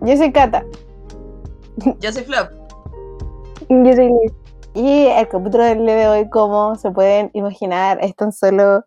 Yo 0.00 0.16
soy 0.16 0.32
Cata. 0.32 0.64
Yo 1.98 2.12
soy 2.12 2.22
Flop. 2.22 2.50
Yo 3.68 3.92
soy 3.92 4.08
Liz. 4.08 4.32
Y 4.74 5.06
el 5.06 5.28
capítulo 5.28 5.64
del 5.64 5.84
día 5.84 5.96
de 5.96 6.08
hoy, 6.08 6.30
como 6.30 6.76
se 6.76 6.90
pueden 6.92 7.30
imaginar, 7.34 7.98
es 8.00 8.14
tan 8.14 8.30
solo, 8.32 8.84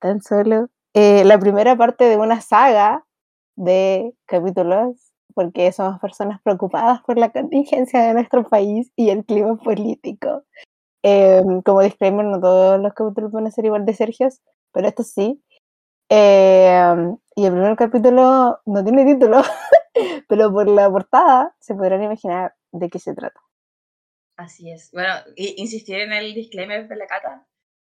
tan 0.00 0.20
solo 0.20 0.68
eh, 0.92 1.24
la 1.24 1.38
primera 1.38 1.76
parte 1.76 2.04
de 2.04 2.18
una 2.18 2.42
saga 2.42 3.06
de 3.56 4.12
capítulos, 4.26 5.12
porque 5.34 5.72
somos 5.72 5.98
personas 5.98 6.42
preocupadas 6.42 7.00
por 7.04 7.16
la 7.16 7.30
contingencia 7.30 8.02
de 8.02 8.12
nuestro 8.12 8.46
país 8.46 8.92
y 8.96 9.08
el 9.08 9.24
clima 9.24 9.56
político. 9.56 10.42
Eh, 11.02 11.42
como 11.64 11.80
disclaimer, 11.80 12.26
no 12.26 12.38
todos 12.38 12.80
los 12.80 12.92
capítulos 12.92 13.32
van 13.32 13.46
a 13.46 13.50
ser 13.50 13.64
igual 13.64 13.86
de 13.86 13.94
Sergios, 13.94 14.42
pero 14.72 14.88
esto 14.88 15.04
sí. 15.04 15.42
Eh, 16.10 17.16
y 17.34 17.46
el 17.46 17.52
primer 17.52 17.76
capítulo 17.76 18.60
no 18.66 18.84
tiene 18.84 19.04
título, 19.06 19.42
pero 20.28 20.52
por 20.52 20.68
la 20.68 20.90
portada 20.90 21.56
se 21.60 21.74
podrán 21.74 22.02
imaginar 22.02 22.54
de 22.72 22.88
qué 22.88 22.98
se 22.98 23.14
trata. 23.14 23.40
Así 24.36 24.70
es. 24.70 24.90
Bueno, 24.92 25.14
insistir 25.36 25.96
en 25.96 26.12
el 26.12 26.34
disclaimer 26.34 26.86
de 26.86 26.96
la 26.96 27.06
cata. 27.06 27.46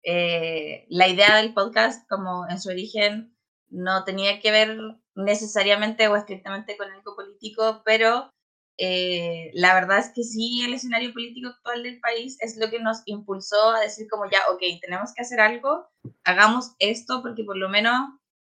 Eh, 0.02 0.86
la 0.88 1.08
idea 1.08 1.36
del 1.36 1.52
podcast, 1.52 2.08
como 2.08 2.48
en 2.48 2.58
su 2.58 2.70
origen, 2.70 3.36
no 3.68 4.04
tenía 4.04 4.40
que 4.40 4.50
ver 4.50 4.78
necesariamente 5.14 6.08
o 6.08 6.16
estrictamente 6.16 6.76
con 6.76 6.90
el 6.92 7.02
político, 7.02 7.82
pero 7.84 8.30
eh, 8.78 9.50
la 9.52 9.74
verdad 9.74 9.98
es 9.98 10.10
que 10.14 10.22
sí, 10.22 10.62
el 10.64 10.72
escenario 10.72 11.12
político 11.12 11.48
actual 11.48 11.82
del 11.82 12.00
país 12.00 12.38
es 12.40 12.56
lo 12.56 12.70
que 12.70 12.80
nos 12.80 13.02
impulsó 13.04 13.72
a 13.72 13.80
decir 13.80 14.08
como 14.08 14.24
ya, 14.30 14.38
ok, 14.50 14.62
tenemos 14.80 15.12
que 15.14 15.22
hacer 15.22 15.40
algo, 15.40 15.86
hagamos 16.24 16.74
esto 16.78 17.20
porque 17.20 17.44
por 17.44 17.58
lo 17.58 17.68
menos 17.68 17.94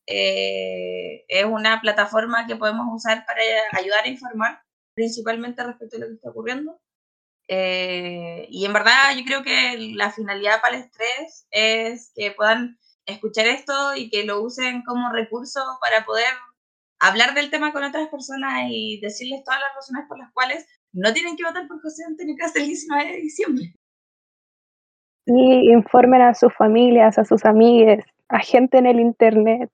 eh, 0.07 1.25
es 1.27 1.45
una 1.45 1.81
plataforma 1.81 2.47
que 2.47 2.55
podemos 2.55 2.87
usar 2.89 3.25
para 3.25 3.41
ayudar 3.73 4.05
a 4.05 4.07
informar 4.07 4.61
principalmente 4.95 5.63
respecto 5.63 5.97
a 5.97 5.99
lo 5.99 6.07
que 6.07 6.13
está 6.13 6.29
ocurriendo. 6.29 6.79
Eh, 7.49 8.47
y 8.49 8.65
en 8.65 8.73
verdad 8.73 9.15
yo 9.15 9.23
creo 9.25 9.43
que 9.43 9.93
la 9.95 10.11
finalidad 10.11 10.59
para 10.61 10.75
el 10.75 10.83
estrés 10.83 11.47
es 11.51 12.11
que 12.15 12.31
puedan 12.31 12.77
escuchar 13.05 13.47
esto 13.47 13.95
y 13.95 14.09
que 14.09 14.25
lo 14.25 14.41
usen 14.41 14.83
como 14.83 15.11
recurso 15.11 15.61
para 15.81 16.05
poder 16.05 16.25
hablar 16.99 17.33
del 17.33 17.49
tema 17.49 17.71
con 17.71 17.83
otras 17.83 18.09
personas 18.09 18.65
y 18.69 18.99
decirles 19.01 19.43
todas 19.43 19.59
las 19.61 19.75
razones 19.75 20.05
por 20.09 20.17
las 20.17 20.31
cuales 20.33 20.65
no 20.93 21.13
tienen 21.13 21.37
que 21.37 21.43
votar 21.43 21.67
por 21.67 21.81
José 21.81 22.03
Antonio 22.05 22.35
Cast 22.37 22.57
el 22.57 22.65
19 22.65 23.05
de 23.05 23.17
diciembre. 23.17 23.73
Y 25.25 25.71
informen 25.71 26.21
a 26.21 26.33
sus 26.33 26.53
familias, 26.53 27.17
a 27.17 27.25
sus 27.25 27.45
amigues, 27.45 28.03
a 28.29 28.39
gente 28.39 28.77
en 28.77 28.87
el 28.87 28.99
internet. 28.99 29.69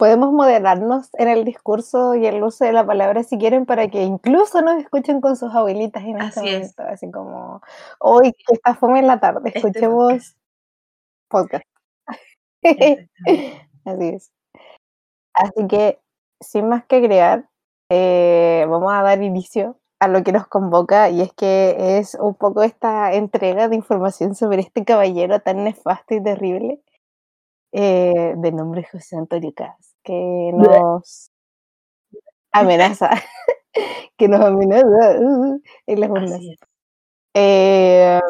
Podemos 0.00 0.32
moderarnos 0.32 1.10
en 1.18 1.28
el 1.28 1.44
discurso 1.44 2.14
y 2.14 2.24
el 2.24 2.42
uso 2.42 2.64
de 2.64 2.72
la 2.72 2.86
palabra 2.86 3.22
si 3.22 3.36
quieren 3.36 3.66
para 3.66 3.88
que 3.88 4.02
incluso 4.02 4.62
nos 4.62 4.80
escuchen 4.80 5.20
con 5.20 5.36
sus 5.36 5.54
abuelitas 5.54 6.02
en 6.04 6.18
este 6.18 6.40
Así 6.40 6.40
momento. 6.40 6.82
Así 6.84 7.10
como, 7.10 7.60
hoy 7.98 8.32
que 8.32 8.54
está 8.54 8.74
fome 8.74 9.00
en 9.00 9.06
la 9.06 9.20
tarde, 9.20 9.42
Este 9.44 9.58
escuchemos 9.58 10.36
podcast. 11.28 11.66
Así 13.84 14.08
es. 14.08 14.32
Así 15.34 15.66
que, 15.68 16.00
sin 16.40 16.70
más 16.70 16.86
que 16.86 16.96
agregar, 16.96 17.50
eh, 17.90 18.64
vamos 18.70 18.90
a 18.94 19.02
dar 19.02 19.22
inicio 19.22 19.78
a 19.98 20.08
lo 20.08 20.24
que 20.24 20.32
nos 20.32 20.46
convoca 20.46 21.10
y 21.10 21.20
es 21.20 21.34
que 21.34 21.98
es 21.98 22.14
un 22.14 22.34
poco 22.36 22.62
esta 22.62 23.12
entrega 23.12 23.68
de 23.68 23.76
información 23.76 24.34
sobre 24.34 24.62
este 24.62 24.82
caballero 24.82 25.40
tan 25.40 25.62
nefasto 25.62 26.14
y 26.14 26.22
terrible 26.22 26.80
eh, 27.72 28.34
de 28.36 28.52
nombre 28.52 28.88
José 28.90 29.16
Antonio 29.16 29.52
Cas, 29.54 29.89
que 30.02 30.50
nos 30.54 31.30
amenaza, 32.52 33.10
que 34.16 34.28
nos 34.28 34.40
amenaza 34.40 35.20
uh, 35.20 35.60
en 35.86 36.00
las 36.00 36.10
urnas. 36.10 36.40
Es. 36.40 36.58
Eh, 37.34 38.20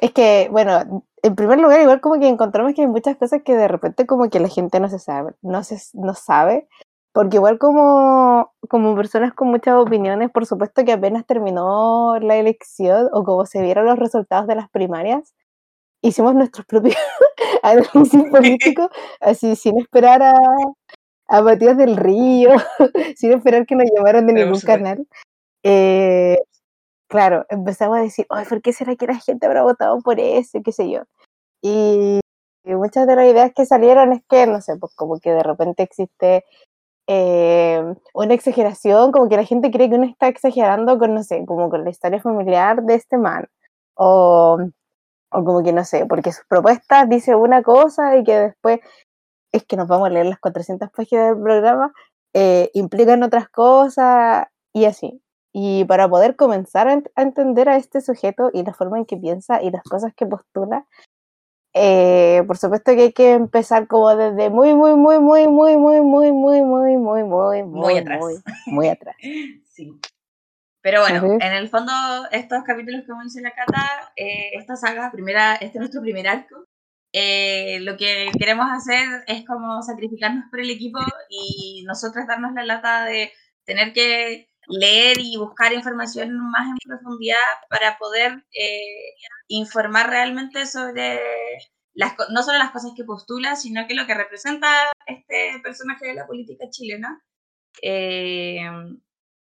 es 0.00 0.12
que, 0.12 0.48
bueno, 0.50 1.04
en 1.22 1.34
primer 1.34 1.58
lugar, 1.58 1.80
igual 1.80 2.00
como 2.00 2.18
que 2.18 2.28
encontramos 2.28 2.74
que 2.74 2.82
hay 2.82 2.88
muchas 2.88 3.16
cosas 3.16 3.42
que 3.44 3.56
de 3.56 3.68
repente 3.68 4.06
como 4.06 4.30
que 4.30 4.40
la 4.40 4.48
gente 4.48 4.80
no 4.80 4.88
se 4.88 4.98
sabe, 4.98 5.34
no 5.42 5.62
se 5.64 5.78
no 5.94 6.14
sabe, 6.14 6.68
porque 7.12 7.36
igual 7.36 7.58
como, 7.58 8.52
como 8.68 8.94
personas 8.96 9.34
con 9.34 9.48
muchas 9.48 9.74
opiniones, 9.76 10.30
por 10.30 10.46
supuesto 10.46 10.84
que 10.84 10.92
apenas 10.92 11.26
terminó 11.26 12.18
la 12.20 12.36
elección 12.36 13.08
o 13.12 13.24
como 13.24 13.46
se 13.46 13.62
vieron 13.62 13.86
los 13.86 13.98
resultados 13.98 14.46
de 14.46 14.54
las 14.54 14.70
primarias, 14.70 15.34
hicimos 16.02 16.34
nuestros 16.34 16.66
propios 16.66 16.96
análisis 17.62 18.24
políticos, 18.30 18.88
así 19.20 19.56
sin 19.56 19.78
esperar 19.78 20.22
a, 20.22 20.32
a 21.30 21.42
Matías 21.42 21.76
del 21.76 21.96
Río, 21.96 22.50
sin 23.16 23.32
esperar 23.32 23.64
que 23.64 23.76
nos 23.76 23.88
llamaran 23.94 24.26
de 24.26 24.34
Pero 24.34 24.46
ningún 24.46 24.60
canal. 24.60 25.06
Eh, 25.62 26.36
claro, 27.08 27.46
empezamos 27.48 27.98
a 27.98 28.02
decir, 28.02 28.26
ay, 28.30 28.44
¿por 28.46 28.60
qué 28.60 28.72
será 28.72 28.96
que 28.96 29.06
la 29.06 29.14
gente 29.14 29.46
habrá 29.46 29.62
votado 29.62 30.00
por 30.00 30.18
eso? 30.18 30.58
qué 30.64 30.72
sé 30.72 30.90
yo. 30.90 31.02
Y, 31.62 32.18
y 32.64 32.74
muchas 32.74 33.06
de 33.06 33.14
las 33.14 33.26
ideas 33.26 33.52
que 33.54 33.64
salieron 33.64 34.12
es 34.12 34.22
que, 34.28 34.46
no 34.46 34.60
sé, 34.60 34.76
pues 34.76 34.92
como 34.96 35.20
que 35.20 35.30
de 35.30 35.44
repente 35.44 35.84
existe 35.84 36.44
eh, 37.06 37.80
una 38.12 38.34
exageración, 38.34 39.12
como 39.12 39.28
que 39.28 39.36
la 39.36 39.44
gente 39.44 39.70
cree 39.70 39.88
que 39.88 39.96
uno 39.96 40.06
está 40.06 40.26
exagerando 40.26 40.98
con, 40.98 41.14
no 41.14 41.22
sé, 41.22 41.44
como 41.46 41.70
con 41.70 41.84
la 41.84 41.90
historia 41.90 42.20
familiar 42.20 42.82
de 42.82 42.94
este 42.96 43.18
man. 43.18 43.46
O, 43.94 44.58
o 45.30 45.44
como 45.44 45.62
que, 45.62 45.72
no 45.72 45.84
sé, 45.84 46.06
porque 46.06 46.32
sus 46.32 46.44
propuestas 46.46 47.08
dice 47.08 47.36
una 47.36 47.62
cosa 47.62 48.16
y 48.16 48.24
que 48.24 48.36
después 48.36 48.80
es 49.52 49.64
que 49.64 49.76
nos 49.76 49.88
vamos 49.88 50.06
a 50.08 50.10
leer 50.10 50.26
las 50.26 50.38
400 50.38 50.90
páginas 50.90 51.28
del 51.34 51.42
programa, 51.42 51.92
eh, 52.34 52.70
implican 52.74 53.22
otras 53.22 53.48
cosas 53.48 54.46
y 54.72 54.84
así. 54.84 55.22
Y 55.52 55.84
para 55.86 56.08
poder 56.08 56.36
comenzar 56.36 56.88
a, 56.88 56.94
ent- 56.94 57.10
a 57.16 57.22
entender 57.22 57.68
a 57.68 57.76
este 57.76 58.00
sujeto 58.00 58.50
y 58.52 58.62
la 58.62 58.72
forma 58.72 58.98
en 58.98 59.06
que 59.06 59.16
piensa 59.16 59.60
y 59.62 59.70
las 59.70 59.82
cosas 59.82 60.12
que 60.14 60.26
postula, 60.26 60.86
eh, 61.74 62.42
por 62.46 62.56
supuesto 62.56 62.92
que 62.94 63.02
hay 63.02 63.12
que 63.12 63.32
empezar 63.32 63.86
como 63.86 64.14
desde 64.16 64.50
muy, 64.50 64.74
muy, 64.74 64.94
muy, 64.94 65.20
muy, 65.20 65.46
muy, 65.48 65.76
muy, 65.76 66.00
muy, 66.00 66.32
muy, 66.32 66.62
muy, 66.62 66.96
muy, 66.96 67.24
muy, 67.24 67.62
muy, 67.62 67.98
atrás. 67.98 68.20
muy, 68.20 68.34
muy 68.66 68.88
atrás. 68.88 69.16
Sí. 69.64 70.00
Pero 70.82 71.02
bueno, 71.02 71.24
Ujú. 71.26 71.32
en 71.34 71.52
el 71.52 71.68
fondo, 71.68 71.92
estos 72.32 72.64
capítulos 72.64 73.02
que 73.04 73.40
la 73.42 73.50
Cata, 73.52 74.12
eh, 74.16 74.50
esta 74.54 74.76
saga, 74.76 75.10
primera, 75.12 75.54
este 75.56 75.66
es 75.66 75.74
nuestro 75.76 76.00
primer 76.00 76.26
arco. 76.26 76.64
Eh, 77.12 77.80
lo 77.80 77.96
que 77.96 78.30
queremos 78.38 78.66
hacer 78.70 79.24
es 79.26 79.44
como 79.44 79.82
sacrificarnos 79.82 80.44
por 80.50 80.60
el 80.60 80.70
equipo 80.70 81.00
y 81.28 81.84
nosotros 81.86 82.26
darnos 82.26 82.52
la 82.54 82.64
lata 82.64 83.04
de 83.04 83.32
tener 83.64 83.92
que 83.92 84.48
leer 84.68 85.18
y 85.18 85.36
buscar 85.36 85.72
información 85.72 86.38
más 86.50 86.68
en 86.68 86.76
profundidad 86.86 87.36
para 87.68 87.98
poder 87.98 88.44
eh, 88.52 89.14
informar 89.48 90.08
realmente 90.08 90.66
sobre 90.66 91.20
las, 91.94 92.14
no 92.30 92.42
solo 92.42 92.58
las 92.58 92.70
cosas 92.70 92.92
que 92.96 93.04
postula, 93.04 93.56
sino 93.56 93.86
que 93.86 93.94
lo 93.94 94.06
que 94.06 94.14
representa 94.14 94.68
este 95.06 95.60
personaje 95.62 96.06
de 96.06 96.14
la 96.14 96.26
política 96.26 96.70
chilena. 96.70 97.22
Eh, 97.82 98.60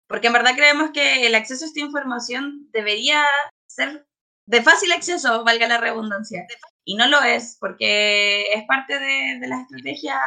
porque 0.08 0.28
en 0.28 0.34
verdad 0.34 0.56
creemos 0.56 0.92
que 0.92 1.26
el 1.26 1.34
acceso 1.34 1.66
a 1.66 1.68
esta 1.68 1.80
información 1.80 2.70
debería 2.72 3.26
ser 3.68 4.08
de 4.46 4.62
fácil 4.62 4.92
acceso, 4.92 5.44
valga 5.44 5.68
la 5.68 5.80
redundancia. 5.80 6.46
Y 6.86 6.96
no 6.96 7.08
lo 7.08 7.22
es, 7.24 7.58
porque 7.60 8.54
es 8.54 8.64
parte 8.68 9.00
de, 9.00 9.40
de 9.40 9.48
la 9.48 9.62
estrategia 9.62 10.20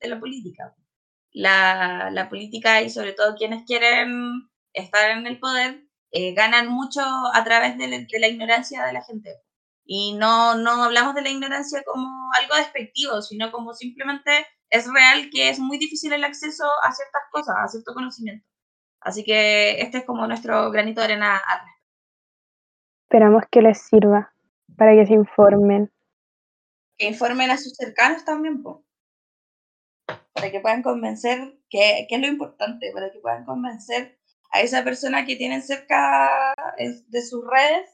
de 0.00 0.08
la 0.08 0.20
política. 0.20 0.74
La, 1.32 2.08
la 2.10 2.28
política 2.28 2.80
y 2.80 2.90
sobre 2.90 3.12
todo 3.12 3.34
quienes 3.36 3.64
quieren 3.64 4.48
estar 4.72 5.10
en 5.10 5.26
el 5.26 5.38
poder 5.38 5.82
eh, 6.12 6.32
ganan 6.34 6.68
mucho 6.68 7.00
a 7.02 7.44
través 7.44 7.76
de, 7.76 7.88
la- 7.88 7.98
de 7.98 8.18
la 8.20 8.28
ignorancia 8.28 8.84
de 8.84 8.92
la 8.92 9.02
gente. 9.04 9.30
Y 9.84 10.14
no, 10.14 10.54
no 10.56 10.84
hablamos 10.84 11.14
de 11.14 11.22
la 11.22 11.28
ignorancia 11.30 11.82
como 11.84 12.08
algo 12.40 12.56
despectivo, 12.56 13.20
sino 13.22 13.50
como 13.52 13.74
simplemente 13.74 14.46
es 14.70 14.86
real 14.92 15.28
que 15.30 15.48
es 15.48 15.58
muy 15.58 15.78
difícil 15.78 16.12
el 16.12 16.24
acceso 16.24 16.64
a 16.82 16.92
ciertas 16.92 17.22
cosas, 17.30 17.56
a 17.58 17.68
cierto 17.68 17.94
conocimiento. 17.94 18.46
Así 19.00 19.22
que 19.24 19.80
este 19.80 19.98
es 19.98 20.04
como 20.04 20.26
nuestro 20.26 20.70
granito 20.70 21.00
de 21.00 21.06
arena 21.06 21.36
al. 21.36 21.60
Esperamos 23.08 23.44
que 23.50 23.62
les 23.62 23.80
sirva 23.82 24.32
para 24.76 24.92
que 24.94 25.06
se 25.06 25.14
informen. 25.14 25.92
Que 26.98 27.06
informen 27.06 27.50
a 27.50 27.58
sus 27.58 27.74
cercanos 27.74 28.24
también, 28.24 28.62
po. 28.62 28.84
para 30.32 30.50
que 30.50 30.60
puedan 30.60 30.82
convencer, 30.82 31.58
que, 31.68 32.06
que 32.08 32.14
es 32.16 32.20
lo 32.20 32.26
importante, 32.28 32.90
para 32.92 33.10
que 33.10 33.18
puedan 33.20 33.44
convencer 33.44 34.18
a 34.52 34.60
esa 34.60 34.84
persona 34.84 35.26
que 35.26 35.36
tienen 35.36 35.62
cerca 35.62 36.54
eh, 36.78 37.02
de 37.08 37.22
sus 37.22 37.44
redes, 37.46 37.90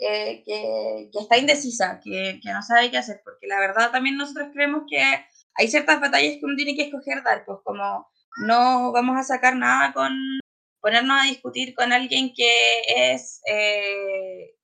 eh, 0.00 0.42
que, 0.44 1.10
que 1.12 1.18
está 1.18 1.38
indecisa, 1.38 2.00
que, 2.02 2.40
que 2.42 2.52
no 2.52 2.62
sabe 2.62 2.90
qué 2.90 2.98
hacer, 2.98 3.20
porque 3.24 3.46
la 3.46 3.60
verdad 3.60 3.90
también 3.90 4.16
nosotros 4.16 4.48
creemos 4.52 4.84
que 4.88 5.02
hay 5.54 5.68
ciertas 5.68 6.00
batallas 6.00 6.36
que 6.38 6.44
uno 6.44 6.56
tiene 6.56 6.74
que 6.74 6.84
escoger 6.84 7.22
dar, 7.22 7.44
pues 7.44 7.58
como 7.64 8.08
no 8.46 8.92
vamos 8.92 9.16
a 9.18 9.24
sacar 9.24 9.56
nada 9.56 9.92
con 9.92 10.12
ponernos 10.80 11.20
a 11.20 11.26
discutir 11.26 11.74
con 11.74 11.92
alguien 11.92 12.32
que 12.34 12.50
es 12.86 13.42
eh, 13.50 14.56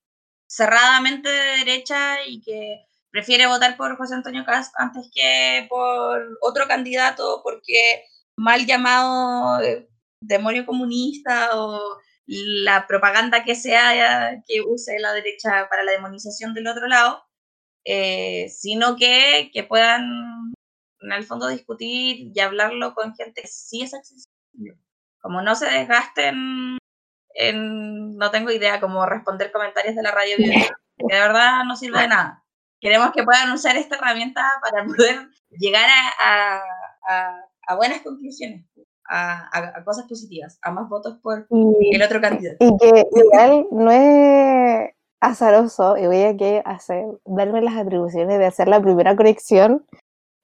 cerradamente 0.49 1.29
de 1.29 1.65
derecha 1.65 2.25
y 2.27 2.41
que 2.41 2.86
prefiere 3.17 3.47
votar 3.47 3.79
por 3.79 3.97
José 3.97 4.15
Antonio 4.15 4.45
Cast 4.45 4.75
antes 4.77 5.11
que 5.11 5.67
por 5.71 6.37
otro 6.43 6.69
candidato 6.69 7.41
porque 7.43 8.05
mal 8.37 8.67
llamado 8.67 9.63
eh, 9.63 9.89
demonio 10.21 10.67
comunista 10.67 11.59
o 11.59 11.97
la 12.27 12.87
propaganda 12.87 13.43
que 13.43 13.55
sea 13.55 14.43
que 14.47 14.61
use 14.61 14.99
la 14.99 15.15
derecha 15.15 15.67
para 15.71 15.83
la 15.83 15.93
demonización 15.93 16.53
del 16.53 16.67
otro 16.67 16.89
lado, 16.89 17.25
eh, 17.87 18.51
sino 18.51 18.97
que, 18.97 19.51
que 19.51 19.63
puedan 19.63 20.53
en 21.01 21.13
el 21.13 21.25
fondo 21.25 21.49
discutir 21.49 22.33
y 22.35 22.41
hablarlo 22.41 22.95
con 22.95 23.15
gente 23.15 23.41
que 23.41 23.49
sí 23.49 23.81
es 23.81 23.95
accesible. 23.95 24.79
Como 25.23 25.41
no 25.41 25.55
se 25.55 25.71
desgasten 25.71 26.77
en, 27.31 28.17
no 28.19 28.31
tengo 28.31 28.51
idea, 28.51 28.79
como 28.79 29.07
responder 29.07 29.53
comentarios 29.53 29.97
de 29.97 30.03
la 30.03 30.11
radio 30.11 30.37
que 30.37 30.69
de 30.99 31.19
verdad 31.19 31.65
no 31.65 31.77
sirve 31.77 32.03
de 32.03 32.09
nada. 32.09 32.46
Queremos 32.87 33.11
que 33.11 33.25
puedan 33.25 33.51
usar 33.51 33.77
esta 33.77 33.97
herramienta 33.97 34.43
para 34.63 34.85
poder 34.85 35.29
llegar 35.51 35.89
a, 36.21 36.61
a, 37.09 37.41
a 37.67 37.75
buenas 37.75 38.01
conclusiones 38.03 38.65
a, 39.09 39.83
cosas 39.85 40.07
positivas, 40.07 40.59
a 40.63 40.71
más 40.71 40.89
votos 40.89 41.19
por 41.21 41.47
el 41.51 42.03
otro 42.03 42.21
candidato. 42.21 42.57
Y 42.61 42.77
que 42.79 43.07
igual 43.13 43.67
no 43.71 43.91
es 43.91 44.91
azaroso, 45.21 45.97
y 45.97 46.07
voy 46.07 46.23
a 46.23 46.37
que 46.37 46.63
hacer, 46.65 47.05
darme 47.25 47.63
las 47.63 47.77
atribuciones 47.77 48.39
de 48.39 48.47
hacer 48.47 48.69
la 48.69 48.81
primera 48.81 49.17
conexión, 49.17 49.85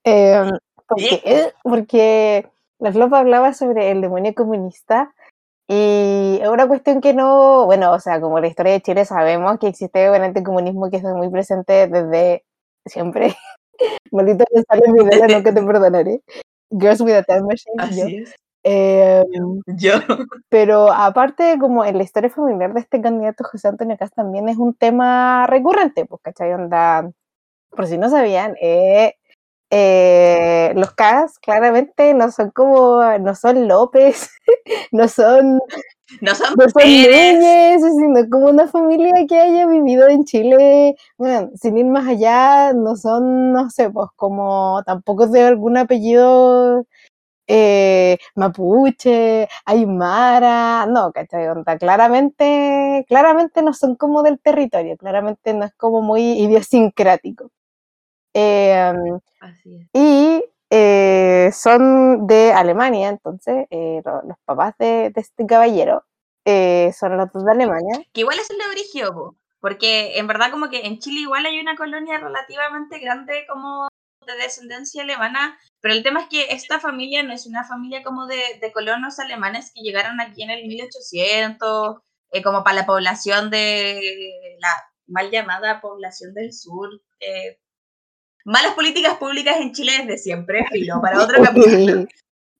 em, 0.04 0.50
porque, 0.88 1.22
eh, 1.24 1.52
porque 1.62 2.48
la 2.78 2.92
Flopa 2.92 3.20
hablaba 3.20 3.52
sobre 3.52 3.90
el 3.90 4.00
demonio 4.00 4.34
comunista, 4.34 5.14
y 5.74 6.38
es 6.42 6.48
una 6.50 6.68
cuestión 6.68 7.00
que 7.00 7.14
no, 7.14 7.64
bueno, 7.64 7.92
o 7.92 7.98
sea, 7.98 8.20
como 8.20 8.38
la 8.40 8.46
historia 8.46 8.72
de 8.72 8.82
Chile 8.82 9.06
sabemos 9.06 9.58
que 9.58 9.68
existe 9.68 10.10
un 10.10 10.16
anticomunismo 10.16 10.90
que 10.90 10.98
está 10.98 11.14
muy 11.14 11.30
presente 11.30 11.86
desde 11.86 12.44
siempre. 12.84 13.34
Maldito 14.12 14.44
Gonzalo 14.52 14.82
no 14.86 15.42
que 15.42 15.52
te 15.52 15.62
perdonaré. 15.62 16.20
Girls 16.70 17.00
with 17.00 17.14
a 17.14 17.22
Time 17.22 17.42
Machine. 17.42 17.74
Así 17.78 18.16
es. 18.16 18.34
Eh, 18.64 19.24
yo. 19.66 19.92
Pero 20.50 20.92
aparte, 20.92 21.56
como 21.58 21.86
en 21.86 21.96
la 21.96 22.04
historia 22.04 22.28
familiar 22.28 22.74
de 22.74 22.80
este 22.80 23.00
candidato 23.00 23.44
José 23.44 23.68
Antonio 23.68 23.96
Cas 23.96 24.12
también 24.12 24.50
es 24.50 24.58
un 24.58 24.74
tema 24.74 25.46
recurrente, 25.46 26.04
pues, 26.04 26.20
¿cachai? 26.20 26.52
Onda, 26.52 27.10
por 27.70 27.86
si 27.86 27.96
no 27.96 28.10
sabían, 28.10 28.56
eh, 28.60 29.14
eh, 29.74 30.70
los 30.76 30.92
Cas 30.92 31.38
claramente 31.38 32.12
no 32.12 32.30
son 32.30 32.50
como, 32.50 33.00
no 33.20 33.34
son 33.34 33.66
López, 33.66 34.30
no 34.92 35.08
son... 35.08 35.60
No 36.20 36.34
son, 36.34 36.54
no 36.58 36.68
son 36.68 36.82
Núñez, 36.84 37.80
sino 37.80 38.28
como 38.30 38.50
una 38.50 38.68
familia 38.68 39.14
que 39.26 39.40
haya 39.40 39.66
vivido 39.66 40.08
en 40.08 40.24
Chile, 40.24 40.94
bueno, 41.16 41.50
sin 41.54 41.78
ir 41.78 41.86
más 41.86 42.06
allá, 42.06 42.74
no 42.74 42.96
son, 42.96 43.52
no 43.52 43.70
sé, 43.70 43.88
pues 43.88 44.10
como 44.14 44.82
tampoco 44.84 45.26
de 45.26 45.42
algún 45.42 45.78
apellido 45.78 46.84
eh, 47.46 48.18
mapuche, 48.34 49.48
aymara, 49.64 50.84
no, 50.86 51.12
¿cachai? 51.12 51.48
Onda, 51.48 51.78
claramente, 51.78 53.06
claramente 53.08 53.62
no 53.62 53.72
son 53.72 53.96
como 53.96 54.22
del 54.22 54.38
territorio, 54.38 54.98
claramente 54.98 55.54
no 55.54 55.64
es 55.64 55.72
como 55.74 56.02
muy 56.02 56.22
idiosincrático. 56.32 57.50
Em, 58.34 59.20
y 59.92 60.44
eh, 60.70 61.50
son 61.52 62.26
de 62.26 62.52
Alemania, 62.52 63.08
entonces, 63.08 63.66
eh, 63.70 64.02
los, 64.04 64.38
papás 64.44 64.74
de, 64.78 65.12
este 65.14 65.46
caballero 65.46 66.04
son 66.44 67.16
los 67.16 67.32
dos 67.32 67.44
de 67.44 67.52
Alemania. 67.52 68.04
Que 68.12 68.22
igual 68.22 68.38
es 68.38 68.50
el 68.50 68.58
de 68.58 68.64
origen, 68.66 69.36
porque 69.60 70.18
en 70.18 70.26
verdad 70.26 70.50
como 70.50 70.70
que 70.70 70.86
en 70.86 70.98
Chile 70.98 71.20
igual 71.20 71.46
hay 71.46 71.60
una 71.60 71.76
colonia 71.76 72.18
relativamente 72.18 72.98
grande 72.98 73.44
como 73.48 73.88
de 74.26 74.34
descendencia 74.36 75.02
alemana, 75.02 75.58
pero 75.80 75.94
el 75.94 76.02
tema 76.02 76.20
es 76.20 76.28
que 76.28 76.46
esta 76.50 76.80
familia 76.80 77.22
no 77.22 77.32
es 77.32 77.46
una 77.46 77.64
familia 77.64 78.02
como 78.02 78.26
de, 78.26 78.38
colonos 78.72 79.18
alemanes 79.18 79.72
que 79.74 79.82
llegaron 79.82 80.20
aquí 80.20 80.42
en 80.42 80.50
el 80.50 80.66
1800, 80.66 81.98
eh, 82.32 82.42
como 82.42 82.64
para 82.64 82.76
la 82.76 82.86
población 82.86 83.50
de 83.50 84.00
la 84.58 84.68
mal 85.06 85.30
llamada 85.30 85.80
población 85.80 86.34
del 86.34 86.52
sur. 86.52 86.88
Eh, 87.20 87.58
malas 88.44 88.74
políticas 88.74 89.16
públicas 89.16 89.56
en 89.58 89.72
Chile 89.72 89.92
desde 89.98 90.18
siempre, 90.18 90.64
filo, 90.70 91.00
para 91.00 91.22
otro 91.22 91.42
capítulo. 91.42 92.06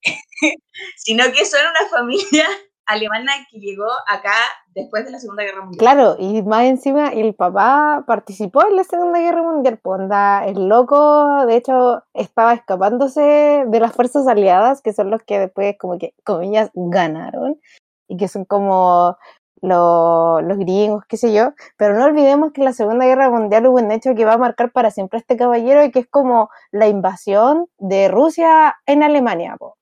sino 0.96 1.24
que 1.32 1.44
son 1.44 1.60
una 1.60 1.88
familia 1.90 2.46
alemana 2.86 3.32
que 3.50 3.58
llegó 3.58 3.86
acá 4.08 4.34
después 4.74 5.04
de 5.04 5.12
la 5.12 5.20
Segunda 5.20 5.44
Guerra 5.44 5.62
Mundial. 5.62 5.78
Claro, 5.78 6.16
y 6.18 6.42
más 6.42 6.64
encima 6.64 7.08
el 7.08 7.34
papá 7.34 8.04
participó 8.06 8.66
en 8.66 8.76
la 8.76 8.84
Segunda 8.84 9.20
Guerra 9.20 9.42
Mundial, 9.42 9.78
pues 9.82 10.00
el 10.46 10.68
loco 10.68 11.46
de 11.46 11.56
hecho 11.56 12.02
estaba 12.12 12.54
escapándose 12.54 13.64
de 13.66 13.80
las 13.80 13.92
fuerzas 13.92 14.26
aliadas, 14.26 14.82
que 14.82 14.92
son 14.92 15.10
los 15.10 15.22
que 15.22 15.38
después 15.38 15.76
como 15.78 15.98
que, 15.98 16.14
comillas, 16.24 16.70
ganaron, 16.74 17.60
y 18.08 18.16
que 18.16 18.28
son 18.28 18.44
como 18.44 19.16
los, 19.62 20.42
los 20.42 20.58
gringos, 20.58 21.04
qué 21.08 21.16
sé 21.16 21.32
yo, 21.32 21.54
pero 21.76 21.94
no 21.94 22.04
olvidemos 22.04 22.52
que 22.52 22.60
en 22.60 22.66
la 22.66 22.72
Segunda 22.72 23.06
Guerra 23.06 23.30
Mundial 23.30 23.66
hubo 23.66 23.78
un 23.78 23.92
hecho 23.92 24.14
que 24.14 24.24
va 24.24 24.34
a 24.34 24.38
marcar 24.38 24.72
para 24.72 24.90
siempre 24.90 25.18
a 25.18 25.20
este 25.20 25.36
caballero, 25.36 25.84
y 25.84 25.90
que 25.90 26.00
es 26.00 26.08
como 26.08 26.50
la 26.72 26.88
invasión 26.88 27.68
de 27.78 28.08
Rusia 28.08 28.76
en 28.86 29.02
Alemania, 29.02 29.56
pues 29.58 29.72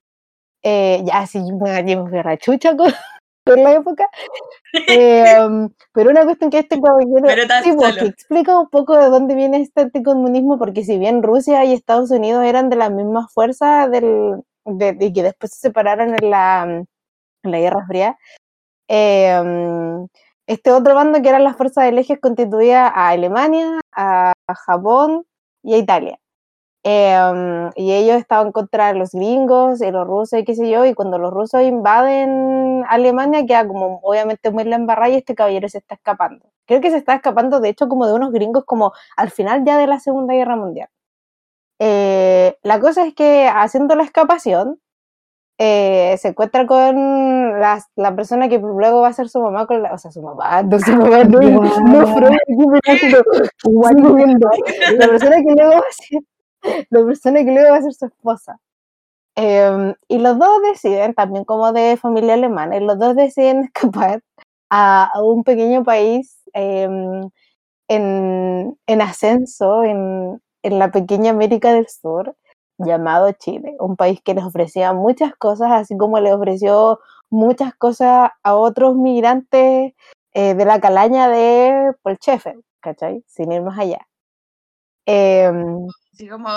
eh, 0.63 1.01
ya 1.03 1.25
sí, 1.25 1.39
me 1.51 1.83
fui 2.07 2.19
a 2.19 2.23
la 2.23 2.37
chucha 2.37 2.75
con, 2.77 2.93
la 3.63 3.73
época. 3.73 4.07
Em, 4.87 5.69
pero 5.91 6.11
una 6.11 6.23
cuestión 6.23 6.49
que 6.49 6.59
este 6.59 6.79
caballero 6.79 7.27
sí, 7.61 7.73
pues, 7.75 7.97
que 7.97 8.05
explica 8.05 8.57
un 8.57 8.69
poco 8.69 8.95
de 8.95 9.09
dónde 9.09 9.35
viene 9.35 9.61
este 9.61 9.81
anticomunismo, 9.81 10.57
porque 10.57 10.85
si 10.85 10.97
bien 10.97 11.23
Rusia 11.23 11.65
y 11.65 11.73
Estados 11.73 12.11
Unidos 12.11 12.45
eran 12.45 12.69
de 12.69 12.77
las 12.77 12.89
mismas 12.89 13.33
fuerzas 13.33 13.91
del, 13.91 14.43
de, 14.63 15.11
que 15.11 15.23
después 15.23 15.51
se 15.51 15.59
separaron 15.59 16.15
en 16.21 16.29
la, 16.29 16.63
en 16.63 17.51
la 17.51 17.59
Guerra 17.59 17.85
Fría, 17.85 18.17
em, 18.91 20.07
este 20.47 20.71
otro 20.71 20.95
bando 20.95 21.21
que 21.21 21.29
eran 21.29 21.43
las 21.43 21.57
fuerzas 21.57 21.85
del 21.85 21.99
eje 21.99 22.19
constituía 22.19 22.87
a 22.87 23.09
Alemania, 23.09 23.79
a 23.93 24.33
Japón 24.65 25.25
y 25.63 25.73
a 25.75 25.77
Italia. 25.77 26.19
Em, 26.83 27.69
y 27.75 27.93
ellos 27.93 28.17
estaban 28.17 28.51
contra 28.51 28.93
los 28.93 29.11
gringos 29.11 29.81
y 29.83 29.91
los 29.91 30.07
rusos 30.07 30.39
y 30.39 30.43
qué 30.43 30.55
sé 30.55 30.67
yo, 30.69 30.83
y 30.85 30.95
cuando 30.95 31.19
los 31.19 31.31
rusos 31.31 31.61
invaden 31.61 32.83
Alemania 32.89 33.45
queda 33.45 33.67
como 33.67 33.99
obviamente 34.01 34.49
muy 34.49 34.63
la 34.63 34.77
embarrada 34.77 35.09
y 35.09 35.17
este 35.17 35.35
caballero 35.35 35.69
se 35.69 35.77
está 35.77 35.95
escapando. 35.95 36.47
Creo 36.65 36.81
que 36.81 36.89
se 36.89 36.97
está 36.97 37.15
escapando 37.15 37.59
de 37.59 37.69
hecho 37.69 37.87
como 37.87 38.07
de 38.07 38.13
unos 38.13 38.31
gringos 38.31 38.65
como 38.65 38.93
al 39.15 39.29
final 39.29 39.63
ya 39.63 39.77
de 39.77 39.85
la 39.87 39.99
Segunda 39.99 40.33
Guerra 40.33 40.55
Mundial. 40.55 40.89
Eh, 41.79 42.57
la 42.63 42.79
cosa 42.79 43.05
es 43.05 43.13
que 43.15 43.47
haciendo 43.47 43.95
la 43.95 44.03
escapación, 44.03 44.79
eh, 45.63 46.17
se 46.17 46.29
encuentra 46.29 46.65
con 46.65 47.59
la, 47.59 47.85
la, 47.95 48.15
persona 48.15 48.49
que 48.49 48.57
luego 48.57 49.01
va 49.01 49.09
a 49.09 49.13
ser 49.13 49.29
su 49.29 49.39
mamá, 49.39 49.67
con 49.67 49.83
la, 49.83 49.93
o 49.93 49.97
sea, 49.99 50.09
su 50.09 50.19
mamá, 50.19 50.63
no 50.63 50.79
su 50.79 50.91
mamá, 50.91 51.23
no, 51.23 51.39
no, 51.39 51.51
no, 51.51 51.99
la 51.99 52.05
persona 52.07 52.37
que 52.47 52.53
luego 55.53 55.71
va 55.71 55.83
a 55.85 55.93
ser 55.93 56.23
la 56.89 57.05
persona 57.05 57.45
que 57.45 57.51
luego 57.51 57.69
va 57.69 57.77
a 57.77 57.81
ser 57.83 57.93
su 57.93 58.05
esposa. 58.07 58.59
Em, 59.35 59.93
y 60.07 60.17
los 60.17 60.39
dos 60.39 60.49
deciden, 60.63 61.13
también 61.13 61.45
como 61.45 61.71
de 61.73 61.95
familia 61.95 62.33
alemana, 62.33 62.77
y 62.77 62.79
los 62.79 62.97
dos 62.97 63.15
deciden 63.15 63.65
escapar 63.65 64.23
a, 64.71 65.11
un 65.21 65.43
pequeño 65.43 65.83
país 65.83 66.41
em, 66.53 67.29
en, 67.87 68.79
en, 68.87 69.01
ascenso 69.01 69.83
en, 69.83 70.41
en, 70.63 70.79
la 70.79 70.91
pequeña 70.91 71.29
América 71.29 71.71
del 71.71 71.87
Sur 71.87 72.35
llamado 72.85 73.31
Chile, 73.33 73.75
un 73.79 73.95
país 73.95 74.21
que 74.21 74.33
les 74.33 74.43
ofrecía 74.43 74.93
muchas 74.93 75.35
cosas, 75.35 75.71
así 75.71 75.97
como 75.97 76.19
le 76.19 76.33
ofreció 76.33 76.99
muchas 77.29 77.73
cosas 77.75 78.31
a 78.43 78.55
otros 78.55 78.95
migrantes 78.95 79.93
eh, 80.33 80.53
de 80.53 80.65
la 80.65 80.79
calaña 80.79 81.27
de 81.29 81.93
Polchefe, 82.01 82.55
¿cachai? 82.79 83.23
Sin 83.27 83.51
ir 83.51 83.61
más 83.61 83.79
allá. 83.79 84.07
Así 86.13 86.27
como. 86.27 86.49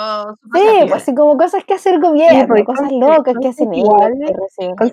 Sí, 0.53 0.67
pues 0.81 0.93
así 0.93 1.15
como 1.15 1.37
cosas 1.37 1.63
que 1.63 1.73
hacer 1.73 1.99
gobierno, 1.99 2.47
pues, 2.47 2.63
cosas 2.65 2.91
locas 2.91 3.35
que 3.41 3.47
hacen 3.47 3.73
igual. 3.73 4.13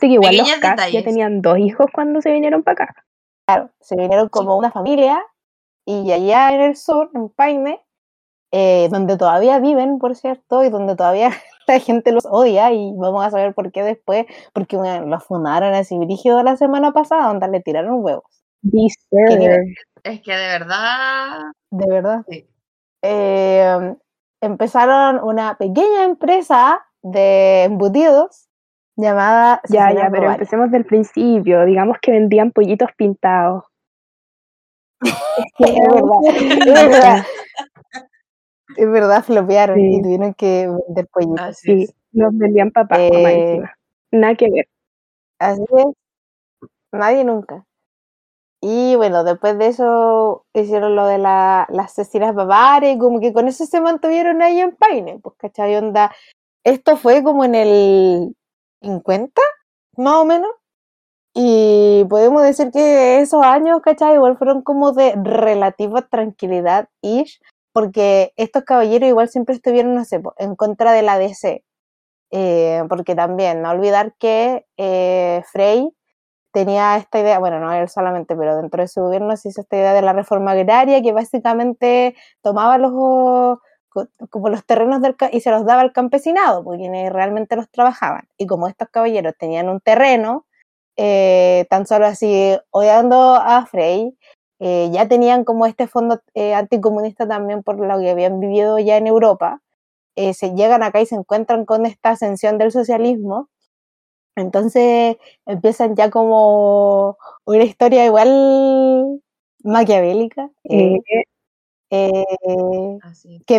que 0.00 0.06
igual 0.06 0.36
los 0.36 0.48
ya 0.92 1.04
tenían 1.04 1.42
dos 1.42 1.58
hijos 1.58 1.86
cuando 1.92 2.20
se 2.20 2.32
vinieron 2.32 2.62
para 2.62 2.84
acá. 2.84 3.04
Claro, 3.46 3.70
se 3.80 3.96
vinieron 3.96 4.28
como 4.28 4.56
una 4.56 4.70
familia 4.70 5.22
y 5.84 6.12
allá 6.12 6.54
en 6.54 6.60
el 6.60 6.76
sur, 6.76 7.10
en 7.14 7.28
Paine, 7.28 7.84
eh, 8.54 8.88
donde 8.90 9.16
todavía 9.16 9.58
viven, 9.58 9.98
por 9.98 10.14
cierto, 10.14 10.62
y 10.62 10.68
donde 10.68 10.94
todavía 10.94 11.30
la 11.66 11.78
gente 11.78 12.12
los 12.12 12.26
odia 12.26 12.70
y 12.72 12.92
vamos 12.96 13.24
a 13.24 13.30
saber 13.30 13.54
por 13.54 13.72
qué 13.72 13.82
después, 13.82 14.26
porque 14.52 14.76
los 14.76 15.24
fundaron 15.24 15.72
así 15.72 15.96
brígido 15.98 16.42
la 16.42 16.56
semana 16.56 16.92
pasada, 16.92 17.28
donde 17.28 17.48
le 17.48 17.60
tiraron 17.60 18.04
huevos. 18.04 18.24
Es 18.62 20.20
que 20.20 20.36
de 20.36 20.46
verdad... 20.46 21.52
De 21.70 21.86
verdad. 21.88 22.24
Sí. 22.28 22.46
Eh, 23.02 23.94
empezaron 24.40 25.24
una 25.24 25.56
pequeña 25.56 26.04
empresa 26.04 26.84
de 27.00 27.64
embutidos 27.64 28.48
llamada... 28.96 29.62
Ya, 29.68 29.92
ya, 29.92 30.10
pero 30.10 30.30
empecemos 30.30 30.70
del 30.70 30.84
principio. 30.84 31.64
Digamos 31.64 31.96
que 32.02 32.12
vendían 32.12 32.52
pollitos 32.52 32.90
pintados. 32.96 33.64
es 35.00 35.78
verdad, 35.88 36.20
es 36.28 36.74
verdad. 36.74 37.24
Es 38.76 38.90
verdad, 38.90 39.24
flopearon 39.24 39.78
y 39.80 40.02
tuvieron 40.02 40.34
que 40.34 40.68
vender 40.86 41.06
pollitos. 41.08 41.56
sí, 41.58 41.88
nos 42.12 42.36
vendían 42.36 42.70
papás, 42.70 42.98
eh, 43.00 43.60
nada 44.10 44.34
que 44.34 44.50
ver. 44.50 44.68
Así 45.38 45.62
es. 45.76 45.86
Nadie 46.92 47.24
nunca. 47.24 47.64
Y 48.64 48.94
bueno, 48.94 49.24
después 49.24 49.58
de 49.58 49.66
eso 49.66 50.46
hicieron 50.54 50.94
lo 50.94 51.06
de 51.06 51.18
la, 51.18 51.66
las 51.70 51.86
asesinas 51.98 52.32
bavares, 52.32 52.96
como 52.98 53.18
que 53.18 53.32
con 53.32 53.48
eso 53.48 53.66
se 53.66 53.80
mantuvieron 53.80 54.40
ahí 54.40 54.60
en 54.60 54.76
Paine, 54.76 55.18
pues, 55.20 55.34
¿cachai? 55.36 55.74
Onda, 55.74 56.12
esto 56.62 56.96
fue 56.96 57.24
como 57.24 57.44
en 57.44 57.56
el 57.56 58.36
50, 58.80 59.42
más 59.96 60.14
o 60.14 60.24
menos. 60.24 60.50
Y 61.34 62.04
podemos 62.10 62.42
decir 62.42 62.70
que 62.70 63.20
esos 63.20 63.42
años, 63.44 63.80
¿cachai? 63.82 64.14
Igual 64.14 64.38
fueron 64.38 64.62
como 64.62 64.92
de 64.92 65.14
relativa 65.16 66.02
tranquilidad, 66.02 66.88
ish, 67.00 67.40
porque 67.72 68.32
estos 68.36 68.64
caballeros 68.64 69.08
igual 69.08 69.28
siempre 69.28 69.54
estuvieron, 69.54 69.94
no 69.94 70.04
sé, 70.04 70.20
en 70.38 70.56
contra 70.56 70.92
de 70.92 71.02
la 71.02 71.18
DC. 71.18 71.64
Eh, 72.32 72.82
porque 72.88 73.14
también, 73.14 73.62
no 73.62 73.70
olvidar 73.70 74.14
que 74.18 74.66
eh, 74.78 75.42
Frey 75.52 75.90
tenía 76.52 76.96
esta 76.98 77.20
idea, 77.20 77.38
bueno, 77.38 77.60
no 77.60 77.72
él 77.72 77.88
solamente, 77.88 78.36
pero 78.36 78.56
dentro 78.56 78.82
de 78.82 78.88
su 78.88 79.02
gobierno 79.02 79.36
se 79.36 79.48
hizo 79.50 79.62
esta 79.62 79.76
idea 79.76 79.94
de 79.94 80.02
la 80.02 80.12
reforma 80.14 80.52
agraria 80.52 81.02
que 81.02 81.12
básicamente 81.12 82.14
tomaba 82.42 82.78
los 82.78 82.92
co- 83.88 84.08
como 84.30 84.48
los 84.48 84.64
terrenos 84.66 85.00
del, 85.02 85.16
y 85.32 85.40
se 85.40 85.50
los 85.50 85.64
daba 85.64 85.80
al 85.82 85.92
campesinado, 85.92 86.64
porque 86.64 86.80
quienes 86.80 87.12
realmente 87.12 87.56
los 87.56 87.70
trabajaban. 87.70 88.28
Y 88.38 88.46
como 88.46 88.68
estos 88.68 88.88
caballeros 88.90 89.34
tenían 89.38 89.68
un 89.68 89.80
terreno, 89.80 90.46
eh, 90.96 91.66
tan 91.70 91.86
solo 91.86 92.06
así, 92.06 92.56
odiando 92.70 93.34
a 93.36 93.66
Frey, 93.66 94.16
eh, 94.64 94.90
ya 94.92 95.08
tenían 95.08 95.42
como 95.42 95.66
este 95.66 95.88
fondo 95.88 96.20
eh, 96.34 96.54
anticomunista 96.54 97.26
también 97.26 97.64
por 97.64 97.80
lo 97.80 97.98
que 97.98 98.10
habían 98.10 98.38
vivido 98.38 98.78
ya 98.78 98.96
en 98.96 99.08
Europa, 99.08 99.60
eh, 100.14 100.34
se 100.34 100.54
llegan 100.54 100.84
acá 100.84 101.00
y 101.00 101.06
se 101.06 101.16
encuentran 101.16 101.64
con 101.64 101.84
esta 101.84 102.10
ascensión 102.10 102.58
del 102.58 102.70
socialismo, 102.70 103.48
entonces 104.36 105.16
empiezan 105.46 105.96
ya 105.96 106.10
como 106.10 107.18
una 107.44 107.64
historia 107.64 108.06
igual 108.06 109.20
maquiavélica, 109.64 110.48
que 110.68 111.24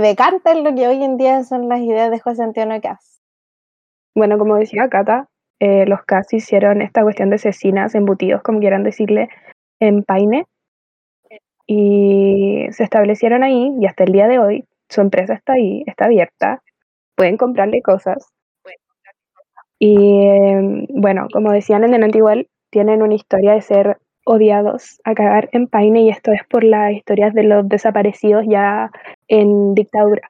decanta 0.01 0.51
en 0.53 0.63
lo 0.63 0.73
que 0.73 0.87
hoy 0.87 1.03
en 1.03 1.17
día 1.17 1.43
son 1.43 1.67
las 1.67 1.81
ideas 1.81 2.11
de 2.11 2.21
José 2.21 2.43
Antonio 2.43 2.79
Caz. 2.79 3.19
bueno, 4.15 4.37
como 4.37 4.55
decía 4.55 4.87
Cata, 4.87 5.27
los 5.59 6.01
Cas 6.05 6.31
hicieron 6.31 6.81
esta 6.81 7.03
cuestión 7.03 7.29
de 7.29 7.39
cecinas, 7.39 7.93
embutidos, 7.93 8.41
como 8.41 8.61
quieran 8.61 8.83
decirle, 8.83 9.27
en 9.81 10.03
Paine. 10.03 10.45
Y 11.65 12.65
se 12.71 12.83
establecieron 12.83 13.43
ahí 13.43 13.73
y 13.79 13.85
hasta 13.85 14.03
el 14.03 14.11
día 14.11 14.27
de 14.27 14.39
hoy 14.39 14.65
su 14.89 15.01
empresa 15.01 15.33
está 15.33 15.53
ahí, 15.53 15.83
está 15.87 16.05
abierta, 16.05 16.61
pueden 17.15 17.37
comprarle 17.37 17.81
cosas. 17.81 18.33
Y 19.79 20.25
eh, 20.25 20.87
bueno, 20.89 21.27
como 21.31 21.51
decían 21.51 21.83
en 21.83 21.93
el 21.93 22.03
Antigual, 22.03 22.47
tienen 22.69 23.01
una 23.01 23.15
historia 23.15 23.53
de 23.53 23.61
ser 23.61 23.97
odiados 24.25 24.99
a 25.03 25.13
cagar 25.13 25.49
en 25.51 25.67
Paine 25.67 26.01
y 26.01 26.09
esto 26.09 26.31
es 26.31 26.41
por 26.49 26.63
las 26.63 26.93
historias 26.93 27.33
de 27.33 27.43
los 27.43 27.67
desaparecidos 27.67 28.45
ya 28.47 28.91
en 29.27 29.73
dictadura. 29.73 30.29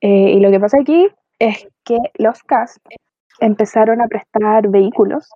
Eh, 0.00 0.32
y 0.32 0.40
lo 0.40 0.50
que 0.50 0.60
pasa 0.60 0.78
aquí 0.80 1.08
es 1.38 1.68
que 1.84 1.98
los 2.14 2.42
CAS 2.44 2.80
empezaron 3.40 4.00
a 4.00 4.08
prestar 4.08 4.68
vehículos 4.68 5.28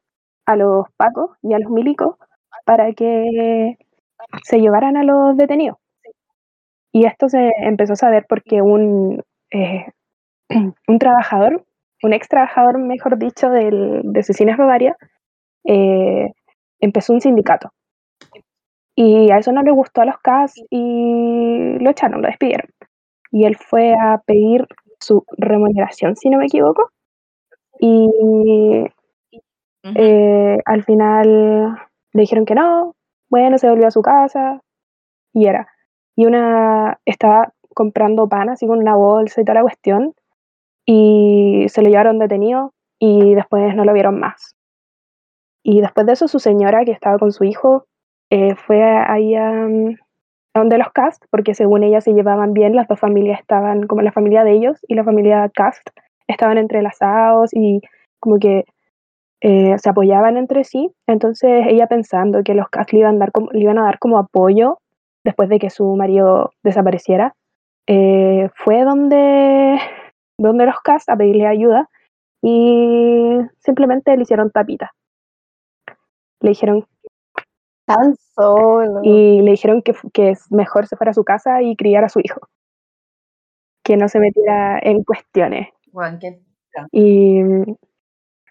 a 0.47 0.57
los 0.57 0.87
pacos 0.97 1.31
y 1.43 1.55
a 1.55 1.59
los 1.59 1.71
milicos 1.71 2.17
para 2.65 2.93
que 2.93 3.77
se 4.45 4.61
llevaran 4.61 4.97
a 4.97 5.05
los 5.05 5.37
detenidos. 5.37 5.79
Y 6.93 7.07
esto 7.07 7.29
se 7.29 7.53
empezó 7.59 7.95
a 7.95 7.97
saber 7.97 8.27
porque 8.29 8.61
un, 8.61 9.23
eh, 9.51 9.87
un 10.89 10.99
trabajador, 10.99 11.65
un 12.03 12.13
ex 12.13 12.29
trabajador, 12.29 12.79
mejor 12.79 13.19
dicho, 13.19 13.51
del, 13.51 14.03
de 14.05 14.23
Cecines 14.23 14.57
Bavaria, 14.57 14.97
eh, 15.65 16.33
empezó 16.81 17.13
un 17.13 17.21
sindicato. 17.21 17.73
Y 18.95 19.31
a 19.31 19.39
eso 19.39 19.53
no 19.53 19.63
le 19.63 19.71
gustó 19.71 20.03
a 20.03 20.05
los 20.05 20.19
CAS 20.19 20.55
y 20.69 21.79
lo 21.79 21.91
echaron, 21.91 22.21
lo 22.21 22.29
despidieron. 22.29 22.69
Y 23.31 23.47
él 23.47 23.57
fue 23.57 23.95
a 23.95 24.19
pedir 24.27 24.67
su 25.01 25.25
remuneración, 25.39 26.17
si 26.17 26.29
no 26.29 26.39
me 26.39 26.47
equivoco. 26.47 26.91
Y 27.81 28.87
eh, 29.83 30.59
al 30.65 30.85
final 30.85 31.75
le 32.13 32.21
dijeron 32.21 32.45
que 32.45 32.55
no, 32.55 32.95
bueno, 33.33 33.57
se 33.57 33.69
volvió 33.69 33.87
a 33.87 33.91
su 33.91 34.03
casa 34.03 34.61
y 35.33 35.47
era. 35.47 35.67
Y 36.15 36.27
una 36.27 37.01
estaba 37.07 37.55
comprando 37.75 38.29
pan 38.29 38.51
así 38.51 38.67
con 38.67 38.79
una 38.79 38.95
bolsa 38.95 39.41
y 39.41 39.45
toda 39.45 39.55
la 39.55 39.63
cuestión 39.63 40.15
y 40.85 41.65
se 41.71 41.81
lo 41.81 41.89
llevaron 41.89 42.19
detenido 42.19 42.75
y 42.99 43.35
después 43.35 43.75
no 43.75 43.87
lo 43.87 43.95
vieron 43.95 44.21
más. 44.21 44.55
Y 45.65 45.81
después 45.81 46.07
de 46.07 46.13
eso 46.13 46.29
su 46.29 46.41
señora 46.41 46.85
que 46.85 46.91
estaba 46.91 47.19
con 47.19 47.33
su 47.33 47.45
hijo 47.45 47.87
eh, 48.29 48.55
fue 48.55 48.83
ahí 48.83 49.35
a, 49.35 49.65
a 49.65 50.59
donde 50.59 50.77
los 50.77 50.93
Cast, 50.93 51.25
porque 51.31 51.55
según 51.55 51.85
ella 51.85 52.03
se 52.03 52.13
llevaban 52.13 52.53
bien, 52.53 52.77
las 52.77 52.87
dos 52.87 53.01
familias 53.01 53.41
estaban, 53.41 53.87
como 53.87 54.03
la 54.03 54.13
familia 54.13 54.45
de 54.45 54.53
ellos 54.53 54.79
y 54.89 54.95
la 54.95 55.05
familia 55.05 55.51
Cast, 55.55 55.89
estaban 56.29 56.59
entrelazados 56.59 57.55
y 57.55 57.81
como 58.21 58.39
que 58.39 58.67
eh, 59.45 59.77
se 59.79 59.89
apoyaban 59.91 60.37
entre 60.37 60.65
sí. 60.65 60.91
Entonces 61.07 61.67
ella 61.69 61.87
pensando 61.89 62.43
que 62.45 62.55
los 62.55 62.69
Cast 62.69 62.93
le 62.93 63.01
iban, 63.01 63.17
a 63.17 63.19
dar 63.21 63.33
como, 63.33 63.51
le 63.53 63.61
iban 63.61 63.79
a 63.79 63.85
dar 63.85 63.99
como 63.99 64.19
apoyo 64.19 64.79
después 65.25 65.49
de 65.49 65.59
que 65.59 65.71
su 65.71 65.95
marido 65.97 66.53
desapareciera, 66.63 67.35
eh, 67.87 68.49
fue 68.55 68.85
donde, 68.85 69.79
donde 70.39 70.67
los 70.67 70.81
Cast 70.81 71.09
a 71.11 71.17
pedirle 71.17 71.47
ayuda 71.47 71.89
y 72.43 73.37
simplemente 73.59 74.17
le 74.17 74.23
hicieron 74.23 74.51
tapita. 74.51 74.91
Le 76.41 76.51
dijeron 76.51 76.87
Tan 77.85 78.15
solo. 78.35 79.01
y 79.03 79.43
le 79.43 79.51
dijeron 79.53 79.83
que, 79.83 79.95
que 80.13 80.31
es 80.31 80.51
mejor 80.53 80.87
se 80.87 80.97
fuera 80.97 81.11
a 81.11 81.15
su 81.15 81.25
casa 81.25 81.63
y 81.63 81.77
criar 81.77 82.05
a 82.05 82.09
su 82.09 82.21
hijo, 82.21 82.41
que 83.85 83.97
no 83.97 84.09
se 84.09 84.19
metiera 84.21 84.79
en 84.83 85.03
cuestiones. 85.05 85.69
Bueno, 85.93 86.19
qué- 86.21 86.41
Y 86.91 87.43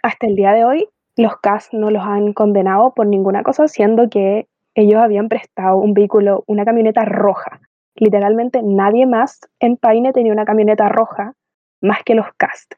hasta 0.04 0.28
el 0.28 0.36
día 0.36 0.54
de 0.54 0.66
hoy, 0.66 0.90
los 1.18 1.38
CAS 1.40 1.70
no 1.74 1.92
los 1.92 2.04
han 2.04 2.34
condenado 2.34 2.94
por 2.94 3.06
ninguna 3.06 3.44
cosa, 3.44 3.68
siendo 3.68 4.10
que 4.10 4.48
ellos 4.76 5.02
habían 5.02 5.30
prestado 5.30 5.78
un 5.78 5.94
vehículo, 5.94 6.44
una 6.48 6.66
camioneta 6.66 7.04
roja. 7.06 7.60
Literalmente 7.96 8.62
nadie 8.64 9.06
más 9.06 9.42
en 9.60 9.78
Paine 9.78 10.14
tenía 10.14 10.32
una 10.32 10.46
camioneta 10.46 10.88
roja 10.88 11.34
más 11.82 12.04
que 12.04 12.16
los 12.16 12.28
CAST. 12.38 12.74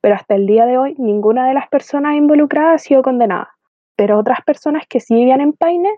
Pero 0.00 0.14
hasta 0.14 0.36
el 0.36 0.46
día 0.46 0.64
de 0.66 0.78
hoy, 0.78 0.94
ninguna 0.98 1.48
de 1.48 1.54
las 1.54 1.68
personas 1.68 2.14
involucradas 2.14 2.74
ha 2.74 2.78
sido 2.78 3.02
condenada. 3.02 3.50
Pero 3.96 4.18
otras 4.18 4.42
personas 4.42 4.84
que 4.88 5.00
sí 5.00 5.14
vivían 5.14 5.40
en 5.40 5.52
Paine 5.52 5.90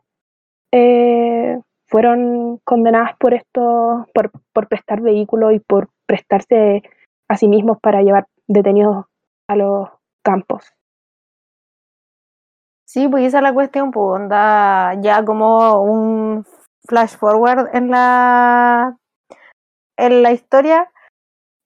eh, 0.73 1.61
fueron 1.87 2.59
condenadas 2.65 3.17
por 3.19 3.35
esto, 3.35 4.07
por, 4.15 4.31
por 4.55 4.69
prestar 4.69 5.03
vehículos 5.03 5.53
y 5.53 5.59
por 5.59 5.91
prestarse 6.07 6.83
a 7.29 7.37
sí 7.37 7.47
mismos 7.47 7.79
para 7.81 8.03
llevar 8.03 8.27
detenidos 8.47 9.05
a 9.49 9.57
los 9.57 9.89
campos. 10.23 10.73
Sí, 12.89 13.07
pues 13.09 13.25
esa 13.25 13.39
es 13.39 13.43
la 13.45 13.55
cuestión, 13.55 13.93
pues 13.93 14.21
onda 14.21 14.95
ya 15.01 15.25
como 15.25 15.81
un 15.83 16.45
flash 16.89 17.17
forward 17.17 17.69
en 17.73 17.91
la 17.91 18.97
en 19.97 20.23
la 20.23 20.33
historia 20.33 20.91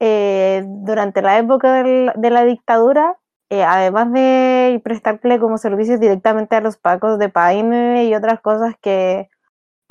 eh, 0.01 0.65
durante 0.67 1.23
la 1.23 1.39
época 1.39 1.83
de 1.83 2.31
la 2.31 2.45
dictadura, 2.45 3.19
eh, 3.51 3.63
además 3.65 4.13
de 4.13 4.81
prestarle 4.85 5.39
como 5.41 5.59
servicios 5.59 6.01
directamente 6.01 6.57
a 6.57 6.61
los 6.61 6.77
pacos 6.77 7.19
de 7.19 7.29
Paine 7.31 8.05
y 8.05 8.15
otras 8.15 8.41
cosas 8.41 8.75
que, 8.83 9.31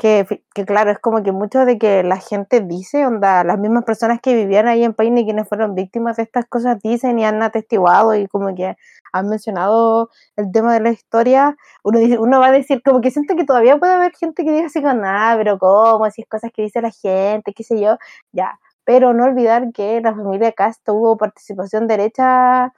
que, 0.03 0.43
que 0.53 0.65
claro, 0.65 0.91
es 0.91 0.99
como 0.99 1.23
que 1.23 1.31
mucho 1.31 1.63
de 1.63 1.77
que 1.77 2.03
la 2.03 2.17
gente 2.17 2.59
dice, 2.59 3.05
onda, 3.05 3.45
las 3.45 3.57
mismas 3.57 3.85
personas 3.85 4.19
que 4.21 4.35
vivían 4.35 4.67
ahí 4.67 4.83
en 4.83 4.93
Paine 4.93 5.21
y 5.21 5.23
quienes 5.23 5.47
fueron 5.47 5.75
víctimas 5.75 6.17
de 6.17 6.23
estas 6.23 6.45
cosas 6.45 6.77
dicen 6.83 7.19
y 7.19 7.23
han 7.25 7.41
atestiguado 7.41 8.13
y 8.13 8.27
como 8.27 8.53
que 8.53 8.75
han 9.13 9.29
mencionado 9.29 10.09
el 10.35 10.51
tema 10.51 10.73
de 10.73 10.81
la 10.81 10.89
historia, 10.89 11.55
uno, 11.85 11.99
dice, 11.99 12.17
uno 12.19 12.41
va 12.41 12.47
a 12.47 12.51
decir, 12.51 12.81
como 12.83 12.99
que 12.99 13.11
siento 13.11 13.37
que 13.37 13.45
todavía 13.45 13.77
puede 13.77 13.93
haber 13.93 14.11
gente 14.13 14.43
que 14.43 14.51
diga 14.51 14.65
así 14.65 14.81
con 14.81 14.99
nada, 14.99 15.37
pero 15.37 15.57
¿cómo? 15.57 16.11
Si 16.11 16.23
es 16.23 16.27
cosas 16.27 16.51
que 16.53 16.63
dice 16.63 16.81
la 16.81 16.91
gente, 16.91 17.53
qué 17.53 17.63
sé 17.63 17.79
yo, 17.79 17.97
ya. 18.33 18.59
Pero 18.83 19.13
no 19.13 19.23
olvidar 19.23 19.71
que 19.71 20.01
la 20.01 20.13
familia 20.13 20.51
Cast 20.51 20.83
tuvo 20.83 21.15
participación 21.15 21.87
derecha 21.87 22.73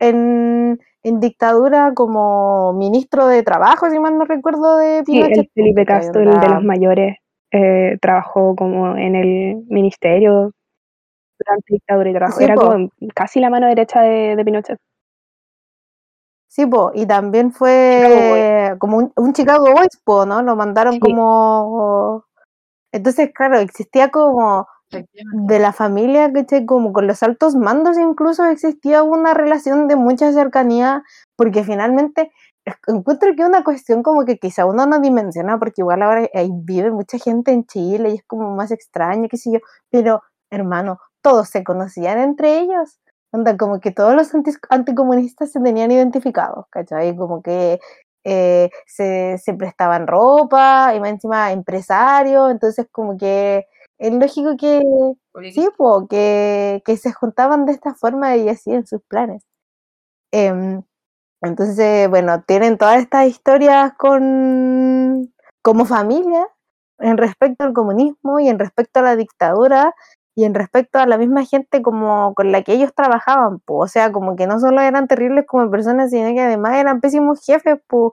en, 0.00 0.80
en 1.08 1.20
dictadura 1.20 1.92
como 1.94 2.72
ministro 2.72 3.26
de 3.28 3.42
trabajo, 3.44 3.88
si 3.88 3.98
mal 3.98 4.18
no 4.18 4.24
recuerdo, 4.24 4.76
de 4.78 5.04
Sí, 5.06 5.18
el 5.20 5.28
Pinochet. 5.28 5.52
Felipe. 5.54 5.86
Castro, 5.86 6.20
el 6.22 6.40
de 6.40 6.48
los 6.48 6.64
mayores, 6.64 7.16
eh, 7.52 7.96
trabajó 8.00 8.56
como 8.56 8.96
en 8.96 9.14
el 9.14 9.64
ministerio 9.68 10.50
durante 11.38 11.64
dictadura 11.68 12.10
y 12.10 12.12
trabajó. 12.12 12.38
Sí, 12.38 12.44
Era 12.44 12.54
como 12.56 12.88
casi 13.14 13.40
la 13.40 13.50
mano 13.50 13.68
derecha 13.68 14.02
de, 14.02 14.34
de 14.34 14.44
Pinochet. 14.44 14.78
Sí, 16.48 16.66
po, 16.66 16.90
y 16.94 17.06
también 17.06 17.52
fue 17.52 18.74
como 18.78 18.96
un, 18.96 19.12
un 19.16 19.32
Chicago 19.32 19.66
Boys, 19.72 20.00
po, 20.04 20.26
¿no? 20.26 20.42
Lo 20.42 20.56
mandaron 20.56 20.94
Sí. 20.94 21.00
como... 21.00 22.24
Entonces, 22.92 23.30
claro, 23.34 23.58
existía 23.58 24.10
como 24.10 24.66
de 24.90 25.58
la 25.58 25.72
familia, 25.72 26.32
¿cachai? 26.32 26.64
Como 26.64 26.92
con 26.92 27.06
los 27.06 27.22
altos 27.22 27.56
mandos 27.56 27.98
incluso 27.98 28.44
existía 28.44 29.02
una 29.02 29.34
relación 29.34 29.88
de 29.88 29.96
mucha 29.96 30.32
cercanía, 30.32 31.02
porque 31.36 31.64
finalmente 31.64 32.30
encuentro 32.86 33.34
que 33.36 33.44
una 33.44 33.64
cuestión 33.64 34.02
como 34.02 34.24
que 34.24 34.38
quizá 34.38 34.66
uno 34.66 34.86
no 34.86 35.00
dimensiona, 35.00 35.58
porque 35.58 35.82
igual 35.82 36.02
ahora 36.02 36.28
ahí 36.34 36.50
vive 36.52 36.90
mucha 36.90 37.18
gente 37.18 37.52
en 37.52 37.64
Chile 37.66 38.10
y 38.10 38.14
es 38.16 38.24
como 38.26 38.54
más 38.54 38.70
extraño, 38.70 39.28
qué 39.28 39.36
sé 39.36 39.52
yo, 39.52 39.60
pero 39.90 40.22
hermano, 40.50 40.98
todos 41.22 41.48
se 41.48 41.64
conocían 41.64 42.18
entre 42.18 42.58
ellos. 42.60 42.98
Onda, 43.32 43.56
como 43.56 43.80
que 43.80 43.90
todos 43.90 44.14
los 44.14 44.30
anticomunistas 44.70 45.52
se 45.52 45.60
tenían 45.60 45.90
identificados, 45.90 46.66
¿cachai? 46.70 47.16
Como 47.16 47.42
que 47.42 47.80
eh, 48.24 48.70
se, 48.86 49.38
se, 49.38 49.54
prestaban 49.54 50.06
ropa, 50.06 50.92
y 50.94 51.00
más 51.00 51.10
encima 51.10 51.52
empresarios, 51.52 52.50
entonces 52.50 52.86
como 52.90 53.16
que 53.16 53.66
es 53.98 54.12
lógico 54.12 54.56
que 54.56 54.82
sí, 55.52 55.68
que, 56.10 56.82
que, 56.84 56.96
se 56.96 57.12
juntaban 57.12 57.64
de 57.66 57.72
esta 57.72 57.94
forma 57.94 58.36
y 58.36 58.48
hacían 58.48 58.86
sus 58.86 59.02
planes. 59.02 59.42
Em, 60.32 60.82
entonces, 61.42 62.08
bueno, 62.10 62.42
tienen 62.46 62.78
todas 62.78 63.00
estas 63.00 63.28
historias 63.28 63.92
con 63.98 65.32
como 65.62 65.84
familia 65.84 66.46
en 66.98 67.16
respecto 67.18 67.64
al 67.64 67.72
comunismo 67.72 68.40
y 68.40 68.48
en 68.48 68.58
respecto 68.58 69.00
a 69.00 69.02
la 69.02 69.16
dictadura 69.16 69.94
y 70.36 70.44
en 70.44 70.54
respecto 70.54 70.98
a 70.98 71.06
la 71.06 71.18
misma 71.18 71.44
gente 71.44 71.82
como 71.82 72.34
con 72.34 72.52
la 72.52 72.62
que 72.62 72.74
ellos 72.74 72.92
trabajaban, 72.94 73.62
o 73.66 73.88
sea, 73.88 74.12
como 74.12 74.36
que 74.36 74.46
no 74.46 74.60
solo 74.60 74.80
eran 74.82 75.08
terribles 75.08 75.46
como 75.46 75.70
personas, 75.70 76.10
sino 76.10 76.32
que 76.34 76.40
además 76.40 76.76
eran 76.76 77.00
pésimos 77.00 77.44
jefes, 77.44 77.78
pues, 77.88 78.12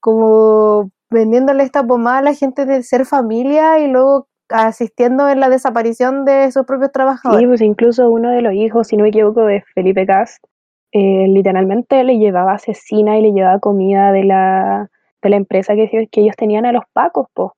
como 0.00 0.90
vendiéndole 1.10 1.64
esta 1.64 1.86
pomada 1.86 2.18
a 2.18 2.22
la 2.22 2.34
gente 2.34 2.66
de 2.66 2.82
ser 2.82 3.06
familia 3.06 3.78
y 3.78 3.88
luego 3.88 4.28
asistiendo 4.48 5.28
en 5.28 5.40
la 5.40 5.48
desaparición 5.48 6.24
de 6.24 6.50
sus 6.52 6.64
propios 6.64 6.92
trabajadores. 6.92 7.42
Sí, 7.42 7.46
pues 7.46 7.60
incluso 7.60 8.08
uno 8.10 8.30
de 8.30 8.42
los 8.42 8.52
hijos, 8.54 8.88
si 8.88 8.96
no 8.96 9.02
me 9.02 9.08
equivoco, 9.08 9.44
de 9.44 9.62
Felipe 9.74 10.06
Cast, 10.06 10.44
eh, 10.92 11.26
literalmente 11.28 12.02
le 12.04 12.18
llevaba 12.18 12.54
asesina 12.54 13.18
y 13.18 13.22
le 13.22 13.32
llevaba 13.32 13.58
comida 13.58 14.12
de 14.12 14.24
la, 14.24 14.90
de 15.22 15.30
la 15.30 15.36
empresa 15.36 15.74
que, 15.74 16.08
que 16.10 16.20
ellos 16.20 16.36
tenían 16.36 16.66
a 16.66 16.72
los 16.72 16.84
pacos, 16.92 17.26
pues 17.34 17.50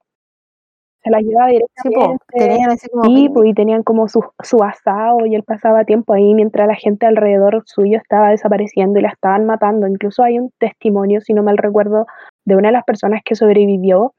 se 1.03 1.11
las 1.11 1.23
llevaba 1.23 1.49
directamente. 1.49 2.25
Sí, 2.33 2.39
tenían 2.39 2.71
así 2.71 2.89
como 2.89 3.33
pues, 3.33 3.49
y 3.49 3.55
tenían 3.55 3.83
como 3.83 4.09
su, 4.09 4.25
su 4.43 4.63
asado 4.63 5.27
y 5.27 5.35
él 5.35 5.45
pasaba 5.45 5.85
tiempo 5.85 6.13
ahí 6.13 6.35
mientras 6.35 6.67
la 6.67 6.75
gente 6.75 7.07
alrededor 7.07 7.63
suyo 7.67 7.99
estaba 7.99 8.31
desapareciendo 8.31 8.99
y 8.99 9.03
la 9.03 9.11
estaban 9.11 9.47
matando. 9.47 9.87
Incluso 9.87 10.23
hay 10.23 10.39
un 10.39 10.51
testimonio, 10.59 11.21
si 11.21 11.35
no 11.35 11.43
mal 11.43 11.59
recuerdo, 11.59 12.07
de 12.45 12.57
una 12.57 12.69
de 12.69 12.73
las 12.73 12.85
personas 12.85 13.23
que 13.25 13.37
sobrevivió 13.37 14.15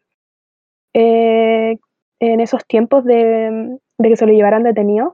eh, 0.94 1.78
en 2.20 2.40
esos 2.42 2.66
tiempos 2.66 3.06
de, 3.06 3.78
de, 3.98 4.10
que 4.10 4.16
se 4.18 4.26
lo 4.26 4.34
llevaran 4.34 4.64
detenido 4.64 5.14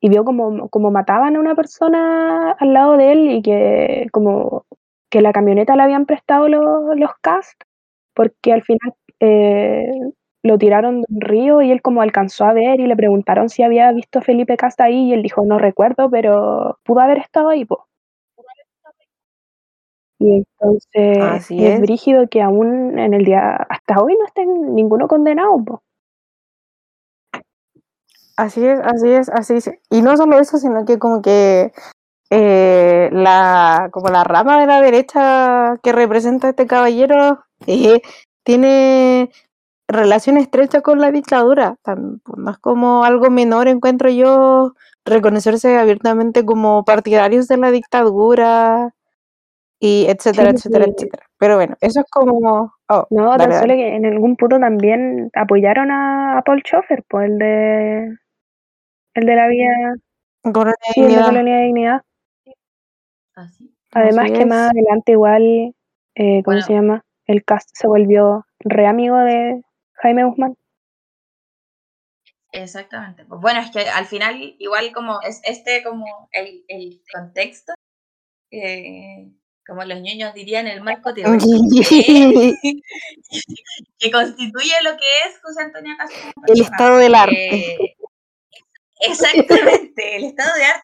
y 0.00 0.08
vio 0.10 0.24
como, 0.24 0.68
como 0.70 0.90
mataban 0.90 1.36
a 1.36 1.40
una 1.40 1.54
persona 1.54 2.52
al 2.52 2.72
lado 2.74 2.96
de 2.96 3.12
él 3.12 3.30
y 3.30 3.42
que 3.42 4.08
como 4.12 4.64
que 5.10 5.22
la 5.22 5.32
camioneta 5.32 5.76
le 5.76 5.82
habían 5.84 6.06
prestado 6.06 6.48
los, 6.48 6.96
los 6.96 7.10
cast 7.22 7.62
porque 8.14 8.52
al 8.52 8.62
final 8.62 8.94
eh, 9.20 9.90
lo 10.42 10.58
tiraron 10.58 11.00
de 11.02 11.06
un 11.08 11.20
río 11.20 11.62
y 11.62 11.70
él 11.72 11.82
como 11.82 12.02
alcanzó 12.02 12.44
a 12.44 12.52
ver 12.52 12.80
y 12.80 12.86
le 12.86 12.96
preguntaron 12.96 13.48
si 13.48 13.62
había 13.62 13.90
visto 13.92 14.18
a 14.18 14.22
Felipe 14.22 14.56
Casta 14.56 14.84
ahí 14.84 15.08
y 15.10 15.12
él 15.14 15.22
dijo, 15.22 15.44
no 15.44 15.58
recuerdo, 15.58 16.10
pero 16.10 16.78
pudo 16.84 17.00
haber 17.00 17.18
estado 17.18 17.48
ahí, 17.48 17.64
po. 17.64 17.86
Y 20.18 20.36
entonces 20.38 21.50
es. 21.50 21.80
brígido 21.80 22.28
que 22.28 22.40
aún 22.42 22.98
en 22.98 23.14
el 23.14 23.24
día, 23.24 23.56
hasta 23.68 24.00
hoy 24.02 24.16
no 24.18 24.24
estén 24.26 24.74
ninguno 24.74 25.08
condenado, 25.08 25.62
po. 25.64 25.82
Así 28.36 28.66
es, 28.66 28.80
así 28.80 29.10
es, 29.10 29.28
así 29.28 29.54
es. 29.54 29.70
Y 29.90 30.02
no 30.02 30.16
solo 30.16 30.38
eso, 30.38 30.58
sino 30.58 30.84
que 30.84 30.98
como 30.98 31.22
que 31.22 31.72
eh, 32.30 33.10
la, 33.12 33.88
como 33.92 34.08
la 34.08 34.24
rama 34.24 34.60
de 34.60 34.66
la 34.66 34.80
derecha 34.80 35.78
que 35.82 35.92
representa 35.92 36.48
este 36.48 36.66
caballero 36.66 37.44
eh, 37.66 38.00
tiene 38.42 39.30
relación 39.88 40.36
estrecha 40.36 40.80
con 40.80 41.00
la 41.00 41.12
dictadura. 41.12 41.76
No 42.36 42.50
es 42.50 42.58
como 42.58 43.04
algo 43.04 43.30
menor, 43.30 43.68
encuentro 43.68 44.10
yo, 44.10 44.74
reconocerse 45.04 45.78
abiertamente 45.78 46.44
como 46.44 46.84
partidarios 46.84 47.46
de 47.48 47.58
la 47.58 47.70
dictadura 47.70 48.94
y 49.78 50.06
etcétera, 50.08 50.50
etcétera, 50.50 50.86
etcétera. 50.86 51.26
Pero 51.38 51.56
bueno, 51.56 51.76
eso 51.80 52.00
es 52.00 52.06
como... 52.10 52.72
Oh, 52.88 53.06
no, 53.10 53.36
tan 53.36 53.52
solo 53.52 53.74
que 53.74 53.96
en 53.96 54.06
algún 54.06 54.36
punto 54.36 54.58
también 54.58 55.30
apoyaron 55.34 55.90
a, 55.90 56.42
Paul 56.44 56.62
Schofer, 56.64 57.04
pues 57.08 57.30
el 57.30 57.38
de... 57.38 58.16
El 59.14 59.26
de 59.26 59.36
la 59.36 59.48
vía... 59.48 59.70
Colonia 60.42 60.74
de 60.94 61.02
Dignidad. 61.02 61.26
Colonia 61.26 61.56
de 61.56 61.64
Dignidad. 61.64 62.02
Además 63.92 64.30
que 64.32 64.44
más 64.44 64.70
adelante 64.70 65.12
igual, 65.12 65.74
eh, 66.14 66.42
¿cómo 66.44 66.60
se 66.60 66.72
llama? 66.72 67.04
El 67.26 67.44
cast 67.44 67.70
se 67.72 67.86
volvió 67.86 68.44
re 68.60 68.86
amigo 68.86 69.16
de, 69.16 69.62
Jaime 70.04 70.24
Guzmán. 70.24 70.56
Exactamente. 72.52 73.24
Pues 73.24 73.40
bueno, 73.40 73.60
es 73.60 73.70
que 73.70 73.88
al 73.88 74.06
final, 74.06 74.54
igual 74.58 74.92
como 74.92 75.20
es 75.22 75.40
este 75.44 75.82
como 75.82 76.28
el, 76.32 76.64
el 76.68 77.00
contexto, 77.12 77.72
eh, 78.50 79.32
como 79.66 79.82
los 79.84 80.00
niños 80.00 80.34
dirían, 80.34 80.66
el 80.66 80.82
marco 80.82 81.14
teórico, 81.14 81.46
que, 83.98 84.10
constituye 84.12 84.74
lo 84.82 84.90
que 84.96 85.18
es 85.26 85.40
José 85.42 85.62
Antonio 85.62 85.94
Castro. 85.96 86.32
El 86.46 86.60
estado 86.60 86.98
del 86.98 87.14
arte. 87.14 87.96
Exactamente, 89.06 89.92
el 90.16 90.24
estado 90.24 90.54
de 90.54 90.64
arte 90.64 90.82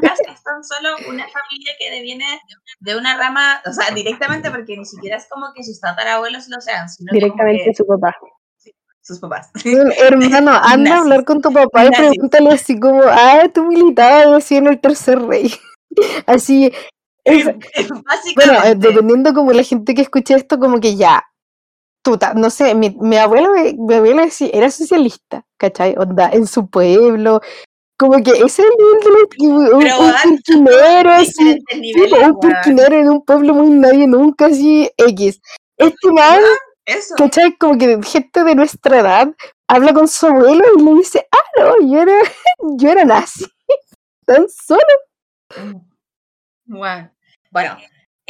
de 0.00 0.32
es 0.32 0.42
tan 0.42 0.64
solo 0.64 0.96
una 1.08 1.26
familia 1.28 1.72
que 1.78 1.90
deviene 1.90 2.40
de 2.80 2.96
una 2.96 3.16
rama, 3.16 3.60
o 3.66 3.72
sea, 3.72 3.94
directamente 3.94 4.50
porque 4.50 4.76
ni 4.76 4.84
siquiera 4.84 5.16
es 5.16 5.26
como 5.28 5.52
que 5.54 5.64
sus 5.64 5.80
tatarabuelos 5.80 6.48
lo 6.48 6.60
sean, 6.60 6.88
sino 6.88 7.12
directamente 7.12 7.74
su 7.74 7.86
papá 7.86 8.14
sus 9.08 9.18
papás. 9.18 9.50
Hermano, 9.98 10.52
anda 10.62 10.96
a 10.96 11.00
hablar 11.00 11.24
con 11.24 11.40
tu 11.40 11.50
papá 11.50 11.86
y 11.86 11.90
pregúntale 11.90 12.50
así 12.50 12.78
como, 12.78 13.02
ah, 13.04 13.48
tú 13.52 13.64
militabas 13.64 14.44
así 14.44 14.56
en 14.56 14.66
el 14.68 14.80
tercer 14.80 15.20
rey. 15.20 15.50
Así. 16.26 16.70
bueno, 17.24 18.64
eh, 18.64 18.74
dependiendo 18.76 19.34
como 19.34 19.52
la 19.52 19.64
gente 19.64 19.94
que 19.94 20.02
escuche 20.02 20.34
esto, 20.34 20.60
como 20.60 20.78
que 20.78 20.94
ya, 20.94 21.24
tuta, 22.08 22.32
no 22.34 22.48
sé, 22.48 22.74
mi, 22.74 22.96
mi 23.00 23.16
abuelo, 23.16 23.50
mi 23.52 23.94
abuela 23.94 24.26
era 24.52 24.70
socialista, 24.70 25.44
¿cachai? 25.58 25.94
Onda, 25.98 26.30
en 26.32 26.46
su 26.46 26.68
pueblo, 26.68 27.42
como 27.98 28.22
que 28.22 28.30
ese 28.30 28.62
nivel 28.62 29.28
de 29.38 29.46
un, 29.46 29.56
un, 29.66 29.74
un 29.74 31.08
así, 31.08 31.62
un 32.24 32.40
turquinero 32.40 32.96
en 32.96 33.10
un 33.10 33.24
pueblo 33.24 33.54
muy 33.54 33.70
nadie 33.70 34.06
nunca, 34.06 34.46
así, 34.46 34.90
X. 34.96 35.40
Este 35.76 36.12
man 36.12 36.40
eso. 36.86 37.14
¿Cachai? 37.18 37.54
Como 37.58 37.76
que 37.76 38.00
gente 38.02 38.42
de 38.44 38.54
nuestra 38.54 39.00
edad 39.00 39.34
habla 39.68 39.92
con 39.92 40.08
su 40.08 40.26
abuelo 40.26 40.64
y 40.78 40.82
le 40.82 40.94
dice, 40.94 41.28
ah, 41.30 41.60
no, 41.60 41.86
yo 41.86 42.00
era, 42.00 42.18
yo 42.78 42.90
era 42.90 43.04
nazi. 43.04 43.44
Tan 44.24 44.48
solo. 44.48 44.80
Bueno, 46.64 47.10
bueno 47.50 47.76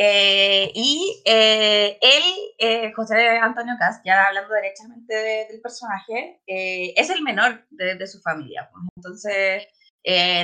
eh, 0.01 0.71
y 0.75 1.21
eh, 1.25 1.99
él, 2.01 2.23
eh, 2.59 2.93
José 2.95 3.39
Antonio 3.39 3.75
Cast, 3.81 4.07
ya 4.07 4.27
hablando 4.27 4.55
derechamente 4.55 5.49
del 5.51 5.61
personaje, 5.61 6.41
es 6.47 7.11
el 7.11 7.23
menor 7.23 7.67
de, 7.71 8.07
su 8.07 8.21
familia. 8.21 8.71
Pues. 8.71 8.85
Entonces, 8.95 9.67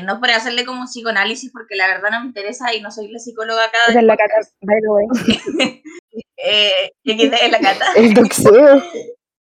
no 0.05 0.19
por 0.19 0.31
hacerle 0.31 0.65
como 0.65 0.81
un 0.81 0.87
psicoanálisis, 0.87 1.53
porque 1.53 1.77
la 1.77 1.87
verdad 1.87 2.11
no 2.11 2.23
me 2.23 2.27
interesa 2.27 2.75
y 2.75 2.81
no 2.81 2.91
soy 2.91 3.13
la 3.13 3.21
psicóloga 3.21 3.67
acá. 3.67 3.79
Es 3.89 4.03
la 4.03 4.17
cara, 4.17 4.35
by 4.61 4.81
the 4.81 4.89
way. 4.89 5.07
Es 7.05 7.51
la 7.51 7.61
cata. 7.61 7.87
El 7.97 8.13
doxeo. 8.13 8.83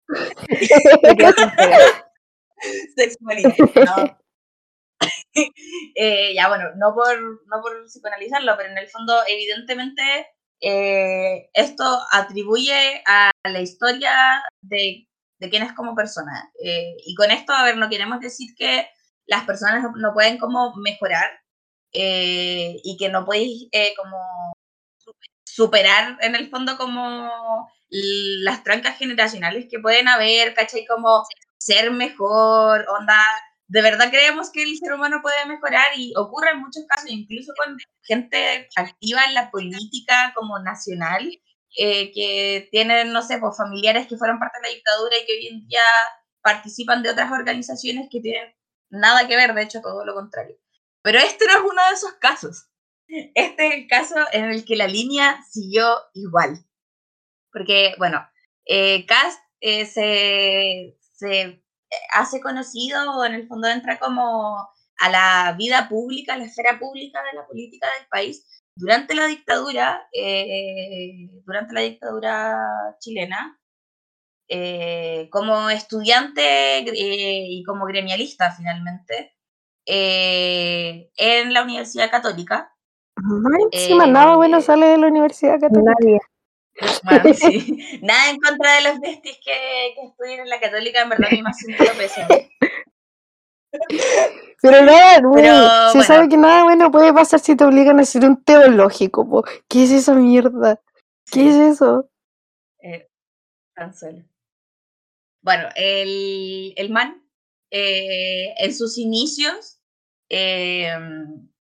Sexualidad, 2.96 3.56
no. 3.58 4.21
Eh, 5.94 6.34
ya 6.34 6.48
bueno, 6.48 6.70
no 6.76 6.94
por, 6.94 7.18
no 7.46 7.62
por 7.62 7.84
psicoanalizarlo, 7.86 8.56
pero 8.56 8.70
en 8.70 8.78
el 8.78 8.88
fondo, 8.88 9.14
evidentemente, 9.28 10.02
eh, 10.60 11.48
esto 11.54 11.84
atribuye 12.12 13.02
a 13.06 13.30
la 13.44 13.60
historia 13.60 14.42
de, 14.60 15.08
de 15.38 15.50
quién 15.50 15.62
es 15.62 15.72
como 15.72 15.94
persona. 15.94 16.50
Eh, 16.62 16.94
y 17.04 17.14
con 17.14 17.30
esto, 17.30 17.52
a 17.52 17.64
ver, 17.64 17.76
no 17.76 17.88
queremos 17.88 18.20
decir 18.20 18.54
que 18.56 18.88
las 19.26 19.44
personas 19.44 19.84
no 19.96 20.12
pueden 20.14 20.38
como 20.38 20.74
mejorar 20.76 21.30
eh, 21.92 22.76
y 22.84 22.96
que 22.98 23.08
no 23.08 23.24
podéis 23.24 23.68
como 23.96 24.18
superar 25.44 26.16
en 26.20 26.34
el 26.34 26.48
fondo 26.50 26.76
como 26.78 27.70
las 27.90 28.64
trancas 28.64 28.96
generacionales 28.98 29.66
que 29.70 29.78
pueden 29.78 30.08
haber, 30.08 30.54
¿cachai? 30.54 30.86
Como 30.86 31.24
ser 31.58 31.90
mejor, 31.90 32.86
onda. 32.88 33.22
De 33.72 33.80
verdad 33.80 34.10
creemos 34.10 34.50
que 34.52 34.62
el 34.62 34.76
ser 34.76 34.92
humano 34.92 35.20
puede 35.22 35.46
mejorar 35.46 35.86
y 35.96 36.12
ocurre 36.14 36.50
en 36.50 36.60
muchos 36.60 36.84
casos, 36.86 37.08
incluso 37.10 37.54
con 37.56 37.78
gente 38.02 38.68
activa 38.76 39.24
en 39.24 39.32
la 39.32 39.50
política 39.50 40.34
como 40.36 40.58
nacional, 40.58 41.26
eh, 41.78 42.12
que 42.12 42.68
tienen, 42.70 43.14
no 43.14 43.22
sé, 43.22 43.38
pues 43.38 43.56
familiares 43.56 44.06
que 44.06 44.18
fueron 44.18 44.38
parte 44.38 44.58
de 44.58 44.68
la 44.68 44.74
dictadura 44.74 45.16
y 45.16 45.24
que 45.24 45.32
hoy 45.32 45.46
en 45.46 45.66
día 45.66 45.80
participan 46.42 47.02
de 47.02 47.12
otras 47.12 47.32
organizaciones 47.32 48.08
que 48.10 48.20
tienen 48.20 48.54
nada 48.90 49.26
que 49.26 49.36
ver, 49.36 49.54
de 49.54 49.62
hecho, 49.62 49.80
todo 49.80 50.04
lo 50.04 50.12
contrario. 50.12 50.58
Pero 51.00 51.18
este 51.20 51.46
no 51.46 51.52
es 51.52 51.60
uno 51.60 51.82
de 51.88 51.94
esos 51.94 52.12
casos. 52.20 52.68
Este 53.08 53.68
es 53.68 53.74
el 53.74 53.86
caso 53.88 54.16
en 54.32 54.50
el 54.50 54.66
que 54.66 54.76
la 54.76 54.86
línea 54.86 55.42
siguió 55.50 55.96
igual. 56.12 56.62
Porque, 57.50 57.94
bueno, 57.96 58.28
eh, 58.66 59.06
Cast 59.06 59.40
eh, 59.60 59.86
se, 59.86 60.98
se 61.14 61.61
hace 62.12 62.40
conocido 62.40 63.18
o 63.18 63.24
en 63.24 63.34
el 63.34 63.46
fondo 63.46 63.68
entra 63.68 63.98
como 63.98 64.68
a 64.98 65.08
la 65.10 65.54
vida 65.58 65.88
pública, 65.88 66.34
a 66.34 66.38
la 66.38 66.44
esfera 66.44 66.78
pública 66.78 67.22
de 67.22 67.36
la 67.36 67.46
política 67.46 67.88
del 67.98 68.06
país 68.08 68.46
durante 68.76 69.14
la 69.14 69.26
dictadura, 69.26 70.08
eh, 70.12 71.28
durante 71.44 71.74
la 71.74 71.80
dictadura 71.80 72.56
chilena, 73.00 73.58
eh, 74.48 75.28
como 75.30 75.70
estudiante 75.70 76.78
eh, 76.78 77.46
y 77.48 77.62
como 77.64 77.86
gremialista 77.86 78.52
finalmente 78.52 79.34
en 79.84 81.52
la 81.52 81.62
Universidad 81.64 82.10
Católica. 82.10 82.72
encima, 83.72 84.06
nada 84.06 84.36
bueno 84.36 84.60
sale 84.60 84.86
de 84.86 84.98
la 84.98 85.08
Universidad 85.08 85.58
Católica. 85.60 85.94
Nadie. 86.00 86.20
Bueno, 87.04 87.34
sí. 87.34 87.98
Nada 88.02 88.30
en 88.30 88.40
contra 88.40 88.76
de 88.76 88.82
los 88.82 89.00
besties 89.00 89.38
que, 89.44 89.94
que 89.94 90.06
estudian 90.08 90.40
en 90.40 90.48
la 90.48 90.60
Católica, 90.60 91.02
en 91.02 91.08
verdad, 91.10 91.28
ni 91.30 91.42
más 91.42 91.56
siento 91.58 91.84
lo 91.84 91.92
pésimo. 91.92 92.28
Pero 94.60 94.82
nada, 94.84 95.20
no, 95.20 95.32
Pero, 95.34 95.54
se 95.56 95.98
bueno. 95.98 96.02
sabe 96.02 96.28
que 96.28 96.36
nada 96.36 96.64
bueno 96.64 96.90
puede 96.90 97.12
pasar 97.12 97.40
si 97.40 97.56
te 97.56 97.64
obligan 97.64 97.98
a 97.98 98.02
hacer 98.02 98.24
un 98.24 98.42
teológico. 98.44 99.28
po. 99.28 99.44
¿Qué 99.68 99.84
es 99.84 99.90
esa 99.90 100.14
mierda? 100.14 100.80
¿Qué 101.30 101.48
es 101.48 101.56
eso? 101.56 102.08
Eh, 102.80 103.08
Cancelo. 103.74 104.24
Bueno, 105.42 105.68
el, 105.74 106.74
el 106.76 106.90
man, 106.90 107.26
eh, 107.70 108.54
en 108.58 108.74
sus 108.74 108.98
inicios 108.98 109.80
eh, 110.28 110.94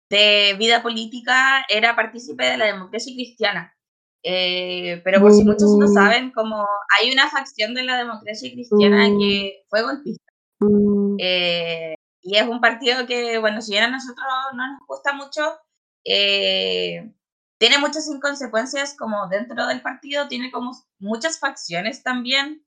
de 0.09 0.55
vida 0.59 0.83
política, 0.83 1.65
era 1.69 1.97
partícipe 1.97 2.45
de 2.45 2.59
la 2.59 2.67
democracia 2.67 3.13
cristiana. 3.15 3.76
Eh, 4.23 5.01
pero 5.05 5.21
por 5.21 5.33
si 5.33 5.45
muchos 5.45 5.77
no 5.79 5.87
Mm. 5.87 5.95
saben, 5.95 6.31
como 6.33 6.67
hay 6.99 7.13
una 7.13 7.31
facción 7.31 7.75
de 7.75 7.85
la 7.85 7.99
democracia 7.99 8.51
cristiana 8.53 9.09
Mm. 9.09 9.19
que 9.21 9.65
fue 9.69 9.83
golpista. 9.83 10.33
Mm, 10.61 11.17
Eh, 11.21 11.95
y 12.23 12.37
es 12.39 12.49
un 12.49 12.61
partido 12.61 13.07
que, 13.07 13.39
bueno, 13.39 13.63
si 13.63 13.73
bien 13.73 13.85
a 13.85 13.91
nosotros 13.91 14.27
no 14.55 14.67
nos 14.73 14.81
gusta 14.89 15.13
mucho, 15.15 15.43
eh, 16.05 17.13
tiene 17.59 17.79
muchas 17.79 18.09
inconsecuencias 18.09 18.97
como 18.99 19.29
dentro 19.29 19.67
del 19.67 19.81
partido, 19.83 20.29
tiene 20.29 20.51
como 20.51 20.73
muchas 20.99 21.39
facciones 21.39 22.03
también. 22.03 22.63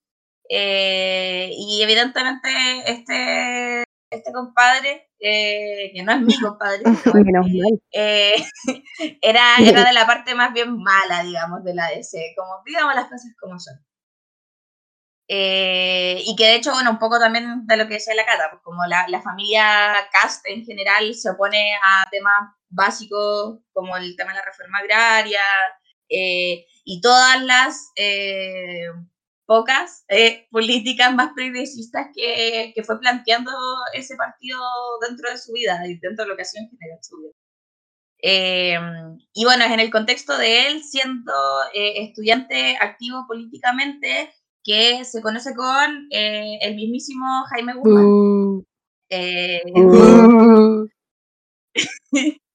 eh, 0.51 1.51
y 1.55 1.83
evidentemente 1.83 2.49
este, 2.87 3.83
este 4.09 4.31
compadre, 4.31 5.09
eh, 5.19 5.91
que 5.93 6.03
no 6.03 6.11
es 6.13 6.21
mi 6.21 6.33
compadre, 6.41 6.83
bueno, 7.13 7.41
eh, 7.91 8.35
era, 9.21 9.57
era 9.57 9.85
de 9.85 9.93
la 9.93 10.05
parte 10.05 10.35
más 10.35 10.53
bien 10.53 10.77
mala, 10.77 11.23
digamos, 11.23 11.63
de 11.63 11.75
la 11.75 11.89
DC, 11.89 12.33
como 12.35 12.61
digamos 12.65 12.95
las 12.95 13.05
cosas 13.05 13.33
como 13.39 13.59
son. 13.59 13.75
Eh, 15.31 16.23
y 16.25 16.35
que 16.35 16.45
de 16.45 16.55
hecho, 16.55 16.73
bueno, 16.73 16.89
un 16.89 16.97
poco 16.97 17.19
también 17.19 17.67
de 17.67 17.77
lo 17.77 17.87
que 17.87 17.95
decía 17.95 18.15
la 18.15 18.25
Cata, 18.25 18.49
pues 18.49 18.63
como 18.63 18.83
la, 18.87 19.07
la 19.09 19.21
familia 19.21 19.93
Cast 20.11 20.43
en 20.47 20.65
general 20.65 21.13
se 21.13 21.29
opone 21.29 21.75
a 21.75 22.09
temas 22.09 22.49
básicos 22.67 23.59
como 23.71 23.95
el 23.95 24.15
tema 24.15 24.31
de 24.31 24.39
la 24.39 24.45
reforma 24.45 24.79
agraria 24.79 25.41
y 26.09 27.01
todas 27.01 27.43
las 27.43 27.91
pocas 29.49 30.05
eh, 30.09 30.47
políticas 30.51 31.11
más 31.15 31.33
progresistas 31.33 32.09
que, 32.13 32.71
que 32.75 32.83
fue 32.83 32.99
planteando 32.99 33.51
ese 33.95 34.15
partido 34.15 34.59
dentro 35.01 35.27
de 35.31 35.39
su 35.39 35.51
vida 35.53 35.81
y 35.87 35.97
dentro 35.97 36.23
de 36.23 36.29
lo 36.29 36.35
que 36.35 36.43
ha 36.43 36.45
sido 36.45 36.65
en 36.65 36.69
general 36.69 36.99
su 37.01 37.17
vida. 37.17 37.33
Eh, 38.21 38.77
y 39.33 39.45
bueno, 39.45 39.65
es 39.65 39.71
en 39.71 39.79
el 39.79 39.89
contexto 39.89 40.37
de 40.37 40.67
él 40.67 40.83
siendo 40.83 41.33
eh, 41.73 42.03
estudiante 42.03 42.77
activo 42.79 43.25
políticamente 43.27 44.31
que 44.63 45.03
se 45.03 45.19
conoce 45.19 45.55
con 45.55 46.07
eh, 46.11 46.59
el 46.61 46.75
mismísimo 46.75 47.25
Jaime 47.49 47.73
Guzmán. 47.73 48.67
eh, 49.09 49.63
mm. 49.73 50.89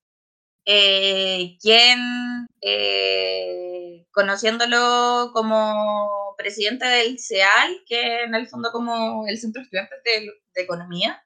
eh, 0.66 1.56
quien, 1.60 2.46
eh, 2.60 4.06
conociéndolo 4.12 5.30
como 5.32 6.34
presidente 6.36 6.86
del 6.86 7.18
CEAL, 7.18 7.82
que 7.86 8.24
en 8.24 8.34
el 8.34 8.48
fondo 8.48 8.70
como 8.72 9.26
el 9.26 9.38
Centro 9.38 9.60
de 9.60 9.64
Estudiantes 9.64 9.98
de, 10.04 10.30
de 10.54 10.62
Economía, 10.62 11.22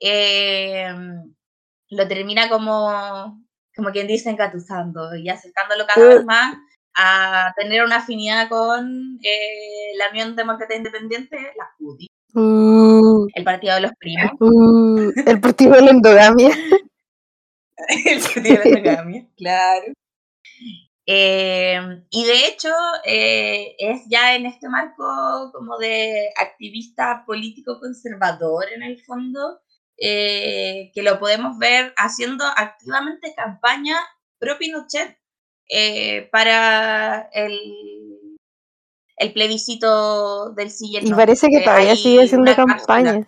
eh, 0.00 0.94
lo 1.90 2.08
termina 2.08 2.48
como, 2.48 3.44
como 3.74 3.90
quien 3.90 4.06
dice, 4.06 4.30
engatusando 4.30 5.16
y 5.16 5.28
acercándolo 5.28 5.86
cada 5.86 6.08
vez 6.08 6.24
más 6.24 6.56
a 6.96 7.52
tener 7.56 7.84
una 7.84 7.96
afinidad 7.96 8.48
con 8.48 9.18
eh, 9.22 9.96
la 9.96 10.10
Unión 10.10 10.36
Demócrata 10.36 10.74
Independiente, 10.74 11.36
la 11.56 11.70
UDI, 11.78 12.08
Mm, 12.34 13.26
el 13.34 13.44
Partido 13.44 13.74
de 13.74 13.80
los 13.80 13.92
Primos, 13.98 14.30
mm, 14.38 15.28
el 15.28 15.40
partido 15.40 15.72
de 15.72 15.82
la 15.82 15.90
endogamia. 15.90 16.50
el 18.04 18.20
partido 18.20 18.62
de 18.62 18.80
la 18.82 19.26
claro. 19.36 19.92
Eh, 21.10 21.80
y 22.10 22.24
de 22.24 22.46
hecho, 22.46 22.68
eh, 23.04 23.74
es 23.78 24.02
ya 24.10 24.34
en 24.34 24.44
este 24.44 24.68
marco 24.68 25.50
como 25.54 25.78
de 25.78 26.28
activista 26.38 27.24
político 27.26 27.80
conservador 27.80 28.66
en 28.74 28.82
el 28.82 29.02
fondo, 29.04 29.60
eh, 29.96 30.90
que 30.94 31.02
lo 31.02 31.18
podemos 31.18 31.56
ver 31.58 31.94
haciendo 31.96 32.44
activamente 32.44 33.34
campaña 33.34 33.96
pro 34.38 34.58
Pinochet 34.58 35.18
eh, 35.70 36.28
para 36.30 37.28
el, 37.32 37.58
el 39.16 39.32
plebiscito 39.32 40.52
del 40.52 40.70
sí 40.70 40.96
y 41.00 41.10
parece 41.10 41.48
que 41.48 41.60
todavía 41.60 41.96
sigue 41.96 42.24
haciendo 42.24 42.54
campaña. 42.54 43.26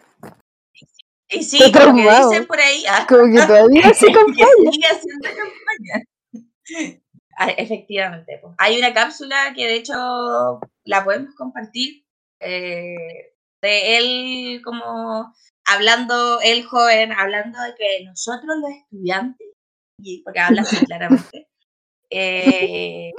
Y 1.30 1.44
sí, 1.44 1.72
como 1.72 1.96
que 1.96 2.02
dicen 2.02 2.46
por 2.46 2.60
ahí, 2.60 2.84
ah, 2.88 3.06
Como 3.08 3.32
que 3.32 3.46
todavía 3.46 3.82
campaña. 3.82 4.46
sigue 4.72 4.86
haciendo 4.86 5.28
campaña. 5.28 6.04
Ah, 7.38 7.50
efectivamente. 7.56 8.38
pues. 8.42 8.54
Hay 8.58 8.78
una 8.78 8.92
cápsula 8.92 9.52
que 9.54 9.66
de 9.66 9.74
hecho 9.76 10.60
la 10.84 11.04
podemos 11.04 11.34
compartir 11.36 12.04
eh, 12.40 13.32
de 13.62 13.96
él 13.98 14.62
como 14.64 15.32
hablando, 15.66 16.40
él 16.42 16.64
joven, 16.64 17.12
hablando 17.12 17.60
de 17.62 17.74
que 17.76 18.04
nosotros 18.04 18.56
los 18.60 18.70
estudiantes, 18.70 19.46
y 19.98 20.22
porque 20.22 20.40
habla 20.40 20.62
así 20.62 20.84
claramente, 20.84 21.48
eh, 22.10 23.12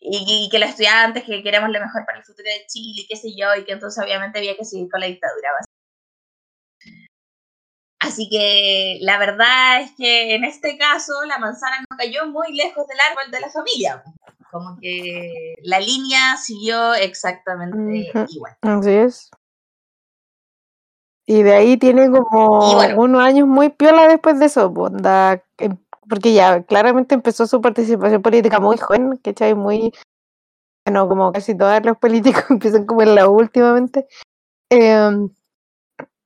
y, 0.00 0.46
y 0.46 0.48
que 0.50 0.58
los 0.58 0.70
estudiantes 0.70 1.24
que 1.24 1.42
queremos 1.42 1.70
lo 1.70 1.80
mejor 1.80 2.04
para 2.06 2.18
el 2.18 2.24
futuro 2.24 2.48
de 2.48 2.66
Chile, 2.66 3.02
y 3.02 3.06
qué 3.06 3.16
sé 3.16 3.28
yo, 3.36 3.54
y 3.54 3.64
que 3.64 3.72
entonces 3.72 4.02
obviamente 4.02 4.38
había 4.38 4.56
que 4.56 4.64
seguir 4.64 4.88
con 4.90 5.00
la 5.00 5.06
dictadura. 5.06 5.50
Así 7.98 8.28
que 8.30 8.98
la 9.00 9.18
verdad 9.18 9.80
es 9.80 9.92
que 9.96 10.34
en 10.34 10.44
este 10.44 10.76
caso 10.76 11.12
la 11.26 11.38
manzana 11.38 11.78
no 11.90 11.96
cayó 11.96 12.26
muy 12.26 12.54
lejos 12.54 12.86
del 12.86 12.98
árbol 13.10 13.30
de 13.30 13.40
la 13.40 13.50
familia. 13.50 14.02
Como 14.50 14.78
que 14.80 15.54
la 15.62 15.80
línea 15.80 16.36
siguió 16.36 16.94
exactamente 16.94 18.12
igual. 18.28 18.56
Así 18.62 18.90
es. 18.90 19.30
Y 21.26 21.42
de 21.42 21.54
ahí 21.54 21.76
tiene 21.76 22.08
como 22.08 22.74
bueno. 22.74 23.00
unos 23.00 23.22
años 23.22 23.48
muy 23.48 23.70
piola 23.70 24.06
después 24.06 24.38
de 24.38 24.46
eso, 24.46 24.66
onda, 24.66 25.42
em- 25.58 25.76
porque 26.08 26.32
ya 26.32 26.62
claramente 26.62 27.16
empezó 27.16 27.48
su 27.48 27.60
participación 27.60 28.22
política 28.22 28.60
muy 28.60 28.76
joven, 28.76 29.16
¿cachai? 29.16 29.54
Muy, 29.54 29.92
bueno, 30.86 31.08
como 31.08 31.32
casi 31.32 31.56
todos 31.56 31.84
los 31.84 31.98
políticos 31.98 32.44
empiezan 32.50 32.86
como 32.86 33.02
en 33.02 33.16
la 33.16 33.28
últimamente. 33.28 34.06
Em, 34.70 35.28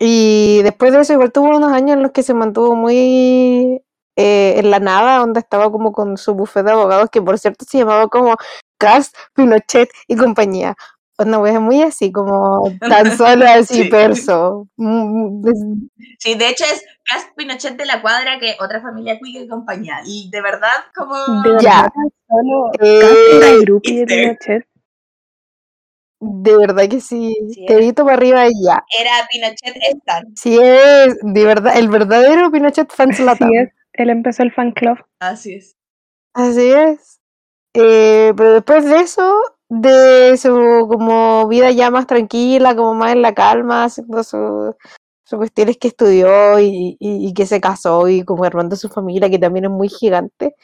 y 0.01 0.63
después 0.63 0.93
de 0.93 1.01
eso 1.01 1.13
igual 1.13 1.31
tuvo 1.31 1.57
unos 1.57 1.73
años 1.73 1.97
en 1.97 2.03
los 2.03 2.11
que 2.13 2.23
se 2.25 2.35
mantuvo 2.35 2.75
muy 2.75 3.81
eh, 4.17 4.55
en 4.59 4.71
la 4.71 4.81
nada, 4.81 5.19
donde 5.19 5.41
estaba 5.41 5.71
como 5.71 5.93
con 5.93 6.17
su 6.17 6.35
bufete 6.35 6.65
de 6.67 6.73
abogados, 6.73 7.11
que 7.11 7.23
por 7.23 7.39
cierto 7.39 7.65
se 7.69 7.79
llamaba 7.79 8.09
como 8.09 8.37
Cast, 8.79 9.15
Pinochet 9.35 9.91
y 10.09 10.17
compañía. 10.17 10.75
Una 11.19 11.39
wea 11.39 11.61
muy 11.61 11.83
así, 11.83 12.11
como 12.11 12.63
tan 12.81 13.17
solo 13.17 13.45
así, 13.47 13.83
Sí. 13.83 13.89
perso. 13.91 14.67
Mm, 14.77 15.47
es- 15.49 15.65
Sí, 16.19 16.35
de 16.35 16.49
hecho 16.49 16.65
es 16.65 16.83
Cast 17.11 17.29
Pinochet 17.37 17.77
de 17.77 17.85
la 17.87 18.01
cuadra 18.03 18.39
que 18.41 18.57
otra 18.59 18.81
familia 18.81 19.19
cuica 19.19 19.39
y 19.41 19.49
compañía. 19.49 20.01
Y 20.07 20.31
de 20.31 20.41
verdad, 20.43 20.69
como. 20.95 21.15
De 21.43 21.51
verdad, 21.53 21.61
Ya. 21.63 21.93
solo 22.29 22.71
Eh, 22.81 23.37
era 23.37 23.51
Right, 23.53 23.61
groupie 23.65 24.07
de. 24.07 24.17
Pinochet. 24.17 24.67
De 26.21 26.57
verdad 26.57 26.89
que 26.89 27.01
sí. 27.01 27.35
Sí, 27.53 27.67
para 27.95 28.13
arriba 28.15 28.47
y 28.47 28.53
ya. 28.65 28.85
Era 28.99 29.27
Pinochet 29.31 29.77
Stan. 29.97 30.37
Sí 30.37 30.59
es, 30.61 31.17
de 31.23 31.45
verdad, 31.45 31.77
el 31.77 31.89
verdadero 31.89 32.51
Pinochet 32.51 32.93
fan 32.93 33.11
Así 33.11 33.25
es, 33.57 33.71
él 33.95 34.11
empezó 34.11 34.43
el 34.43 34.53
fan 34.53 34.73
club. 34.73 34.99
Así 35.19 35.55
es. 35.55 35.77
Así 36.35 36.71
es. 36.71 37.21
Eh, 37.75 38.33
pero 38.37 38.53
después 38.55 38.85
de 38.85 39.01
eso, 39.01 39.41
de 39.69 40.37
su 40.37 40.87
como 40.91 41.47
vida 41.49 41.71
ya 41.71 41.91
más 41.91 42.07
tranquila, 42.07 42.75
como 42.77 42.95
más 42.95 43.13
en 43.13 43.23
la 43.23 43.35
calma, 43.35 43.85
haciendo 43.85 44.23
su, 44.25 44.75
Su 45.25 45.37
cuestión 45.39 45.69
es 45.69 45.79
que 45.79 45.89
estudió 45.89 46.59
y, 46.59 46.97
y- 46.99 47.29
y 47.29 47.35
que 47.35 47.47
se 47.47 47.61
casó 47.61 48.09
y 48.09 48.25
como 48.25 48.45
armando 48.45 48.77
su 48.77 48.89
familia, 48.89 49.31
que 49.31 49.39
también 49.39 49.67
es 49.67 49.71
muy 49.71 49.89
gigante. 49.89 50.55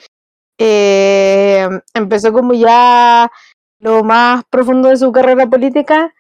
Eh, 0.59 1.69
empezó 1.95 2.33
como 2.33 2.55
ya 2.55 3.31
lo 3.81 4.05
más 4.05 4.45
profundo 4.51 4.89
de 4.89 4.97
su 4.97 5.13
carrera 5.13 5.47
política, 5.47 6.15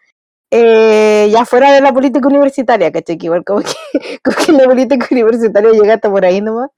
eh, 0.50 1.28
ya 1.32 1.44
fuera 1.44 1.72
de 1.72 1.80
la 1.80 1.92
política 1.92 2.28
universitaria, 2.28 2.92
¿cachai? 2.92 3.18
Que 3.18 3.26
igual 3.26 3.44
como 3.44 3.60
que, 3.60 3.72
como 4.24 4.36
que 4.46 4.52
la 4.52 4.64
política 4.64 5.06
universitaria 5.10 5.70
llega 5.72 5.94
hasta 5.94 6.10
por 6.10 6.24
ahí 6.24 6.40
nomás. 6.40 6.70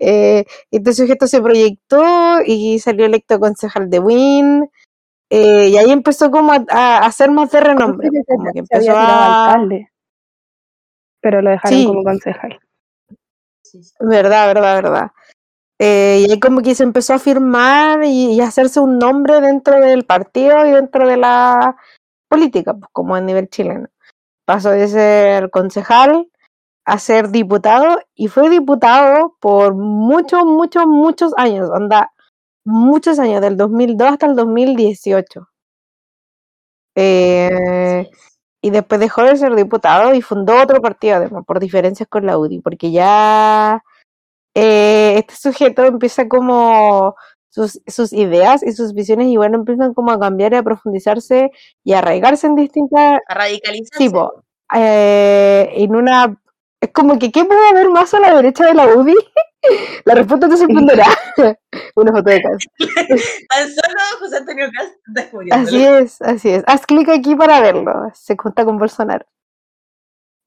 Eh, 0.00 0.44
este 0.70 0.92
sujeto 0.92 1.26
se 1.28 1.40
proyectó 1.40 2.40
y 2.44 2.78
salió 2.80 3.06
electo 3.06 3.38
concejal 3.40 3.88
de 3.90 4.00
Win. 4.00 4.70
eh, 5.30 5.68
y 5.70 5.76
ahí 5.78 5.90
empezó 5.92 6.30
como 6.30 6.52
a, 6.52 6.64
a 6.70 6.98
hacer 7.06 7.30
más 7.30 7.50
de 7.52 7.60
renombre. 7.60 8.10
Como 8.26 8.52
que 8.52 8.58
empezó 8.60 8.92
a... 8.96 9.46
alcalde, 9.46 9.90
pero 11.20 11.42
lo 11.42 11.50
dejaron 11.50 11.78
Sí. 11.78 11.86
como 11.86 12.02
concejal. 12.04 12.60
Verdad, 14.00 14.46
verdad, 14.54 14.74
verdad. 14.82 15.10
Eh, 15.86 16.24
y 16.26 16.30
ahí 16.32 16.40
como 16.40 16.62
que 16.62 16.74
se 16.74 16.82
empezó 16.82 17.12
a 17.12 17.18
firmar 17.18 18.04
y, 18.04 18.32
y 18.32 18.40
hacerse 18.40 18.80
un 18.80 18.98
nombre 18.98 19.42
dentro 19.42 19.78
del 19.80 20.06
partido 20.06 20.64
y 20.66 20.70
dentro 20.70 21.06
de 21.06 21.18
la 21.18 21.76
política, 22.30 22.72
pues, 22.72 22.90
como 22.90 23.14
a 23.14 23.20
nivel 23.20 23.50
chileno. 23.50 23.88
Pasó 24.46 24.70
de 24.70 24.88
ser 24.88 25.50
concejal 25.50 26.30
a 26.86 26.98
ser 26.98 27.28
diputado 27.30 27.98
y 28.14 28.28
fue 28.28 28.48
diputado 28.48 29.36
por 29.40 29.74
muchos, 29.74 30.46
muchos, 30.46 30.86
muchos 30.86 31.34
años, 31.36 31.70
anda, 31.74 32.12
muchos 32.64 33.18
años, 33.18 33.42
del 33.42 33.58
2002 33.58 34.08
hasta 34.08 34.26
el 34.26 34.36
2018. 34.36 35.48
Eh, 36.96 38.10
y 38.62 38.70
después 38.70 39.00
dejó 39.00 39.24
de 39.24 39.36
ser 39.36 39.54
diputado 39.54 40.14
y 40.14 40.22
fundó 40.22 40.62
otro 40.62 40.80
partido, 40.80 41.16
además, 41.16 41.44
por 41.46 41.60
diferencias 41.60 42.08
con 42.08 42.24
la 42.24 42.38
UDI, 42.38 42.60
porque 42.60 42.90
ya 42.90 43.84
eh, 44.54 45.14
este 45.18 45.34
sujeto 45.36 45.84
empieza 45.84 46.28
como 46.28 47.14
sus, 47.50 47.80
sus 47.86 48.12
ideas 48.12 48.62
y 48.62 48.72
sus 48.72 48.94
visiones 48.94 49.28
igual 49.28 49.54
empiezan 49.54 49.94
como 49.94 50.10
a 50.12 50.18
cambiar 50.20 50.52
y 50.52 50.56
a 50.56 50.62
profundizarse 50.62 51.50
y 51.84 51.92
a 51.92 51.98
arraigarse 51.98 52.46
en 52.46 52.56
distintas, 52.56 53.20
A 53.28 53.34
radicalizarse. 53.34 54.04
sí, 54.04 54.10
po, 54.10 54.44
eh, 54.74 55.68
en 55.74 55.94
una, 55.94 56.36
es 56.80 56.90
como 56.92 57.18
que 57.18 57.30
¿qué 57.30 57.44
puede 57.44 57.68
haber 57.68 57.90
más 57.90 58.12
a 58.14 58.20
la 58.20 58.34
derecha 58.34 58.66
de 58.66 58.74
la 58.74 58.86
UDI? 58.86 59.14
La 60.04 60.14
respuesta 60.14 60.46
te 60.46 60.58
sorprenderá. 60.58 61.06
Una 61.96 62.12
foto 62.12 62.28
de 62.28 62.42
casa. 62.42 62.58
Tan 63.48 63.68
solo 63.70 63.98
José 64.20 64.36
Antonio 64.36 64.66
Cast. 64.70 65.52
Así 65.52 65.82
es, 65.82 66.20
así 66.20 66.50
es. 66.50 66.64
Haz 66.66 66.84
clic 66.84 67.08
aquí 67.08 67.34
para 67.34 67.62
verlo. 67.62 68.10
Se 68.12 68.36
junta 68.36 68.66
con 68.66 68.76
Bolsonaro. 68.78 69.24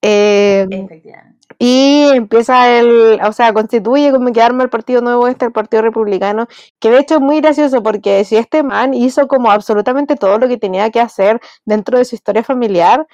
Eh, 0.04 0.68
Efectivamente. 0.70 1.37
Y 1.60 2.04
empieza 2.14 2.78
el, 2.78 3.20
o 3.24 3.32
sea, 3.34 3.54
constituye 3.54 4.12
como 4.12 4.32
que 4.32 4.42
arma 4.42 4.64
el 4.64 4.70
partido 4.70 5.02
nuevo 5.02 5.28
este, 5.28 5.46
el 5.46 5.52
Partido 5.52 5.82
Republicano, 5.82 6.48
que 6.80 6.92
de 6.92 7.00
hecho 7.00 7.16
es 7.16 7.22
muy 7.22 7.42
gracioso 7.42 7.82
porque 7.82 8.24
si 8.26 8.38
este 8.38 8.64
man 8.64 8.94
hizo 8.94 9.28
como 9.28 9.52
absolutamente 9.52 10.16
todo 10.16 10.38
lo 10.38 10.48
que 10.48 10.58
tenía 10.58 10.90
que 10.92 11.00
hacer 11.00 11.40
dentro 11.66 11.98
de 11.98 12.06
su 12.06 12.16
historia 12.16 12.44
familiar, 12.44 13.08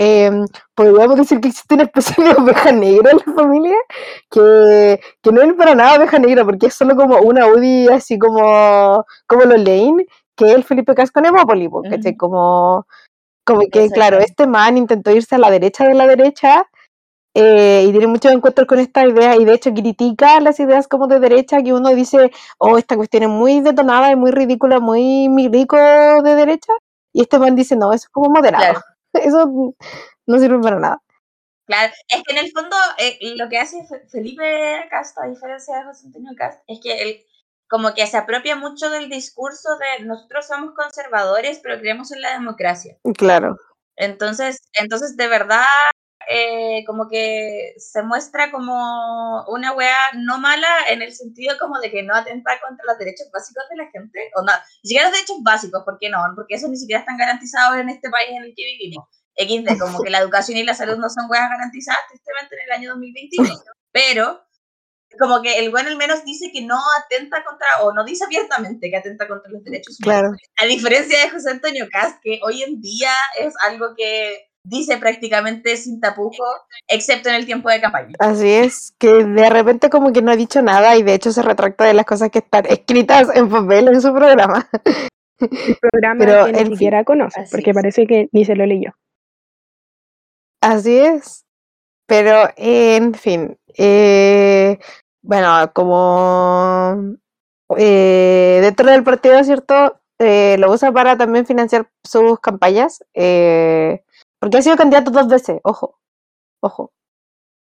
eh, 0.00 0.30
podríamos 0.76 1.16
decir 1.16 1.40
que 1.40 1.48
existe 1.48 1.74
una 1.74 1.84
especie 1.84 2.22
de 2.24 2.30
oveja 2.40 2.70
negra 2.70 3.10
en 3.10 3.18
la 3.26 3.34
familia, 3.34 3.76
que, 4.30 5.00
que 5.20 5.32
no 5.32 5.42
es 5.42 5.54
para 5.54 5.74
nada 5.74 5.96
oveja 5.98 6.18
negra, 6.20 6.44
porque 6.44 6.66
es 6.66 6.74
solo 6.74 6.94
como 6.94 7.18
una 7.18 7.46
UDI 7.48 7.88
así 7.88 8.18
como, 8.18 9.04
como 9.26 9.44
los 9.44 9.58
Lane, 9.58 10.06
que 10.36 10.46
es 10.46 10.54
el 10.54 10.64
Felipe 10.64 10.94
Casco 10.94 11.20
Nemópoli, 11.20 11.68
po, 11.68 11.82
¿cachai? 11.82 12.12
Ujú. 12.12 12.16
Como, 12.16 12.86
como 13.44 13.62
que, 13.72 13.90
claro, 13.90 14.18
este 14.18 14.46
man 14.46 14.78
intentó 14.78 15.10
irse 15.10 15.34
a 15.34 15.38
la 15.38 15.50
derecha 15.50 15.84
de 15.84 15.94
la 15.94 16.06
derecha, 16.06 16.64
eh, 17.40 17.84
y 17.86 17.90
tiene 17.92 18.06
muchos 18.06 18.32
encuentros 18.32 18.66
con 18.66 18.78
esta 18.80 19.06
idea 19.06 19.36
y 19.36 19.44
de 19.44 19.54
hecho 19.54 19.72
critica 19.72 20.40
las 20.40 20.58
ideas 20.60 20.88
como 20.88 21.06
de 21.06 21.20
derecha 21.20 21.62
que 21.62 21.72
uno 21.72 21.90
dice, 21.90 22.30
oh, 22.58 22.78
esta 22.78 22.96
cuestión 22.96 23.22
es 23.24 23.28
muy 23.28 23.60
detonada 23.60 24.10
y 24.10 24.16
muy 24.16 24.30
ridícula, 24.32 24.80
muy 24.80 25.28
milico 25.28 25.76
de 25.76 26.34
derecha 26.34 26.72
y 27.12 27.22
este 27.22 27.38
man 27.38 27.56
dice, 27.56 27.76
no, 27.76 27.92
eso 27.92 28.06
es 28.06 28.10
como 28.10 28.30
moderado, 28.30 28.80
Claro. 28.80 28.80
eso 29.12 29.74
no 30.26 30.38
sirve 30.38 30.58
para 30.60 30.78
nada. 30.80 31.02
Claro, 31.66 31.92
es 32.08 32.22
que 32.26 32.32
en 32.32 32.38
el 32.44 32.50
fondo 32.52 32.76
eh, 32.98 33.18
lo 33.36 33.48
que 33.48 33.58
hace 33.58 33.86
Fe- 33.86 34.06
Felipe 34.08 34.86
Cast, 34.90 35.18
a 35.18 35.26
diferencia 35.26 35.76
de 35.78 35.84
José 35.84 36.06
Antonio 36.06 36.32
Cast, 36.36 36.60
es 36.66 36.80
que 36.82 37.02
él 37.02 37.24
como 37.68 37.92
que 37.94 38.06
se 38.06 38.16
apropia 38.16 38.56
mucho 38.56 38.88
del 38.88 39.10
discurso 39.10 39.68
de 39.76 40.04
nosotros 40.06 40.46
somos 40.46 40.74
conservadores, 40.74 41.60
pero 41.62 41.78
creemos 41.78 42.10
en 42.12 42.22
la 42.22 42.32
democracia. 42.32 42.96
Claro, 43.16 43.56
Entonces, 43.96 44.62
entonces 44.72 45.16
de 45.18 45.28
verdad, 45.28 45.64
eh, 46.30 46.84
como 46.86 47.08
que 47.08 47.72
se 47.78 48.02
muestra 48.02 48.50
como 48.50 49.44
una 49.46 49.72
wea 49.72 49.96
no 50.14 50.38
mala 50.38 50.68
en 50.90 51.00
el 51.00 51.14
sentido 51.14 51.56
como 51.58 51.80
de 51.80 51.90
que 51.90 52.02
no 52.02 52.14
atenta 52.14 52.60
contra 52.60 52.84
los 52.86 52.98
derechos 52.98 53.30
básicos 53.32 53.64
de 53.70 53.76
la 53.76 53.90
gente, 53.90 54.30
o 54.36 54.42
no, 54.42 54.52
ni 54.82 54.88
siquiera 54.88 55.08
los 55.08 55.16
derechos 55.16 55.38
básicos, 55.42 55.82
¿por 55.84 55.98
qué 55.98 56.10
no? 56.10 56.18
Porque 56.36 56.56
esos 56.56 56.68
ni 56.68 56.76
siquiera 56.76 57.00
están 57.00 57.16
garantizados 57.16 57.78
en 57.78 57.88
este 57.88 58.10
país 58.10 58.28
en 58.30 58.42
el 58.42 58.54
que 58.54 58.62
vivimos. 58.62 59.06
XD, 59.38 59.78
como 59.80 60.02
que 60.02 60.10
la 60.10 60.18
educación 60.18 60.58
y 60.58 60.64
la 60.64 60.74
salud 60.74 60.98
no 60.98 61.08
son 61.08 61.30
weas 61.30 61.48
garantizadas 61.48 62.00
tristemente 62.08 62.56
en 62.56 62.62
el 62.66 62.72
año 62.72 62.90
2021, 62.90 63.48
pero 63.92 64.42
como 65.18 65.40
que 65.40 65.58
el 65.58 65.70
bueno 65.70 65.88
al 65.88 65.96
menos 65.96 66.24
dice 66.24 66.50
que 66.52 66.60
no 66.60 66.78
atenta 67.02 67.42
contra, 67.42 67.66
o 67.82 67.94
no 67.94 68.04
dice 68.04 68.24
abiertamente 68.24 68.90
que 68.90 68.96
atenta 68.96 69.26
contra 69.26 69.50
los 69.50 69.64
derechos 69.64 69.96
humanos. 70.00 70.36
claro. 70.36 70.36
A 70.58 70.66
diferencia 70.66 71.20
de 71.20 71.30
José 71.30 71.50
Antonio 71.50 71.86
Cast, 71.90 72.20
que 72.22 72.40
hoy 72.42 72.62
en 72.62 72.82
día 72.82 73.12
es 73.38 73.54
algo 73.66 73.94
que 73.96 74.47
dice 74.68 74.98
prácticamente 74.98 75.76
sin 75.76 76.00
tapujo, 76.00 76.44
excepto 76.86 77.28
en 77.28 77.36
el 77.36 77.46
tiempo 77.46 77.68
de 77.70 77.80
campaña. 77.80 78.14
Así 78.18 78.48
es, 78.48 78.94
que 78.98 79.24
de 79.24 79.50
repente 79.50 79.90
como 79.90 80.12
que 80.12 80.22
no 80.22 80.30
ha 80.30 80.36
dicho 80.36 80.62
nada 80.62 80.96
y 80.96 81.02
de 81.02 81.14
hecho 81.14 81.32
se 81.32 81.42
retracta 81.42 81.84
de 81.84 81.94
las 81.94 82.06
cosas 82.06 82.30
que 82.30 82.40
están 82.40 82.66
escritas 82.66 83.28
en 83.34 83.48
papel 83.48 83.88
en 83.88 84.00
su 84.00 84.12
programa. 84.14 84.68
El 85.40 85.76
programa 85.80 86.24
Pero, 86.24 86.46
que 86.46 86.52
ni 86.52 86.58
fin, 86.58 86.70
siquiera 86.70 87.04
conoce, 87.04 87.40
así 87.40 87.50
porque 87.50 87.70
es. 87.70 87.74
parece 87.74 88.06
que 88.06 88.28
ni 88.32 88.44
se 88.44 88.56
lo 88.56 88.66
leyó. 88.66 88.92
Así 90.60 90.98
es. 90.98 91.44
Pero, 92.06 92.48
en 92.56 93.14
fin, 93.14 93.58
eh, 93.76 94.78
bueno, 95.22 95.70
como 95.74 97.16
eh, 97.76 98.60
dentro 98.62 98.90
del 98.90 99.04
partido, 99.04 99.42
¿cierto? 99.44 100.00
Eh, 100.18 100.56
lo 100.58 100.72
usa 100.72 100.90
para 100.90 101.16
también 101.16 101.46
financiar 101.46 101.90
sus 102.02 102.40
campañas, 102.40 103.04
eh, 103.14 104.02
porque 104.38 104.58
ha 104.58 104.62
sido 104.62 104.76
candidato 104.76 105.10
dos 105.10 105.28
veces, 105.28 105.60
ojo, 105.62 105.98
ojo. 106.60 106.92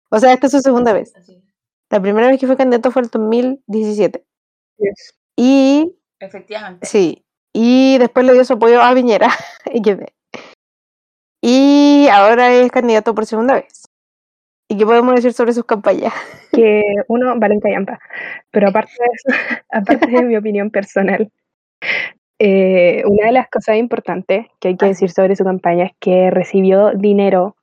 O 0.09 0.19
sea, 0.19 0.33
esta 0.33 0.47
es 0.47 0.51
su 0.53 0.61
segunda 0.61 0.93
vez. 0.93 1.13
La 1.89 2.01
primera 2.01 2.27
vez 2.27 2.39
que 2.39 2.47
fue 2.47 2.57
candidato 2.57 2.91
fue 2.91 3.01
el 3.01 3.09
2017. 3.09 4.23
Yes. 4.77 5.15
Y, 5.35 5.95
efectivamente. 6.19 6.85
sí, 6.85 7.25
y 7.53 7.97
después 7.97 8.25
le 8.25 8.33
dio 8.33 8.45
su 8.45 8.53
apoyo 8.53 8.81
a 8.81 8.93
Viñera, 8.93 9.29
XD. 9.65 10.05
Y 11.41 12.07
ahora 12.11 12.53
es 12.53 12.71
candidato 12.71 13.15
por 13.15 13.25
segunda 13.25 13.55
vez. 13.55 13.87
¿Y 14.69 14.77
qué 14.77 14.85
podemos 14.85 15.15
decir 15.15 15.33
sobre 15.33 15.53
sus 15.53 15.65
campañas? 15.65 16.13
Que 16.51 16.81
uno, 17.07 17.39
valen 17.39 17.59
callampa. 17.59 17.99
Pero 18.51 18.69
aparte 18.69 18.91
de 18.99 19.05
eso, 19.13 19.39
aparte 19.71 20.07
de 20.07 20.23
mi 20.23 20.35
opinión 20.35 20.69
personal, 20.69 21.31
eh, 22.39 23.03
una 23.05 23.27
de 23.27 23.31
las 23.31 23.49
cosas 23.49 23.77
importantes 23.77 24.45
que 24.59 24.69
hay 24.69 24.77
que 24.77 24.85
decir 24.85 25.09
sobre 25.09 25.35
su 25.35 25.43
campaña 25.43 25.85
es 25.85 25.91
que 25.99 26.29
recibió 26.29 26.91
dinero 26.91 27.55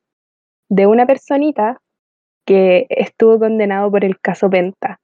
de 0.68 0.86
una 0.86 1.06
personita 1.06 1.80
que 2.44 2.86
estuvo 2.90 3.38
condenado 3.38 3.90
por 3.90 4.04
el 4.04 4.18
caso 4.20 4.50
Penta. 4.50 5.00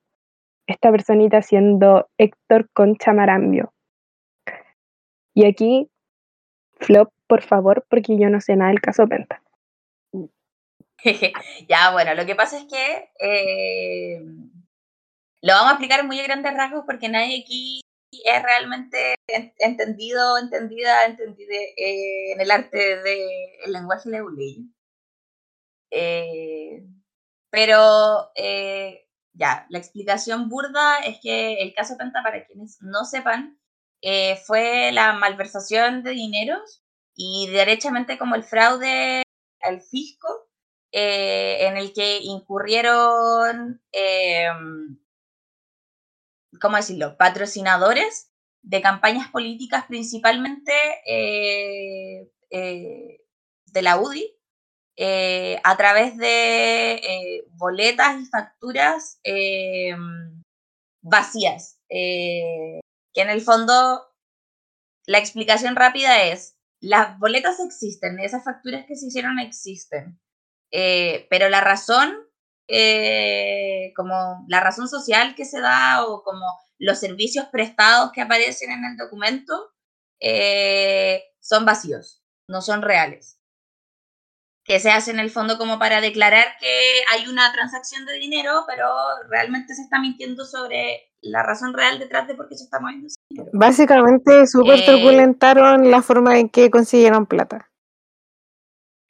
Esta 0.67 0.91
personita 0.91 1.43
siendo 1.43 2.09
Héctor 2.19 2.69
Concha 2.73 3.13
Marambio. 3.13 3.73
Y 5.35 5.47
aquí, 5.47 5.89
Flop, 6.79 7.13
por 7.27 7.43
favor, 7.43 7.85
porque 7.89 8.19
yo 8.19 8.29
no 8.29 8.41
sé 8.41 8.57
nada 8.57 8.71
del 8.71 8.81
caso 8.81 9.07
Penta. 9.07 9.43
ya, 11.69 11.93
bueno, 11.93 12.15
lo 12.15 12.27
que 12.27 12.35
pasa 12.35 12.59
es 12.59 12.65
que 12.65 13.11
eh, 13.21 14.21
lo 15.43 15.53
vamos 15.53 15.69
a 15.69 15.73
explicar 15.73 16.01
en 16.01 16.07
muy 16.07 16.21
grandes 16.23 16.55
rasgos 16.55 16.85
porque 16.87 17.09
nadie 17.09 17.41
aquí 17.41 17.81
es 18.13 18.43
realmente 18.43 19.15
en- 19.29 19.53
entendido, 19.59 20.39
entendida, 20.39 21.05
entendida 21.07 21.55
eh, 21.77 22.33
en 22.33 22.41
el 22.41 22.51
arte 22.51 22.79
del 23.03 23.73
lenguaje 23.73 24.09
leguleyo. 24.11 24.63
Eh, 25.91 26.85
pero 27.51 28.31
eh, 28.37 29.09
ya, 29.35 29.67
la 29.71 29.79
explicación 29.79 30.49
burda 30.49 30.99
es 31.01 31.19
que 31.23 31.63
el 31.63 31.75
caso 31.75 31.97
Penta, 31.99 32.23
para 32.23 32.47
quienes 32.47 32.79
no 32.83 33.05
sepan, 33.05 33.59
fue 34.47 34.93
la 34.93 35.13
malversación 35.15 36.03
de 36.03 36.13
dineros 36.13 36.83
y 37.15 37.49
derechamente 37.51 38.19
como 38.19 38.35
el 38.35 38.45
fraude 38.45 39.23
al 39.63 39.83
fisco 39.83 40.49
en 40.93 41.77
el 41.77 41.93
que 41.93 42.19
incurrieron, 42.23 43.83
eh, 43.93 44.49
¿cómo 46.61 46.77
decirlo?, 46.77 47.17
patrocinadores 47.17 48.31
de 48.63 48.83
campañas 48.83 49.29
políticas 49.31 49.87
principalmente 49.87 50.73
eh, 51.07 52.31
eh, 52.51 53.21
de 53.67 53.83
la 53.83 53.99
UDI, 53.99 54.37
eh, 54.97 55.61
a 55.65 55.77
través 55.77 56.17
de 56.19 57.45
boletas 57.53 58.21
y 58.21 58.27
facturas 58.27 59.21
vacías, 61.01 61.81
que 61.89 62.81
en 63.15 63.31
el 63.31 63.41
fondo 63.41 64.07
la 65.07 65.19
explicación 65.19 65.77
rápida 65.77 66.25
es, 66.25 66.59
las 66.81 67.19
boletas 67.19 67.61
existen, 67.61 68.19
esas 68.19 68.45
facturas 68.45 68.85
que 68.87 68.97
se 68.97 69.07
hicieron 69.07 69.39
existen, 69.39 70.21
pero 70.71 71.49
la 71.49 71.63
razón, 71.63 72.30
como 73.97 74.45
la 74.49 74.61
razón 74.61 74.89
social 74.89 75.35
que 75.35 75.45
se 75.45 75.61
da 75.61 76.07
o 76.07 76.23
como 76.23 76.47
los 76.79 76.99
servicios 76.99 77.47
prestados 77.47 78.13
que 78.13 78.23
aparecen 78.23 78.71
en 78.71 78.85
el 78.85 78.97
documento, 78.97 79.73
son 81.41 81.65
vacíos, 81.65 82.23
no 82.49 82.61
son 82.63 82.83
reales 82.83 83.41
que 84.71 84.79
se 84.79 84.91
hace 84.91 85.11
en 85.11 85.19
el 85.19 85.31
fondo 85.31 85.59
como 85.59 85.81
para 85.81 86.01
declarar 86.01 86.45
que 86.61 86.69
hay 87.13 87.27
una 87.27 87.51
transacción 87.53 88.07
de 88.07 88.15
dinero, 88.15 88.65
pero 88.69 88.87
realmente 89.29 89.75
se 89.75 89.83
está 89.83 90.01
mintiendo 90.01 90.45
sobre 90.45 91.11
la 91.23 91.43
razón 91.43 91.75
real 91.75 91.99
detrás 91.99 92.29
de 92.29 92.37
por 92.37 92.49
qué 92.49 92.57
se 92.57 92.65
está 92.65 92.79
moviendo 92.79 93.09
ese 93.09 93.17
dinero. 93.29 93.51
Básicamente, 93.53 94.47
súper 94.47 94.79
Eh, 94.79 94.85
truculentaron 94.87 95.91
la 95.91 96.03
forma 96.03 96.39
en 96.39 96.49
que 96.49 96.71
consiguieron 96.71 97.27
plata. 97.27 97.69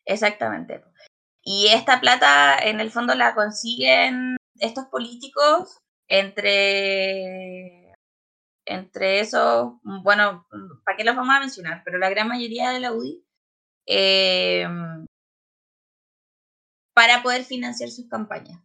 Exactamente. 0.06 0.82
Y 1.42 1.68
esta 1.68 2.00
plata, 2.00 2.58
en 2.58 2.80
el 2.80 2.90
fondo, 2.90 3.14
la 3.14 3.34
consiguen 3.34 4.36
estos 4.58 4.86
políticos 4.86 5.78
entre, 6.08 7.94
entre 8.66 9.20
esos, 9.20 9.74
bueno, 9.82 10.46
¿para 10.84 10.96
qué 10.96 11.04
los 11.04 11.16
vamos 11.16 11.34
a 11.34 11.40
mencionar? 11.40 11.82
Pero 11.84 11.98
la 11.98 12.10
gran 12.10 12.28
mayoría 12.28 12.70
de 12.70 12.80
la 12.80 12.92
UDI, 12.92 13.24
eh, 13.86 14.66
para 16.94 17.22
poder 17.22 17.44
financiar 17.44 17.90
sus 17.90 18.08
campañas. 18.08 18.60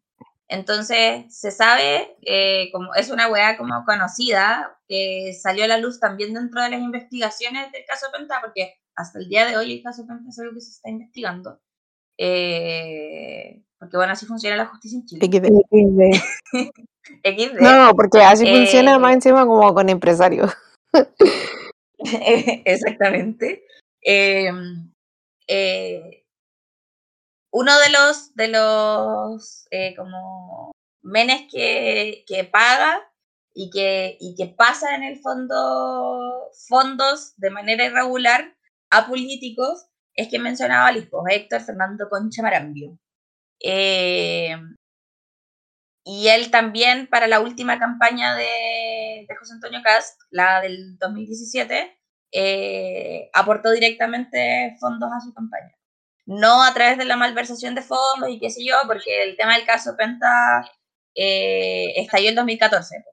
Entonces, 0.48 1.26
se 1.30 1.52
sabe, 1.52 2.18
eh, 2.22 2.70
como 2.72 2.94
es 2.94 3.10
una 3.10 3.28
weá 3.30 3.58
como 3.58 3.84
conocida, 3.86 4.78
que 4.88 5.34
salió 5.34 5.64
a 5.66 5.68
la 5.68 5.80
luz 5.80 6.00
también 6.00 6.34
dentro 6.34 6.62
de 6.62 6.70
las 6.70 6.82
investigaciones 6.82 7.72
del 7.72 7.86
caso 7.86 8.08
Penta, 8.12 8.42
porque 8.42 8.76
hasta 8.96 9.20
el 9.20 9.28
día 9.30 9.46
de 9.46 9.58
hoy 9.58 9.74
el 9.78 9.84
caso 9.84 10.06
Penta 10.06 10.30
es 10.30 10.40
algo 10.40 10.54
que 10.54 10.62
se 10.62 10.72
está 10.72 10.90
investigando. 10.90 11.62
Eh, 12.18 13.62
porque 13.80 13.98
bueno, 13.98 14.14
así 14.14 14.26
funciona 14.26 14.56
la 14.56 14.68
justicia 14.68 15.00
en 15.00 15.06
Chile. 15.06 15.26
XD. 15.26 15.46
XD. 15.70 16.72
XD. 17.24 17.62
No, 17.62 17.94
porque 17.96 18.22
así 18.22 18.48
Eh, 18.48 18.56
funciona 18.56 18.98
más 19.00 19.14
encima 19.14 19.46
como 19.46 19.74
con 19.74 19.90
empresarios. 19.90 20.52
Exactamente. 21.98 23.66
Eh, 24.02 24.52
eh, 25.48 26.26
uno 27.52 27.80
de 27.80 27.90
los, 27.90 28.36
de 28.36 28.48
los 28.50 29.68
eh, 29.72 29.96
como 29.96 30.72
menes 31.02 31.48
que, 31.52 32.24
que 32.28 32.44
paga 32.44 33.00
y 33.54 33.70
que, 33.70 34.18
y 34.20 34.36
que 34.36 34.48
pasa 34.48 34.96
en 34.96 35.04
el 35.04 35.20
fondo 35.20 36.50
fondos 36.68 37.34
de 37.38 37.52
manera 37.52 37.86
irregular 37.86 38.56
a 38.90 39.08
políticos 39.08 39.88
es 40.16 40.30
que 40.30 40.40
mencionaba 40.40 40.92
hijo 40.94 41.24
Héctor 41.28 41.62
Fernando 41.62 42.08
Concha 42.10 42.42
Marambio. 42.42 42.98
Eh, 43.60 44.56
y 46.04 46.28
él 46.28 46.52
también 46.52 47.08
para 47.08 47.28
la 47.28 47.40
última 47.40 47.80
campaña 47.80 48.36
de, 48.36 49.26
de 49.28 49.36
José 49.38 49.54
Antonio 49.54 49.82
Cast, 49.84 50.22
la 50.30 50.62
del 50.62 50.98
2017, 51.00 51.98
eh, 52.32 53.30
aportó 53.34 53.72
directamente 53.72 54.76
fondos 54.80 55.10
a 55.12 55.22
su 55.22 55.34
campaña. 55.34 55.74
No 56.26 56.64
a 56.64 56.74
través 56.74 56.98
de 56.98 57.06
la 57.06 57.18
malversación 57.18 57.76
de 57.76 57.82
fondos 57.82 58.30
y 58.30 58.40
qué 58.40 58.50
sé 58.50 58.66
yo, 58.66 58.76
porque 58.88 59.24
el 59.24 59.38
tema 59.38 59.56
del 59.56 59.66
caso 59.66 59.96
Penta 59.98 60.70
eh, 61.16 61.94
estalló 61.98 62.30
en 62.30 62.36
2014. 62.36 63.04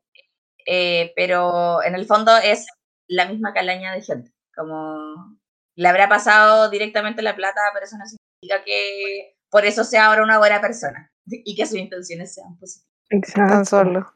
Eh, 0.66 1.12
pero 1.16 1.82
en 1.82 1.94
el 1.94 2.06
fondo 2.06 2.36
es 2.36 2.66
la 3.08 3.26
misma 3.26 3.52
calaña 3.54 3.92
de 3.94 4.02
gente. 4.02 4.32
Como 4.54 5.38
le 5.76 5.88
habrá 5.88 6.08
pasado 6.08 6.70
directamente 6.70 7.22
la 7.22 7.34
plata, 7.36 7.60
pero 7.72 7.86
eso 7.86 7.96
no 7.96 8.04
significa 8.06 8.64
que 8.64 9.36
por 9.50 9.64
eso 9.64 9.84
sea 9.84 10.06
ahora 10.06 10.22
una 10.22 10.38
buena 10.38 10.60
persona 10.60 11.10
y 11.26 11.54
que 11.54 11.66
sus 11.66 11.78
intenciones 11.78 12.34
sean 12.34 12.56
positivas. 12.58 12.90
Tan 13.08 13.18
Exacto. 13.18 13.64
solo. 13.64 14.14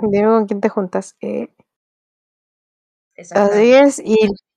Dime 0.00 0.24
con 0.26 0.46
quién 0.46 0.60
te 0.60 0.68
juntas. 0.68 1.16
Eh, 1.20 1.48
así 3.32 3.72
es, 3.74 3.98
y 3.98 4.16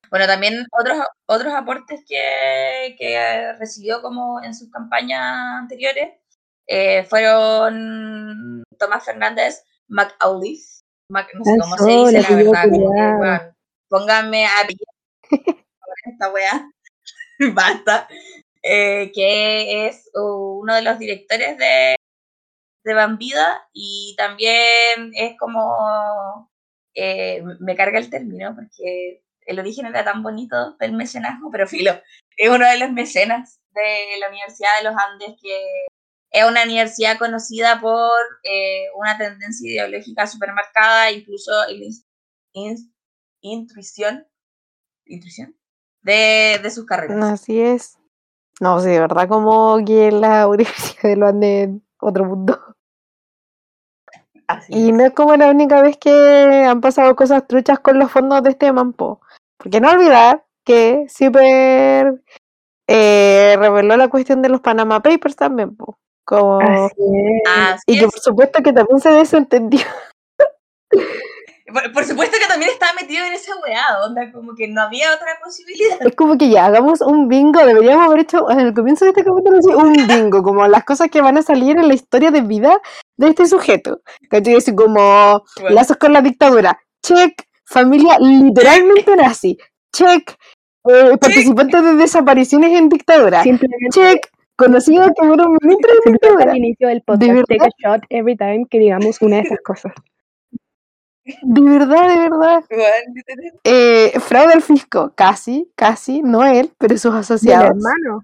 Bueno, 0.10 0.28
también 0.28 0.66
otros, 0.80 1.00
otros 1.26 1.54
aportes 1.54 2.04
que, 2.08 2.96
que 2.98 3.54
recibió 3.54 4.02
como 4.02 4.42
en 4.44 4.54
sus 4.54 4.70
campañas 4.72 5.22
anteriores 5.62 6.10
eh, 6.68 7.04
fueron 7.06 8.64
Tomás 8.78 9.04
Fernández 9.04 9.64
McAuliffe, 9.88 10.84
Mac- 11.10 11.34
no 11.34 11.44
sé 11.44 11.52
Tan 11.58 11.60
cómo 11.60 11.78
se 11.78 11.92
dice 11.92 12.22
la 12.22 12.36
verdad, 12.36 12.68
bueno, 12.70 13.54
pónganme 13.90 14.46
apellido 14.46 14.86
esta 16.06 16.32
wea, 16.32 16.72
basta, 17.54 18.08
eh, 18.64 19.12
que 19.14 19.88
es 19.88 20.10
uno 20.14 20.76
de 20.76 20.82
los 20.82 21.00
directores 21.00 21.58
de, 21.58 21.96
de 22.84 22.94
Bambida 22.94 23.68
y 23.74 24.16
también 24.18 25.12
es 25.16 25.38
como, 25.38 26.50
eh, 26.96 27.44
me 27.60 27.76
carga 27.76 28.00
el 28.00 28.10
término 28.10 28.56
porque 28.56 29.24
el 29.42 29.60
origen 29.60 29.88
era 29.88 30.04
tan 30.04 30.24
bonito 30.24 30.76
del 30.80 30.94
mecenazgo, 30.94 31.50
pero 31.52 31.68
filo, 31.68 31.94
es 32.38 32.50
uno 32.50 32.68
de 32.68 32.78
los 32.80 32.92
mecenas 32.92 33.60
de 33.72 34.20
la 34.20 34.30
Universidad 34.30 34.70
de 34.78 34.90
los 34.90 34.96
Andes, 34.98 35.36
que 35.42 35.64
es 36.32 36.46
una 36.46 36.64
universidad 36.64 37.18
conocida 37.18 37.80
por 37.82 38.20
eh, 38.44 38.86
una 38.96 39.18
tendencia 39.18 39.70
ideológica 39.70 40.28
supermarcada, 40.28 41.12
incluso 41.12 41.52
el 41.68 41.90
intuición, 43.42 44.28
intuición 45.06 45.61
de, 46.02 46.60
de 46.62 46.72
sus 46.72 46.86
carreras. 46.86 47.24
así 47.24 47.60
es. 47.62 47.98
No, 48.60 48.80
sí, 48.80 48.90
de 48.90 49.00
verdad 49.00 49.28
como 49.28 49.78
que 49.86 50.12
la 50.12 50.48
Universidad 50.48 51.04
de 51.10 51.16
los 51.16 51.30
Andes 51.30 51.70
es 51.70 51.76
otro 52.00 52.26
mundo. 52.26 52.60
Así 54.48 54.74
Y 54.76 54.90
es. 54.90 54.94
no 54.94 55.04
es 55.06 55.14
como 55.14 55.36
la 55.36 55.50
única 55.50 55.82
vez 55.82 55.98
que 55.98 56.66
han 56.68 56.82
pasado 56.82 57.16
cosas 57.16 57.48
truchas 57.48 57.80
con 57.80 57.98
los 58.00 58.12
fondos 58.12 58.44
de 58.44 58.52
este 58.52 58.72
mampo. 58.72 59.22
Porque 59.58 59.80
no 59.80 59.92
olvidar 59.92 60.46
que 60.66 61.06
Super 61.10 62.22
eh, 62.88 63.56
reveló 63.58 63.96
la 63.98 64.10
cuestión 64.10 64.42
de 64.42 64.50
los 64.50 64.62
Panama 64.62 65.02
Papers 65.02 65.36
también, 65.36 65.76
po. 65.76 65.98
Como, 66.26 66.60
Así 66.60 66.96
es. 67.00 67.50
Así 67.50 67.84
y 67.88 68.00
que 68.00 68.06
por 68.08 68.20
supuesto 68.20 68.62
que 68.62 68.74
también 68.74 69.00
se 69.00 69.12
desentendió. 69.12 69.82
Por, 71.72 71.92
por 71.94 72.04
supuesto 72.06 72.38
que 72.40 72.48
también 72.48 72.72
estaba 72.72 72.92
metido 73.00 73.26
en 73.26 73.34
esa 73.34 73.54
weá, 73.58 74.02
onda, 74.06 74.32
como 74.32 74.54
que 74.56 74.68
no 74.68 74.82
había 74.82 75.14
otra 75.14 75.28
posibilidad. 75.44 75.98
Es 76.06 76.16
como 76.16 76.38
que 76.38 76.50
ya 76.50 76.66
hagamos 76.66 77.02
un 77.02 77.28
bingo, 77.28 77.66
deberíamos 77.66 78.06
haber 78.08 78.20
hecho 78.22 78.50
en 78.50 78.60
el 78.60 78.74
comienzo 78.74 79.06
de 79.06 79.10
este 79.12 79.24
capítulo 79.24 79.58
así, 79.58 79.70
un 79.70 79.94
bingo, 80.08 80.44
como 80.44 80.68
las 80.68 80.84
cosas 80.84 81.10
que 81.10 81.22
van 81.22 81.38
a 81.38 81.42
salir 81.42 81.78
en 81.78 81.88
la 81.88 81.94
historia 81.94 82.32
de 82.32 82.42
vida 82.42 82.80
de 83.18 83.30
este 83.30 83.46
sujeto. 83.48 84.02
¿Cachai? 84.30 84.56
Así 84.56 84.76
como 84.76 85.44
Bueno, 85.60 85.76
lazos 85.76 85.98
con 85.98 86.14
la 86.14 86.22
dictadura, 86.22 86.80
check, 87.04 87.42
familia 87.66 88.18
literalmente 88.20 89.16
nazi, 89.16 89.58
check, 89.94 90.36
eh, 90.90 91.18
participantes 91.20 91.84
de 91.84 91.94
desapariciones 91.96 92.78
en 92.78 92.90
dictadura, 92.90 93.44
Simplemente, 93.44 93.88
check, 93.92 94.28
conocido 94.58 95.06
que 95.16 95.28
fueron 95.28 95.58
ministros 95.62 95.98
de 96.06 96.12
dictadura. 96.12 96.52
al 96.52 96.58
inicio 96.58 96.88
del 96.88 96.98
¿De 96.98 97.04
podcast, 97.06 97.28
take 97.28 97.44
verdad? 97.48 97.68
a 97.68 97.90
shot 97.98 98.04
every 98.10 98.36
time 98.36 98.66
que 98.70 98.80
digamos 98.80 99.22
una 99.22 99.38
de 99.38 99.42
esas 99.44 99.60
cosas. 99.64 99.94
De 101.24 101.62
verdad, 101.62 102.10
de 102.10 102.18
verdad. 102.30 102.64
Eh, 103.64 104.12
fraude 104.20 104.54
al 104.54 104.62
fisco, 104.62 105.14
casi, 105.16 105.72
casi, 105.76 106.22
no 106.22 106.44
él, 106.44 106.72
pero 106.78 106.98
sus 106.98 107.14
asociados. 107.14 107.70
hermano. 107.70 108.24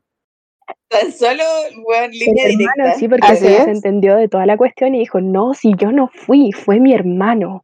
Tan 0.89 1.11
solo, 1.11 1.43
weón, 1.85 2.11
Del 2.11 2.19
línea 2.19 2.45
hermano, 2.45 2.73
directa. 2.75 2.93
sí, 2.99 3.07
porque 3.07 3.35
se 3.35 3.53
es. 3.53 3.65
desentendió 3.65 4.15
de 4.15 4.27
toda 4.27 4.45
la 4.45 4.57
cuestión 4.57 4.95
y 4.95 4.99
dijo, 4.99 5.21
no, 5.21 5.53
si 5.53 5.73
yo 5.77 5.91
no 5.91 6.07
fui, 6.07 6.51
fue 6.51 6.79
mi 6.79 6.93
hermano. 6.93 7.63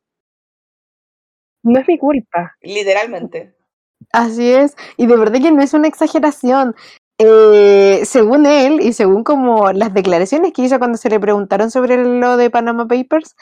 No 1.64 1.80
es 1.80 1.88
mi 1.88 1.97
culpa. 1.97 2.55
Literalmente. 2.62 3.53
Así 4.12 4.51
es, 4.51 4.76
y 4.97 5.08
de 5.08 5.16
verdad 5.16 5.41
que 5.41 5.51
no 5.51 5.62
es 5.62 5.74
una 5.74 5.88
exageración. 5.88 6.76
Eh, 7.20 8.01
según 8.05 8.45
él 8.45 8.82
y 8.82 8.91
según 8.93 9.24
como 9.24 9.72
las 9.72 9.93
declaraciones 9.93 10.51
que 10.51 10.64
hizo 10.64 10.78
cuando 10.80 10.97
se 10.97 11.10
le 11.10 11.20
preguntaron 11.20 11.72
sobre 11.72 11.97
lo 11.97 12.38
de 12.38 12.49
Panama 12.49 12.88
Papers, 12.88 13.36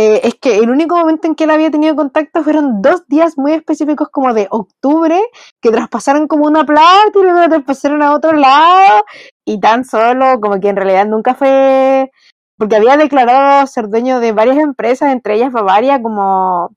eh, 0.00 0.20
es 0.22 0.36
que 0.36 0.58
el 0.58 0.70
único 0.70 0.96
momento 0.96 1.26
en 1.26 1.34
que 1.34 1.42
él 1.42 1.50
había 1.50 1.72
tenido 1.72 1.96
contacto 1.96 2.44
fueron 2.44 2.82
dos 2.82 3.04
días 3.08 3.36
muy 3.36 3.50
específicos 3.52 4.08
como 4.10 4.32
de 4.32 4.46
octubre, 4.48 5.20
que 5.60 5.72
traspasaron 5.72 6.28
como 6.28 6.46
una 6.46 6.64
plata 6.64 7.10
y 7.12 7.18
luego 7.20 7.48
traspasaron 7.48 8.00
a 8.02 8.14
otro 8.14 8.32
lado 8.32 9.04
y 9.44 9.58
tan 9.58 9.84
solo 9.84 10.40
como 10.40 10.60
que 10.60 10.68
en 10.68 10.76
realidad 10.76 11.04
nunca 11.04 11.34
fue, 11.34 12.12
porque 12.56 12.76
había 12.76 12.96
declarado 12.96 13.66
ser 13.66 13.88
dueño 13.88 14.20
de 14.20 14.30
varias 14.30 14.58
empresas, 14.58 15.10
entre 15.10 15.34
ellas 15.34 15.50
Bavaria, 15.52 16.00
como 16.00 16.70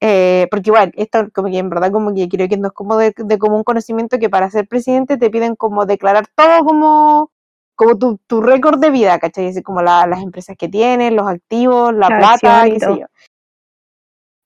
eh, 0.00 0.46
porque 0.50 0.70
igual, 0.70 0.92
esto 0.96 1.30
como 1.34 1.48
que 1.48 1.58
en 1.58 1.68
verdad 1.68 1.90
como 1.90 2.14
que 2.14 2.28
creo 2.28 2.48
que 2.48 2.58
no 2.58 2.68
es 2.68 2.74
como 2.74 2.96
de, 2.96 3.12
de 3.16 3.38
común 3.38 3.64
conocimiento 3.64 4.20
que 4.20 4.30
para 4.30 4.50
ser 4.50 4.68
presidente 4.68 5.16
te 5.16 5.30
piden 5.30 5.56
como 5.56 5.84
declarar 5.84 6.26
todo 6.36 6.64
como, 6.64 7.32
como 7.74 7.98
tu, 7.98 8.18
tu 8.26 8.40
récord 8.40 8.78
de 8.78 8.90
vida, 8.90 9.18
¿cachai? 9.18 9.48
Así 9.48 9.62
como 9.62 9.82
la- 9.82 10.06
las 10.06 10.22
empresas 10.22 10.56
que 10.56 10.68
tienes, 10.68 11.12
los 11.12 11.26
activos, 11.26 11.92
la 11.94 12.08
La 12.10 12.18
plata, 12.18 12.64
qué 12.64 12.80
sé 12.80 13.00
yo. 13.00 13.06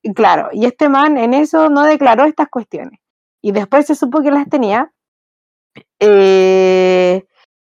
Y 0.02 0.14
claro, 0.14 0.48
y 0.52 0.66
este 0.66 0.88
man 0.88 1.18
en 1.18 1.34
eso 1.34 1.68
no 1.68 1.82
declaró 1.84 2.24
estas 2.24 2.48
cuestiones. 2.48 3.00
Y 3.42 3.52
después 3.52 3.86
se 3.86 3.94
supo 3.94 4.22
que 4.22 4.30
las 4.30 4.48
tenía. 4.48 4.92
eh, 6.00 7.24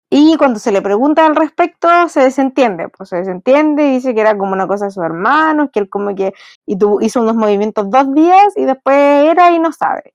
y 0.10 0.36
cuando 0.38 0.60
se 0.60 0.72
le 0.72 0.82
pregunta 0.82 1.26
al 1.26 1.36
respecto, 1.36 1.88
se 2.10 2.22
desentiende, 2.22 2.90
pues 2.90 3.10
se 3.10 3.18
desentiende 3.18 3.88
y 3.88 3.92
dice 3.94 4.14
que 4.14 4.22
era 4.22 4.38
como 4.38 4.54
una 4.54 4.68
cosa 4.68 4.86
de 4.86 4.92
sus 4.92 5.04
hermanos, 5.04 5.70
que 5.74 5.80
él 5.80 5.90
como 5.90 6.14
que 6.14 6.34
y 6.68 6.78
tu- 6.78 7.02
hizo 7.02 7.22
unos 7.22 7.36
movimientos 7.36 7.90
dos 7.90 8.14
días 8.14 8.54
y 8.56 8.66
después 8.66 8.96
era 8.98 9.52
y 9.52 9.60
no 9.60 9.72
sabe. 9.72 10.14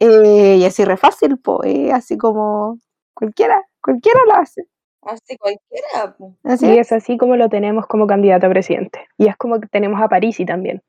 Eh, 0.00 0.56
y 0.60 0.64
así 0.64 0.84
re 0.84 0.96
fácil, 0.96 1.38
pues, 1.38 1.92
así 1.92 2.16
como 2.18 2.78
cualquiera, 3.14 3.62
cualquiera 3.86 4.20
lo 4.26 4.34
hace. 4.34 4.62
Así 5.02 5.36
cualquiera. 5.38 6.16
Así 6.44 6.66
Y 6.66 6.78
es. 6.78 6.78
es 6.78 6.92
así 6.92 7.16
como 7.16 7.36
lo 7.36 7.48
tenemos 7.48 7.86
como 7.86 8.06
candidato 8.06 8.46
a 8.46 8.50
presidente. 8.50 9.06
Y 9.18 9.28
es 9.28 9.36
como 9.36 9.60
que 9.60 9.68
tenemos 9.68 10.00
a 10.02 10.08
Parisi 10.08 10.44
también. 10.44 10.82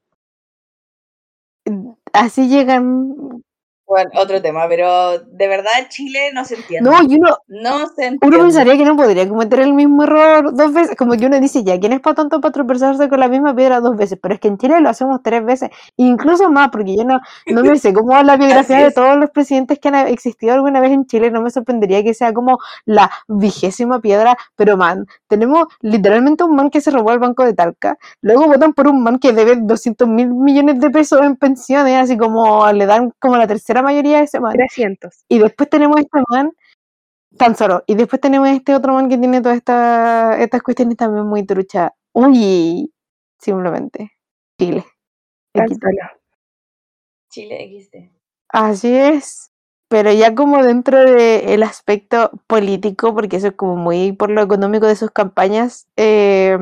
Así 2.14 2.48
llegan. 2.50 3.44
Bueno, 3.88 4.12
otro 4.16 4.42
tema, 4.42 4.68
pero 4.68 5.18
de 5.18 5.48
verdad 5.48 5.72
Chile 5.88 6.32
no 6.34 6.44
se 6.44 6.56
entiende. 6.56 6.90
No, 6.90 6.98
y 7.04 7.16
uno, 7.16 7.38
No 7.48 7.88
se 7.88 8.08
entiende. 8.08 8.36
uno 8.36 8.40
pensaría 8.40 8.76
que 8.76 8.84
no 8.84 8.98
podría 8.98 9.28
cometer 9.30 9.62
el 9.62 9.74
mismo 9.74 10.04
error 10.04 10.54
dos 10.54 10.74
veces. 10.74 10.98
Como 10.98 11.14
que 11.14 11.26
uno 11.26 11.40
dice, 11.40 11.64
ya, 11.64 11.80
¿quién 11.80 11.94
es 11.94 12.02
para 12.02 12.16
tanto 12.16 12.42
para 12.42 12.52
tropezarse 12.52 13.08
con 13.08 13.22
la 13.22 13.30
misma 13.30 13.56
piedra 13.56 13.80
dos 13.80 13.96
veces? 13.96 14.20
Pero 14.22 14.34
es 14.34 14.42
que 14.42 14.50
en 14.50 14.58
Chile 14.58 14.82
lo 14.82 14.90
hacemos 14.90 15.22
tres 15.24 15.46
veces, 15.46 15.70
incluso 15.96 16.52
más, 16.52 16.68
porque 16.70 16.98
yo 16.98 17.06
no, 17.06 17.22
no 17.48 17.64
me 17.64 17.80
sé 17.80 17.94
cómo 17.94 18.22
la 18.24 18.36
biografía 18.38 18.80
de 18.80 18.92
todos 18.92 19.16
los 19.18 19.30
presidentes 19.30 19.80
que 19.80 19.88
han 19.88 19.96
existido 20.08 20.54
alguna 20.54 20.82
vez 20.82 20.92
en 20.92 21.06
Chile. 21.06 21.32
No 21.32 21.42
me 21.42 21.50
sorprendería 21.50 22.04
que 22.04 22.14
sea 22.14 22.34
como 22.34 22.60
la 22.86 23.10
vigésima 23.30 24.02
piedra, 24.02 24.36
pero 24.58 24.76
man, 24.76 25.08
tenemos 25.30 25.66
literalmente 25.80 26.44
un 26.44 26.58
man 26.58 26.70
que 26.70 26.82
se 26.82 26.92
robó 26.92 27.14
el 27.14 27.20
banco 27.20 27.46
de 27.46 27.54
Talca. 27.54 27.98
Luego 28.22 28.48
votan 28.48 28.74
por 28.74 28.90
un 28.90 29.02
man 29.02 29.18
que 29.18 29.32
debe 29.32 29.56
200 29.56 30.10
mil 30.10 30.28
millones 30.34 30.82
de 30.82 30.90
pesos 30.90 31.22
en 31.22 31.38
pensiones, 31.38 31.96
así 32.04 32.18
como 32.18 32.70
le 32.74 32.86
dan 32.86 33.14
como 33.20 33.38
la 33.38 33.48
tercera 33.48 33.77
mayoría 33.82 34.18
de 34.18 34.24
ese 34.24 34.40
man. 34.40 34.54
300. 34.54 35.26
Y 35.28 35.40
después 35.40 35.70
tenemos 35.70 35.98
este 36.00 36.20
man, 36.30 36.52
tan 37.38 37.56
solo. 37.56 37.84
Y 37.88 37.96
después 37.96 38.22
tenemos 38.22 38.50
este 38.50 38.76
otro 38.76 38.94
man 38.94 39.10
que 39.10 39.18
tiene 39.18 39.42
todas 39.42 39.58
esta- 39.58 40.38
estas 40.42 40.62
cuestiones 40.64 40.98
también 40.98 41.26
muy 41.26 41.46
truchas. 41.46 41.92
Uy, 42.14 42.94
simplemente. 43.40 44.12
Chile. 44.60 44.86
Tan 45.54 45.68
solo. 45.70 46.10
Chile 47.30 47.80
XD. 47.80 48.12
Así 48.50 48.96
es. 48.96 49.52
Pero 49.90 50.12
ya 50.12 50.36
como 50.36 50.64
dentro 50.64 51.00
del 51.00 51.64
aspecto 51.64 52.32
político, 52.48 53.14
porque 53.14 53.38
eso 53.38 53.48
es 53.48 53.54
como 53.54 53.78
muy 53.78 54.12
por 54.12 54.30
lo 54.30 54.42
económico 54.42 54.86
de 54.86 54.96
sus 54.98 55.12
campañas, 55.12 55.88
eh, 55.96 56.58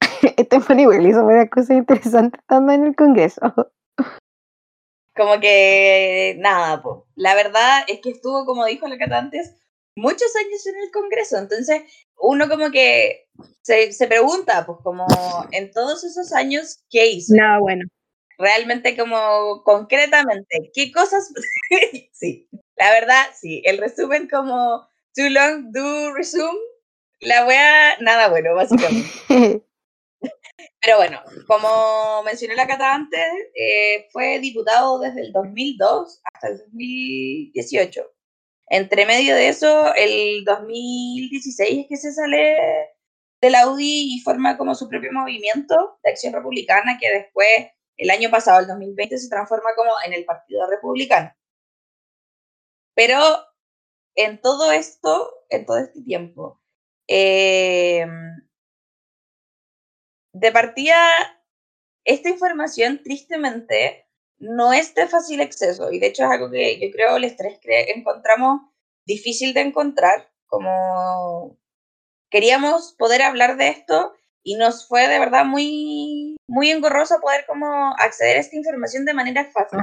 este 0.36 0.58
man 0.60 0.80
igual 0.80 1.06
hizo 1.06 1.24
varias 1.24 1.50
cosas 1.50 1.76
interesantes 1.76 2.40
estando 2.40 2.72
en 2.72 2.86
el 2.86 2.96
Congreso. 2.96 3.40
Como 5.20 5.38
que 5.38 6.34
nada, 6.38 6.80
po. 6.80 7.06
La 7.14 7.34
verdad 7.34 7.84
es 7.88 8.00
que 8.00 8.08
estuvo, 8.08 8.46
como 8.46 8.64
dijo 8.64 8.88
la 8.88 8.96
Cata 8.96 9.18
antes, 9.18 9.54
muchos 9.94 10.34
años 10.34 10.66
en 10.66 10.76
el 10.82 10.90
Congreso. 10.90 11.36
Entonces, 11.36 11.82
uno 12.16 12.48
como 12.48 12.70
que 12.70 13.28
se, 13.60 13.92
se 13.92 14.06
pregunta, 14.06 14.64
pues 14.64 14.78
como 14.82 15.06
en 15.52 15.72
todos 15.72 16.04
esos 16.04 16.32
años, 16.32 16.84
¿qué 16.88 17.08
hizo? 17.08 17.34
Nada 17.36 17.58
bueno. 17.58 17.84
Realmente 18.38 18.96
como 18.96 19.62
concretamente, 19.62 20.70
¿qué 20.72 20.90
cosas? 20.90 21.30
sí, 22.12 22.48
la 22.76 22.90
verdad, 22.90 23.26
sí. 23.38 23.60
El 23.66 23.76
resumen 23.76 24.26
como 24.26 24.88
too 25.14 25.28
long, 25.28 25.70
do 25.70 26.14
resume. 26.14 26.58
La 27.20 27.44
wea, 27.44 27.98
nada 28.00 28.30
bueno, 28.30 28.54
básicamente. 28.54 29.06
Pero 30.82 30.96
bueno, 30.96 31.20
como 31.46 32.22
mencioné 32.22 32.54
la 32.54 32.66
Cata 32.66 32.94
antes, 32.94 33.20
eh, 33.54 34.08
fue 34.12 34.38
diputado 34.38 34.98
desde 34.98 35.20
el 35.20 35.32
2002 35.32 36.22
hasta 36.24 36.48
el 36.48 36.58
2018. 36.58 38.02
Entre 38.68 39.04
medio 39.04 39.34
de 39.34 39.48
eso, 39.48 39.94
el 39.94 40.44
2016 40.44 41.80
es 41.80 41.86
que 41.88 41.96
se 41.96 42.12
sale 42.12 42.56
de 43.42 43.50
la 43.50 43.68
UDI 43.68 44.14
y 44.14 44.20
forma 44.20 44.56
como 44.56 44.74
su 44.74 44.88
propio 44.88 45.12
movimiento 45.12 45.98
de 46.02 46.10
acción 46.10 46.32
republicana 46.32 46.98
que 47.00 47.10
después, 47.10 47.48
el 47.96 48.10
año 48.10 48.30
pasado, 48.30 48.60
el 48.60 48.66
2020, 48.68 49.18
se 49.18 49.28
transforma 49.28 49.70
como 49.76 49.90
en 50.06 50.14
el 50.14 50.24
Partido 50.24 50.68
Republicano. 50.70 51.34
Pero 52.94 53.20
en 54.14 54.40
todo 54.40 54.72
esto, 54.72 55.30
en 55.50 55.66
todo 55.66 55.78
este 55.78 56.02
tiempo, 56.02 56.60
eh, 57.08 58.06
de 60.32 60.52
partida, 60.52 60.96
esta 62.04 62.28
información, 62.28 63.00
tristemente, 63.02 64.06
no 64.38 64.72
es 64.72 64.94
de 64.94 65.06
fácil 65.06 65.40
acceso 65.40 65.92
y 65.92 65.98
de 65.98 66.06
hecho 66.06 66.24
es 66.24 66.30
algo 66.30 66.50
que 66.50 66.78
yo 66.80 66.90
creo 66.92 67.18
los 67.18 67.36
tres 67.36 67.60
cre- 67.60 67.86
encontramos 67.94 68.62
difícil 69.06 69.52
de 69.54 69.60
encontrar, 69.60 70.30
como 70.46 71.58
queríamos 72.30 72.94
poder 72.98 73.22
hablar 73.22 73.56
de 73.56 73.68
esto 73.68 74.14
y 74.42 74.54
nos 74.54 74.88
fue 74.88 75.08
de 75.08 75.18
verdad 75.18 75.44
muy, 75.44 76.36
muy 76.48 76.70
engorroso 76.70 77.20
poder 77.20 77.44
como 77.46 77.94
acceder 77.98 78.38
a 78.38 78.40
esta 78.40 78.56
información 78.56 79.04
de 79.04 79.12
manera 79.14 79.50
fácil. 79.52 79.78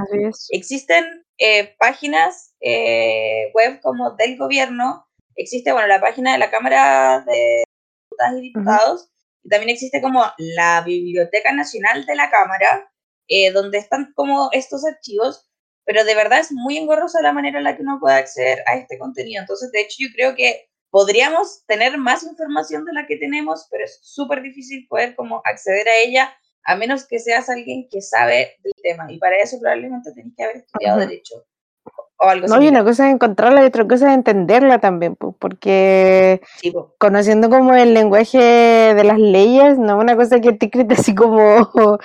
Existen 0.49 1.25
eh, 1.37 1.75
páginas 1.77 2.55
eh, 2.61 3.51
web 3.53 3.79
como 3.81 4.11
del 4.11 4.37
gobierno, 4.37 5.07
existe, 5.35 5.71
bueno, 5.71 5.87
la 5.87 6.01
página 6.01 6.31
de 6.31 6.39
la 6.39 6.49
Cámara 6.49 7.23
de 7.27 7.63
Diputadas 8.09 8.37
y 8.37 8.41
Diputados, 8.41 9.11
y 9.47 9.49
también 9.49 9.69
existe 9.69 10.01
como 10.01 10.25
la 10.37 10.81
Biblioteca 10.81 11.53
Nacional 11.53 12.05
de 12.05 12.15
la 12.15 12.29
Cámara, 12.29 12.91
eh, 13.29 13.51
donde 13.51 13.77
están 13.77 14.11
como 14.13 14.49
estos 14.51 14.85
archivos, 14.85 15.49
pero 15.85 16.03
de 16.03 16.15
verdad 16.15 16.39
es 16.39 16.51
muy 16.51 16.77
engorrosa 16.77 17.21
la 17.21 17.31
manera 17.31 17.59
en 17.59 17.63
la 17.63 17.77
que 17.77 17.81
uno 17.81 17.97
puede 18.01 18.17
acceder 18.17 18.61
a 18.65 18.75
este 18.75 18.99
contenido. 18.99 19.39
Entonces, 19.39 19.71
de 19.71 19.79
hecho, 19.79 19.95
yo 19.99 20.09
creo 20.13 20.35
que 20.35 20.67
podríamos 20.89 21.65
tener 21.65 21.97
más 21.97 22.23
información 22.23 22.83
de 22.83 22.91
la 22.91 23.07
que 23.07 23.15
tenemos, 23.15 23.67
pero 23.71 23.85
es 23.85 23.99
súper 24.01 24.41
difícil 24.41 24.85
poder 24.89 25.15
como 25.15 25.41
acceder 25.45 25.87
a 25.87 25.95
ella 25.95 26.37
a 26.65 26.75
menos 26.75 27.07
que 27.07 27.17
seas 27.17 27.47
alguien 27.49 27.87
que 27.89 28.01
sabe 28.01 28.57
del 28.61 28.73
tema. 28.83 29.09
Y 29.09 29.17
para 29.17 29.37
eso 29.37 29.57
probablemente 29.61 30.11
tenés 30.11 30.33
que 30.35 30.43
haber 30.43 30.57
estudiado. 30.57 30.99
Derecho 30.99 31.45
o 32.19 32.27
algo 32.27 32.47
No, 32.47 32.61
y 32.61 32.67
una 32.67 32.83
cosa 32.83 33.07
es 33.07 33.13
encontrarla 33.13 33.63
y 33.63 33.67
otra 33.67 33.87
cosa 33.87 34.09
es 34.09 34.15
entenderla 34.15 34.79
también, 34.79 35.15
pues, 35.15 35.35
porque 35.39 36.41
Sí, 36.57 36.73
conociendo 36.99 37.49
como 37.49 37.73
el 37.75 37.93
lenguaje 37.93 38.37
de 38.39 39.03
las 39.03 39.19
leyes, 39.19 39.77
no 39.77 39.97
es 39.97 40.03
una 40.03 40.15
cosa 40.15 40.39
que 40.39 40.53
te 40.53 40.67
escrita 40.67 40.95
así 40.95 41.15
como, 41.15 41.39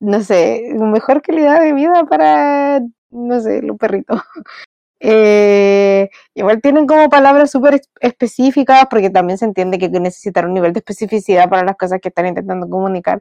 no 0.00 0.22
sé, 0.22 0.62
mejor 0.76 1.22
calidad 1.22 1.60
de 1.62 1.72
vida 1.74 2.04
para, 2.04 2.80
no 3.10 3.40
sé, 3.40 3.62
los 3.62 3.76
perritos. 3.78 4.20
Eh, 5.04 6.10
igual 6.34 6.60
tienen 6.62 6.86
como 6.86 7.10
palabras 7.10 7.50
súper 7.50 7.82
específicas, 8.00 8.86
porque 8.88 9.10
también 9.10 9.36
se 9.36 9.44
entiende 9.44 9.78
que 9.78 9.88
necesitan 9.88 10.46
un 10.46 10.54
nivel 10.54 10.72
de 10.72 10.78
especificidad 10.78 11.50
para 11.50 11.64
las 11.64 11.76
cosas 11.76 12.00
que 12.00 12.08
están 12.08 12.26
intentando 12.26 12.68
comunicar. 12.68 13.20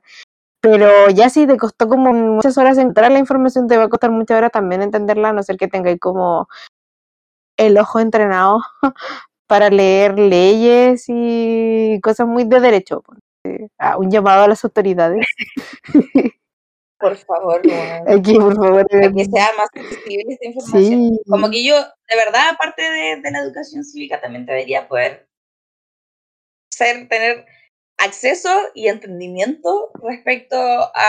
Pero 0.61 1.09
ya 1.09 1.29
si 1.29 1.47
te 1.47 1.57
costó 1.57 1.87
como 1.89 2.13
muchas 2.13 2.57
horas 2.57 2.77
encontrar 2.77 3.11
la 3.11 3.19
información, 3.19 3.67
te 3.67 3.77
va 3.77 3.85
a 3.85 3.89
costar 3.89 4.11
muchas 4.11 4.37
horas 4.37 4.51
también 4.51 4.83
entenderla, 4.83 5.29
a 5.29 5.33
no 5.33 5.43
ser 5.43 5.57
que 5.57 5.67
tengáis 5.67 5.99
como 5.99 6.47
el 7.57 7.77
ojo 7.77 7.99
entrenado 7.99 8.59
para 9.47 9.69
leer 9.69 10.17
leyes 10.17 11.05
y 11.07 11.99
cosas 12.01 12.27
muy 12.27 12.43
de 12.43 12.59
derecho. 12.59 13.01
pues. 13.01 13.19
Eh, 13.43 13.67
ah, 13.79 13.97
un 13.97 14.11
llamado 14.11 14.43
a 14.43 14.47
las 14.47 14.63
autoridades. 14.63 15.25
Por 16.99 17.17
favor, 17.17 17.61
weón. 17.65 18.19
Aquí, 18.19 18.35
por 18.35 18.55
favor. 18.55 18.87
para 18.87 19.11
que 19.11 19.25
sea 19.25 19.49
más 19.57 19.67
accesible 19.73 20.33
esta 20.33 20.45
información. 20.45 20.83
Sí. 20.83 21.19
Como 21.27 21.49
que 21.49 21.65
yo, 21.65 21.73
de 21.73 22.15
verdad, 22.15 22.49
aparte 22.51 22.83
de, 22.83 23.21
de 23.21 23.31
la 23.31 23.39
educación 23.39 23.83
cívica, 23.83 24.21
también 24.21 24.45
debería 24.45 24.87
poder 24.87 25.27
ser, 26.69 27.07
tener 27.07 27.47
acceso 28.03 28.49
y 28.73 28.87
entendimiento 28.87 29.91
respecto 30.03 30.57
a 30.57 31.07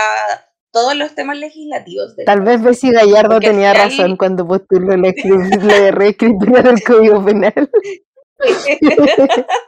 todos 0.70 0.94
los 0.96 1.14
temas 1.14 1.36
legislativos. 1.38 2.16
del 2.16 2.26
Tal 2.26 2.40
vez 2.42 2.62
Bessie 2.62 2.92
Gallardo 2.92 3.32
Porque 3.34 3.48
tenía 3.48 3.72
final- 3.72 3.90
razón 3.90 4.16
cuando 4.16 4.46
postuló 4.46 4.96
la, 4.96 5.12
la 5.62 5.90
reescritura 5.90 6.62
del 6.62 6.82
Código 6.82 7.24
Penal. 7.24 7.70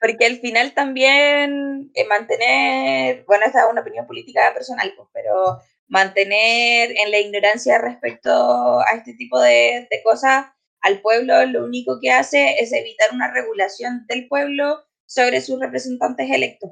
Porque 0.00 0.26
al 0.26 0.38
final 0.38 0.74
también 0.74 1.90
eh, 1.94 2.04
mantener, 2.08 3.24
bueno, 3.26 3.44
esta 3.46 3.60
es 3.60 3.66
una 3.70 3.80
opinión 3.82 4.06
política 4.06 4.52
personal, 4.52 4.92
pues, 4.96 5.08
pero 5.12 5.58
mantener 5.88 6.90
en 6.96 7.10
la 7.10 7.18
ignorancia 7.18 7.78
respecto 7.78 8.80
a 8.80 8.90
este 8.96 9.14
tipo 9.14 9.40
de, 9.40 9.86
de 9.90 10.02
cosas 10.02 10.46
al 10.82 11.00
pueblo 11.00 11.44
lo 11.46 11.64
único 11.64 11.98
que 12.00 12.10
hace 12.10 12.56
es 12.60 12.72
evitar 12.72 13.10
una 13.12 13.32
regulación 13.32 14.04
del 14.08 14.28
pueblo 14.28 14.82
sobre 15.10 15.40
sus 15.40 15.58
representantes 15.58 16.30
electos. 16.30 16.70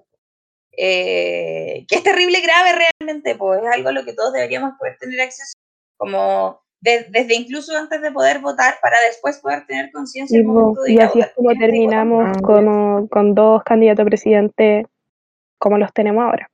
eh, 0.81 1.85
que 1.89 1.97
es 1.97 2.03
terrible 2.05 2.41
grave 2.41 2.71
realmente, 3.01 3.35
pues 3.35 3.61
es 3.61 3.69
algo 3.69 3.89
a 3.89 3.93
lo 3.93 4.05
que 4.05 4.13
todos 4.13 4.33
deberíamos 4.33 4.75
poder 4.79 4.97
tener 5.01 5.21
acceso, 5.21 5.59
como 5.97 6.61
desde 6.81 7.35
incluso 7.35 7.77
antes 7.77 8.01
de 8.01 8.13
poder 8.13 8.39
votar 8.39 8.75
para 8.81 8.97
después 9.09 9.41
poder 9.41 9.67
tener 9.67 9.91
conciencia. 9.91 10.39
Y, 10.39 10.95
y 10.95 11.01
así 11.01 11.19
es 11.19 11.33
como 11.35 11.51
terminamos 11.59 12.39
como, 12.41 13.09
con 13.09 13.35
dos 13.35 13.65
candidatos 13.65 14.05
a 14.05 14.07
presidente 14.07 14.87
como 15.59 15.77
los 15.79 15.93
tenemos 15.93 16.23
ahora. 16.23 16.49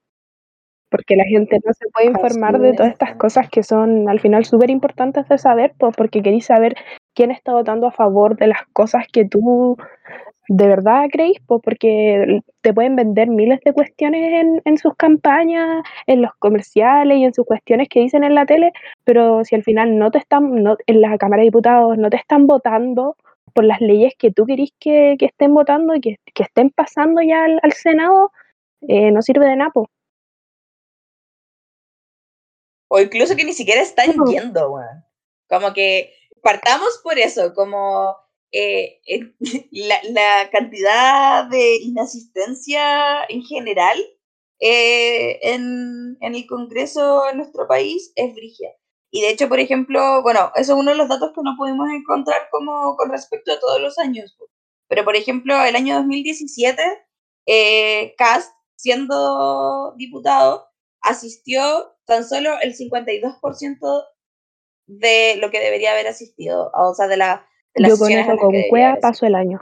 Porque 0.88 1.16
la 1.16 1.24
gente 1.24 1.58
no 1.62 1.72
se 1.74 1.86
puede 1.92 2.06
informar 2.06 2.58
de 2.60 2.72
todas 2.72 2.92
estas 2.92 3.16
cosas 3.16 3.50
que 3.50 3.62
son 3.62 4.08
al 4.08 4.20
final 4.20 4.46
súper 4.46 4.70
importantes 4.70 5.28
de 5.28 5.36
saber, 5.36 5.74
pues, 5.76 5.94
porque 5.94 6.22
queréis 6.22 6.46
saber 6.46 6.76
quién 7.14 7.30
está 7.30 7.52
votando 7.52 7.88
a 7.88 7.92
favor 7.92 8.38
de 8.38 8.46
las 8.46 8.64
cosas 8.72 9.04
que 9.12 9.26
tú 9.26 9.76
de 10.48 10.68
verdad 10.68 11.06
creéis, 11.10 11.38
pues, 11.46 11.60
porque 11.62 12.40
te 12.60 12.74
pueden 12.74 12.96
vender 12.96 13.28
miles 13.28 13.60
de 13.64 13.72
cuestiones 13.72 14.32
en, 14.32 14.62
en, 14.64 14.78
sus 14.78 14.94
campañas, 14.96 15.82
en 16.06 16.22
los 16.22 16.32
comerciales 16.38 17.18
y 17.18 17.24
en 17.24 17.34
sus 17.34 17.46
cuestiones 17.46 17.88
que 17.88 18.00
dicen 18.00 18.24
en 18.24 18.34
la 18.34 18.46
tele, 18.46 18.72
pero 19.04 19.44
si 19.44 19.54
al 19.54 19.62
final 19.62 19.98
no 19.98 20.10
te 20.10 20.18
están, 20.18 20.62
no, 20.62 20.76
en 20.86 21.00
la 21.00 21.16
Cámara 21.18 21.40
de 21.40 21.46
Diputados 21.46 21.96
no 21.96 22.10
te 22.10 22.16
están 22.16 22.46
votando 22.46 23.16
por 23.54 23.64
las 23.64 23.80
leyes 23.80 24.14
que 24.18 24.32
tú 24.32 24.44
querís 24.44 24.72
que, 24.78 25.16
que 25.18 25.26
estén 25.26 25.54
votando 25.54 25.94
y 25.94 26.00
que, 26.00 26.16
que, 26.34 26.42
estén 26.42 26.70
pasando 26.70 27.22
ya 27.22 27.44
al, 27.44 27.72
Senado, 27.72 28.32
eh, 28.82 29.10
no 29.12 29.22
sirve 29.22 29.46
de 29.46 29.56
napo. 29.56 29.88
O 32.88 33.00
incluso 33.00 33.34
que 33.34 33.44
ni 33.44 33.52
siquiera 33.52 33.80
están 33.80 34.12
yendo, 34.26 34.78
Como 35.48 35.72
que 35.72 36.12
partamos 36.42 37.00
por 37.02 37.18
eso, 37.18 37.54
como 37.54 38.16
eh, 38.54 39.00
la, 39.72 40.48
cantidad 40.50 41.44
de 41.46 41.76
inasistencia 41.76 43.24
en 43.28 43.42
general 43.42 43.98
eh, 44.60 45.40
en, 45.42 46.16
el 46.20 46.46
Congreso 46.46 47.28
en 47.28 47.38
nuestro 47.38 47.66
país 47.66 48.12
es 48.14 48.32
brigia. 48.34 48.70
Y 49.10 49.22
de 49.22 49.30
hecho, 49.30 49.48
por 49.48 49.58
ejemplo, 49.58 50.22
bueno, 50.22 50.52
eso 50.54 50.74
es 50.74 50.78
uno 50.78 50.92
de 50.92 50.96
los 50.96 51.08
datos 51.08 51.32
que 51.34 51.42
no 51.42 51.56
pudimos 51.56 51.88
encontrar 51.90 52.48
como 52.50 52.96
con 52.96 53.10
respecto 53.10 53.52
a 53.52 53.58
todos 53.58 53.80
los 53.80 53.98
años. 53.98 54.36
Pero, 54.88 55.04
por 55.04 55.16
ejemplo, 55.16 55.60
el 55.64 55.74
año 55.74 55.96
2017, 55.96 56.82
eh, 57.46 58.14
Cast, 58.16 58.52
siendo 58.76 59.94
diputado, 59.96 60.68
asistió 61.00 61.96
tan 62.06 62.24
solo 62.24 62.50
el 62.62 62.76
52% 62.76 64.04
de 64.86 65.36
lo 65.36 65.50
que 65.50 65.60
debería 65.60 65.92
haber 65.92 66.06
asistido, 66.06 66.70
o 66.74 66.94
sea, 66.94 67.08
de 67.08 67.16
la 67.16 67.48
yo 67.76 67.98
con 67.98 68.10
eso, 68.10 68.36
con 68.36 68.54
Cuea, 68.70 68.98
paso 69.00 69.26
el 69.26 69.34
año. 69.34 69.60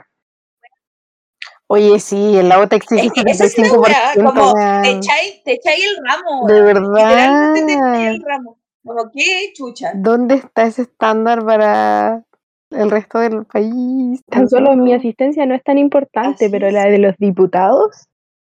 Oye, 1.67 1.99
sí, 1.99 2.37
el 2.37 2.49
lago 2.49 2.67
te 2.67 2.75
exige 2.75 3.09
Esa 3.25 3.45
es 3.45 3.55
como 3.55 3.81
te 3.83 4.89
echáis, 4.91 5.43
te 5.43 5.53
echáis 5.53 5.83
el 5.85 6.05
ramo. 6.05 6.47
De 6.47 6.61
verdad. 6.61 6.81
Literalmente 6.83 7.65
te 7.65 7.73
echáis 7.73 8.07
el 8.15 8.23
ramo. 8.23 8.59
Como, 8.83 9.11
¿qué 9.11 9.53
chucha? 9.53 9.91
¿Dónde 9.95 10.35
está 10.35 10.63
ese 10.63 10.83
estándar 10.83 11.43
para 11.45 12.23
el 12.69 12.91
resto 12.91 13.19
del 13.19 13.45
país? 13.45 14.21
Tan 14.29 14.49
solo 14.49 14.75
mi 14.75 14.93
asistencia 14.93 15.45
no 15.45 15.55
es 15.55 15.63
tan 15.63 15.77
importante, 15.77 16.49
pero 16.49 16.69
la 16.69 16.85
de 16.85 16.99
los 16.99 17.17
diputados. 17.17 18.07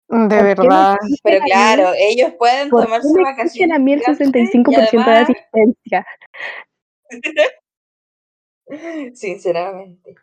De 0.09 0.43
verdad. 0.43 0.97
Pero 1.23 1.45
claro, 1.45 1.93
ellos 1.99 2.33
pueden 2.39 2.71
tomarse 2.71 3.21
vacaciones. 3.23 3.77
a 3.77 3.79
mí 3.79 3.95
el 3.95 4.03
65% 4.03 5.05
de 5.05 5.13
asistencia. 5.13 6.07
Sinceramente. 9.15 10.15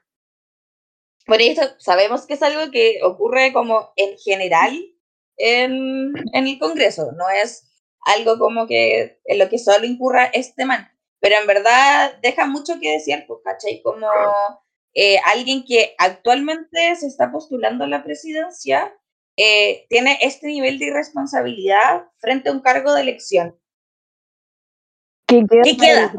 Bueno, 1.28 1.44
y 1.44 1.48
esto 1.48 1.64
sabemos 1.80 2.26
que 2.28 2.36
es 2.36 2.44
algo 2.44 2.72
que 2.72 3.00
ocurre 3.04 3.52
como 3.52 3.92
en 3.96 4.18
general 4.18 4.80
en, 5.38 6.14
en 6.34 6.48
el 6.48 6.60
Congreso, 6.60 7.12
no 7.14 7.30
es 7.30 7.72
algo 8.06 8.38
como 8.38 8.68
que 8.68 9.20
en 9.26 9.40
lo 9.40 9.50
que 9.50 9.58
solo 9.58 9.86
incurra 9.86 10.26
este 10.26 10.66
man, 10.66 10.88
pero 11.20 11.38
en 11.38 11.48
verdad 11.48 12.20
deja 12.22 12.46
mucho 12.46 12.80
que 12.80 12.92
decir, 12.92 13.26
pues, 13.28 13.40
¿cachai? 13.44 13.82
Como 13.82 14.08
eh, 14.94 15.18
alguien 15.26 15.66
que 15.66 15.96
actualmente 15.98 16.96
se 16.96 17.08
está 17.08 17.32
postulando 17.32 17.84
a 17.84 17.88
la 17.88 18.04
presidencia 18.04 18.96
eh, 19.36 19.86
tiene 19.90 20.18
este 20.22 20.48
nivel 20.48 20.80
de 20.80 20.86
irresponsabilidad 20.86 22.06
frente 22.20 22.50
a 22.50 22.52
un 22.54 22.62
cargo 22.62 22.94
de 22.94 23.02
elección. 23.02 23.60
¿Qué 25.28 25.44
queda? 25.50 25.64
¿Qué 25.64 25.78
queda? 25.78 26.14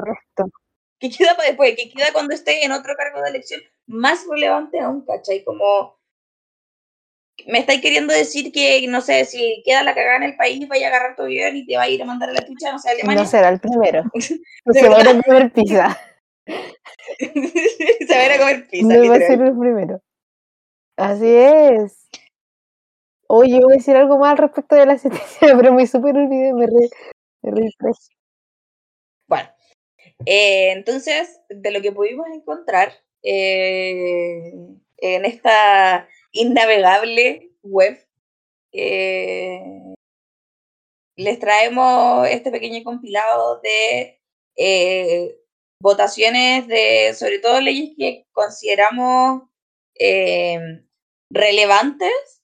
Que 0.99 1.11
queda 1.11 1.36
para 1.36 1.49
después, 1.49 1.74
que 1.76 1.90
queda 1.90 2.12
cuando 2.12 2.34
esté 2.34 2.64
en 2.64 2.72
otro 2.72 2.94
cargo 2.97 3.20
de 3.22 3.30
elección 3.30 3.61
más 3.86 4.26
relevante 4.28 4.80
aún, 4.80 5.05
¿cachai? 5.05 5.44
Como 5.44 5.97
me 7.47 7.59
estáis 7.59 7.82
queriendo 7.82 8.14
decir 8.14 8.51
que, 8.51 8.86
no 8.88 9.01
sé, 9.01 9.24
si 9.26 9.62
queda 9.64 9.82
la 9.82 9.94
cagada 9.94 10.16
en 10.16 10.22
el 10.22 10.36
país, 10.36 10.66
vaya 10.68 10.86
a 10.86 10.90
agarrar 10.90 11.16
tu 11.16 11.22
avión 11.22 11.57
y 11.57 11.66
te 11.66 11.76
va 11.76 11.82
a 11.82 11.88
ir 11.88 12.03
a 12.03 12.07
mandar 12.07 12.30
a 12.30 12.32
la 12.32 12.47
chucha, 12.47 12.72
no 12.72 12.78
sé, 12.78 12.88
a 12.88 12.92
Alemania. 12.92 13.22
No 13.22 13.28
será 13.28 13.49
el 13.51 13.61
primero. 13.61 14.05
se 14.14 14.88
va 14.88 14.97
a 14.97 15.01
ir 15.01 15.09
a 15.09 15.22
comer 15.22 15.53
pizza. 15.53 16.01
se 17.18 18.14
va 18.14 18.20
a 18.20 18.26
ir 18.26 18.32
a 18.32 18.38
comer 18.38 18.68
pizza. 18.68 18.94
No 18.94 19.09
va 19.09 19.16
a 19.16 19.18
ser 19.18 19.40
el 19.42 19.59
primero. 19.59 20.01
Así 20.97 21.28
es. 21.28 22.09
Oye, 23.28 23.61
voy 23.61 23.72
a 23.72 23.76
decir 23.76 23.97
algo 23.97 24.18
más 24.18 24.32
al 24.32 24.38
respecto 24.38 24.76
de 24.76 24.86
la 24.86 24.99
sentencia, 24.99 25.38
pero 25.57 25.72
me 25.72 25.86
super 25.86 26.16
olvidé, 26.16 26.53
me 26.55 26.66
re, 26.66 26.88
me 27.42 27.51
re 27.51 27.70
eh, 30.24 30.72
entonces, 30.72 31.40
de 31.48 31.70
lo 31.70 31.82
que 31.82 31.92
pudimos 31.92 32.26
encontrar 32.28 32.92
eh, 33.22 34.52
en 34.98 35.24
esta 35.24 36.08
innavegable 36.32 37.52
web, 37.62 37.98
eh, 38.72 39.60
les 41.16 41.38
traemos 41.38 42.28
este 42.28 42.50
pequeño 42.50 42.82
compilado 42.84 43.60
de 43.60 44.20
votaciones 45.80 46.66
de, 46.66 47.14
sobre 47.14 47.38
todo, 47.38 47.60
leyes 47.60 47.90
que 47.96 48.26
consideramos 48.32 49.42
relevantes 51.30 52.42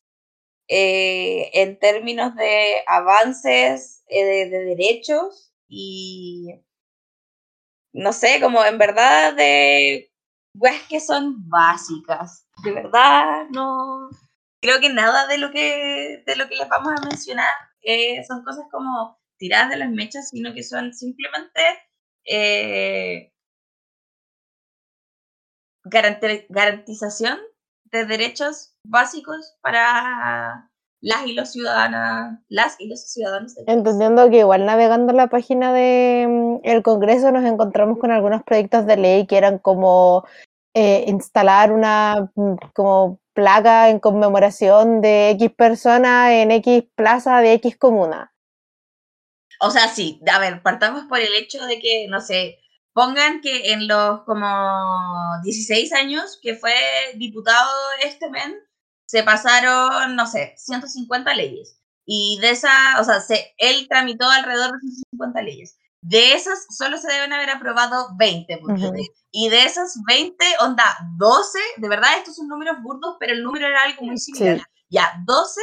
en 0.69 1.79
términos 1.79 2.35
de 2.37 2.83
avances 2.87 4.05
de 4.09 4.49
derechos 4.49 5.53
y 5.69 6.63
no 7.93 8.13
sé, 8.13 8.41
como 8.41 8.65
en 8.65 8.79
verdad 8.79 9.35
de 9.35 10.11
weas 10.55 10.83
que 10.89 11.01
son 11.01 11.49
básicas. 11.49 12.47
De 12.65 12.73
verdad, 12.73 13.47
no. 13.51 14.09
Creo 14.61 14.81
que 14.81 14.93
nada 14.93 15.27
de 15.27 15.39
lo 15.39 15.51
que, 15.51 16.23
de 16.27 16.37
lo 16.37 16.49
que 16.49 16.57
les 16.57 16.69
vamos 16.69 16.93
a 16.97 17.07
mencionar 17.07 17.53
eh, 17.83 18.25
son 18.25 18.45
cosas 18.45 18.67
como 18.71 19.19
tiradas 19.39 19.71
de 19.71 19.77
las 19.77 19.91
mechas, 19.91 20.29
sino 20.31 20.55
que 20.55 20.63
son 20.63 20.95
simplemente 20.95 21.61
eh, 22.25 23.33
garantización 25.85 27.41
de 27.87 28.05
derechos 28.07 28.75
básicos 28.87 29.57
para 29.61 30.71
las 31.03 31.27
y 31.27 31.35
los 31.35 31.51
ciudadanas, 31.51 32.39
las 32.49 32.81
y 32.81 32.89
los 32.89 33.03
ciudadanos. 33.13 33.55
Entendiendo 33.67 34.31
que 34.31 34.39
igual 34.39 34.65
navegando 34.65 35.13
la 35.13 35.27
página 35.27 35.73
del 35.73 36.29
mm, 36.29 36.61
el 36.63 36.83
Congreso 36.83 37.33
nos 37.33 37.45
encontramos 37.45 37.99
con 37.99 38.13
algunos 38.13 38.45
proyectos 38.45 38.87
de 38.87 38.97
ley 38.97 39.27
que 39.27 39.37
eran 39.37 39.59
como 39.59 40.25
eh, 40.75 41.05
instalar 41.09 41.73
una 41.73 42.31
mm, 42.37 42.55
como 42.73 43.21
placa 43.35 43.91
en 43.91 43.99
conmemoración 43.99 45.01
de 45.01 45.31
X 45.31 45.51
persona 45.57 46.41
en 46.41 46.53
X 46.53 46.85
plaza 46.95 47.41
de 47.41 47.55
X 47.55 47.77
comuna. 47.77 48.33
O 49.61 49.71
sea, 49.71 49.89
sí, 49.89 50.21
a 50.33 50.39
ver, 50.39 50.63
partamos 50.63 51.05
por 51.05 51.19
el 51.19 51.35
hecho 51.35 51.65
de 51.67 51.81
que, 51.81 52.07
no 52.09 52.21
sé, 52.21 52.61
pongan 52.93 53.41
que 53.41 53.73
en 53.73 53.89
los 53.89 54.23
como 54.23 54.47
16 55.43 55.93
años 55.95 56.39
que 56.41 56.55
fue 56.55 56.75
diputado 57.17 57.71
este 58.05 58.31
men, 58.31 58.55
se 59.13 59.23
pasaron, 59.23 60.17
no 60.17 60.27
sé, 60.27 60.55
150 60.57 61.35
leyes. 61.35 61.79
Y 62.07 62.39
de 62.41 62.49
esas, 62.49 62.99
o 62.99 63.05
sea, 63.05 63.21
se, 63.21 63.55
él 63.59 63.87
tramitó 63.87 64.27
alrededor 64.27 64.73
de 64.73 64.79
150 64.81 65.43
leyes. 65.43 65.77
De 66.01 66.33
esas 66.33 66.65
solo 66.75 66.97
se 66.97 67.13
deben 67.13 67.31
haber 67.31 67.51
aprobado 67.51 68.09
20. 68.17 68.63
Y 69.31 69.51
de 69.51 69.65
esas 69.65 70.01
20, 70.07 70.35
onda, 70.61 70.97
12, 71.19 71.59
de 71.77 71.89
verdad 71.91 72.17
estos 72.17 72.37
son 72.37 72.49
números 72.49 72.79
burdos, 72.83 73.17
pero 73.21 73.35
el 73.35 73.45
número 73.45 73.67
era 73.67 73.83
algo 73.83 74.03
muy 74.03 74.17
similar. 74.17 74.67
Ya, 74.89 75.13
12 75.27 75.61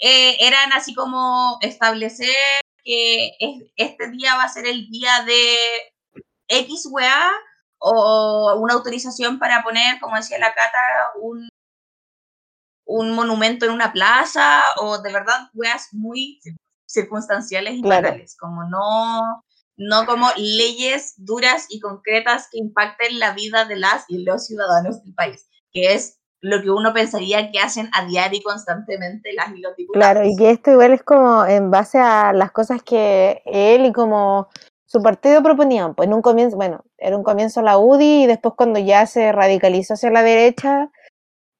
eh, 0.00 0.36
eran 0.46 0.74
así 0.74 0.92
como 0.92 1.56
establecer 1.62 2.36
que 2.84 3.30
este 3.76 4.10
día 4.10 4.36
va 4.36 4.42
a 4.42 4.52
ser 4.52 4.66
el 4.66 4.90
día 4.90 5.24
de 5.24 5.56
X 6.46 6.90
o 7.78 8.54
una 8.60 8.74
autorización 8.74 9.38
para 9.38 9.62
poner, 9.62 9.98
como 9.98 10.16
decía 10.16 10.38
la 10.38 10.52
Cata, 10.52 10.78
un 11.22 11.48
un 12.92 13.14
monumento 13.14 13.64
en 13.64 13.72
una 13.72 13.92
plaza 13.92 14.62
o 14.78 14.98
de 14.98 15.12
verdad 15.12 15.48
weas 15.54 15.88
muy 15.92 16.40
circunstanciales 16.86 17.74
y 17.74 17.82
banales, 17.82 18.36
como 18.38 18.64
no, 18.64 19.42
no 19.76 20.06
como 20.06 20.28
leyes 20.36 21.14
duras 21.16 21.66
y 21.70 21.80
concretas 21.80 22.48
que 22.50 22.58
impacten 22.58 23.18
la 23.18 23.32
vida 23.32 23.64
de 23.64 23.76
las 23.76 24.04
y 24.08 24.24
los 24.24 24.46
ciudadanos 24.46 25.02
del 25.02 25.14
país, 25.14 25.48
que 25.72 25.94
es 25.94 26.18
lo 26.42 26.60
que 26.60 26.70
uno 26.70 26.92
pensaría 26.92 27.50
que 27.50 27.60
hacen 27.60 27.88
a 27.94 28.04
diario 28.04 28.40
y 28.40 28.42
constantemente 28.42 29.32
las 29.32 29.56
y 29.56 29.60
los 29.60 29.76
diputados. 29.76 30.12
Claro, 30.12 30.28
y 30.28 30.36
que 30.36 30.50
esto 30.50 30.72
igual 30.72 30.92
es 30.92 31.02
como 31.02 31.46
en 31.46 31.70
base 31.70 31.98
a 31.98 32.32
las 32.32 32.50
cosas 32.50 32.82
que 32.82 33.42
él 33.46 33.86
y 33.86 33.92
como 33.92 34.48
su 34.84 35.00
partido 35.00 35.42
proponían. 35.42 35.94
Pues 35.94 36.08
en 36.08 36.14
un 36.14 36.20
comienzo, 36.20 36.56
bueno, 36.56 36.84
era 36.98 37.16
un 37.16 37.22
comienzo 37.22 37.62
la 37.62 37.78
UDI 37.78 38.24
y 38.24 38.26
después 38.26 38.54
cuando 38.56 38.80
ya 38.80 39.06
se 39.06 39.32
radicalizó 39.32 39.94
hacia 39.94 40.10
la 40.10 40.22
derecha, 40.22 40.90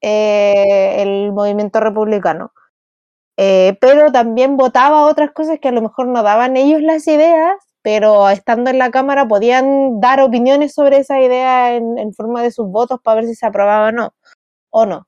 eh, 0.03 1.01
el 1.01 1.33
movimiento 1.33 1.79
republicano. 1.79 2.53
Eh, 3.37 3.77
pero 3.81 4.11
también 4.11 4.57
votaba 4.57 5.07
otras 5.07 5.31
cosas 5.31 5.59
que 5.59 5.69
a 5.69 5.71
lo 5.71 5.81
mejor 5.81 6.07
no 6.07 6.23
daban 6.23 6.57
ellos 6.57 6.81
las 6.83 7.07
ideas, 7.07 7.55
pero 7.81 8.29
estando 8.29 8.69
en 8.69 8.79
la 8.79 8.91
Cámara 8.91 9.27
podían 9.27 9.99
dar 10.01 10.21
opiniones 10.21 10.73
sobre 10.75 10.97
esa 10.97 11.21
idea 11.21 11.75
en, 11.75 11.97
en 11.99 12.13
forma 12.13 12.43
de 12.43 12.51
sus 12.51 12.67
votos 12.67 12.99
para 13.03 13.17
ver 13.21 13.25
si 13.27 13.35
se 13.35 13.47
aprobaba 13.47 13.89
o 13.89 13.91
no 13.91 14.13
o 14.71 14.85
no. 14.85 15.07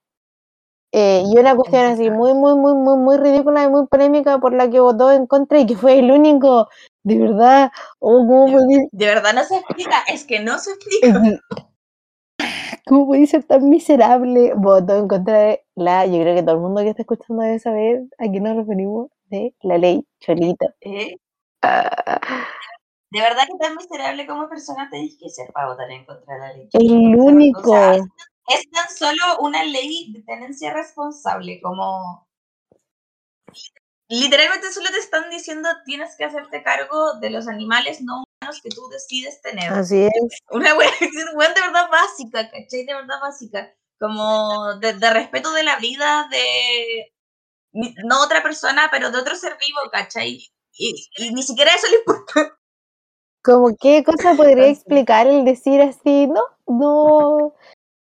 Eh, 0.97 1.23
y 1.25 1.37
una 1.37 1.55
cuestión 1.57 1.83
así 1.85 2.09
muy, 2.09 2.33
muy, 2.33 2.55
muy, 2.55 2.73
muy, 2.73 2.97
muy 2.97 3.17
ridícula 3.17 3.65
y 3.65 3.69
muy 3.69 3.85
polémica 3.87 4.39
por 4.39 4.53
la 4.53 4.69
que 4.69 4.79
votó 4.79 5.11
en 5.11 5.27
contra 5.27 5.59
y 5.59 5.65
que 5.65 5.75
fue 5.75 5.99
el 5.99 6.09
único, 6.09 6.69
de 7.03 7.17
verdad, 7.17 7.71
oh, 7.99 8.25
¿cómo 8.25 8.45
puede, 8.45 8.87
De 8.93 9.05
verdad 9.05 9.33
no 9.33 9.43
se 9.43 9.57
explica, 9.57 10.03
es 10.07 10.23
que 10.23 10.39
no 10.39 10.57
se 10.57 10.71
explica. 10.71 11.21
¿Cómo 12.87 13.07
puede 13.07 13.25
ser 13.25 13.43
tan 13.43 13.67
miserable? 13.67 14.53
Votó 14.55 14.97
en 14.97 15.07
contra 15.07 15.39
de 15.39 15.65
la, 15.75 16.05
yo 16.05 16.21
creo 16.21 16.35
que 16.35 16.43
todo 16.43 16.55
el 16.55 16.61
mundo 16.61 16.81
que 16.81 16.89
está 16.89 17.01
escuchando 17.01 17.41
debe 17.41 17.59
saber 17.59 18.03
a 18.19 18.31
qué 18.31 18.39
nos 18.39 18.55
referimos 18.57 19.09
de 19.25 19.55
la 19.61 19.77
ley 19.77 20.05
Cholito. 20.19 20.67
¿Eh? 20.81 21.15
Ah, 21.63 22.21
De 23.09 23.19
verdad 23.19 23.47
que 23.47 23.57
tan 23.59 23.75
miserable 23.75 24.27
como 24.27 24.47
persona 24.47 24.87
tenés 24.91 25.17
que 25.19 25.29
ser 25.29 25.51
para 25.51 25.69
votar 25.69 25.89
en 25.89 26.05
contra 26.05 26.33
de 26.35 26.39
la 26.39 26.53
ley. 26.53 26.69
el 26.73 27.15
único. 27.15 27.71
O 27.71 27.73
sea, 27.73 27.95
es 27.95 28.69
tan 28.69 28.89
solo 28.95 29.39
una 29.39 29.63
ley 29.63 30.13
de 30.13 30.21
tenencia 30.21 30.71
responsable, 30.71 31.59
como 31.61 32.27
literalmente 34.07 34.71
solo 34.71 34.91
te 34.91 34.99
están 34.99 35.31
diciendo 35.31 35.67
tienes 35.85 36.15
que 36.15 36.25
hacerte 36.25 36.61
cargo 36.61 37.15
de 37.19 37.31
los 37.31 37.47
animales 37.47 38.03
no 38.03 38.23
que 38.61 38.69
tú 38.69 38.87
decides 38.89 39.41
tener. 39.41 39.71
Así 39.73 40.03
es. 40.05 40.39
Una 40.51 40.73
wea, 40.75 40.89
wea 41.35 41.49
de 41.53 41.61
verdad 41.61 41.89
básica, 41.91 42.49
¿cachai? 42.49 42.85
De 42.85 42.93
verdad 42.93 43.19
básica. 43.21 43.73
Como 43.99 44.75
de, 44.79 44.93
de 44.93 45.09
respeto 45.13 45.51
de 45.53 45.63
la 45.63 45.77
vida 45.77 46.27
de 46.29 47.13
no 48.03 48.21
otra 48.23 48.41
persona, 48.41 48.87
pero 48.91 49.11
de 49.11 49.19
otro 49.19 49.35
ser 49.35 49.57
vivo, 49.59 49.79
¿cachai? 49.91 50.41
Y, 50.77 51.09
y 51.17 51.33
ni 51.33 51.43
siquiera 51.43 51.71
eso 51.73 51.87
le 51.89 51.97
importa. 51.97 52.57
Como 53.43 53.75
qué 53.79 54.03
cosa 54.03 54.33
podría 54.35 54.67
explicar 54.67 55.27
el 55.27 55.45
decir 55.45 55.81
así, 55.81 56.27
no, 56.27 56.41
no, 56.67 57.53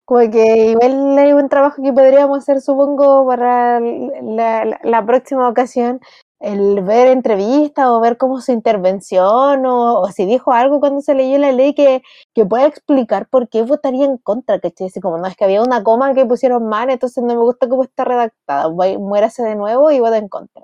como 0.05 0.31
que 0.31 0.71
igual 0.71 1.17
hay 1.17 1.33
un 1.33 1.49
trabajo 1.49 1.83
que 1.83 1.91
podríamos 1.91 2.39
hacer, 2.39 2.61
supongo, 2.61 3.27
para 3.27 3.79
la, 3.81 4.63
la- 4.65 4.79
la 4.83 5.05
próxima 5.05 5.49
ocasión, 5.49 5.99
el 6.39 6.81
ver 6.83 7.07
entrevistas 7.07 7.87
o 7.87 7.99
ver 7.99 8.17
cómo 8.17 8.41
su 8.41 8.51
intervención 8.51 9.65
o, 9.65 10.01
o 10.01 10.07
si 10.11 10.25
dijo 10.25 10.51
algo 10.53 10.79
cuando 10.79 11.01
se 11.01 11.15
leyó 11.15 11.37
la 11.39 11.51
ley 11.51 11.73
que, 11.73 12.03
que 12.35 12.45
pueda 12.45 12.65
explicar 12.67 13.27
por 13.29 13.49
qué 13.49 13.63
votaría 13.63 14.05
en 14.05 14.17
contra, 14.17 14.59
¿cachai? 14.59 14.87
Así 14.87 14.99
como, 15.01 15.17
no, 15.17 15.27
es 15.27 15.35
que 15.35 15.45
había 15.45 15.61
una 15.63 15.83
coma 15.83 16.13
que 16.13 16.25
pusieron 16.25 16.67
mal, 16.69 16.89
entonces 16.89 17.23
no 17.23 17.33
me 17.35 17.41
gusta 17.41 17.67
cómo 17.69 17.83
está 17.83 18.05
redactada, 18.05 18.67
voy- 18.67 18.97
muérase 18.97 19.43
de 19.43 19.55
nuevo 19.55 19.91
y 19.91 19.99
vota 19.99 20.17
en 20.17 20.29
contra. 20.29 20.63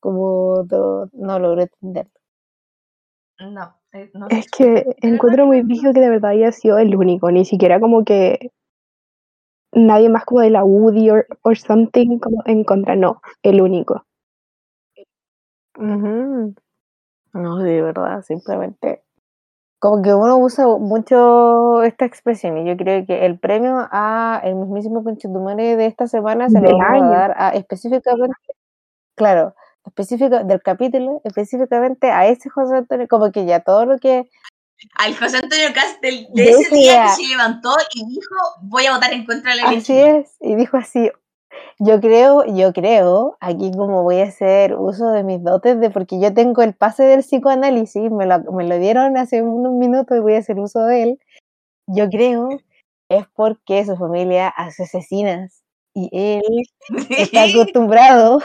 Como 0.00 0.66
todo, 0.68 1.08
no 1.14 1.38
logro 1.38 1.62
entender. 1.62 2.08
No, 3.40 3.74
eh, 3.92 4.10
no 4.14 4.26
Es 4.30 4.48
que 4.50 4.86
encuentro 5.02 5.46
muy 5.46 5.60
brígido 5.60 5.92
que 5.92 6.00
de 6.00 6.08
verdad 6.08 6.30
haya 6.30 6.50
sido 6.50 6.78
el 6.78 6.96
único, 6.96 7.30
ni 7.30 7.44
siquiera 7.44 7.78
como 7.78 8.04
que 8.04 8.50
nadie 9.74 10.08
más 10.08 10.24
como 10.24 10.40
de 10.40 10.48
la 10.48 10.64
UDI 10.64 11.10
or, 11.10 11.26
or 11.42 11.58
something 11.58 12.18
como 12.18 12.42
en 12.46 12.64
contra, 12.64 12.96
no, 12.96 13.20
el 13.42 13.60
único. 13.60 14.06
Ujú. 15.76 16.54
No, 17.34 17.58
de 17.58 17.82
verdad, 17.82 18.22
simplemente. 18.22 19.02
Como 19.78 20.00
que 20.00 20.14
uno 20.14 20.38
usa 20.38 20.64
mucho 20.78 21.82
esta 21.82 22.04
expresión 22.04 22.56
y 22.58 22.68
yo 22.68 22.76
creo 22.76 23.04
que 23.04 23.26
el 23.26 23.38
premio 23.38 23.88
a 23.90 24.40
el 24.44 24.54
mismísimo 24.54 25.02
Conchetumare 25.02 25.76
de 25.76 25.86
esta 25.86 26.06
semana 26.06 26.48
se 26.48 26.60
lo 26.60 26.68
Del 26.68 26.76
vamos 26.78 27.02
a 27.02 27.04
año. 27.06 27.10
dar 27.10 27.34
a 27.36 27.48
específicamente, 27.50 28.36
claro, 29.16 29.54
específico 29.84 30.44
del 30.44 30.62
capítulo, 30.62 31.20
específicamente 31.24 32.10
a 32.12 32.28
ese 32.28 32.48
José 32.48 32.76
Antonio, 32.76 33.08
como 33.08 33.32
que 33.32 33.44
ya 33.44 33.60
todo 33.60 33.84
lo 33.86 33.98
que 33.98 34.30
Al 34.98 35.16
José 35.16 35.38
Antonio 35.38 35.66
Castel 35.74 36.28
de 36.32 36.42
De 36.44 36.50
ese 36.50 36.74
día 36.74 37.02
que 37.16 37.22
se 37.22 37.28
levantó 37.30 37.74
y 37.94 38.06
dijo 38.06 38.34
voy 38.62 38.86
a 38.86 38.94
votar 38.94 39.12
en 39.12 39.26
contra 39.26 39.50
de 39.50 39.62
la. 39.62 39.68
Así 39.70 39.98
es, 39.98 40.36
y 40.40 40.54
dijo 40.54 40.76
así, 40.76 41.10
yo 41.78 42.00
creo, 42.00 42.44
yo 42.46 42.72
creo, 42.72 43.36
aquí 43.40 43.70
como 43.72 44.02
voy 44.02 44.20
a 44.20 44.24
hacer 44.24 44.74
uso 44.76 45.10
de 45.10 45.24
mis 45.24 45.42
dotes 45.42 45.78
de, 45.80 45.90
porque 45.90 46.20
yo 46.20 46.32
tengo 46.34 46.62
el 46.62 46.74
pase 46.74 47.04
del 47.04 47.20
psicoanálisis, 47.20 48.10
me 48.10 48.26
lo, 48.26 48.40
me 48.52 48.66
lo 48.66 48.78
dieron 48.78 49.16
hace 49.16 49.42
unos 49.42 49.72
minutos 49.72 50.16
y 50.16 50.20
voy 50.20 50.34
a 50.34 50.38
hacer 50.38 50.58
uso 50.58 50.84
de 50.86 51.02
él, 51.02 51.20
yo 51.86 52.08
creo 52.08 52.48
es 53.08 53.26
porque 53.34 53.84
su 53.84 53.96
familia 53.96 54.48
hace 54.48 54.84
asesinas 54.84 55.62
y 55.94 56.08
él 56.12 56.42
está 57.10 57.44
acostumbrado 57.44 58.40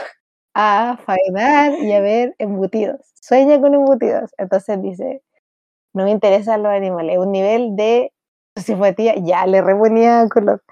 a 0.54 0.98
faenar 1.04 1.78
y 1.78 1.92
a 1.92 2.00
ver 2.00 2.34
embutidos, 2.38 3.00
sueña 3.20 3.60
con 3.60 3.74
embutidos, 3.74 4.30
entonces 4.38 4.82
dice, 4.82 5.22
no 5.94 6.04
me 6.04 6.10
interesan 6.10 6.62
los 6.62 6.72
animales, 6.72 7.18
un 7.18 7.32
nivel 7.32 7.76
de 7.76 8.12
simpatía, 8.56 9.14
ya 9.16 9.46
le 9.46 9.62
reponía 9.62 10.26
color. 10.28 10.62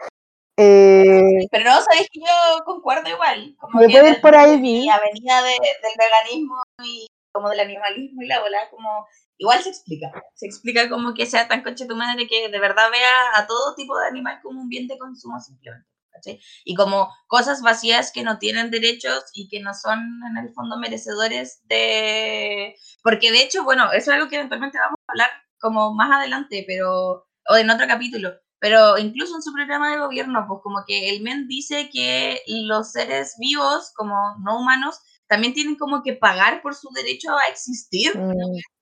Eh, 0.58 1.46
Pero 1.50 1.64
no, 1.70 1.80
sabéis 1.82 2.08
que 2.10 2.20
yo 2.20 2.64
concuerdo 2.64 3.08
igual. 3.10 3.54
Como 3.58 3.80
Me 3.80 3.86
que 3.88 3.92
puedo 3.92 4.08
ir 4.08 4.20
por 4.20 4.34
ahí, 4.34 4.56
sí. 4.60 4.88
avenida 4.88 5.42
de- 5.42 5.50
del 5.82 5.92
veganismo 5.98 6.56
y 6.84 7.06
como 7.32 7.50
del 7.50 7.60
animalismo 7.60 8.22
y 8.22 8.26
la 8.26 8.40
bola, 8.40 8.58
como 8.70 9.06
igual 9.38 9.62
se 9.62 9.68
explica. 9.68 10.10
Se 10.34 10.46
explica 10.46 10.88
como 10.88 11.12
que 11.12 11.26
sea 11.26 11.46
tan 11.48 11.62
concha 11.62 11.86
tu 11.86 11.94
madre 11.94 12.26
que 12.26 12.48
de 12.48 12.58
verdad 12.58 12.90
vea 12.90 13.12
a 13.38 13.46
todo 13.46 13.74
tipo 13.74 13.98
de 13.98 14.06
animal 14.08 14.40
como 14.42 14.60
un 14.62 14.68
bien 14.70 14.86
de 14.88 14.96
consumo 14.98 15.38
simplemente. 15.40 15.86
¿cachai? 16.10 16.40
Y 16.64 16.74
como 16.74 17.10
cosas 17.26 17.60
vacías 17.60 18.10
que 18.10 18.22
no 18.22 18.38
tienen 18.38 18.70
derechos 18.70 19.24
y 19.34 19.48
que 19.50 19.60
no 19.60 19.74
son 19.74 19.98
en 20.30 20.38
el 20.38 20.50
fondo 20.54 20.78
merecedores 20.78 21.60
de... 21.66 22.74
Porque 23.02 23.30
de 23.30 23.42
hecho, 23.42 23.64
bueno, 23.64 23.92
eso 23.92 24.10
es 24.10 24.16
algo 24.16 24.28
que 24.30 24.36
eventualmente 24.36 24.78
vamos 24.78 24.96
a 25.06 25.12
hablar 25.12 25.30
como 25.60 25.92
más 25.94 26.10
adelante, 26.10 26.64
pero 26.66 27.26
o 27.48 27.56
en 27.56 27.68
otro 27.68 27.86
capítulo, 27.86 28.30
pero 28.66 28.98
incluso 28.98 29.36
en 29.36 29.42
su 29.42 29.52
programa 29.52 29.92
de 29.92 29.98
gobierno, 30.00 30.44
pues 30.48 30.60
como 30.64 30.82
que 30.86 31.10
el 31.10 31.22
MEN 31.22 31.46
dice 31.46 31.88
que 31.92 32.42
los 32.48 32.90
seres 32.92 33.36
vivos, 33.38 33.92
como 33.94 34.16
no 34.44 34.58
humanos, 34.58 34.98
también 35.28 35.54
tienen 35.54 35.76
como 35.76 36.02
que 36.02 36.14
pagar 36.14 36.62
por 36.62 36.74
su 36.74 36.88
derecho 36.90 37.30
a 37.36 37.48
existir, 37.50 38.16
mm, 38.18 38.32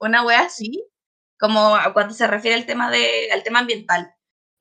una 0.01 0.25
wea 0.25 0.43
así, 0.43 0.85
como 1.39 1.77
cuando 1.93 2.15
se 2.15 2.27
refiere 2.27 2.57
al 2.57 2.67
tema, 2.67 2.91
de, 2.91 3.31
al 3.33 3.43
tema 3.43 3.59
ambiental. 3.61 4.11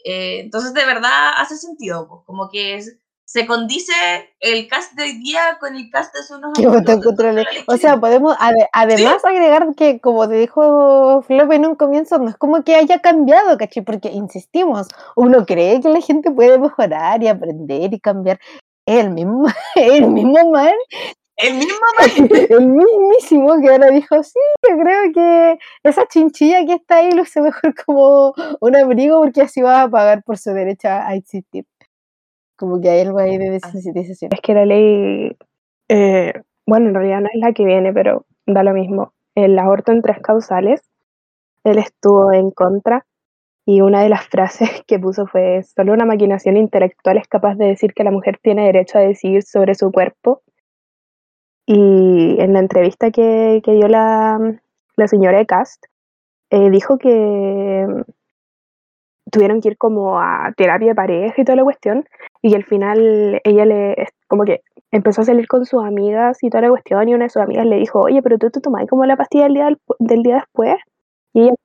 Eh, 0.03 0.41
entonces, 0.41 0.73
de 0.73 0.85
verdad 0.85 1.31
hace 1.37 1.55
sentido, 1.57 2.07
pues, 2.09 2.21
como 2.25 2.49
que 2.51 2.75
es- 2.75 2.97
se 3.33 3.47
condice 3.47 3.91
el 4.39 4.67
cast 4.67 4.93
de 4.93 5.05
hoy 5.05 5.17
día 5.17 5.57
con 5.59 5.75
el 5.75 5.89
cast 5.89 6.13
de 6.13 6.19
hace 6.19 6.35
unos 6.35 6.51
años. 6.59 6.85
O 7.67 7.77
sea, 7.77 7.99
podemos 7.99 8.35
ade- 8.39 8.67
además 8.71 9.25
agregar 9.25 9.73
que, 9.75 9.99
como 9.99 10.29
te 10.29 10.35
dijo 10.35 11.23
Flop 11.23 11.51
en 11.51 11.65
un 11.65 11.73
comienzo, 11.75 12.19
no 12.19 12.29
es 12.29 12.37
como 12.37 12.63
que 12.63 12.75
haya 12.75 12.99
cambiado, 12.99 13.57
¿cachai? 13.57 13.83
Porque 13.83 14.09
insistimos, 14.11 14.87
uno 15.15 15.47
cree 15.47 15.81
que 15.81 15.89
la 15.89 15.99
gente 15.99 16.29
puede 16.29 16.59
mejorar 16.59 17.23
y 17.23 17.27
aprender 17.27 17.91
y 17.91 17.99
cambiar. 17.99 18.39
El 18.85 19.09
mismo, 19.09 19.45
el 19.77 20.07
mismo 20.09 20.51
man, 20.51 20.73
el 21.37 21.53
mismo 21.55 21.75
el 22.49 22.67
mismísimo 22.67 23.59
que 23.61 23.69
ahora 23.71 23.87
dijo, 23.87 24.21
sí, 24.21 24.39
yo 24.69 24.77
creo 24.77 25.11
que 25.11 25.59
esa 25.83 26.05
chinchilla 26.07 26.63
que 26.67 26.73
está 26.73 26.97
ahí 26.97 27.11
luce 27.11 27.41
mejor 27.41 27.73
como 27.83 28.33
un 28.59 28.75
abrigo 28.75 29.19
porque 29.21 29.41
así 29.41 29.61
va 29.61 29.81
a 29.81 29.89
pagar 29.89 30.21
por 30.23 30.37
su 30.37 30.51
derecho 30.51 30.89
a 30.89 31.15
existir. 31.15 31.65
Como 32.55 32.79
que 32.81 32.89
hay 32.89 33.01
algo 33.01 33.19
ahí 33.19 33.37
de 33.37 33.49
desensitización. 33.49 34.31
Es 34.33 34.41
que 34.41 34.53
la 34.53 34.65
ley, 34.65 35.35
eh, 35.89 36.33
bueno, 36.65 36.89
en 36.89 36.95
realidad 36.95 37.21
no 37.21 37.29
es 37.33 37.39
la 37.39 37.53
que 37.53 37.65
viene, 37.65 37.93
pero 37.93 38.25
da 38.45 38.63
lo 38.63 38.73
mismo. 38.73 39.13
El 39.35 39.57
aborto 39.57 39.91
en 39.91 40.01
tres 40.01 40.19
causales, 40.21 40.81
él 41.63 41.77
estuvo 41.77 42.31
en 42.33 42.51
contra 42.51 43.05
y 43.65 43.81
una 43.81 44.01
de 44.01 44.09
las 44.09 44.25
frases 44.29 44.83
que 44.85 44.99
puso 44.99 45.25
fue, 45.27 45.63
solo 45.63 45.93
una 45.93 46.05
maquinación 46.05 46.57
intelectual 46.57 47.17
es 47.17 47.27
capaz 47.27 47.55
de 47.55 47.65
decir 47.65 47.93
que 47.93 48.03
la 48.03 48.11
mujer 48.11 48.39
tiene 48.41 48.65
derecho 48.65 48.97
a 48.97 49.01
decidir 49.01 49.43
sobre 49.43 49.75
su 49.75 49.91
cuerpo. 49.91 50.41
Y 51.65 52.35
en 52.39 52.53
la 52.53 52.59
entrevista 52.59 53.09
que, 53.11 53.61
que 53.63 53.71
dio 53.71 53.87
la, 53.87 54.37
la 54.97 55.07
señora 55.07 55.37
de 55.37 55.45
Cast, 55.45 55.85
eh, 56.49 56.69
dijo 56.69 56.97
que 56.97 57.87
tuvieron 59.33 59.61
que 59.61 59.69
ir 59.69 59.77
como 59.77 60.19
a 60.19 60.53
terapia 60.55 60.89
de 60.89 60.95
pareja 60.95 61.41
y 61.41 61.43
toda 61.43 61.55
la 61.55 61.63
cuestión, 61.63 62.07
y 62.43 62.51
que 62.51 62.55
al 62.55 62.63
final 62.65 63.41
ella 63.43 63.65
le, 63.65 64.07
como 64.27 64.45
que 64.45 64.61
empezó 64.91 65.21
a 65.21 65.25
salir 65.25 65.47
con 65.47 65.65
sus 65.65 65.83
amigas 65.83 66.37
y 66.43 66.51
toda 66.51 66.61
la 66.61 66.69
cuestión, 66.69 67.09
y 67.09 67.15
una 67.15 67.25
de 67.25 67.29
sus 67.31 67.41
amigas 67.41 67.65
le 67.65 67.77
dijo, 67.77 68.01
oye, 68.01 68.21
pero 68.21 68.37
tú 68.37 68.51
te 68.51 68.61
tomás 68.61 68.85
como 68.87 69.05
la 69.05 69.17
pastilla 69.17 69.45
del 69.45 69.55
día, 69.55 69.65
del, 69.65 69.79
del 69.97 70.23
día 70.23 70.35
después, 70.35 70.75
y 71.33 71.41
ella, 71.45 71.55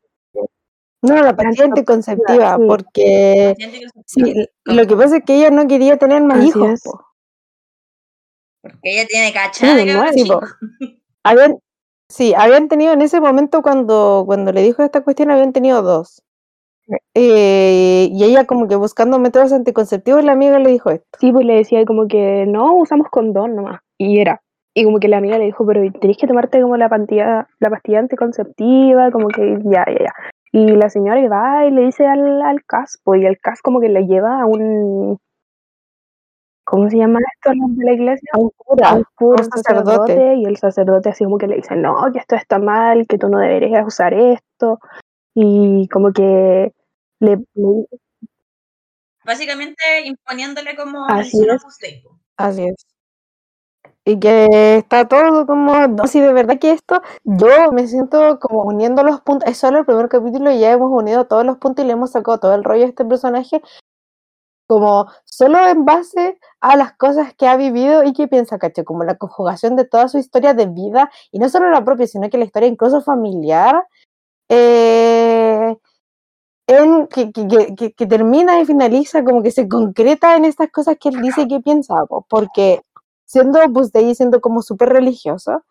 No, 1.02 1.22
la 1.22 1.36
pastilla 1.36 1.66
anticonceptiva, 1.66 2.58
porque 2.66 3.54
sí, 4.06 4.34
lo 4.64 4.86
que 4.86 4.96
pasa 4.96 5.18
es 5.18 5.24
que 5.24 5.36
ella 5.36 5.50
no 5.50 5.68
quería 5.68 5.98
tener 5.98 6.22
más 6.22 6.42
hijos. 6.42 6.80
Porque 8.62 8.78
ella 8.82 9.06
tiene 9.06 9.30
cachada. 9.30 10.10
Sí, 10.12 10.24
sí, 10.24 10.30
habían, 11.22 11.58
sí, 12.08 12.32
habían 12.34 12.68
tenido 12.68 12.94
en 12.94 13.02
ese 13.02 13.20
momento 13.20 13.60
cuando, 13.60 14.22
cuando 14.24 14.52
le 14.52 14.62
dijo 14.62 14.82
esta 14.82 15.02
cuestión, 15.02 15.30
habían 15.30 15.52
tenido 15.52 15.82
dos. 15.82 16.22
Eh, 17.14 18.09
y 18.11 18.24
ella 18.24 18.47
como 18.47 18.68
que 18.68 18.76
buscando 18.76 19.18
métodos 19.18 19.53
anticonceptivos, 19.53 20.24
la 20.24 20.32
amiga 20.32 20.59
le 20.59 20.70
dijo 20.70 20.91
esto. 20.91 21.07
Sí, 21.18 21.32
pues 21.32 21.45
le 21.45 21.55
decía 21.55 21.84
como 21.84 22.07
que 22.09 22.47
no, 22.47 22.74
usamos 22.74 23.09
condón 23.11 23.57
nomás. 23.57 23.80
Y 23.99 24.20
era. 24.20 24.41
Y 24.74 24.84
como 24.84 25.01
que 25.01 25.09
la 25.09 25.18
amiga 25.18 25.39
le 25.39 25.47
dijo, 25.47 25.66
pero 25.66 25.80
tenés 26.01 26.16
que 26.16 26.26
tomarte 26.26 26.61
como 26.62 26.76
la 26.76 26.89
pastilla, 26.89 27.49
la 27.59 27.70
pastilla 27.70 27.99
anticonceptiva, 27.99 29.11
como 29.11 29.28
que 29.28 29.59
ya, 29.64 29.84
ya, 29.86 29.99
ya. 29.99 30.14
Y 30.53 30.66
la 30.76 30.89
señora 30.89 31.28
va 31.28 31.66
y 31.66 31.70
le 31.70 31.82
dice 31.82 32.07
al, 32.07 32.41
al 32.43 32.64
caspo, 32.64 33.14
y 33.14 33.26
el 33.26 33.39
CAS 33.39 33.61
como 33.61 33.80
que 33.80 33.89
le 33.89 34.07
lleva 34.07 34.41
a 34.41 34.47
un... 34.47 35.18
¿Cómo 36.64 36.89
se 36.91 36.99
llama 36.99 37.18
esto 37.34 37.51
de 37.51 37.84
la 37.84 37.93
iglesia? 37.93 38.30
A 38.34 38.39
un 38.39 38.51
cura, 38.57 38.91
a 38.91 38.95
un, 38.95 39.05
cura, 39.14 39.43
un 39.43 39.51
sacerdote. 39.51 40.34
Y 40.36 40.45
el 40.45 40.59
sacerdote 40.59 41.09
así 41.09 41.24
como 41.24 41.39
que 41.39 41.47
le 41.47 41.57
dice, 41.57 41.74
no, 41.74 41.97
que 42.12 42.18
esto 42.18 42.36
está 42.36 42.59
mal, 42.59 43.07
que 43.07 43.16
tú 43.18 43.28
no 43.28 43.39
deberías 43.39 43.86
usar 43.86 44.12
esto. 44.12 44.78
Y 45.34 45.89
como 45.89 46.12
que 46.12 46.72
le... 47.20 47.38
Básicamente 49.24 49.82
imponiéndole 50.04 50.74
como 50.76 51.04
así 51.06 51.38
es. 51.42 51.62
Así 52.36 52.64
es 52.64 52.86
y 54.08 54.18
que 54.18 54.78
está 54.78 55.06
todo 55.06 55.46
como, 55.46 55.86
no, 55.86 56.06
si 56.06 56.18
de 56.20 56.32
verdad 56.32 56.58
que 56.58 56.72
esto, 56.72 57.02
yo 57.24 57.72
me 57.72 57.86
siento 57.86 58.38
como 58.40 58.62
uniendo 58.62 59.02
los 59.02 59.20
puntos, 59.20 59.50
es 59.50 59.58
solo 59.58 59.80
el 59.80 59.84
primer 59.84 60.08
capítulo 60.08 60.50
y 60.50 60.60
ya 60.60 60.72
hemos 60.72 60.90
unido 60.90 61.26
todos 61.26 61.44
los 61.44 61.58
puntos 61.58 61.84
y 61.84 61.86
le 61.88 61.92
hemos 61.92 62.12
sacado 62.12 62.38
todo 62.38 62.54
el 62.54 62.64
rollo 62.64 62.84
a 62.84 62.88
este 62.88 63.04
personaje, 63.04 63.60
como 64.66 65.08
solo 65.24 65.66
en 65.66 65.84
base 65.84 66.38
a 66.60 66.76
las 66.76 66.94
cosas 66.96 67.34
que 67.34 67.46
ha 67.46 67.56
vivido 67.58 68.02
y 68.02 68.14
que 68.14 68.28
piensa, 68.28 68.58
caché, 68.58 68.82
como 68.82 69.04
la 69.04 69.16
conjugación 69.16 69.76
de 69.76 69.84
toda 69.84 70.08
su 70.08 70.16
historia 70.16 70.54
de 70.54 70.66
vida, 70.66 71.10
y 71.30 71.38
no 71.38 71.50
solo 71.50 71.70
la 71.70 71.84
propia, 71.84 72.06
sino 72.06 72.30
que 72.30 72.38
la 72.38 72.46
historia 72.46 72.68
incluso 72.68 73.02
familiar, 73.02 73.86
eh, 74.48 75.27
en, 76.68 77.06
que, 77.08 77.32
que, 77.32 77.92
que, 77.92 78.06
termina 78.06 78.60
y 78.60 78.66
finaliza, 78.66 79.24
como 79.24 79.42
que 79.42 79.50
se 79.50 79.66
concreta 79.66 80.36
en 80.36 80.44
estas 80.44 80.70
cosas 80.70 80.96
que 81.00 81.08
él 81.08 81.20
dice 81.22 81.48
que 81.48 81.60
piensa, 81.60 81.94
porque 82.28 82.82
siendo 83.24 83.58
pues 83.72 83.90
de 83.90 84.00
ahí 84.00 84.14
siendo 84.14 84.40
como 84.40 84.60
súper 84.60 84.90
religioso, 84.90 85.64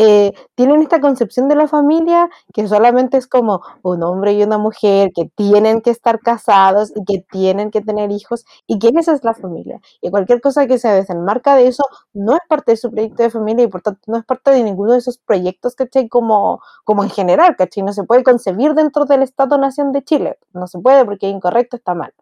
eh, 0.00 0.32
tienen 0.54 0.80
esta 0.80 1.00
concepción 1.00 1.48
de 1.48 1.56
la 1.56 1.66
familia 1.66 2.30
que 2.54 2.68
solamente 2.68 3.16
es 3.16 3.26
como 3.26 3.62
un 3.82 4.04
hombre 4.04 4.32
y 4.32 4.44
una 4.44 4.56
mujer 4.56 5.10
que 5.12 5.28
tienen 5.34 5.80
que 5.80 5.90
estar 5.90 6.20
casados 6.20 6.92
y 6.94 7.04
que 7.04 7.24
tienen 7.32 7.72
que 7.72 7.80
tener 7.80 8.12
hijos 8.12 8.44
y 8.68 8.78
que 8.78 8.92
esa 8.94 9.12
es 9.12 9.24
la 9.24 9.34
familia. 9.34 9.80
Y 10.00 10.10
cualquier 10.10 10.40
cosa 10.40 10.68
que 10.68 10.78
se 10.78 10.86
desenmarca 10.86 11.56
de 11.56 11.66
eso 11.66 11.82
no 12.12 12.34
es 12.34 12.40
parte 12.48 12.72
de 12.72 12.76
su 12.76 12.92
proyecto 12.92 13.24
de 13.24 13.30
familia 13.30 13.64
y 13.64 13.66
por 13.66 13.82
tanto 13.82 14.00
no 14.06 14.18
es 14.18 14.24
parte 14.24 14.52
de 14.52 14.62
ninguno 14.62 14.92
de 14.92 14.98
esos 14.98 15.18
proyectos, 15.18 15.74
¿cachai? 15.74 16.08
Como, 16.08 16.62
como 16.84 17.02
en 17.02 17.10
general, 17.10 17.56
¿cachai? 17.56 17.82
No 17.82 17.92
se 17.92 18.04
puede 18.04 18.22
concebir 18.22 18.74
dentro 18.74 19.04
del 19.04 19.22
Estado-Nación 19.22 19.90
de 19.90 20.04
Chile. 20.04 20.38
No 20.52 20.68
se 20.68 20.78
puede 20.78 21.04
porque 21.04 21.28
es 21.28 21.34
incorrecto, 21.34 21.76
está 21.76 21.94
mal. 21.94 22.14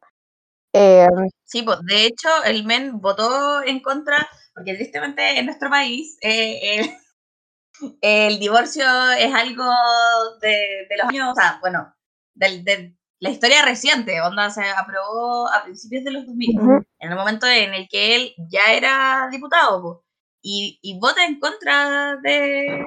Eh, 0.72 1.07
sí, 1.45 1.62
pues 1.62 1.79
de 1.83 2.07
hecho 2.07 2.29
el 2.47 2.64
MEN 2.64 3.01
votó 3.03 3.62
en 3.62 3.81
contra 3.81 4.27
porque 4.55 4.74
tristemente 4.74 5.39
en 5.39 5.45
nuestro 5.45 5.68
país 5.68 6.16
eh, 6.22 6.79
el, 6.79 6.91
divorcio 8.39 8.85
es 9.18 9.35
algo 9.35 9.64
de, 10.41 10.87
los 10.97 11.09
años, 11.09 11.33
o 11.33 11.35
sea, 11.35 11.59
bueno, 11.61 11.95
de, 12.35 12.95
la 13.18 13.31
historia 13.31 13.64
reciente, 13.64 14.20
onda 14.20 14.51
se 14.51 14.62
aprobó 14.68 15.49
a 15.49 15.64
principios 15.64 16.05
de 16.05 16.11
los 16.11 16.27
2000, 16.27 16.59
en 16.99 17.11
el 17.11 17.16
momento 17.16 17.47
en 17.47 17.72
el 17.74 17.89
que 17.89 18.16
él 18.16 18.35
ya 18.51 18.72
era 18.72 19.29
diputado, 19.31 20.05
y, 20.43 20.79
y, 20.83 20.99
vota 21.01 21.24
en 21.24 21.41
contra 21.41 22.16
de, 22.22 22.85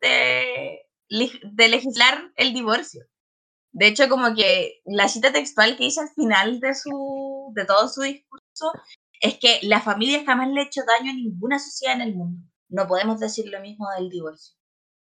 de, 0.00 0.80
de 1.42 1.68
legislar 1.68 2.32
el 2.36 2.54
divorcio. 2.54 3.04
De 3.74 3.88
hecho, 3.88 4.08
como 4.08 4.34
que 4.34 4.80
la 4.84 5.08
cita 5.08 5.32
textual 5.32 5.76
que 5.76 5.86
hice 5.86 6.00
al 6.00 6.08
final 6.10 6.60
de, 6.60 6.74
su, 6.74 7.52
de 7.54 7.64
todo 7.64 7.88
su 7.88 8.02
discurso 8.02 8.72
es 9.20 9.36
que 9.38 9.58
la 9.62 9.80
familia 9.80 10.24
jamás 10.24 10.48
le 10.48 10.60
ha 10.60 10.64
hecho 10.64 10.82
daño 10.86 11.10
a 11.10 11.14
ninguna 11.14 11.58
sociedad 11.58 11.96
en 11.96 12.02
el 12.02 12.14
mundo. 12.14 12.46
No 12.74 12.88
podemos 12.88 13.20
decir 13.20 13.46
lo 13.48 13.60
mismo 13.60 13.88
del 13.96 14.10
divorcio. 14.10 14.56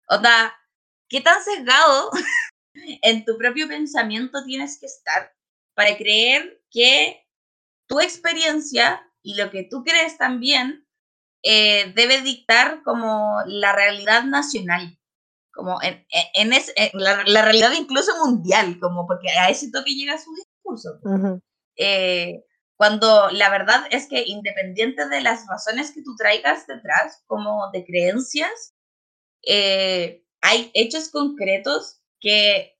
O 0.09 0.19
sea, 0.21 0.53
¿qué 1.09 1.21
tan 1.21 1.43
sesgado 1.43 2.11
en 3.01 3.25
tu 3.25 3.35
propio 3.37 3.67
pensamiento 3.67 4.43
tienes 4.45 4.79
que 4.79 4.85
estar 4.85 5.33
para 5.73 5.97
creer 5.97 6.61
que 6.69 7.25
tu 7.87 7.99
experiencia 7.99 9.01
y 9.23 9.35
lo 9.35 9.49
que 9.49 9.63
tú 9.63 9.83
crees 9.83 10.19
también 10.19 10.87
eh, 11.41 11.91
debe 11.95 12.21
dictar 12.21 12.83
como 12.83 13.41
la 13.47 13.73
realidad 13.73 14.23
nacional, 14.23 14.99
como 15.51 15.81
en, 15.81 16.05
en, 16.35 16.51
la, 16.93 17.41
realidad 17.41 17.71
incluso 17.75 18.11
mundial, 18.23 18.77
como 18.79 19.07
porque 19.07 19.29
a 19.29 19.49
ese 19.49 19.71
toque 19.71 19.95
llega 19.95 20.19
su 20.19 20.31
discurso 20.35 20.99
cuando 22.77 23.29
la 23.31 23.49
verdad 23.49 23.87
es 23.89 24.07
que 24.07 24.23
independiente 24.25 25.07
de 25.09 25.21
las 25.21 25.45
razones 25.47 25.91
que 25.91 26.03
tú 26.03 26.15
traigas 26.15 26.67
detrás, 26.67 27.23
como 27.25 27.71
de 27.71 27.83
creencias, 27.83 28.75
eh, 29.45 30.23
hay 30.41 30.69
hechos 30.75 31.09
concretos 31.09 31.99
que 32.19 32.77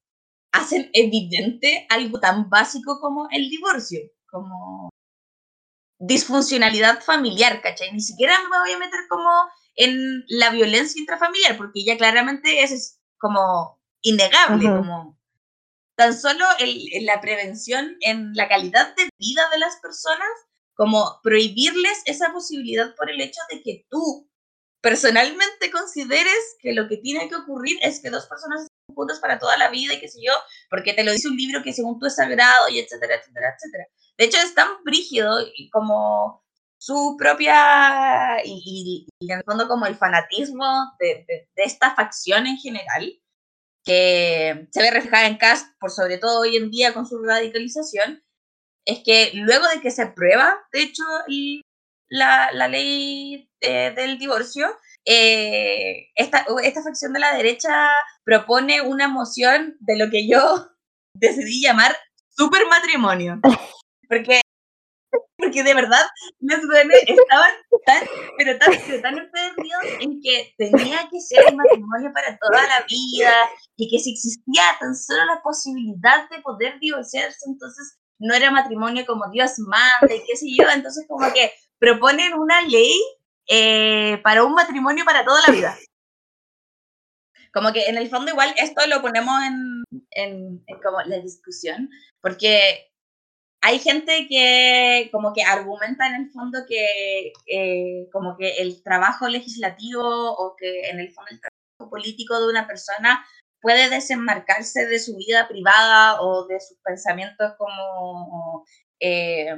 hacen 0.51 0.89
evidente 0.93 1.87
algo 1.89 2.19
tan 2.19 2.49
básico 2.49 2.99
como 3.01 3.27
el 3.31 3.49
divorcio, 3.49 4.01
como 4.29 4.89
disfuncionalidad 5.99 7.01
familiar, 7.01 7.59
¿cachai? 7.61 7.91
Ni 7.91 8.01
siquiera 8.01 8.35
me 8.51 8.59
voy 8.59 8.71
a 8.71 8.77
meter 8.77 8.99
como 9.09 9.29
en 9.75 10.23
la 10.27 10.51
violencia 10.51 10.99
intrafamiliar, 10.99 11.57
porque 11.57 11.83
ya 11.83 11.97
claramente 11.97 12.61
eso 12.61 12.75
es 12.75 12.99
como 13.17 13.81
innegable, 14.01 14.65
como 14.65 15.16
tan 15.97 16.17
solo 16.17 16.45
en 16.59 17.05
la 17.05 17.19
prevención 17.19 17.97
en 18.01 18.33
la 18.35 18.47
calidad 18.47 18.95
de 18.95 19.09
vida 19.17 19.49
de 19.51 19.57
las 19.57 19.77
personas, 19.77 20.29
como 20.75 21.19
prohibirles 21.23 22.03
esa 22.05 22.31
posibilidad 22.31 22.95
por 22.95 23.09
el 23.09 23.19
hecho 23.19 23.41
de 23.49 23.63
que 23.63 23.87
tú 23.89 24.29
personalmente 24.79 25.71
consideres 25.71 26.55
que 26.61 26.73
lo 26.73 26.87
que 26.87 26.97
tiene 26.97 27.27
que 27.27 27.35
ocurrir 27.35 27.77
es 27.81 27.99
que 27.99 28.11
dos 28.11 28.27
personas 28.27 28.61
estén 28.61 28.95
juntas 28.95 29.19
para 29.19 29.39
toda 29.39 29.57
la 29.57 29.69
vida 29.69 29.95
y 29.95 29.99
qué 29.99 30.07
sé 30.07 30.19
yo, 30.23 30.33
porque 30.69 30.93
te 30.93 31.03
lo 31.03 31.11
dice 31.11 31.29
un 31.29 31.35
libro 31.35 31.63
que 31.63 31.73
según 31.73 31.99
tú 31.99 32.05
es 32.05 32.15
sagrado 32.15 32.69
y 32.69 32.77
etcétera, 32.77 33.15
etcétera, 33.15 33.55
etcétera. 33.55 33.87
De 34.19 34.25
hecho, 34.25 34.37
es 34.37 34.53
tan 34.53 34.83
brígido 34.83 35.39
y 35.55 35.67
como 35.71 36.43
su 36.77 37.15
propia, 37.17 38.37
y, 38.45 39.07
en 39.19 39.37
el 39.39 39.43
fondo 39.45 39.67
como 39.67 39.87
el 39.87 39.95
fanatismo 39.95 40.93
de, 40.99 41.25
de 41.27 41.63
esta 41.63 41.95
facción 41.95 42.45
en 42.45 42.57
general, 42.57 43.19
que 43.87 44.67
se 44.69 44.81
ve 44.81 44.91
reflejada 44.91 45.27
en 45.27 45.37
Cast, 45.37 45.65
por 45.79 45.91
sobre 45.91 46.17
todo 46.17 46.41
hoy 46.41 46.57
en 46.57 46.69
día 46.69 46.93
con 46.93 47.07
su 47.07 47.23
radicalización, 47.23 48.21
es 48.85 48.99
que 49.03 49.31
luego 49.33 49.65
de 49.69 49.79
que 49.79 49.91
se 49.91 50.01
aprueba, 50.01 50.59
de 50.73 50.81
hecho, 50.81 51.03
la, 52.09 52.51
la 52.51 52.67
ley 52.67 53.49
eh, 53.61 53.93
del 53.95 54.19
divorcio, 54.19 54.67
eh, 55.05 56.09
esta, 56.15 56.45
esta 56.63 56.83
facción 56.83 57.13
de 57.13 57.21
la 57.21 57.33
derecha 57.33 57.87
propone 58.25 58.81
una 58.81 59.07
moción 59.07 59.77
de 59.79 59.97
lo 59.97 60.09
que 60.09 60.27
yo 60.27 60.67
decidí 61.13 61.61
llamar 61.61 61.95
super 62.29 62.67
matrimonio. 62.67 63.39
Porque 64.09 64.41
porque 65.37 65.63
de 65.63 65.73
verdad 65.73 66.05
los 66.39 66.59
jóvenes 66.61 67.03
estaban 67.07 67.51
tan, 67.85 68.03
pero 68.37 68.57
tan, 68.57 68.73
pero 68.85 69.01
tan 69.01 69.15
perdidos 69.31 69.83
en 70.01 70.21
que 70.21 70.53
tenía 70.57 71.07
que 71.09 71.21
ser 71.21 71.45
un 71.51 71.57
matrimonio 71.57 72.11
para 72.13 72.37
toda 72.37 72.63
la 72.63 72.85
vida 72.89 73.33
y 73.75 73.89
que 73.89 73.99
si 73.99 74.13
existía 74.13 74.63
tan 74.79 74.95
solo 74.95 75.25
la 75.25 75.41
posibilidad 75.41 76.29
de 76.29 76.41
poder 76.41 76.79
divorciarse, 76.79 77.45
entonces 77.47 77.97
no 78.19 78.33
era 78.33 78.51
matrimonio 78.51 79.05
como 79.05 79.29
Dios 79.31 79.53
manda 79.59 80.13
y 80.13 80.23
qué 80.25 80.35
sé 80.35 80.47
yo, 80.57 80.67
entonces 80.69 81.05
como 81.07 81.31
que 81.33 81.51
proponen 81.77 82.33
una 82.33 82.61
ley 82.63 82.99
eh, 83.47 84.19
para 84.23 84.43
un 84.43 84.53
matrimonio 84.53 85.05
para 85.05 85.23
toda 85.23 85.41
la 85.47 85.53
vida. 85.53 85.77
Como 87.53 87.71
que 87.71 87.85
en 87.85 87.97
el 87.97 88.09
fondo 88.09 88.31
igual 88.31 88.53
esto 88.57 88.85
lo 88.87 89.01
ponemos 89.01 89.41
en, 89.43 89.83
en, 90.11 90.63
en 90.67 90.81
como 90.81 91.01
la 91.01 91.19
discusión, 91.19 91.89
porque 92.21 92.91
hay 93.67 93.79
gente 93.79 94.27
que 94.29 95.09
como 95.11 95.33
que 95.33 95.43
argumenta 95.43 96.07
en 96.07 96.15
el 96.15 96.31
fondo 96.31 96.59
que 96.65 97.33
eh, 97.47 98.07
como 98.13 98.37
que 98.37 98.61
el 98.61 98.81
trabajo 98.81 99.27
legislativo 99.27 100.01
o 100.01 100.55
que 100.55 100.89
en 100.89 101.01
el 101.01 101.11
fondo 101.11 101.31
el 101.31 101.41
trabajo 101.41 101.89
político 101.89 102.39
de 102.39 102.47
una 102.47 102.65
persona 102.65 103.25
puede 103.59 103.89
desenmarcarse 103.89 104.85
de 104.85 104.99
su 104.99 105.17
vida 105.17 105.49
privada 105.49 106.21
o 106.21 106.47
de 106.47 106.61
sus 106.61 106.77
pensamientos 106.81 107.55
como 107.57 108.65
eh, 109.01 109.53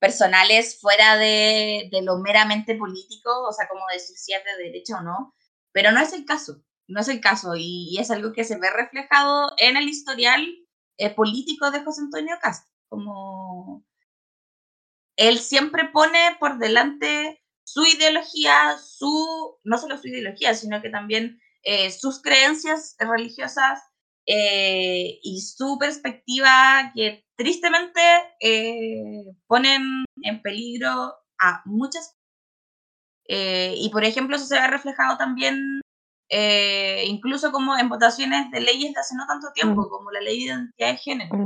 personales 0.00 0.80
fuera 0.80 1.16
de, 1.16 1.88
de, 1.92 2.02
lo 2.02 2.18
meramente 2.18 2.74
político, 2.74 3.30
o 3.48 3.52
sea, 3.52 3.68
como 3.68 3.84
decir 3.92 4.16
si 4.16 4.32
es 4.34 4.42
de 4.44 4.64
derecha 4.64 4.98
o 4.98 5.02
no, 5.02 5.32
pero 5.70 5.92
no 5.92 6.00
es 6.00 6.12
el 6.12 6.24
caso, 6.24 6.60
no 6.88 7.00
es 7.00 7.08
el 7.08 7.20
caso 7.20 7.54
y, 7.54 7.88
y 7.92 8.00
es 8.00 8.10
algo 8.10 8.32
que 8.32 8.42
se 8.42 8.58
ve 8.58 8.68
reflejado 8.70 9.52
en 9.58 9.76
el 9.76 9.88
historial 9.88 10.44
eh, 10.98 11.10
político 11.10 11.70
de 11.70 11.84
José 11.84 12.00
Antonio 12.00 12.36
Castro. 12.42 12.73
Como 12.94 13.84
él 15.16 15.40
siempre 15.40 15.88
pone 15.92 16.36
por 16.38 16.58
delante 16.58 17.42
su 17.64 17.84
ideología, 17.84 18.78
su, 18.78 19.58
no 19.64 19.78
solo 19.78 19.98
su 19.98 20.06
ideología, 20.06 20.54
sino 20.54 20.80
que 20.80 20.90
también 20.90 21.40
eh, 21.64 21.90
sus 21.90 22.22
creencias 22.22 22.94
religiosas 23.00 23.80
eh, 24.26 25.18
y 25.24 25.40
su 25.40 25.76
perspectiva 25.76 26.92
que 26.94 27.24
tristemente 27.36 28.00
ponen 29.48 30.04
en 30.22 30.40
peligro 30.40 31.14
a 31.40 31.62
muchas. 31.64 32.16
y 33.26 33.88
por 33.90 34.04
ejemplo, 34.04 34.36
eso 34.36 34.46
se 34.46 34.60
ve 34.60 34.68
reflejado 34.68 35.16
también 35.18 35.80
eh, 36.28 37.04
incluso 37.06 37.52
como 37.52 37.76
en 37.76 37.88
votaciones 37.88 38.50
de 38.50 38.60
leyes 38.60 38.94
de 38.94 39.00
hace 39.00 39.14
no 39.14 39.26
tanto 39.26 39.52
tiempo, 39.52 39.88
como 39.88 40.10
la 40.10 40.20
ley 40.20 40.38
de 40.38 40.44
identidad 40.44 40.90
de 40.90 40.96
género, 40.96 41.36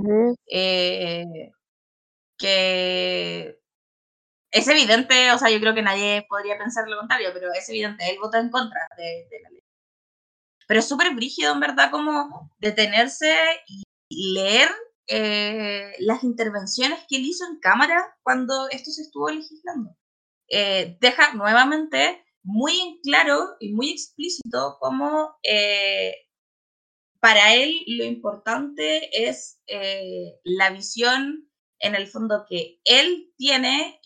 eh, 0.50 1.50
que 2.38 3.58
es 4.50 4.68
evidente, 4.68 5.32
o 5.32 5.38
sea, 5.38 5.50
yo 5.50 5.60
creo 5.60 5.74
que 5.74 5.82
nadie 5.82 6.24
podría 6.28 6.56
pensar 6.56 6.88
lo 6.88 6.98
contrario, 6.98 7.30
pero 7.34 7.52
es 7.52 7.68
evidente, 7.68 8.08
él 8.08 8.18
vota 8.20 8.38
en 8.38 8.50
contra 8.50 8.80
de, 8.96 9.26
la 9.42 9.50
ley. 9.50 9.62
Pero 10.66 10.80
es 10.80 10.88
súper 10.88 11.14
brígido, 11.14 11.52
en 11.52 11.60
verdad, 11.60 11.90
como 11.90 12.50
detenerse 12.58 13.34
y 14.08 14.32
leer 14.34 14.70
eh, 15.08 15.92
las 15.98 16.22
intervenciones 16.22 17.00
que 17.08 17.16
él 17.16 17.24
hizo 17.24 17.44
en 17.46 17.58
cámara 17.58 18.16
cuando 18.22 18.68
esto 18.70 18.90
se 18.90 19.02
estuvo 19.02 19.28
legislando. 19.28 19.96
deja 20.48 21.34
nuevamente 21.34 22.24
muy 22.42 23.00
claro 23.02 23.56
y 23.60 23.72
muy 23.72 23.90
explícito 23.90 24.76
como 24.80 25.36
eh, 25.42 26.14
para 27.20 27.54
él 27.54 27.82
lo 27.86 28.04
importante 28.04 29.28
es 29.28 29.60
eh, 29.66 30.38
la 30.44 30.70
visión 30.70 31.50
en 31.80 31.94
el 31.94 32.06
fondo 32.06 32.44
que 32.48 32.80
él 32.84 33.32
tiene 33.36 34.00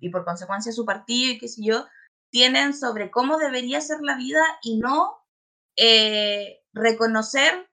y, 0.00 0.10
por 0.10 0.24
consecuencia 0.24 0.72
su 0.72 0.84
partido 0.84 1.32
y 1.32 1.38
qué 1.38 1.48
sé 1.48 1.62
yo, 1.64 1.86
tienen 2.30 2.74
sobre 2.74 3.10
cómo 3.10 3.38
debería 3.38 3.80
ser 3.80 3.98
la 4.02 4.16
vida 4.16 4.42
y 4.62 4.78
no 4.78 5.16
eh, 5.76 6.62
reconocer 6.72 7.68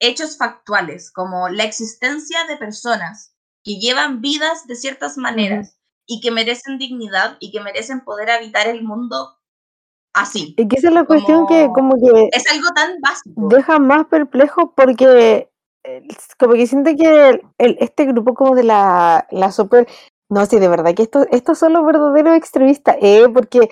hechos 0.00 0.36
factuales 0.36 1.10
como 1.10 1.48
la 1.48 1.64
existencia 1.64 2.44
de 2.46 2.56
personas 2.56 3.34
que 3.62 3.76
llevan 3.76 4.20
vidas 4.20 4.66
de 4.66 4.76
ciertas 4.76 5.16
maneras 5.16 5.78
y 6.06 6.20
que 6.20 6.30
merecen 6.30 6.78
dignidad 6.78 7.36
y 7.40 7.50
que 7.50 7.60
merecen 7.60 8.00
poder 8.00 8.30
habitar 8.30 8.66
el 8.66 8.82
mundo 8.82 9.38
así. 10.12 10.54
Y 10.56 10.68
que 10.68 10.76
esa 10.76 10.88
es 10.88 10.94
la 10.94 11.04
cuestión 11.04 11.46
que 11.46 11.68
como 11.74 11.94
que... 11.96 12.28
Es 12.32 12.50
algo 12.50 12.68
tan 12.74 13.00
básico. 13.00 13.48
Deja 13.48 13.78
más 13.78 14.06
perplejo 14.06 14.74
porque 14.74 15.50
como 16.38 16.54
que 16.54 16.66
siente 16.66 16.96
que 16.96 17.42
el, 17.58 17.76
este 17.80 18.06
grupo 18.06 18.34
como 18.34 18.54
de 18.54 18.64
la, 18.64 19.26
la 19.30 19.52
super... 19.52 19.86
No, 20.30 20.46
sí, 20.46 20.58
de 20.58 20.68
verdad 20.68 20.94
que 20.94 21.02
esto, 21.02 21.26
estos 21.30 21.58
son 21.58 21.74
los 21.74 21.84
verdaderos 21.84 22.34
extremistas, 22.34 22.96
¿eh? 23.02 23.26
Porque 23.32 23.68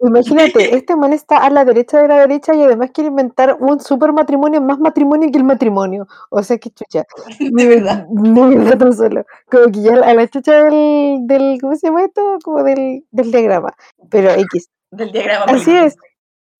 Imagínate, 0.00 0.76
este 0.76 0.96
man 0.96 1.12
está 1.12 1.38
a 1.38 1.50
la 1.50 1.64
derecha 1.64 2.00
de 2.00 2.08
la 2.08 2.20
derecha 2.20 2.54
y 2.54 2.62
además 2.62 2.90
quiere 2.92 3.08
inventar 3.08 3.56
un 3.58 3.80
super 3.80 4.12
matrimonio, 4.12 4.60
más 4.60 4.78
matrimonio 4.78 5.30
que 5.30 5.38
el 5.38 5.44
matrimonio. 5.44 6.06
O 6.30 6.42
sea, 6.42 6.58
que 6.58 6.70
chucha. 6.70 7.04
De 7.40 7.66
verdad. 7.66 8.06
De 8.08 8.56
verdad, 8.56 8.78
tan 8.78 8.92
solo. 8.92 9.24
Como 9.50 9.66
que 9.72 9.82
ya 9.82 9.94
a 9.94 10.14
la 10.14 10.28
chucha 10.28 10.64
del, 10.64 11.26
del 11.26 11.58
¿cómo 11.60 11.74
se 11.76 11.88
llama 11.88 12.04
esto? 12.04 12.38
Como 12.44 12.62
del, 12.62 13.04
del 13.10 13.30
diagrama. 13.30 13.74
Pero 14.10 14.30
X. 14.30 14.70
Del 14.90 15.12
diagrama. 15.12 15.44
Así 15.46 15.74
es. 15.74 15.96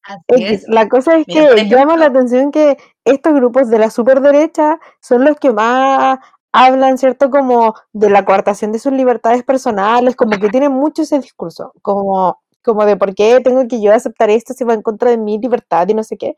Así 0.03 0.20
X. 0.28 0.51
es. 0.51 0.68
La 0.68 0.89
cosa 0.89 1.16
es 1.16 1.26
Mira, 1.28 1.55
que 1.55 1.68
llama 1.68 1.97
la 1.97 2.07
atención 2.07 2.51
que 2.51 2.76
estos 3.05 3.34
grupos 3.34 3.70
de 3.70 3.78
la 3.78 3.91
super 3.91 4.20
derecha 4.20 4.78
son 5.01 5.24
los 5.24 5.36
que 5.39 5.53
más 5.53 6.18
hablan, 6.53 6.99
¿cierto? 6.99 7.30
Como 7.30 7.74
de 7.93 8.11
la 8.11 8.24
coartación 8.24 8.72
de 8.72 8.78
sus 8.78 8.93
libertades 8.93 9.45
personales, 9.45 10.16
como 10.16 10.39
que 10.39 10.49
tienen 10.49 10.72
mucho 10.72 11.03
ese 11.03 11.18
discurso, 11.20 11.72
como, 11.82 12.41
como 12.65 12.85
de 12.87 12.97
por 12.97 13.15
qué 13.15 13.41
tengo 13.43 13.67
que 13.69 13.81
yo 13.81 13.93
aceptar 13.93 14.31
esto 14.31 14.55
si 14.55 14.65
va 14.65 14.75
en 14.75 14.83
contra 14.83 15.11
de 15.11 15.19
mi 15.19 15.39
libertad 15.39 15.89
y 15.89 15.95
no 15.95 16.03
sé 16.05 16.17
qué. 16.17 16.35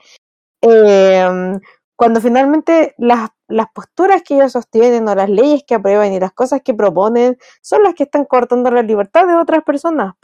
Em, 0.63 1.61
cuando 1.97 2.21
finalmente 2.21 2.95
las, 2.99 3.31
las 3.49 3.67
posturas 3.75 4.23
que 4.23 4.35
ellos 4.35 4.53
sostienen 4.53 5.09
o 5.09 5.15
las 5.15 5.29
leyes 5.29 5.63
que 5.67 5.75
aprueban 5.75 6.13
y 6.13 6.21
las 6.21 6.33
cosas 6.33 6.63
que 6.63 6.75
proponen 6.75 7.39
son 7.63 7.83
las 7.83 7.95
que 7.95 8.05
están 8.05 8.25
cortando 8.25 8.71
la 8.71 8.83
libertad 8.83 9.27
de 9.27 9.35
otras 9.35 9.63
personas. 9.65 10.15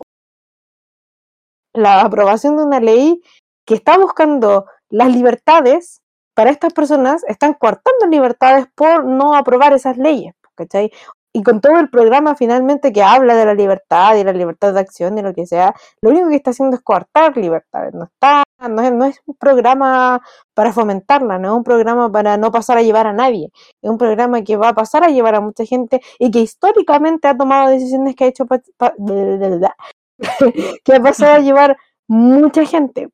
La 1.75 2.01
aprobación 2.01 2.57
de 2.57 2.65
una 2.65 2.81
ley 2.81 3.21
que 3.67 3.75
está 3.75 3.99
buscando 3.99 4.67
las 4.89 5.13
libertades 5.13 6.01
para 6.35 6.51
estas 6.51 6.73
personas 6.73 7.25
están 7.29 7.55
coartando 7.55 8.07
libertades 8.09 8.67
por 8.75 9.05
no 9.05 9.35
aprobar 9.35 9.73
esas 9.73 9.97
leyes, 9.97 10.35
¿cachai? 10.55 10.91
Y 11.37 11.43
con 11.43 11.61
todo 11.61 11.79
el 11.79 11.91
programa 11.91 12.35
finalmente 12.35 12.95
que 12.95 13.03
habla 13.03 13.37
de 13.37 13.45
la 13.45 13.53
libertad 13.53 14.17
y 14.17 14.25
la 14.25 14.33
libertad 14.33 14.73
de 14.73 14.81
acción 14.81 15.19
y 15.19 15.23
lo 15.23 15.35
que 15.35 15.47
sea, 15.47 15.75
lo 16.01 16.09
único 16.09 16.31
que 16.31 16.37
está 16.37 16.53
haciendo 16.53 16.77
es 16.77 16.83
coartar 16.83 17.37
libertades, 17.37 17.93
no 17.93 18.05
está, 18.05 18.43
no 18.71 18.81
es, 18.81 18.91
no 18.91 19.05
es 19.05 19.21
un 19.27 19.35
programa 19.35 20.23
para 20.55 20.73
fomentarla, 20.73 21.39
no 21.39 21.49
es 21.49 21.55
un 21.59 21.63
programa 21.63 22.11
para 22.11 22.39
no 22.39 22.51
pasar 22.51 22.79
a 22.79 22.83
llevar 22.83 23.07
a 23.07 23.13
nadie, 23.13 23.51
es 23.83 23.91
un 23.91 23.99
programa 23.99 24.41
que 24.45 24.57
va 24.57 24.71
a 24.71 24.75
pasar 24.75 25.05
a 25.05 25.09
llevar 25.09 25.35
a 25.35 25.43
mucha 25.43 25.67
gente 25.67 26.01
y 26.19 26.31
que 26.31 26.41
históricamente 26.41 27.29
ha 27.29 27.37
tomado 27.37 27.69
decisiones 27.69 28.17
que 28.17 28.25
ha 28.25 28.29
hecho 28.29 28.47
que 30.85 30.95
ha 30.95 31.03
pasado 31.03 31.35
a 31.35 31.41
llevar 31.41 31.77
mucha 32.09 32.65
gente. 32.65 33.11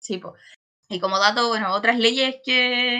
Sí, 0.00 0.18
po. 0.18 0.34
Y 0.88 1.00
como 1.00 1.18
dato, 1.18 1.48
bueno, 1.48 1.74
otras 1.74 1.98
leyes 1.98 2.36
que, 2.44 2.98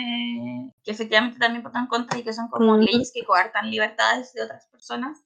que 0.83 0.91
efectivamente 0.91 1.39
también 1.39 1.63
votan 1.63 1.87
contra 1.87 2.19
y 2.19 2.23
que 2.23 2.33
son 2.33 2.47
como 2.49 2.73
Ujú. 2.73 2.81
leyes 2.83 3.11
que 3.13 3.25
coartan 3.25 3.71
libertades 3.71 4.31
de 4.33 4.43
otras 4.43 4.67
personas, 4.67 5.17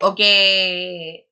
o 0.00 0.14
que, 0.14 1.28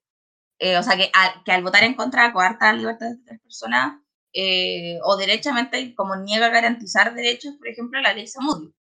eh, 0.59 0.78
o 0.78 0.82
sea, 0.82 0.97
que 0.97 1.11
al, 1.14 1.43
que 1.45 1.53
al 1.53 1.62
votar 1.62 1.85
en 1.85 1.95
contra 1.95 2.32
coartan 2.32 2.78
libertades 2.78 3.16
de 3.16 3.22
otras 3.22 3.41
personas, 3.41 4.01
eh, 4.35 4.99
o 5.05 5.16
derechamente 5.16 5.95
como 5.95 6.16
niega 6.16 6.49
garantizar 6.51 7.14
derechos, 7.14 7.55
por 7.57 7.68
ejemplo, 7.68 8.01
la 8.03 8.12
ley 8.12 8.26
Samudio. 8.26 8.74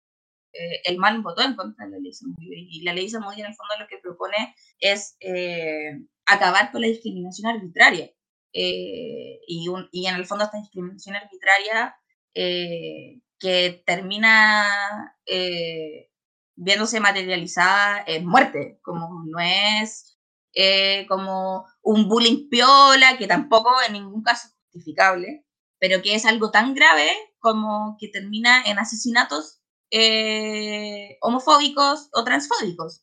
Eh, 0.53 0.81
el 0.85 0.97
MAN 0.97 1.23
votó 1.23 1.43
en 1.43 1.55
contra 1.55 1.85
de 1.85 1.91
la 1.91 1.99
ley 1.99 2.13
Samudio 2.13 2.51
y 2.53 2.83
la 2.83 2.93
ley 2.93 3.09
Samudio 3.09 3.45
en 3.45 3.51
el 3.51 3.55
fondo 3.55 3.75
lo 3.79 3.87
que 3.87 3.99
propone 3.99 4.55
es 4.79 5.15
eh, 5.21 5.91
acabar 6.25 6.71
con 6.71 6.81
la 6.81 6.87
discriminación 6.87 7.55
arbitraria. 7.55 8.11
Eh, 8.53 9.39
y, 9.47 9.67
un- 9.69 9.87
y 9.91 10.07
en 10.07 10.15
el 10.15 10.25
fondo 10.25 10.45
esta 10.45 10.57
discriminación 10.59 11.15
arbitraria 11.15 11.95
eh, 12.33 13.21
que 13.39 13.83
termina 13.85 15.15
eh, 15.25 16.09
viéndose 16.55 16.99
materializada 16.99 18.03
en 18.05 18.25
muerte, 18.25 18.79
como 18.83 19.23
no 19.25 19.39
es 19.39 20.17
eh, 20.53 21.05
como 21.07 21.65
un 21.81 22.07
bullying 22.09 22.49
piola, 22.49 23.17
que 23.17 23.27
tampoco 23.27 23.71
en 23.87 23.93
ningún 23.93 24.21
caso 24.23 24.47
es 24.47 24.55
justificable, 24.73 25.45
pero 25.79 26.01
que 26.01 26.15
es 26.15 26.25
algo 26.25 26.51
tan 26.51 26.73
grave 26.73 27.09
como 27.39 27.95
que 27.99 28.09
termina 28.09 28.63
en 28.65 28.77
asesinatos 28.79 29.61
eh, 29.91 31.17
homofóbicos 31.21 32.09
o 32.13 32.23
transfóbicos. 32.23 33.01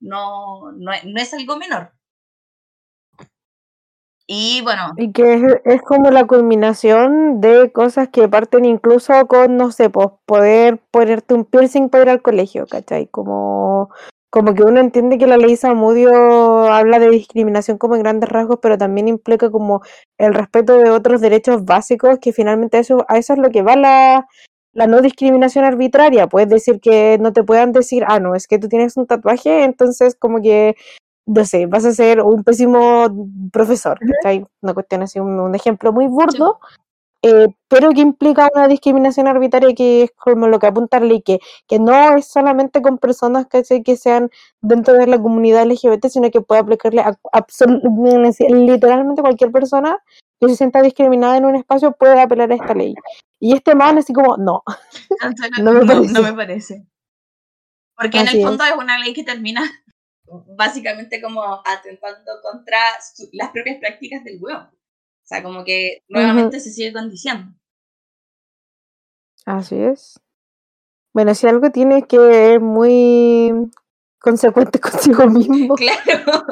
No, 0.00 0.72
no, 0.72 0.90
no 1.04 1.20
es 1.20 1.32
algo 1.34 1.56
menor. 1.56 1.92
Y 4.28 4.60
bueno, 4.62 4.92
Y 4.96 5.12
que 5.12 5.34
es, 5.34 5.42
es 5.64 5.82
como 5.82 6.10
la 6.10 6.26
culminación 6.26 7.40
de 7.40 7.70
cosas 7.70 8.08
que 8.08 8.28
parten 8.28 8.64
incluso 8.64 9.12
con, 9.28 9.56
no 9.56 9.70
sé, 9.70 9.88
pues 9.88 10.08
poder 10.26 10.80
ponerte 10.90 11.34
un 11.34 11.44
piercing 11.44 11.88
para 11.88 12.04
ir 12.04 12.10
al 12.10 12.22
colegio, 12.22 12.66
¿cachai? 12.66 13.06
Como, 13.06 13.90
como 14.30 14.54
que 14.54 14.64
uno 14.64 14.80
entiende 14.80 15.18
que 15.18 15.28
la 15.28 15.36
ley 15.36 15.54
Samudio 15.56 16.10
habla 16.72 16.98
de 16.98 17.08
discriminación 17.10 17.78
como 17.78 17.94
en 17.94 18.02
grandes 18.02 18.28
rasgos, 18.28 18.58
pero 18.60 18.76
también 18.76 19.06
implica 19.06 19.48
como 19.50 19.82
el 20.18 20.34
respeto 20.34 20.78
de 20.78 20.90
otros 20.90 21.20
derechos 21.20 21.64
básicos, 21.64 22.18
que 22.18 22.32
finalmente 22.32 22.80
eso, 22.80 23.04
a 23.08 23.18
eso 23.18 23.32
es 23.32 23.38
lo 23.38 23.50
que 23.50 23.62
va 23.62 23.76
la, 23.76 24.26
la 24.72 24.86
no 24.88 25.02
discriminación 25.02 25.64
arbitraria. 25.64 26.26
Puedes 26.26 26.48
decir 26.48 26.80
que 26.80 27.16
no 27.20 27.32
te 27.32 27.44
puedan 27.44 27.70
decir, 27.70 28.04
ah, 28.08 28.18
no, 28.18 28.34
es 28.34 28.48
que 28.48 28.58
tú 28.58 28.68
tienes 28.68 28.96
un 28.96 29.06
tatuaje, 29.06 29.62
entonces 29.62 30.16
como 30.16 30.42
que 30.42 30.74
no 31.26 31.44
sé, 31.44 31.66
vas 31.66 31.84
a 31.84 31.92
ser 31.92 32.22
un 32.22 32.44
pésimo 32.44 33.06
profesor, 33.52 33.98
¿cachai? 33.98 34.46
Una 34.62 34.74
cuestión 34.74 35.02
así, 35.02 35.18
un, 35.18 35.38
un 35.40 35.54
ejemplo 35.54 35.92
muy 35.92 36.06
burdo, 36.06 36.60
eh, 37.22 37.48
pero 37.68 37.90
que 37.90 38.02
implica 38.02 38.48
una 38.54 38.68
discriminación 38.68 39.26
arbitraria 39.26 39.74
que 39.74 40.04
es 40.04 40.12
como 40.12 40.46
lo 40.46 40.60
que 40.60 40.68
apunta 40.68 41.00
la 41.00 41.06
ley, 41.06 41.22
que, 41.22 41.40
que 41.66 41.80
no 41.80 42.16
es 42.16 42.26
solamente 42.26 42.80
con 42.82 42.98
personas 42.98 43.46
¿cachai? 43.46 43.82
que 43.82 43.96
sean 43.96 44.30
dentro 44.60 44.94
de 44.94 45.08
la 45.08 45.20
comunidad 45.20 45.66
LGBT, 45.66 46.06
sino 46.06 46.30
que 46.30 46.40
puede 46.40 46.60
aplicarle 46.60 47.00
a 47.00 47.16
literalmente 48.48 49.22
cualquier 49.22 49.50
persona 49.50 49.98
que 50.40 50.48
se 50.48 50.56
sienta 50.56 50.82
discriminada 50.82 51.36
en 51.36 51.46
un 51.46 51.56
espacio 51.56 51.92
puede 51.92 52.20
apelar 52.20 52.52
a 52.52 52.54
esta 52.54 52.74
ley. 52.74 52.94
Y 53.40 53.54
este 53.54 53.74
man 53.74 53.98
así 53.98 54.12
como, 54.12 54.36
no, 54.36 54.62
No 55.62 55.72
me 55.72 55.84
parece. 55.84 56.12
no 56.12 56.22
me 56.22 56.32
parece. 56.32 56.86
Porque 57.96 58.18
en 58.20 58.28
Así 58.28 58.38
el 58.38 58.46
fondo 58.46 58.64
es. 58.64 58.76
una 58.76 58.98
ley 58.98 59.14
que 59.14 59.24
termina 59.24 59.62
básicamente 60.56 61.20
como 61.20 61.42
atentando 61.64 62.32
contra 62.42 62.78
su- 63.14 63.28
las 63.32 63.50
propias 63.50 63.78
prácticas 63.78 64.24
del 64.24 64.38
huevo. 64.40 64.60
O 64.62 65.26
sea, 65.28 65.42
como 65.42 65.64
que 65.64 66.02
nuevamente 66.08 66.60
se 66.60 66.70
sigue 66.70 66.92
condiciando. 66.92 67.52
Así 69.44 69.76
es. 69.76 70.20
Bueno, 71.12 71.34
si 71.34 71.46
algo 71.46 71.70
tiene 71.70 72.02
que 72.06 72.54
es 72.54 72.60
muy 72.60 73.52
consecuente 74.20 74.78
consigo 74.80 75.26
mismo. 75.26 75.74
Claro. 75.76 76.44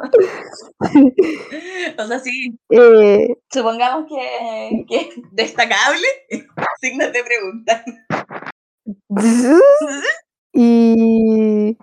o 1.99 2.07
sea, 2.07 2.19
sí. 2.21 2.59
Eh, 2.71 3.29
Supongamos 3.53 4.07
que, 4.09 4.85
que 4.89 4.97
es 4.97 5.09
destacable. 5.33 6.07
Signos 6.81 7.13
de 7.13 7.25
pregunta. 7.25 7.85
y, 10.53 11.77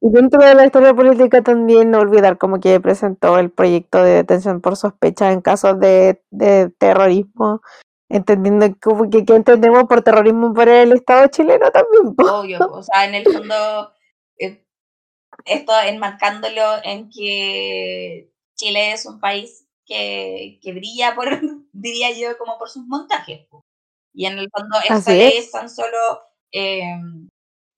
y 0.00 0.10
dentro 0.10 0.44
de 0.44 0.54
la 0.54 0.64
historia 0.66 0.94
política 0.94 1.42
también 1.42 1.90
no 1.90 1.98
olvidar 2.00 2.38
como 2.38 2.60
que 2.60 2.80
presentó 2.80 3.38
el 3.38 3.50
proyecto 3.50 4.02
de 4.02 4.12
detención 4.12 4.60
por 4.60 4.76
sospecha 4.76 5.32
en 5.32 5.40
casos 5.40 5.80
de, 5.80 6.22
de 6.30 6.70
terrorismo, 6.78 7.62
entendiendo 8.08 8.66
como 8.80 9.10
que, 9.10 9.24
que 9.24 9.34
entendemos 9.34 9.84
por 9.84 10.02
terrorismo 10.02 10.54
por 10.54 10.68
el 10.68 10.92
Estado 10.92 11.26
chileno 11.28 11.70
también. 11.72 12.14
Obvio. 12.16 12.58
O 12.70 12.82
sea, 12.82 13.06
en 13.06 13.14
el 13.16 13.24
fondo, 13.24 13.92
eh, 14.38 14.64
esto 15.44 15.72
enmarcándolo 15.84 16.62
en 16.84 17.10
que 17.10 18.30
Chile 18.56 18.92
es 18.92 19.06
un 19.06 19.20
país 19.20 19.66
que, 19.86 20.58
que 20.62 20.72
brilla 20.72 21.14
por, 21.14 21.28
diría 21.72 22.10
yo, 22.12 22.38
como 22.38 22.58
por 22.58 22.68
sus 22.68 22.84
montajes. 22.86 23.46
Y 24.14 24.26
en 24.26 24.38
el 24.38 24.48
fondo, 24.56 24.78
esta 24.78 24.94
Así 24.94 25.10
ley 25.12 25.38
es. 25.38 25.46
es 25.46 25.50
tan 25.52 25.68
solo. 25.70 25.98
eh, 26.52 26.82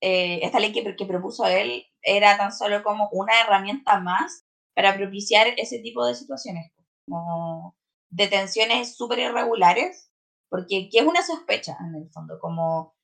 eh, 0.01 0.39
esta 0.43 0.59
ley 0.59 0.71
que, 0.71 0.95
que 0.95 1.05
propuso 1.05 1.45
él 1.45 1.85
era 2.01 2.37
tan 2.37 2.51
solo 2.51 2.83
como 2.83 3.09
una 3.11 3.39
herramienta 3.41 3.99
más 3.99 4.45
para 4.75 4.95
propiciar 4.95 5.47
ese 5.57 5.79
tipo 5.79 6.05
de 6.05 6.15
situaciones, 6.15 6.71
como 7.07 7.77
detenciones 8.09 8.95
súper 8.95 9.19
irregulares, 9.19 10.11
porque 10.49 10.89
¿qué 10.91 10.99
es 10.99 11.05
una 11.05 11.23
sospecha 11.23 11.77
en 11.79 11.95
el 11.95 12.09
fondo? 12.11 12.39
Como, 12.39 12.95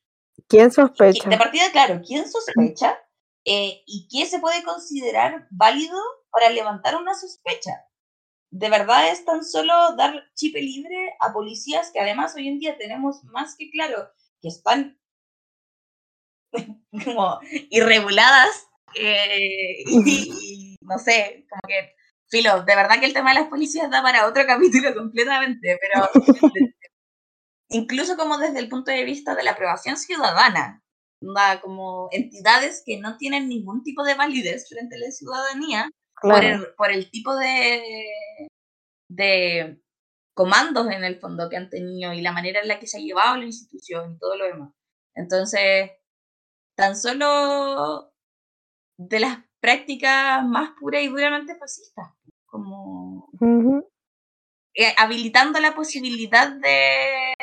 ¿Quién 0.48 0.70
qui- 0.70 0.74
sospecha? 0.74 1.30
de 1.30 1.38
partida, 1.38 1.72
claro, 1.72 2.02
¿quién 2.06 2.30
sospecha? 2.30 2.98
Eh, 3.46 3.84
¿Y 3.86 4.08
qué 4.12 4.26
se 4.26 4.40
puede 4.40 4.64
considerar 4.64 5.48
válido 5.52 5.98
para 6.32 6.50
levantar 6.50 6.96
una 6.98 7.14
sospecha? 7.14 7.86
De 8.50 8.70
verdad 8.70 9.10
es 9.10 9.26
tan 9.26 9.44
solo 9.44 9.74
dar 9.96 10.24
chip 10.36 10.56
libre 10.56 11.16
a 11.20 11.34
policías 11.34 11.92
que 11.92 12.00
además 12.00 12.34
hoy 12.36 12.48
en 12.48 12.60
día 12.60 12.78
tenemos 12.78 13.24
más 13.26 13.56
que 13.58 13.70
claro 13.70 14.10
que 14.42 14.48
están 14.48 14.98
como 17.06 17.40
irreguladas 17.70 18.67
eh, 18.96 19.84
y, 19.86 20.76
y 20.76 20.76
no 20.82 20.98
sé, 21.00 21.46
como 21.50 21.62
que, 21.68 21.96
filo, 22.30 22.64
de 22.64 22.76
verdad 22.76 23.00
que 23.00 23.06
el 23.06 23.14
tema 23.14 23.34
de 23.34 23.42
las 23.42 23.50
policías 23.50 23.90
da 23.90 24.02
para 24.02 24.28
otro 24.28 24.44
capítulo 24.48 24.94
completamente, 24.96 25.80
pero 25.82 26.10
incluso 27.70 28.18
como 28.18 28.38
desde 28.38 28.60
el 28.60 28.70
punto 28.70 28.92
de 28.92 29.04
vista 29.04 29.36
de 29.36 29.44
la 29.44 29.52
aprobación 29.52 29.98
ciudadana, 29.98 30.84
como 31.62 32.10
entidades 32.12 32.84
que 32.86 33.00
no 33.00 33.18
tienen 33.18 33.50
ningún 33.50 33.84
tipo 33.84 34.04
de 34.04 34.16
validez 34.16 34.70
frente 34.70 34.96
a 34.96 35.00
la 35.00 35.12
ciudadanía 35.12 35.90
por, 36.22 36.40
Claro. 36.40 36.48
el, 36.66 36.74
por 36.76 36.92
el 36.92 37.10
tipo 37.10 37.36
de, 37.36 37.82
de 39.10 39.82
comandos 40.36 40.88
en 40.92 41.04
el 41.04 41.20
fondo 41.20 41.50
que 41.50 41.58
han 41.58 41.70
tenido 41.70 42.14
y 42.14 42.22
la 42.22 42.32
manera 42.32 42.62
en 42.62 42.68
la 42.68 42.80
que 42.80 42.88
se 42.88 42.98
ha 42.98 43.02
llevado 43.02 43.38
la 43.38 43.46
institución 43.46 44.14
y 44.14 44.20
todo 44.20 44.38
lo 44.38 44.46
demás. 44.46 44.72
Entonces, 45.16 45.92
tan 46.76 46.96
solo 46.96 48.14
de 48.98 49.20
las 49.20 49.40
prácticas 49.60 50.44
más 50.46 50.72
puras 50.80 51.02
y 51.04 51.08
duramente 51.08 51.56
fascistas, 51.56 52.08
como 52.46 53.30
eh, 54.74 54.94
habilitando 54.98 55.60
la 55.60 55.74
posibilidad 55.76 56.50
de, 56.52 57.34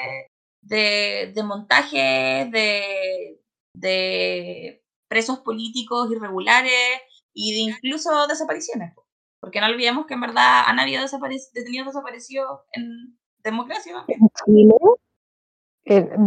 de, 0.63 1.33
de 1.35 1.43
montajes, 1.43 2.51
de, 2.51 3.41
de 3.77 4.85
presos 5.09 5.41
políticos 5.41 6.11
irregulares 6.11 7.01
y 7.35 7.53
de 7.55 7.73
incluso 7.73 8.27
desapariciones. 8.27 8.95
po. 8.95 9.05
Porque 9.41 9.61
no 9.61 9.67
olvidemos 9.67 10.07
que 10.07 10.15
en 10.15 10.21
verdad 10.23 10.63
han 10.67 10.79
habido 10.81 11.03
desaparec- 11.03 11.51
detenidos 11.53 11.89
desaparecidos 11.89 12.61
en 12.73 13.19
democracia, 13.43 13.93
también. 13.93 14.21
Chile, 14.45 14.75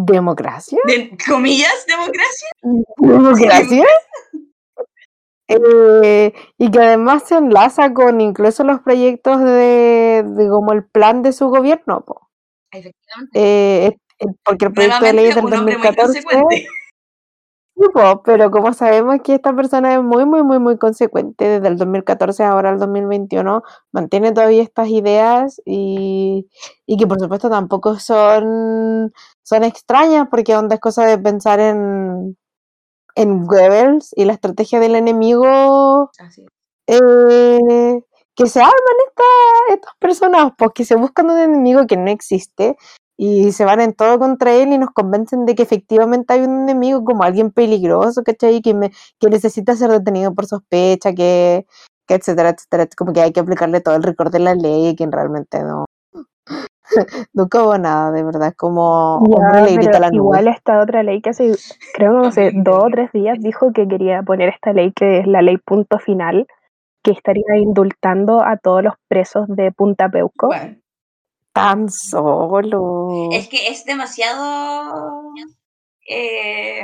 ¿Democracia? 0.05 0.77
de 0.85 1.17
comillas, 1.27 1.85
democracia. 1.87 2.47
¿Democracia? 2.97 3.85
Eh, 5.49 6.33
y 6.57 6.71
que 6.71 6.79
además 6.79 7.23
se 7.27 7.35
enlaza 7.37 7.93
con 7.93 8.19
incluso 8.19 8.63
los 8.65 8.81
proyectos 8.81 9.39
de, 9.41 10.23
de 10.27 10.49
como 10.49 10.73
el 10.73 10.85
plan 10.85 11.21
de 11.21 11.31
su 11.31 11.47
gobierno, 11.49 12.03
po. 12.05 12.29
Efectivamente. 12.71 13.31
Eh, 13.87 13.97
porque 14.43 14.65
el 14.65 14.73
proyecto 14.73 15.05
de 15.05 15.13
ley 15.13 15.27
del 15.33 15.45
un 15.45 15.53
hombre 15.53 15.77
muy 15.77 15.83
2014, 15.83 16.23
consecuente. 16.23 16.67
sí, 17.75 17.83
po, 17.93 18.23
pero 18.23 18.51
como 18.51 18.73
sabemos 18.73 19.17
que 19.23 19.35
esta 19.35 19.55
persona 19.55 19.93
es 19.95 20.03
muy, 20.03 20.25
muy, 20.25 20.43
muy, 20.43 20.59
muy 20.59 20.77
consecuente, 20.77 21.45
desde 21.45 21.67
el 21.67 21.77
2014 21.77 22.43
ahora 22.43 22.69
al 22.71 22.79
2021, 22.79 23.63
mantiene 23.91 24.31
todavía 24.33 24.63
estas 24.63 24.89
ideas 24.89 25.61
y, 25.65 26.47
y 26.87 26.97
que 26.97 27.07
por 27.07 27.19
supuesto 27.19 27.49
tampoco 27.49 27.99
son, 27.99 29.13
son 29.43 29.63
extrañas, 29.63 30.27
porque 30.31 30.55
onda 30.55 30.75
es 30.75 30.81
cosa 30.81 31.05
de 31.05 31.17
pensar 31.19 31.59
en, 31.59 32.37
en 33.17 33.45
Goebbels 33.45 34.11
y 34.15 34.25
la 34.25 34.33
estrategia 34.33 34.79
del 34.79 34.95
enemigo 34.95 36.09
Así 36.19 36.45
eh, 36.87 38.01
que 38.35 38.47
se 38.47 38.59
arman 38.61 38.73
esta- 39.09 39.73
estas 39.73 39.93
personas, 39.99 40.51
pues 40.57 40.71
que 40.73 40.85
se 40.85 40.95
buscan 40.95 41.29
un 41.29 41.39
enemigo 41.39 41.85
que 41.87 41.97
no 41.97 42.09
existe 42.11 42.77
y 43.17 43.51
se 43.51 43.65
van 43.65 43.81
en 43.81 43.93
todo 43.93 44.19
contra 44.19 44.53
él 44.53 44.71
y 44.71 44.77
nos 44.77 44.91
convencen 44.91 45.45
de 45.45 45.55
que 45.55 45.63
efectivamente 45.63 46.33
hay 46.33 46.41
un 46.41 46.61
enemigo 46.61 47.03
como 47.03 47.23
alguien 47.23 47.51
peligroso, 47.51 48.23
¿cachai? 48.23 48.61
Que, 48.61 48.73
me, 48.75 48.91
que 49.19 49.29
necesita 49.29 49.75
ser 49.75 49.89
detenido 49.91 50.35
por 50.35 50.45
sospecha, 50.45 51.13
que, 51.13 51.65
que 52.07 52.13
etcétera, 52.15 52.49
etcétera. 52.49 52.87
Como 52.95 53.11
que 53.13 53.21
hay 53.21 53.33
que 53.33 53.39
aplicarle 53.39 53.81
todo 53.81 53.95
el 53.95 54.03
rigor 54.03 54.29
de 54.29 54.39
la 54.39 54.53
ley 54.55 54.89
y 54.89 54.95
que 54.95 55.07
realmente 55.11 55.63
no. 55.63 55.85
Nunca 57.33 57.63
hubo 57.63 57.77
nada, 57.77 58.11
de 58.11 58.23
verdad, 58.23 58.49
es 58.49 58.55
como 58.55 59.23
Ya, 59.27 59.35
hombre 59.35 59.61
le 59.63 59.73
grita 59.77 59.99
la 59.99 60.07
nube. 60.09 60.17
igual 60.17 60.47
esta 60.47 60.81
otra 60.81 61.03
ley 61.03 61.21
que 61.21 61.29
hace, 61.31 61.53
creo 61.93 62.21
que 62.21 62.27
hace 62.27 62.51
dos 62.53 62.83
o 62.85 62.89
tres 62.89 63.11
días 63.11 63.37
dijo 63.39 63.71
que 63.73 63.87
quería 63.87 64.23
poner 64.23 64.49
esta 64.49 64.73
ley 64.73 64.91
que 64.93 65.19
es 65.19 65.27
la 65.27 65.41
ley 65.41 65.57
punto 65.57 65.99
final, 65.99 66.47
que 67.03 67.11
estaría 67.11 67.57
indultando 67.57 68.41
a 68.43 68.57
todos 68.57 68.83
los 68.83 68.93
presos 69.07 69.47
de 69.47 69.71
Punta 69.71 70.09
Peuco. 70.09 70.47
Bueno, 70.47 70.75
Tan 71.53 71.89
solo. 71.89 73.29
es 73.31 73.47
que 73.47 73.67
es 73.69 73.83
demasiado. 73.85 75.23
eh, 76.09 76.83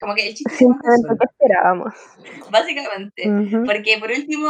como 0.00 0.14
que 0.14 0.28
el 0.28 0.34
chiste 0.34 0.52
Simplemente 0.56 1.06
solo, 1.06 1.18
que 1.18 1.24
esperábamos. 1.26 1.94
básicamente. 2.50 3.62
Porque 3.64 3.98
por 4.00 4.10
último, 4.10 4.48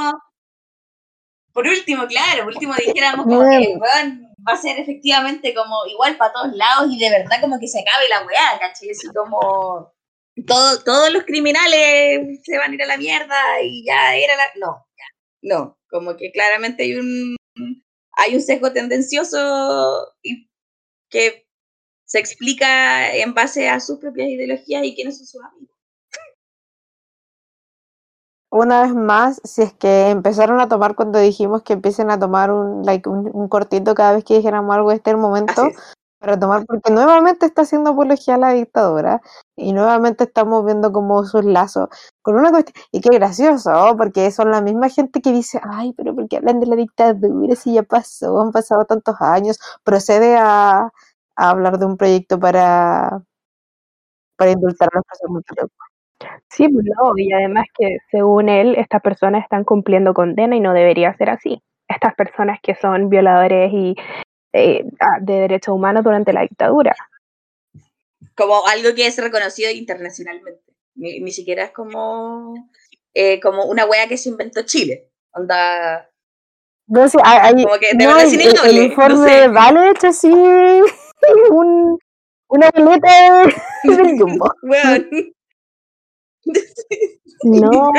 por 1.52 1.66
último, 1.66 2.06
claro, 2.06 2.44
por 2.44 2.54
último 2.54 2.72
dijéramos 2.74 3.26
como 3.26 3.36
Bueno. 3.38 3.60
que 3.60 3.76
weón, 3.76 4.31
va 4.46 4.54
a 4.54 4.56
ser 4.56 4.78
efectivamente 4.78 5.54
como 5.54 5.86
igual 5.86 6.16
para 6.16 6.32
todos 6.32 6.52
lados 6.54 6.90
y 6.90 6.98
de 6.98 7.10
verdad 7.10 7.40
como 7.40 7.58
que 7.58 7.68
se 7.68 7.80
acabe 7.80 8.08
la 8.08 8.26
weá, 8.26 8.58
¿cachai? 8.58 8.90
Así 8.90 9.08
como 9.14 9.92
todo, 10.46 10.82
todos 10.82 11.12
los 11.12 11.24
criminales 11.24 12.40
se 12.44 12.58
van 12.58 12.72
a 12.72 12.74
ir 12.74 12.82
a 12.82 12.86
la 12.86 12.96
mierda 12.96 13.60
y 13.62 13.84
ya 13.86 14.16
era 14.16 14.36
la. 14.36 14.44
No, 14.56 14.86
ya, 14.96 15.04
no, 15.42 15.78
como 15.90 16.16
que 16.16 16.32
claramente 16.32 16.84
hay 16.84 16.96
un 16.96 17.36
hay 18.16 18.34
un 18.34 18.40
sesgo 18.40 18.72
tendencioso 18.72 20.12
que 21.08 21.46
se 22.04 22.18
explica 22.18 23.14
en 23.14 23.34
base 23.34 23.68
a 23.68 23.80
sus 23.80 23.98
propias 23.98 24.28
ideologías 24.28 24.84
y 24.84 24.94
quiénes 24.94 25.18
son 25.18 25.26
sus 25.26 25.42
amigos. 25.42 25.71
Una 28.52 28.82
vez 28.82 28.94
más, 28.94 29.40
si 29.44 29.62
es 29.62 29.72
que 29.74 30.10
empezaron 30.10 30.60
a 30.60 30.68
tomar 30.68 30.94
cuando 30.94 31.18
dijimos 31.18 31.62
que 31.62 31.72
empiecen 31.72 32.10
a 32.10 32.18
tomar 32.18 32.52
un, 32.52 32.84
like, 32.84 33.08
un, 33.08 33.30
un 33.32 33.48
cortito 33.48 33.94
cada 33.94 34.12
vez 34.14 34.24
que 34.24 34.36
dijéramos 34.36 34.74
algo, 34.76 34.92
este 34.92 35.10
es 35.10 35.14
el 35.14 35.20
momento 35.20 35.70
para 36.20 36.38
tomar, 36.38 36.64
porque 36.66 36.92
nuevamente 36.92 37.46
está 37.46 37.62
haciendo 37.62 37.90
apología 37.90 38.34
a 38.36 38.38
la 38.38 38.50
dictadura 38.52 39.22
y 39.56 39.72
nuevamente 39.72 40.24
estamos 40.24 40.64
viendo 40.66 40.92
como 40.92 41.24
sus 41.24 41.44
lazos 41.44 41.88
con 42.22 42.36
una 42.36 42.50
cuestión, 42.50 42.74
y 42.92 43.00
qué 43.00 43.08
gracioso, 43.10 43.72
¿no? 43.72 43.96
porque 43.96 44.30
son 44.30 44.50
la 44.50 44.60
misma 44.60 44.88
gente 44.90 45.22
que 45.22 45.32
dice, 45.32 45.60
ay, 45.64 45.94
pero 45.96 46.14
¿por 46.14 46.28
qué 46.28 46.36
hablan 46.38 46.60
de 46.60 46.66
la 46.66 46.76
dictadura 46.76 47.56
si 47.56 47.74
ya 47.74 47.82
pasó, 47.84 48.40
han 48.40 48.52
pasado 48.52 48.84
tantos 48.84 49.16
años? 49.20 49.58
Procede 49.84 50.36
a, 50.36 50.90
a 51.36 51.50
hablar 51.50 51.78
de 51.78 51.86
un 51.86 51.96
proyecto 51.96 52.38
para, 52.38 53.22
para 54.36 54.50
indultar 54.52 54.88
a 54.92 54.96
los 54.96 55.04
presos. 55.46 55.70
Sí, 56.48 56.68
pues 56.68 56.84
no, 56.86 57.12
y 57.16 57.32
además 57.32 57.64
que 57.76 57.98
según 58.10 58.48
él, 58.48 58.74
estas 58.76 59.00
personas 59.02 59.42
están 59.42 59.64
cumpliendo 59.64 60.14
condena 60.14 60.54
y 60.56 60.60
no 60.60 60.72
debería 60.74 61.16
ser 61.16 61.30
así. 61.30 61.62
Estas 61.88 62.14
personas 62.14 62.58
que 62.62 62.74
son 62.74 63.08
violadores 63.08 63.70
y 63.72 63.94
eh, 64.52 64.84
de 65.22 65.32
derechos 65.34 65.74
humanos 65.74 66.04
durante 66.04 66.32
la 66.32 66.42
dictadura. 66.42 66.94
como 68.36 68.66
algo 68.66 68.94
que 68.94 69.06
es 69.06 69.16
reconocido 69.18 69.70
internacionalmente. 69.70 70.62
Ni, 70.94 71.20
ni 71.20 71.30
siquiera 71.32 71.64
es 71.64 71.70
como, 71.70 72.54
eh, 73.14 73.40
como 73.40 73.64
una 73.64 73.86
wea 73.86 74.06
que 74.08 74.16
se 74.18 74.28
inventó 74.28 74.62
Chile. 74.62 75.08
Onda, 75.32 76.08
No 76.86 77.08
sé, 77.08 77.18
hay, 77.24 77.38
hay- 77.56 77.64
Como 77.64 77.78
que 77.78 77.96
de 77.96 78.04
no, 78.04 78.14
verdad 78.14 78.20
el, 78.24 78.26
es 78.26 78.32
el- 78.34 78.40
el 78.40 78.46
inevitable, 78.46 78.78
no 78.78 78.84
informe 78.84 79.28
sé. 79.28 79.48
vale 79.48 79.90
hecho 79.90 80.06
así 80.08 80.30
un, 81.50 81.98
Una 82.48 82.70
boleta 82.74 83.08
del 83.84 84.18
Jumbo. 84.18 84.46
No, 87.44 87.90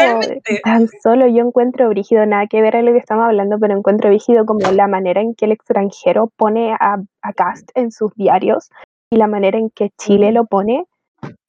tan 0.64 0.88
solo 1.02 1.28
yo 1.28 1.44
encuentro 1.44 1.90
brígido, 1.90 2.26
nada 2.26 2.48
que 2.48 2.62
ver 2.62 2.78
a 2.78 2.82
lo 2.82 2.94
que 2.94 3.00
estamos 3.00 3.26
hablando, 3.26 3.60
pero 3.60 3.78
encuentro 3.78 4.10
brígido 4.10 4.46
como 4.46 4.72
la 4.72 4.88
manera 4.88 5.20
en 5.20 5.36
que 5.36 5.46
el 5.46 5.52
extranjero 5.52 6.32
pone 6.38 6.74
a, 6.80 6.98
a 7.22 7.34
Cast 7.34 7.70
en 7.76 7.92
sus 7.92 8.14
diarios 8.16 8.70
y 9.10 9.18
la 9.18 9.28
manera 9.28 9.58
en 9.58 9.70
que 9.70 9.90
Chile 9.98 10.32
lo 10.32 10.46
pone. 10.46 10.86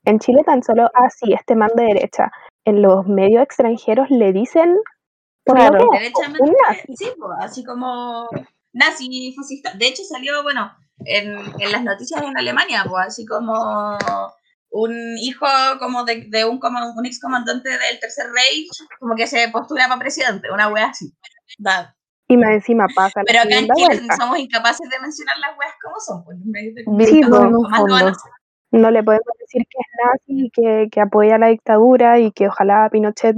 En 0.05 0.18
Chile 0.18 0.42
tan 0.45 0.64
solo, 0.64 0.90
ah, 0.92 1.09
sí, 1.09 1.32
este 1.32 1.55
man 1.55 1.70
de 1.76 1.84
derecha. 1.84 2.32
En 2.64 2.82
los 2.82 3.07
medios 3.07 3.42
extranjeros 3.42 4.11
le 4.11 4.32
dicen 4.32 4.76
Claro. 5.45 5.88
Derechamente, 5.92 6.42
un 6.42 6.55
nazi. 6.66 6.97
sí, 6.97 7.07
así 7.40 7.64
como 7.64 8.28
nazi 8.72 9.34
fascista. 9.36 9.74
De 9.74 9.86
hecho, 9.86 10.03
salió, 10.05 10.42
bueno, 10.42 10.72
en, 11.05 11.36
en 11.61 11.72
las 11.72 11.84
noticias 11.84 12.22
en 12.22 12.36
Alemania, 12.36 12.84
pues, 12.88 13.09
así 13.09 13.26
como 13.26 13.99
un 14.75 14.93
hijo 15.18 15.47
como 15.79 16.05
de, 16.05 16.27
de 16.29 16.45
un, 16.45 16.59
como 16.59 16.79
un 16.95 17.07
ex 17.07 17.20
comandante 17.20 17.68
del 17.68 18.01
Tercer 18.01 18.27
Reich, 18.27 18.68
como 18.99 19.14
que 19.14 19.29
se 19.29 19.49
postula 19.51 19.87
para 19.87 20.01
presidente, 20.01 20.51
una 20.51 20.68
wea 20.68 20.89
así. 20.89 21.12
Da. 21.59 21.95
Y 22.27 22.37
más 22.37 22.51
encima 22.53 22.87
pasa 22.95 23.20
Pero 23.25 23.41
acá 23.41 23.59
en 23.59 23.68
Chile 23.68 24.09
somos 24.18 24.39
incapaces 24.39 24.89
de 24.91 24.99
mencionar 24.99 25.37
las 25.39 25.57
weas 25.59 25.75
como 25.81 26.01
son, 26.01 26.25
pues, 26.25 26.39
de 26.43 27.07
Sí, 27.07 27.20
pues. 27.22 28.16
No 28.72 28.91
le 28.91 29.05
podemos 29.05 29.37
decir 29.39 29.62
que 29.70 29.79
es 29.79 29.87
nazi, 30.05 30.51
que, 30.53 30.89
que 30.91 31.01
apoya 31.01 31.39
la 31.39 31.49
dictadura 31.49 32.18
y 32.18 32.33
que 32.33 32.49
ojalá 32.49 32.89
Pinochet 32.91 33.37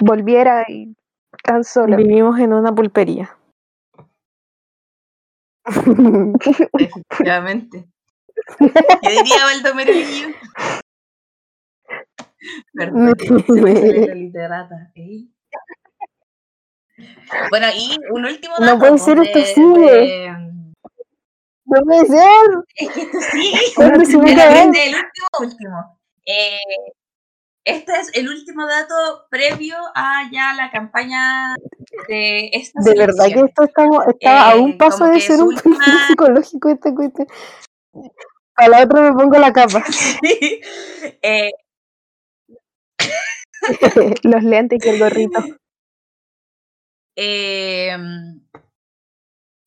volviera 0.00 0.64
y 0.66 0.96
tan 1.42 1.64
solo. 1.64 1.98
Vivimos 1.98 2.38
en 2.38 2.54
una 2.54 2.74
pulpería. 2.74 3.36
Efectivamente. 6.78 7.93
¿Qué 8.58 9.10
diría 9.10 9.44
Baldomero 9.44 9.92
Lillo? 9.92 10.28
Perdón, 12.74 13.14
la 14.08 14.14
literata. 14.14 14.90
¿eh? 14.94 15.26
Bueno, 17.50 17.66
y 17.74 17.96
un 18.12 18.24
último 18.24 18.54
No 18.58 18.66
dato. 18.66 18.78
puede 18.78 18.90
pues, 18.92 19.02
ser, 19.04 19.18
esto 19.20 19.38
de- 19.38 19.46
sigue. 19.46 19.92
de- 19.92 20.30
No 21.66 21.80
puede 21.84 22.06
ser. 22.06 22.46
Es 22.76 22.90
que 22.90 23.00
esto 23.02 23.18
sí. 23.32 23.52
¿Cuándo 23.76 24.04
se 24.04 24.16
va 24.16 24.24
a 24.24 24.30
Era 24.32 24.42
acabar? 24.44 24.66
este 24.66 24.86
el 24.88 24.94
último, 24.94 25.28
último. 25.40 26.00
Eh, 26.26 26.58
este 27.66 27.92
es 27.98 28.10
el 28.14 28.28
último 28.28 28.66
dato 28.66 28.94
previo 29.30 29.76
a 29.94 30.28
ya 30.30 30.52
la 30.54 30.70
campaña 30.70 31.54
de 32.08 32.50
esta 32.52 32.80
De 32.82 32.94
verdad 32.98 33.24
que 33.32 33.40
esto 33.40 33.62
estamos, 33.64 34.04
está 34.08 34.50
a 34.50 34.54
Eh, 34.54 34.58
un 34.58 34.76
paso 34.76 34.98
como 34.98 35.12
de 35.12 35.20
ser 35.20 35.40
un 35.40 35.48
última- 35.48 36.06
psicológico 36.06 36.68
esta 36.68 36.94
cuestión. 36.94 37.26
A 38.56 38.68
la 38.68 38.82
otra 38.82 39.00
me 39.02 39.12
pongo 39.12 39.38
la 39.38 39.52
capa. 39.52 39.84
Eh, 41.22 41.50
Los 44.22 44.42
lentes 44.42 44.84
y 44.84 44.88
el 44.88 44.98
gorrito. 44.98 45.40
eh, 47.16 47.96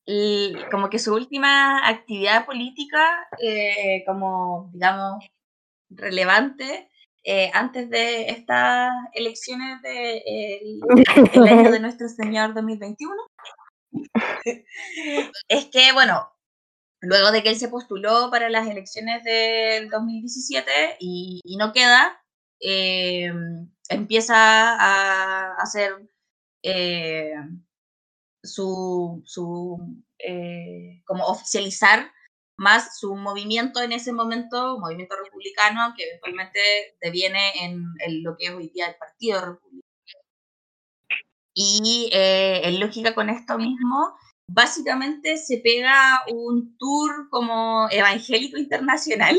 y 0.05 0.55
como 0.71 0.89
que 0.89 0.99
su 0.99 1.13
última 1.13 1.87
actividad 1.87 2.45
política, 2.45 3.27
eh, 3.41 4.03
como 4.05 4.69
digamos, 4.73 5.25
relevante, 5.89 6.89
eh, 7.25 7.51
antes 7.53 7.89
de 7.89 8.29
estas 8.29 8.91
elecciones 9.13 9.81
del 9.81 10.79
el 11.33 11.47
año 11.47 11.71
de 11.71 11.79
nuestro 11.81 12.07
Señor 12.07 12.53
2021, 12.53 13.13
es 15.49 15.65
que, 15.65 15.91
bueno, 15.93 16.29
luego 17.01 17.31
de 17.31 17.43
que 17.43 17.49
él 17.49 17.57
se 17.57 17.69
postuló 17.69 18.29
para 18.31 18.49
las 18.49 18.67
elecciones 18.67 19.23
del 19.23 19.89
2017 19.89 20.97
y, 20.99 21.41
y 21.43 21.57
no 21.57 21.71
queda, 21.73 22.19
eh, 22.59 23.31
empieza 23.89 24.35
a 24.75 25.55
hacer 25.57 26.09
eh, 26.63 27.33
su, 28.43 29.21
su 29.25 30.03
eh, 30.19 31.01
como 31.05 31.25
oficializar 31.25 32.11
más 32.57 32.97
su 32.99 33.15
movimiento 33.15 33.81
en 33.81 33.91
ese 33.91 34.11
momento, 34.11 34.79
movimiento 34.79 35.15
republicano, 35.15 35.93
que 35.95 36.05
eventualmente 36.05 36.59
deviene 36.99 37.63
en, 37.63 37.85
en 37.99 38.23
lo 38.23 38.35
que 38.35 38.47
es 38.47 38.51
hoy 38.51 38.69
día 38.69 38.87
el 38.87 38.95
Partido 38.95 39.41
Republicano. 39.41 39.83
Y 41.53 42.09
en 42.13 42.79
lógica 42.79 43.15
con 43.15 43.29
esto 43.29 43.57
mismo, 43.57 44.15
básicamente 44.47 45.37
se 45.37 45.57
pega 45.57 46.21
un 46.31 46.77
tour 46.77 47.29
como 47.29 47.87
evangélico 47.91 48.57
internacional 48.57 49.37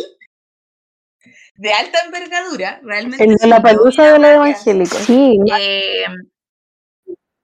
de 1.57 1.73
alta 1.73 1.99
envergadura, 2.05 2.81
realmente. 2.83 3.25
El 3.25 3.37
de 3.37 3.47
la 3.49 3.57
yo 3.57 3.63
voy 3.63 3.73
palusa 3.73 4.03
a 4.03 4.13
de 4.13 4.19
los 4.19 4.31
evangélicos. 4.31 4.99
Sí, 4.99 5.39
Eh, 5.59 6.05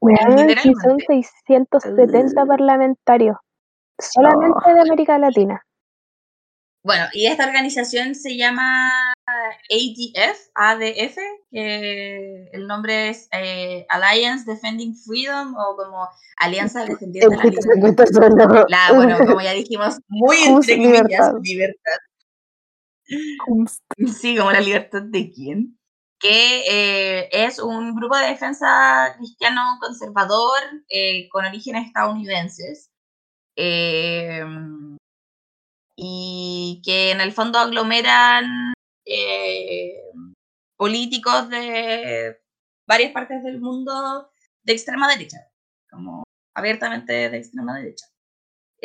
son 0.01 0.37
literalmente. 0.37 1.05
670 1.07 2.47
parlamentarios. 2.47 3.37
Solamente 3.99 4.73
de 4.73 4.81
América 4.81 5.19
Latina. 5.19 5.64
Bueno, 6.85 7.07
y 7.15 7.27
esta 7.27 7.47
organización 7.47 8.15
se 8.15 8.37
llama 8.37 8.91
ADF, 9.71 10.51
ADF, 10.55 11.17
que 11.51 12.51
el 12.53 12.67
nombre 12.67 13.09
es 13.09 13.27
eh, 13.33 13.87
Alliance 13.89 14.45
Defending 14.45 14.95
Freedom 14.95 15.55
o 15.57 15.77
como 15.77 16.07
Alianza 16.37 16.85
Defendiendo 16.85 17.35
la 17.37 17.75
Libertad. 17.75 18.65
La, 18.69 18.93
bueno, 18.93 19.17
como 19.17 19.41
ya 19.41 19.53
dijimos, 19.53 19.99
muy 20.09 20.37
entre 20.47 20.77
comillas, 20.77 21.33
libertad? 21.41 21.99
Sí, 24.21 24.37
como 24.37 24.51
la 24.51 24.61
libertad 24.61 25.03
de 25.03 25.31
quién. 25.31 25.79
Que 26.21 26.65
eh, 26.69 27.29
es 27.33 27.59
un 27.61 27.95
grupo 27.95 28.17
de 28.17 28.29
defensa 28.29 29.15
cristiano 29.17 29.79
conservador 29.81 30.59
eh, 30.89 31.29
con 31.31 31.47
orígenes 31.47 31.87
estadounidenses. 31.87 32.91
eh, 33.57 34.45
y 35.97 36.83
que 36.85 37.11
en 37.13 37.21
el 37.21 37.33
fondo 37.33 37.59
aglomeran 37.59 38.73
eh, 39.05 39.95
políticos 40.77 41.49
de 41.49 42.37
varias 42.87 43.13
partes 43.13 43.43
del 43.43 43.61
mundo 43.61 44.31
de 44.63 44.73
extrema 44.73 45.09
derecha, 45.09 45.39
como 45.91 46.25
abiertamente 46.55 47.31
de 47.31 47.37
extrema 47.37 47.77
derecha. 47.79 48.07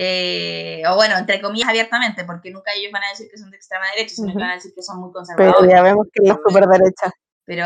Eh, 0.02 0.82
o 0.90 0.96
bueno, 0.96 1.18
entre 1.18 1.42
comillas 1.42 1.70
abiertamente, 1.70 2.24
porque 2.24 2.52
nunca 2.52 2.72
ellos 2.74 2.92
van 2.92 3.04
a 3.04 3.10
decir 3.10 3.28
que 3.30 3.38
son 3.38 3.52
de 3.52 3.58
extrema 3.58 3.86
derecha, 3.96 4.16
sino 4.16 4.28
que 4.28 4.34
Ujú. 4.34 4.40
van 4.40 4.52
a 4.52 4.56
decir 4.56 4.72
que 4.74 4.82
son 4.82 5.00
muy 5.00 5.10
Pero 5.10 5.14
conservadores. 5.14 5.72
ya 5.72 5.82
vemos 5.82 6.08
que 6.14 6.24
es 6.24 6.30
la 6.30 6.40
superderecha. 6.46 7.12
Pero 7.44 7.66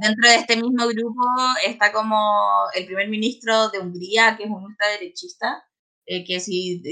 dentro 0.00 0.30
de 0.30 0.36
este 0.36 0.56
mismo 0.56 0.86
grupo 0.86 1.24
está 1.66 1.92
como 1.92 2.16
el 2.72 2.86
primer 2.86 3.08
ministro 3.08 3.68
de 3.68 3.80
Hungría, 3.80 4.36
que 4.36 4.44
es 4.44 4.50
un 4.50 4.62
ultraderechista, 4.62 5.67
eh, 6.08 6.24
que 6.24 6.40
si 6.40 6.82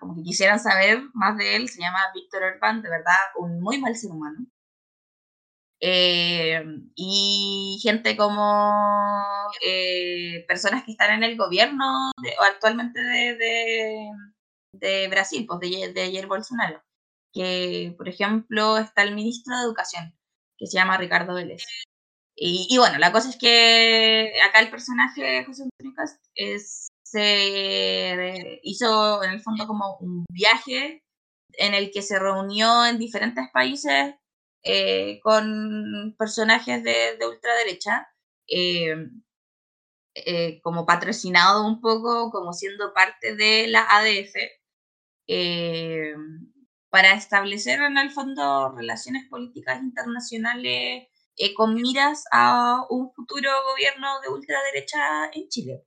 como 0.00 0.14
que 0.16 0.22
quisieran 0.22 0.60
saber 0.60 1.02
más 1.14 1.36
de 1.38 1.56
él, 1.56 1.68
se 1.68 1.80
llama 1.82 1.98
Víctor 2.14 2.42
Orbán, 2.44 2.82
de 2.82 2.90
verdad, 2.90 3.16
un 3.38 3.60
muy 3.60 3.78
mal 3.80 3.96
ser 3.96 4.10
humano. 4.12 4.46
Eh, 5.80 6.62
y 6.94 7.78
gente 7.82 8.16
como 8.16 9.12
eh, 9.62 10.44
personas 10.48 10.84
que 10.84 10.92
están 10.92 11.12
en 11.14 11.24
el 11.24 11.36
gobierno 11.36 12.10
de- 12.22 12.34
o 12.40 12.42
actualmente 12.44 13.00
de, 13.02 13.36
de, 14.72 15.08
Brasil, 15.08 15.46
pues 15.46 15.60
de, 15.60 15.92
de 15.92 16.06
Jair 16.12 16.26
Bolsonaro. 16.26 16.82
Que, 17.32 17.94
por 17.98 18.08
ejemplo, 18.08 18.78
está 18.78 19.02
el 19.02 19.14
ministro 19.14 19.56
de 19.56 19.64
Educación, 19.64 20.14
que 20.58 20.66
se 20.66 20.78
llama 20.78 20.96
Ricardo 20.98 21.34
Vélez. 21.34 21.64
Y, 22.36 22.66
y 22.70 22.78
bueno, 22.78 22.98
la 22.98 23.12
cosa 23.12 23.30
es 23.30 23.36
que 23.38 24.32
acá 24.48 24.60
el 24.60 24.70
personaje 24.70 25.44
José 25.44 25.64
Antonio 25.64 25.94
Cast 25.96 26.24
es, 26.34 26.88
se 27.14 28.60
hizo 28.64 29.22
en 29.22 29.30
el 29.30 29.40
fondo 29.40 29.66
como 29.66 29.96
un 30.00 30.24
viaje 30.28 31.04
en 31.52 31.74
el 31.74 31.92
que 31.92 32.02
se 32.02 32.18
reunió 32.18 32.84
en 32.86 32.98
diferentes 32.98 33.46
países 33.52 34.14
eh, 34.64 35.20
con 35.22 36.16
personajes 36.18 36.82
de, 36.82 37.16
de 37.18 37.26
ultraderecha, 37.28 38.08
eh, 38.48 38.96
eh, 40.14 40.60
como 40.62 40.86
patrocinado 40.86 41.66
un 41.66 41.80
poco, 41.80 42.30
como 42.30 42.52
siendo 42.52 42.92
parte 42.92 43.36
de 43.36 43.68
la 43.68 43.86
ADF, 43.88 44.34
eh, 45.28 46.14
para 46.90 47.14
establecer 47.14 47.80
en 47.80 47.98
el 47.98 48.10
fondo 48.10 48.72
relaciones 48.76 49.28
políticas 49.28 49.82
internacionales 49.82 51.08
eh, 51.36 51.54
con 51.54 51.74
miras 51.74 52.24
a 52.30 52.86
un 52.90 53.12
futuro 53.12 53.50
gobierno 53.70 54.20
de 54.20 54.28
ultraderecha 54.28 55.30
en 55.32 55.48
Chile. 55.48 55.84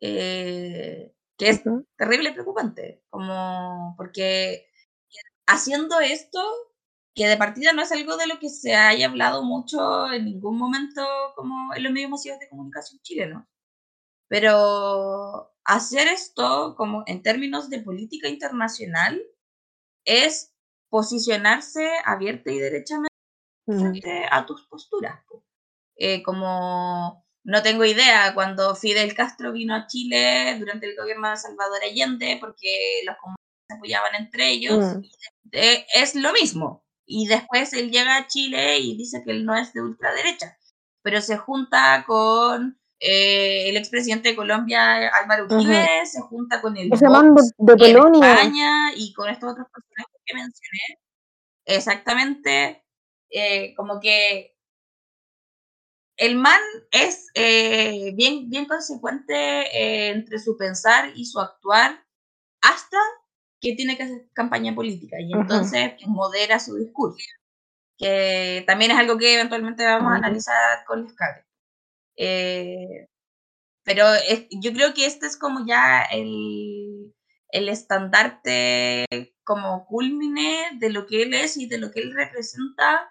Eh, 0.00 1.14
que 1.36 1.48
es 1.48 1.62
terrible 1.96 2.30
y 2.30 2.32
preocupante, 2.32 3.02
como 3.10 3.94
porque 3.96 4.66
haciendo 5.46 6.00
esto, 6.00 6.40
que 7.14 7.26
de 7.26 7.36
partida 7.36 7.72
no 7.72 7.82
es 7.82 7.92
algo 7.92 8.16
de 8.16 8.26
lo 8.26 8.38
que 8.38 8.48
se 8.48 8.74
haya 8.74 9.08
hablado 9.08 9.42
mucho 9.42 10.12
en 10.12 10.24
ningún 10.24 10.58
momento 10.58 11.02
como 11.36 11.74
en 11.74 11.82
los 11.82 11.92
medios 11.92 12.10
masivos 12.10 12.38
de 12.38 12.48
comunicación 12.48 13.00
chilenos, 13.02 13.44
pero 14.28 15.52
hacer 15.64 16.08
esto 16.08 16.74
como 16.76 17.02
en 17.06 17.22
términos 17.22 17.70
de 17.70 17.80
política 17.82 18.28
internacional 18.28 19.22
es 20.04 20.54
posicionarse 20.90 21.88
abierta 22.04 22.50
y 22.50 22.58
derechamente 22.58 24.26
a 24.30 24.46
tus 24.46 24.66
posturas. 24.66 25.22
Eh, 25.96 26.22
como 26.22 27.26
no 27.48 27.62
tengo 27.62 27.82
idea, 27.86 28.34
cuando 28.34 28.76
Fidel 28.76 29.14
Castro 29.14 29.52
vino 29.52 29.74
a 29.74 29.86
Chile 29.86 30.54
durante 30.58 30.84
el 30.84 30.94
gobierno 30.94 31.30
de 31.30 31.36
Salvador 31.38 31.78
Allende, 31.82 32.36
porque 32.38 33.00
los 33.06 33.16
comunistas 33.16 33.64
se 33.70 33.74
apoyaban 33.74 34.14
entre 34.16 34.50
ellos, 34.50 34.78
mm. 34.78 35.00
eh, 35.52 35.86
es 35.94 36.14
lo 36.14 36.30
mismo. 36.34 36.84
Y 37.06 37.26
después 37.26 37.72
él 37.72 37.90
llega 37.90 38.18
a 38.18 38.26
Chile 38.26 38.78
y 38.80 38.98
dice 38.98 39.22
que 39.24 39.30
él 39.30 39.46
no 39.46 39.56
es 39.56 39.72
de 39.72 39.80
ultraderecha, 39.80 40.58
pero 41.02 41.22
se 41.22 41.38
junta 41.38 42.04
con 42.06 42.78
eh, 43.00 43.70
el 43.70 43.78
expresidente 43.78 44.28
de 44.28 44.36
Colombia, 44.36 45.08
Álvaro 45.08 45.46
Uribe, 45.46 46.04
se 46.04 46.20
junta 46.20 46.60
con 46.60 46.76
el 46.76 46.90
Vox 46.90 47.00
de, 47.00 47.76
de 47.76 47.92
España 47.92 48.92
y 48.94 49.14
con 49.14 49.30
estos 49.30 49.52
otros 49.52 49.68
personajes 49.72 50.20
que 50.26 50.34
mencioné. 50.34 51.00
Exactamente, 51.64 52.84
eh, 53.30 53.74
como 53.74 54.00
que 54.00 54.57
el 56.18 56.34
man 56.34 56.60
es 56.90 57.28
eh, 57.34 58.12
bien, 58.14 58.50
bien 58.50 58.66
consecuente 58.66 59.34
eh, 59.34 60.08
entre 60.10 60.38
su 60.40 60.56
pensar 60.56 61.12
y 61.14 61.24
su 61.24 61.38
actuar 61.38 62.04
hasta 62.60 62.98
que 63.60 63.74
tiene 63.74 63.96
que 63.96 64.02
hacer 64.02 64.28
campaña 64.32 64.74
política. 64.74 65.16
Y 65.20 65.32
entonces 65.32 65.92
modera 66.06 66.58
su 66.58 66.74
discurso, 66.76 67.24
que 67.96 68.64
también 68.66 68.90
es 68.90 68.98
algo 68.98 69.16
que 69.16 69.34
eventualmente 69.34 69.86
vamos 69.86 70.12
a 70.12 70.16
analizar 70.16 70.84
con 70.86 71.04
los 71.04 71.14
eh, 72.16 73.06
pero 73.84 74.04
yo 74.50 74.72
creo 74.72 74.92
que 74.92 75.06
este 75.06 75.26
es 75.26 75.36
como 75.38 75.64
ya 75.64 76.02
el, 76.02 77.14
el 77.50 77.68
estandarte 77.68 79.06
como 79.44 79.86
culmine 79.86 80.72
de 80.78 80.90
lo 80.90 81.06
que 81.06 81.22
él 81.22 81.32
es 81.32 81.56
y 81.56 81.66
de 81.66 81.78
lo 81.78 81.92
que 81.92 82.00
él 82.00 82.12
representa 82.12 83.08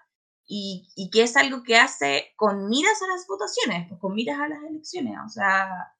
y, 0.48 0.88
y, 0.96 1.10
que 1.10 1.22
es 1.22 1.36
algo 1.36 1.62
que 1.62 1.76
hace 1.76 2.32
con 2.36 2.68
miras 2.70 3.02
a 3.02 3.06
las 3.06 3.26
votaciones, 3.26 3.86
pues, 3.88 4.00
con 4.00 4.14
miras 4.14 4.40
a 4.40 4.48
las 4.48 4.62
elecciones, 4.62 5.14
o 5.24 5.28
sea, 5.28 5.94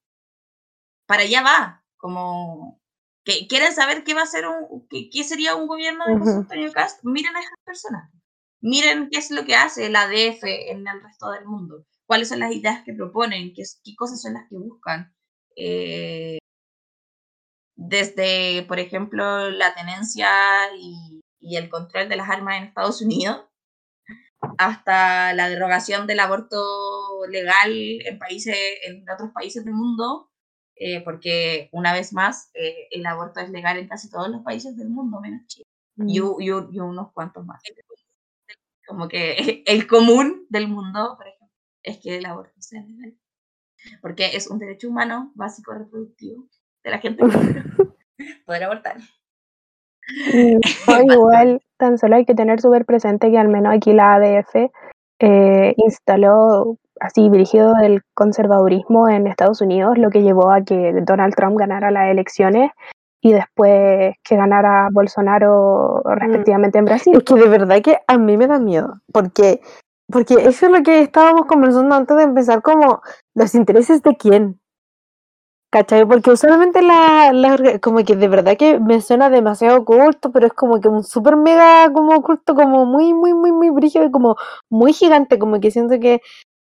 para 1.05 1.23
allá 1.23 1.43
va, 1.43 1.85
como 1.97 2.81
que 3.23 3.47
quieren 3.47 3.73
saber 3.73 4.03
qué 4.03 4.15
va 4.15 4.23
a 4.23 4.25
ser 4.25 4.47
un, 4.47 4.87
qué, 4.89 5.09
qué 5.11 5.23
sería 5.23 5.55
un 5.55 5.67
gobierno 5.67 6.03
de 6.05 6.17
José 6.17 6.31
Antonio 6.31 6.71
Cast, 6.73 7.03
miren 7.03 7.35
a 7.35 7.41
esas 7.41 7.59
personas, 7.63 8.11
miren 8.59 9.09
qué 9.11 9.19
es 9.19 9.29
lo 9.29 9.45
que 9.45 9.55
hace 9.55 9.85
el 9.85 9.95
ADF 9.95 10.43
en 10.43 10.87
el 10.87 11.03
resto 11.03 11.29
del 11.31 11.45
mundo, 11.45 11.85
cuáles 12.07 12.29
son 12.29 12.39
las 12.39 12.51
ideas 12.51 12.83
que 12.83 12.93
proponen, 12.93 13.53
qué, 13.53 13.61
qué 13.83 13.95
cosas 13.95 14.19
son 14.21 14.33
las 14.33 14.49
que 14.49 14.57
buscan. 14.57 15.13
Eh, 15.55 16.39
desde, 17.75 18.63
por 18.63 18.79
ejemplo, 18.79 19.49
la 19.51 19.73
tenencia 19.73 20.27
y, 20.75 21.21
y 21.39 21.55
el 21.57 21.69
control 21.69 22.09
de 22.09 22.17
las 22.17 22.29
armas 22.29 22.57
en 22.57 22.63
Estados 22.65 23.01
Unidos, 23.01 23.48
hasta 24.59 25.33
la 25.33 25.47
derogación 25.47 26.05
del 26.05 26.19
aborto 26.19 27.25
legal 27.29 27.71
en 27.71 28.19
países, 28.19 28.57
en 28.83 29.09
otros 29.09 29.31
países 29.31 29.63
del 29.63 29.73
mundo, 29.73 30.29
eh, 30.75 31.01
porque 31.01 31.69
una 31.71 31.93
vez 31.93 32.11
más 32.11 32.51
eh, 32.55 32.89
el 32.91 33.05
aborto 33.05 33.39
es 33.39 33.49
legal 33.51 33.77
en 33.77 33.87
casi 33.87 34.09
todos 34.09 34.27
los 34.27 34.41
países 34.41 34.75
del 34.75 34.89
mundo, 34.89 35.21
menos 35.21 35.47
Chile, 35.47 35.65
y, 35.95 36.19
mm. 36.19 36.41
y, 36.41 36.49
unos 36.51 37.13
cuantos 37.13 37.45
más. 37.45 37.61
Como 38.85 39.07
que 39.07 39.63
el 39.65 39.87
común 39.87 40.45
del 40.49 40.67
mundo, 40.67 41.15
por 41.15 41.27
ejemplo, 41.27 41.55
es 41.81 41.99
que 41.99 42.17
el 42.17 42.25
aborto 42.25 42.61
sea 42.61 42.81
legal, 42.81 43.17
porque 44.01 44.35
es 44.35 44.47
un 44.47 44.59
derecho 44.59 44.89
humano 44.89 45.31
básico 45.35 45.73
reproductivo 45.73 46.49
de 46.83 46.91
la 46.91 46.99
gente 46.99 47.23
poder 48.45 48.63
abortar. 48.65 48.97
igual, 51.13 51.61
tan 51.79 51.97
solo 51.97 52.17
hay 52.17 52.25
que 52.25 52.35
tener 52.35 52.61
súper 52.61 52.85
presente 52.85 53.31
que 53.31 53.39
al 53.39 53.47
menos 53.47 53.73
aquí 53.73 53.93
la 53.93 54.15
ADF 54.15 54.69
eh, 55.19 55.73
instaló 55.77 56.77
así 56.99 57.29
dirigido 57.29 57.73
el 57.81 58.01
conservadurismo 58.13 59.09
en 59.09 59.25
Estados 59.25 59.61
Unidos, 59.61 59.97
lo 59.97 60.09
que 60.09 60.21
llevó 60.21 60.51
a 60.51 60.61
que 60.61 60.93
Donald 61.03 61.33
Trump 61.33 61.57
ganara 61.57 61.89
las 61.91 62.09
elecciones 62.11 62.71
y 63.21 63.33
después 63.33 64.15
que 64.23 64.35
ganara 64.35 64.89
Bolsonaro 64.91 66.01
mm. 66.05 66.09
respectivamente 66.19 66.79
en 66.79 66.85
Brasil. 66.85 67.15
Es 67.15 67.23
que 67.23 67.35
de 67.35 67.47
verdad 67.47 67.81
que 67.81 67.97
a 68.07 68.17
mí 68.17 68.37
me 68.37 68.47
da 68.47 68.59
miedo, 68.59 68.95
porque, 69.11 69.61
porque 70.11 70.35
eso 70.35 70.65
es 70.65 70.71
lo 70.71 70.83
que 70.83 71.01
estábamos 71.01 71.45
conversando 71.45 71.95
antes 71.95 72.15
de 72.17 72.23
empezar, 72.23 72.61
como 72.61 73.01
los 73.33 73.55
intereses 73.55 74.03
de 74.03 74.15
quién. 74.15 74.59
¿Cachai? 75.71 76.03
Porque 76.07 76.31
usualmente 76.31 76.81
la, 76.81 77.31
la, 77.31 77.79
como 77.79 78.03
que 78.03 78.15
de 78.15 78.27
verdad 78.27 78.57
que 78.57 78.79
me 78.79 79.01
suena 79.01 79.29
demasiado 79.29 79.81
oculto, 79.81 80.31
pero 80.31 80.47
es 80.47 80.53
como 80.53 80.81
que 80.81 80.87
un 80.87 81.03
super 81.03 81.35
mega 81.35 81.91
como 81.93 82.15
oculto, 82.15 82.55
como 82.55 82.85
muy, 82.85 83.13
muy, 83.13 83.35
muy, 83.35 83.51
muy 83.51 83.69
brillo 83.69 84.03
y 84.03 84.09
como 84.09 84.35
muy 84.69 84.93
gigante, 84.93 85.37
como 85.37 85.59
que 85.59 85.69
siento 85.69 85.99
que 85.99 86.21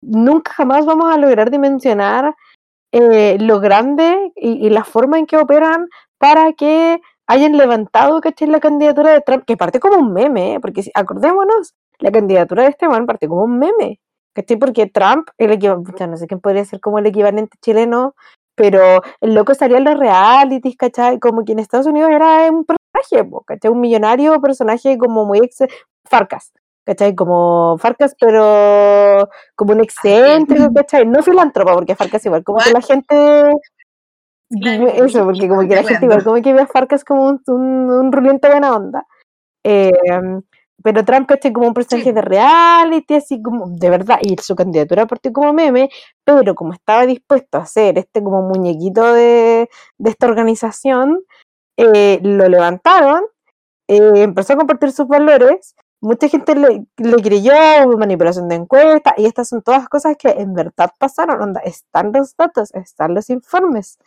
nunca 0.02 0.52
jamás 0.54 0.86
vamos 0.88 1.14
a 1.14 1.18
lograr 1.18 1.52
dimensionar 1.52 2.36
eh, 2.92 3.38
lo 3.40 3.60
grande 3.60 4.32
y, 4.36 4.70
la 4.70 4.84
forma 4.84 5.20
en 5.20 5.28
que 5.28 5.38
operan 5.38 5.90
para 6.18 6.54
que 6.54 7.00
hayan 7.28 7.58
levantado, 7.58 8.20
¿cachai? 8.22 8.48
La 8.48 8.60
candidatura 8.60 9.12
de 9.12 9.22
Trump, 9.22 9.44
que 9.46 9.58
parte 9.58 9.80
como 9.80 9.98
un 9.98 10.14
meme, 10.14 10.56
¿eh? 10.56 10.60
porque 10.60 10.84
acordémonos, 10.96 11.76
la 12.00 12.12
candidatura 12.12 12.64
de 12.64 12.70
este 12.70 12.88
man 12.88 13.06
parte 13.06 13.28
como 13.28 13.44
un 13.44 13.60
meme, 13.60 14.00
¿cachai? 14.34 14.58
Porque 14.58 14.88
Trump, 14.88 15.30
el 15.38 15.52
equivalente, 15.52 16.08
no 16.08 16.18
sé 16.18 16.26
quién 16.28 16.40
podría 16.40 16.66
ser 16.66 16.80
como 16.80 17.00
el 17.00 17.06
equivalente 17.06 17.58
chileno 17.62 18.16
pero 18.58 19.04
el 19.22 19.36
loco 19.36 19.52
estaría 19.52 19.78
en 19.78 19.84
los 19.84 20.00
realities, 20.00 20.76
¿cachai? 20.76 21.20
Como 21.20 21.46
que 21.46 21.52
en 21.52 21.60
Estados 21.60 21.86
Unidos 21.86 22.10
era 22.10 22.52
un 22.52 22.66
personaje, 22.66 23.30
¿cachai? 23.46 23.72
Un 23.72 23.80
millonario 23.80 24.42
personaje 24.42 24.98
como 24.98 25.26
muy 25.26 25.38
ex... 25.38 25.60
Farcas, 26.10 26.52
¿cachai? 26.84 27.14
Como 27.14 27.78
Farcas, 27.78 28.16
pero 28.20 29.30
como 29.56 29.74
un 29.74 29.82
excéntrico, 29.82 30.74
¿cachai? 30.74 31.06
No 31.06 31.22
filántropo, 31.22 31.72
porque 31.74 31.96
Farcas 31.96 32.26
igual, 32.26 32.44
como 32.44 32.58
que 32.58 32.72
la 32.72 32.82
gente... 32.82 33.52
Eso, 35.06 35.24
porque 35.24 35.48
como 35.50 35.62
que 35.62 35.76
la 35.76 35.84
gente 35.84 36.06
igual, 36.06 36.24
como 36.24 36.42
que 36.42 36.54
ve 36.54 36.62
a 36.62 36.68
Farcas 36.68 37.04
como 37.04 37.28
un, 37.28 37.42
un, 37.46 37.92
un 37.92 38.10
buena 38.10 38.76
onda. 38.76 39.06
Eh, 39.64 39.92
pero 40.84 41.04
Trump 41.04 41.30
es 41.32 41.52
como 41.54 41.68
un 41.68 41.74
personaje 41.74 42.14
de 42.14 42.22
reality, 42.22 43.16
así 43.16 43.42
como, 43.42 43.68
de 43.70 43.90
verdad, 43.90 44.20
y 44.22 44.36
su 44.42 44.56
candidatura 44.56 45.08
partió 45.08 45.34
como 45.34 45.54
meme, 45.54 45.90
pero 46.24 46.56
como 46.56 46.74
estaba 46.74 47.06
dispuesto 47.06 47.58
a 47.58 47.62
hacer 47.62 47.98
este 47.98 48.24
como 48.24 48.44
muñequito 48.44 49.14
de, 49.14 49.70
de 49.98 50.10
esta 50.10 50.28
organización, 50.28 51.24
eh, 51.78 52.20
lo 52.24 52.48
levantaron, 52.48 53.24
eh, 53.88 54.24
empezó 54.24 54.54
a 54.54 54.58
compartir 54.58 54.92
sus 54.92 55.08
valores, 55.08 55.76
mucha 56.02 56.28
gente 56.30 56.56
le, 56.56 56.86
le 56.98 57.16
creyó, 57.24 57.54
manipulación 57.98 58.48
de 58.48 58.56
encuestas, 58.56 59.14
y 59.18 59.26
estas 59.26 59.50
son 59.50 59.62
todas 59.64 59.90
cosas 59.90 60.16
que 60.18 60.30
en 60.30 60.54
verdad 60.54 60.92
pasaron, 61.00 61.42
onda, 61.42 61.62
están 61.62 62.12
los 62.14 62.36
datos, 62.36 62.74
están 62.74 63.16
los 63.16 63.30
informes. 63.30 63.98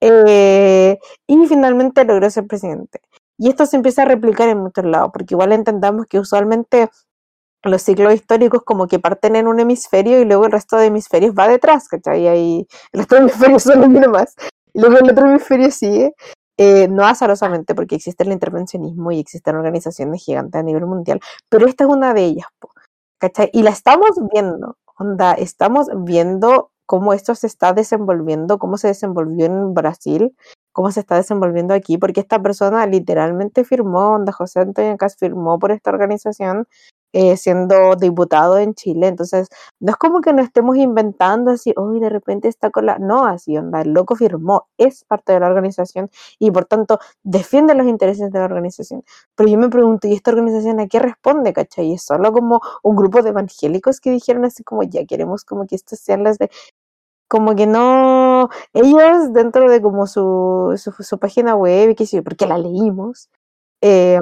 Eh, 0.00 0.98
y 1.26 1.46
finalmente 1.46 2.04
logró 2.04 2.28
ser 2.30 2.46
presidente. 2.46 3.00
Y 3.38 3.48
esto 3.48 3.66
se 3.66 3.76
empieza 3.76 4.02
a 4.02 4.06
replicar 4.06 4.48
en 4.48 4.58
muchos 4.58 4.84
lados, 4.84 5.10
porque 5.12 5.34
igual 5.34 5.52
entendamos 5.52 6.06
que 6.06 6.18
usualmente 6.18 6.88
los 7.62 7.82
ciclos 7.82 8.14
históricos 8.14 8.62
como 8.62 8.86
que 8.86 8.98
parten 8.98 9.36
en 9.36 9.46
un 9.46 9.60
hemisferio 9.60 10.20
y 10.20 10.24
luego 10.24 10.46
el 10.46 10.52
resto 10.52 10.76
de 10.76 10.86
hemisferios 10.86 11.34
va 11.34 11.48
detrás, 11.48 11.88
¿cachai? 11.88 12.26
Ahí 12.28 12.66
el 12.92 13.00
resto 13.00 13.16
de 13.16 13.22
hemisferios 13.22 13.62
solo 13.62 13.88
mira 13.88 14.08
más. 14.08 14.34
Y 14.72 14.80
luego 14.80 14.98
el 14.98 15.10
otro 15.10 15.26
hemisferio 15.26 15.70
sigue, 15.70 16.14
eh, 16.58 16.88
no 16.88 17.04
azarosamente 17.04 17.74
porque 17.74 17.96
existe 17.96 18.24
el 18.24 18.32
intervencionismo 18.32 19.12
y 19.12 19.20
existen 19.20 19.56
organizaciones 19.56 20.22
gigantes 20.22 20.58
a 20.58 20.62
nivel 20.62 20.86
mundial, 20.86 21.20
pero 21.48 21.66
esta 21.66 21.84
es 21.84 21.90
una 21.90 22.14
de 22.14 22.24
ellas, 22.24 22.46
¿cachai? 23.18 23.50
Y 23.52 23.62
la 23.62 23.70
estamos 23.70 24.10
viendo, 24.32 24.76
onda, 24.98 25.34
estamos 25.34 25.88
viendo 26.04 26.70
cómo 26.86 27.12
esto 27.12 27.34
se 27.34 27.46
está 27.46 27.72
desenvolviendo, 27.72 28.58
cómo 28.58 28.78
se 28.78 28.88
desenvolvió 28.88 29.46
en 29.46 29.74
Brasil, 29.74 30.34
cómo 30.76 30.90
se 30.92 31.00
está 31.00 31.16
desenvolviendo 31.16 31.72
aquí, 31.72 31.96
porque 31.96 32.20
esta 32.20 32.42
persona 32.42 32.86
literalmente 32.86 33.64
firmó, 33.64 34.10
onda 34.16 34.30
José 34.30 34.60
Antonio 34.60 34.94
Cas 34.98 35.16
firmó 35.16 35.58
por 35.58 35.72
esta 35.72 35.88
organización 35.90 36.68
eh, 37.14 37.38
siendo 37.38 37.96
diputado 37.96 38.58
en 38.58 38.74
Chile, 38.74 39.06
entonces 39.06 39.48
no 39.80 39.92
es 39.92 39.96
como 39.96 40.20
que 40.20 40.34
no 40.34 40.42
estemos 40.42 40.76
inventando 40.76 41.50
así, 41.50 41.72
hoy 41.78 41.98
de 41.98 42.10
repente 42.10 42.48
está 42.48 42.70
con 42.70 42.84
la... 42.84 42.98
No, 42.98 43.24
así, 43.24 43.56
onda, 43.56 43.80
el 43.80 43.94
loco 43.94 44.16
firmó, 44.16 44.68
es 44.76 45.04
parte 45.04 45.32
de 45.32 45.40
la 45.40 45.46
organización 45.46 46.10
y 46.38 46.50
por 46.50 46.66
tanto 46.66 46.98
defiende 47.22 47.74
los 47.74 47.86
intereses 47.86 48.30
de 48.30 48.38
la 48.38 48.44
organización. 48.44 49.02
Pero 49.34 49.48
yo 49.48 49.56
me 49.56 49.70
pregunto, 49.70 50.08
¿y 50.08 50.12
esta 50.12 50.30
organización 50.30 50.78
a 50.80 50.88
qué 50.88 50.98
responde, 50.98 51.54
cachai? 51.54 51.94
¿Es 51.94 52.02
solo 52.02 52.32
como 52.32 52.60
un 52.82 52.96
grupo 52.96 53.22
de 53.22 53.30
evangélicos 53.30 53.98
que 53.98 54.10
dijeron 54.10 54.44
así 54.44 54.62
como, 54.62 54.82
ya 54.82 55.06
queremos 55.06 55.42
como 55.44 55.66
que 55.66 55.76
estas 55.76 56.00
sean 56.00 56.22
las 56.22 56.36
de 56.36 56.50
como 57.28 57.54
que 57.56 57.66
no, 57.66 58.48
ellos 58.72 59.32
dentro 59.32 59.70
de 59.70 59.82
como 59.82 60.06
su, 60.06 60.74
su, 60.76 61.18
página 61.18 61.54
web, 61.56 61.94
qué 61.96 62.06
sé 62.06 62.18
yo, 62.18 62.24
porque 62.24 62.46
la 62.46 62.58
leímos, 62.58 63.28
eh, 63.82 64.20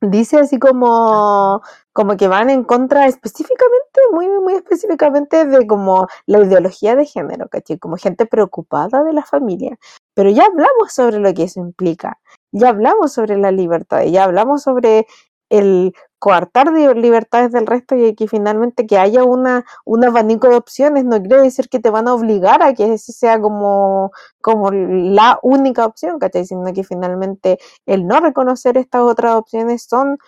dice 0.00 0.38
así 0.38 0.58
como, 0.58 1.62
como 1.92 2.16
que 2.16 2.28
van 2.28 2.50
en 2.50 2.64
contra 2.64 3.06
específicamente, 3.06 4.00
muy, 4.12 4.28
muy 4.40 4.54
específicamente 4.54 5.44
de 5.46 5.66
como 5.66 6.06
la 6.26 6.40
ideología 6.40 6.96
de 6.96 7.06
género, 7.06 7.48
¿cachai? 7.48 7.78
Como 7.78 7.96
gente 7.96 8.26
preocupada 8.26 9.02
de 9.02 9.12
la 9.12 9.24
familia. 9.24 9.78
Pero 10.14 10.30
ya 10.30 10.44
hablamos 10.46 10.92
sobre 10.92 11.18
lo 11.20 11.32
que 11.34 11.44
eso 11.44 11.60
implica. 11.60 12.18
ya 12.52 12.70
hablamos 12.70 13.12
sobre 13.12 13.36
la 13.36 13.52
libertad, 13.52 14.04
ya 14.04 14.24
hablamos 14.24 14.62
sobre 14.62 15.06
el 15.50 15.94
coartar 16.18 16.72
de 16.72 16.94
libertades 16.94 17.52
del 17.52 17.66
resto 17.66 17.94
y 17.94 18.14
que 18.14 18.28
finalmente 18.28 18.86
que 18.86 18.98
haya 18.98 19.24
una, 19.24 19.64
un 19.84 20.04
abanico 20.04 20.48
de 20.48 20.56
opciones 20.56 21.04
no 21.04 21.20
quiere 21.20 21.42
decir 21.42 21.68
que 21.68 21.78
te 21.78 21.90
van 21.90 22.08
a 22.08 22.14
obligar 22.14 22.62
a 22.62 22.74
que 22.74 22.94
ese 22.94 23.12
sea 23.12 23.40
como, 23.40 24.10
como 24.40 24.70
la 24.70 25.38
única 25.42 25.86
opción, 25.86 26.18
¿cachai? 26.18 26.44
Sino 26.44 26.72
que 26.72 26.84
finalmente 26.84 27.58
el 27.86 28.06
no 28.06 28.20
reconocer 28.20 28.76
estas 28.76 29.02
otras 29.02 29.36
opciones 29.36 29.84
son 29.84 30.18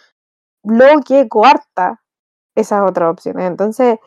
lo 0.63 1.01
que 1.07 1.29
coarta 1.29 2.03
esas 2.55 2.89
otras 2.89 3.11
opciones. 3.11 3.47
Entonces, 3.47 3.99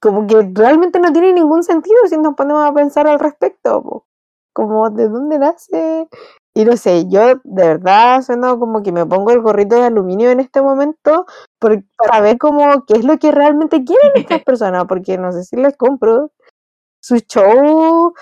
como 0.00 0.26
que 0.26 0.50
realmente 0.52 0.98
no 1.00 1.12
tiene 1.12 1.32
ningún 1.32 1.62
sentido 1.62 1.96
si 2.08 2.16
nos 2.18 2.34
ponemos 2.34 2.64
a 2.64 2.72
pensar 2.72 3.06
al 3.06 3.18
respecto, 3.18 4.06
como 4.52 4.90
de 4.90 5.08
dónde 5.08 5.38
nace 5.38 6.08
y 6.56 6.64
no 6.64 6.76
sé, 6.76 7.06
yo 7.08 7.34
de 7.42 7.66
verdad 7.66 8.22
sueno 8.22 8.58
como 8.60 8.82
que 8.82 8.92
me 8.92 9.04
pongo 9.04 9.32
el 9.32 9.40
gorrito 9.40 9.74
de 9.74 9.86
aluminio 9.86 10.30
en 10.30 10.38
este 10.38 10.62
momento 10.62 11.26
para 11.58 12.20
ver 12.20 12.38
como 12.38 12.84
qué 12.86 12.94
es 12.94 13.04
lo 13.04 13.18
que 13.18 13.32
realmente 13.32 13.84
quieren 13.84 14.12
estas 14.14 14.42
personas, 14.44 14.84
porque 14.86 15.18
no 15.18 15.32
sé 15.32 15.42
si 15.44 15.56
les 15.56 15.76
compro 15.76 16.30
su 17.02 17.16
show, 17.18 18.14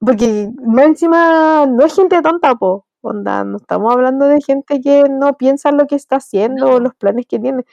porque 0.00 0.50
más 0.64 0.86
encima 0.86 1.66
no 1.66 1.84
es 1.84 1.94
gente 1.94 2.22
tonta, 2.22 2.54
po, 2.54 2.86
onda, 3.02 3.44
no 3.44 3.56
estamos 3.58 3.92
hablando 3.92 4.26
de 4.26 4.40
gente 4.40 4.80
que 4.80 5.04
no 5.10 5.36
piensa 5.36 5.72
lo 5.72 5.86
que 5.86 5.96
está 5.96 6.16
haciendo 6.16 6.70
o 6.70 6.80
los 6.80 6.94
planes 6.94 7.26
que 7.26 7.40
tiene. 7.40 7.64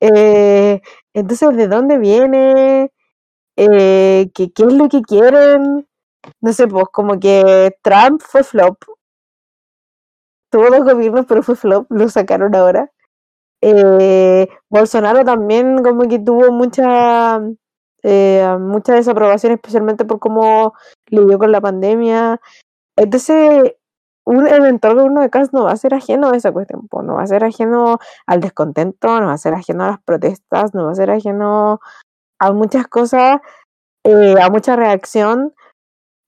Eh, 0.00 0.80
entonces, 1.14 1.56
¿de 1.56 1.68
dónde 1.68 1.98
viene? 1.98 2.90
Eh, 3.56 4.30
¿qué, 4.34 4.52
¿Qué 4.52 4.62
es 4.64 4.72
lo 4.72 4.88
que 4.88 5.02
quieren? 5.02 5.86
No 6.40 6.52
sé, 6.52 6.66
pues 6.68 6.86
como 6.92 7.20
que 7.20 7.76
Trump 7.82 8.22
fue 8.22 8.44
flop, 8.44 8.76
tuvo 10.56 10.70
dos 10.70 10.84
gobiernos, 10.84 11.26
pero 11.26 11.42
fue 11.42 11.54
flop, 11.54 11.86
lo 11.90 12.08
sacaron 12.08 12.54
ahora. 12.54 12.90
Eh, 13.60 14.48
Bolsonaro 14.70 15.22
también 15.22 15.82
como 15.82 16.08
que 16.08 16.18
tuvo 16.18 16.50
mucha, 16.50 17.42
eh, 18.02 18.56
mucha 18.58 18.94
desaprobación, 18.94 19.52
especialmente 19.52 20.06
por 20.06 20.18
cómo 20.18 20.72
lidió 21.08 21.38
con 21.38 21.52
la 21.52 21.60
pandemia. 21.60 22.40
Entonces, 22.96 23.74
un, 24.24 24.46
el 24.46 24.64
entorno 24.64 25.02
de 25.02 25.08
uno 25.08 25.20
de 25.20 25.28
casa 25.28 25.50
no 25.52 25.64
va 25.64 25.72
a 25.72 25.76
ser 25.76 25.92
ajeno 25.92 26.30
a 26.30 26.36
esa 26.36 26.52
cuestión, 26.52 26.88
no 26.90 27.16
va 27.16 27.22
a 27.22 27.26
ser 27.26 27.44
ajeno 27.44 27.98
al 28.26 28.40
descontento, 28.40 29.20
no 29.20 29.26
va 29.26 29.34
a 29.34 29.38
ser 29.38 29.52
ajeno 29.52 29.84
a 29.84 29.88
las 29.88 30.02
protestas, 30.02 30.74
no 30.74 30.86
va 30.86 30.92
a 30.92 30.94
ser 30.94 31.10
ajeno 31.10 31.80
a 32.38 32.52
muchas 32.52 32.86
cosas, 32.86 33.40
eh, 34.04 34.36
a 34.40 34.48
mucha 34.48 34.74
reacción 34.74 35.54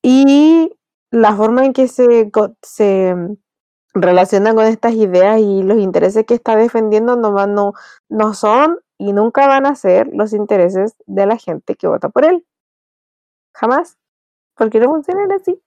y 0.03 0.71
la 1.11 1.35
forma 1.35 1.65
en 1.65 1.73
que 1.73 1.87
se 1.87 2.29
relacionan 3.93 4.55
con 4.55 4.65
estas 4.65 4.93
ideas 4.93 5.39
y 5.39 5.63
los 5.63 5.77
intereses 5.79 6.25
que 6.25 6.35
está 6.35 6.55
defendiendo 6.55 7.15
no, 7.15 7.31
van, 7.31 7.53
no, 7.53 7.73
no 8.07 8.33
son 8.33 8.79
y 8.97 9.13
nunca 9.13 9.47
van 9.47 9.65
a 9.65 9.75
ser 9.75 10.09
los 10.13 10.33
intereses 10.33 10.95
de 11.05 11.25
la 11.25 11.37
gente 11.37 11.75
que 11.75 11.87
vota 11.87 12.09
por 12.09 12.25
él. 12.25 12.45
Jamás. 13.53 13.97
Porque 14.55 14.79
no 14.79 14.89
funcionan 14.89 15.31
así. 15.31 15.59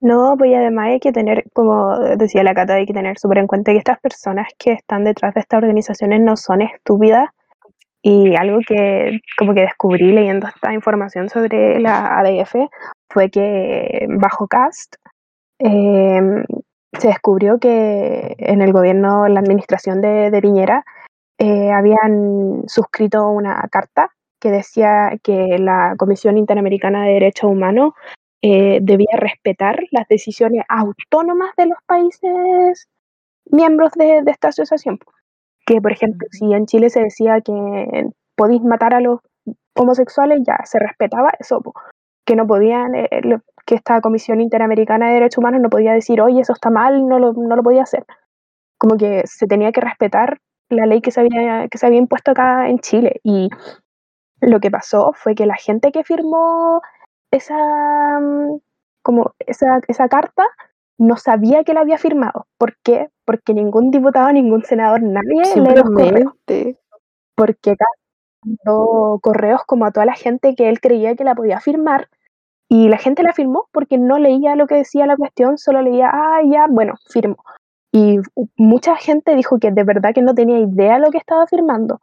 No, 0.00 0.36
pues 0.36 0.54
además 0.54 0.86
hay 0.86 1.00
que 1.00 1.12
tener, 1.12 1.44
como 1.52 1.98
decía 2.16 2.42
la 2.42 2.54
Cata, 2.54 2.74
hay 2.74 2.86
que 2.86 2.94
tener 2.94 3.18
súper 3.18 3.38
en 3.38 3.46
cuenta 3.46 3.72
que 3.72 3.78
estas 3.78 4.00
personas 4.00 4.48
que 4.58 4.72
están 4.72 5.04
detrás 5.04 5.34
de 5.34 5.40
estas 5.40 5.58
organizaciones 5.58 6.20
no 6.20 6.36
son 6.36 6.62
estúpidas. 6.62 7.28
Y 8.04 8.34
algo 8.34 8.58
que 8.66 9.20
como 9.38 9.54
que 9.54 9.60
descubrí 9.60 10.10
leyendo 10.10 10.48
esta 10.48 10.72
información 10.72 11.28
sobre 11.28 11.78
la 11.78 12.18
ADF 12.18 12.56
fue 13.08 13.30
que 13.30 14.06
bajo 14.08 14.48
CAST 14.48 14.96
Em, 15.64 16.44
se 16.98 17.08
descubrió 17.08 17.58
que 17.58 18.34
en 18.38 18.62
el 18.62 18.72
gobierno, 18.72 19.26
en 19.26 19.34
la 19.34 19.40
administración 19.40 20.00
de, 20.00 20.30
de 20.30 20.42
Piñera, 20.42 20.84
eh, 21.38 21.70
habían 21.70 22.64
suscrito 22.66 23.28
una 23.28 23.60
carta 23.70 24.10
que 24.40 24.50
decía 24.50 25.18
que 25.22 25.58
la 25.58 25.94
Comisión 25.96 26.36
Interamericana 26.36 27.04
de 27.04 27.12
Derechos 27.12 27.50
Humanos 27.50 27.92
eh, 28.42 28.80
debía 28.82 29.16
respetar 29.16 29.84
las 29.92 30.08
decisiones 30.08 30.64
autónomas 30.68 31.54
de 31.56 31.66
los 31.66 31.78
países 31.86 32.88
miembros 33.46 33.92
de, 33.92 34.22
esta 34.26 34.48
asociación. 34.48 34.98
Que, 35.64 35.80
por 35.80 35.92
ejemplo, 35.92 36.26
si 36.32 36.52
en 36.52 36.66
Chile 36.66 36.90
se 36.90 37.02
decía 37.02 37.40
que 37.40 38.08
podéis 38.34 38.62
matar 38.62 38.94
a 38.94 39.00
los 39.00 39.20
homosexuales, 39.76 40.40
ya 40.44 40.58
se 40.64 40.80
respetaba 40.80 41.30
eso, 41.38 41.62
que 42.26 42.34
no 42.34 42.48
podían, 42.48 42.96
eh, 42.96 43.08
que 43.66 43.74
esta 43.74 44.00
Comisión 44.00 44.40
Interamericana 44.40 45.08
de 45.08 45.14
Derechos 45.14 45.38
Humanos 45.38 45.60
no 45.60 45.70
podía 45.70 45.92
decir, 45.92 46.20
oye, 46.20 46.40
eso 46.40 46.52
está 46.52 46.70
mal, 46.70 47.06
no 47.06 47.18
lo, 47.18 47.32
no 47.32 47.56
lo 47.56 47.62
podía 47.62 47.82
hacer. 47.82 48.04
Como 48.78 48.96
que 48.96 49.22
se 49.26 49.46
tenía 49.46 49.72
que 49.72 49.80
respetar 49.80 50.38
la 50.68 50.86
ley 50.86 51.00
que 51.00 51.10
se, 51.10 51.20
había, 51.20 51.68
que 51.68 51.78
se 51.78 51.86
había 51.86 51.98
impuesto 51.98 52.32
acá 52.32 52.68
en 52.68 52.78
Chile. 52.78 53.20
Y 53.22 53.50
lo 54.40 54.60
que 54.60 54.70
pasó 54.70 55.12
fue 55.14 55.34
que 55.34 55.46
la 55.46 55.56
gente 55.56 55.92
que 55.92 56.04
firmó 56.04 56.80
esa, 57.30 57.56
mm, 58.20 58.58
como 59.02 59.34
esa, 59.38 59.80
esa 59.88 60.08
carta 60.08 60.44
no 60.98 61.16
sabía 61.16 61.64
que 61.64 61.74
la 61.74 61.80
había 61.80 61.98
firmado. 61.98 62.46
¿Por 62.58 62.76
qué? 62.82 63.10
Porque 63.24 63.54
ningún 63.54 63.90
diputado, 63.90 64.32
ningún 64.32 64.64
senador, 64.64 65.02
nadie 65.02 65.42
le 65.56 65.76
los 65.76 65.90
correos. 65.90 66.32
Porque 67.34 67.74
mandó 68.44 69.18
correos 69.22 69.62
como 69.66 69.86
a 69.86 69.90
toda 69.90 70.06
la 70.06 70.14
gente 70.14 70.54
que 70.54 70.68
él 70.68 70.80
creía 70.80 71.14
que 71.16 71.24
la 71.24 71.34
podía 71.34 71.60
firmar 71.60 72.08
y 72.68 72.88
la 72.88 72.98
gente 72.98 73.22
la 73.22 73.32
firmó 73.32 73.68
porque 73.72 73.98
no 73.98 74.18
leía 74.18 74.56
lo 74.56 74.66
que 74.66 74.76
decía 74.76 75.06
la 75.06 75.16
cuestión, 75.16 75.58
solo 75.58 75.82
leía, 75.82 76.10
ah, 76.12 76.40
ya, 76.50 76.66
bueno, 76.68 76.94
firmo. 77.10 77.36
Y 77.92 78.18
mucha 78.56 78.96
gente 78.96 79.36
dijo 79.36 79.58
que 79.58 79.70
de 79.70 79.84
verdad 79.84 80.14
que 80.14 80.22
no 80.22 80.34
tenía 80.34 80.58
idea 80.58 80.94
de 80.94 81.00
lo 81.00 81.10
que 81.10 81.18
estaba 81.18 81.46
firmando, 81.46 82.00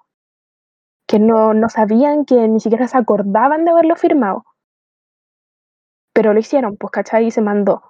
que 1.07 1.17
no, 1.17 1.55
no 1.55 1.69
sabían, 1.69 2.25
que 2.25 2.47
ni 2.47 2.59
siquiera 2.59 2.87
se 2.87 2.97
acordaban 2.97 3.65
de 3.65 3.71
haberlo 3.71 3.95
firmado. 3.95 4.45
Pero 6.13 6.33
lo 6.33 6.39
hicieron, 6.39 6.77
pues, 6.77 6.91
¿cachai? 6.91 7.25
Y 7.25 7.31
se 7.31 7.41
mandó. 7.41 7.81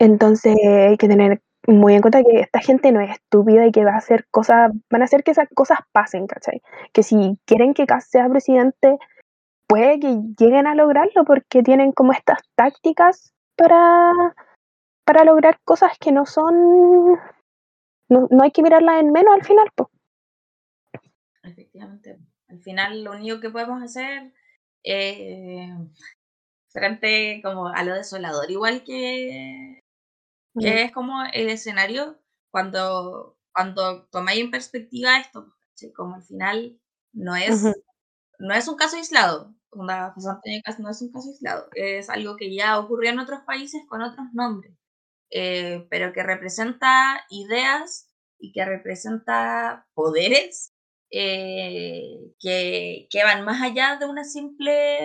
Entonces 0.00 0.56
hay 0.64 0.96
que 0.96 1.08
tener 1.08 1.40
muy 1.66 1.94
en 1.94 2.02
cuenta 2.02 2.22
que 2.22 2.40
esta 2.40 2.60
gente 2.60 2.92
no 2.92 3.00
es 3.00 3.12
estúpida 3.12 3.66
y 3.66 3.72
que 3.72 3.84
va 3.84 3.92
a 3.92 3.98
hacer 3.98 4.26
cosas, 4.30 4.72
van 4.90 5.02
a 5.02 5.04
hacer 5.04 5.22
que 5.22 5.30
esas 5.30 5.48
cosas 5.54 5.78
pasen, 5.92 6.26
¿cachai? 6.26 6.60
Que 6.92 7.02
si 7.02 7.38
quieren 7.44 7.74
que 7.74 7.86
Kass 7.86 8.08
sea 8.10 8.28
presidente, 8.28 8.98
puede 9.74 9.98
que 9.98 10.20
lleguen 10.38 10.68
a 10.68 10.76
lograrlo 10.76 11.24
porque 11.24 11.64
tienen 11.64 11.90
como 11.90 12.12
estas 12.12 12.38
tácticas 12.54 13.34
para, 13.56 14.12
para 15.04 15.24
lograr 15.24 15.58
cosas 15.64 15.98
que 15.98 16.12
no 16.12 16.26
son, 16.26 17.18
no, 18.08 18.28
hay 18.40 18.52
que 18.52 18.62
mirarlas 18.62 19.00
en 19.00 19.10
menos 19.10 19.34
al 19.34 19.44
final. 19.44 19.66
Efectivamente, 21.42 22.20
al 22.46 22.60
final 22.60 23.02
lo 23.02 23.10
único 23.14 23.40
que 23.40 23.50
podemos 23.50 23.82
hacer 23.82 24.32
eh, 24.84 25.74
frente 26.68 27.40
como 27.42 27.66
a 27.66 27.82
lo 27.82 27.94
desolador, 27.94 28.48
igual 28.52 28.84
que, 28.84 29.82
que 30.56 30.70
mm. 30.70 30.78
es 30.84 30.92
como 30.92 31.24
el 31.32 31.50
escenario 31.50 32.20
cuando, 32.52 33.36
cuando 33.52 34.04
tomáis 34.04 34.40
en 34.40 34.52
perspectiva 34.52 35.18
esto, 35.18 35.52
como 35.96 36.14
al 36.14 36.22
final 36.22 36.78
no 37.12 37.34
es 37.34 37.74
no 38.38 38.54
es 38.54 38.68
un 38.68 38.76
caso 38.76 38.96
aislado. 38.96 39.54
Una 39.74 40.14
no 40.78 40.90
es 40.90 41.02
un 41.02 41.12
caso 41.12 41.28
aislado. 41.30 41.68
Es 41.74 42.08
algo 42.10 42.36
que 42.36 42.54
ya 42.54 42.78
ocurrió 42.78 43.10
en 43.10 43.18
otros 43.18 43.40
países 43.46 43.82
con 43.88 44.02
otros 44.02 44.26
nombres, 44.32 44.74
eh, 45.30 45.86
pero 45.90 46.12
que 46.12 46.22
representa 46.22 47.24
ideas 47.30 48.10
y 48.38 48.52
que 48.52 48.64
representa 48.64 49.86
poderes 49.94 50.74
eh, 51.10 52.32
que, 52.40 53.06
que, 53.10 53.24
van 53.24 53.44
más 53.44 53.62
allá 53.62 53.96
de 53.96 54.06
una 54.06 54.24
simple 54.24 54.98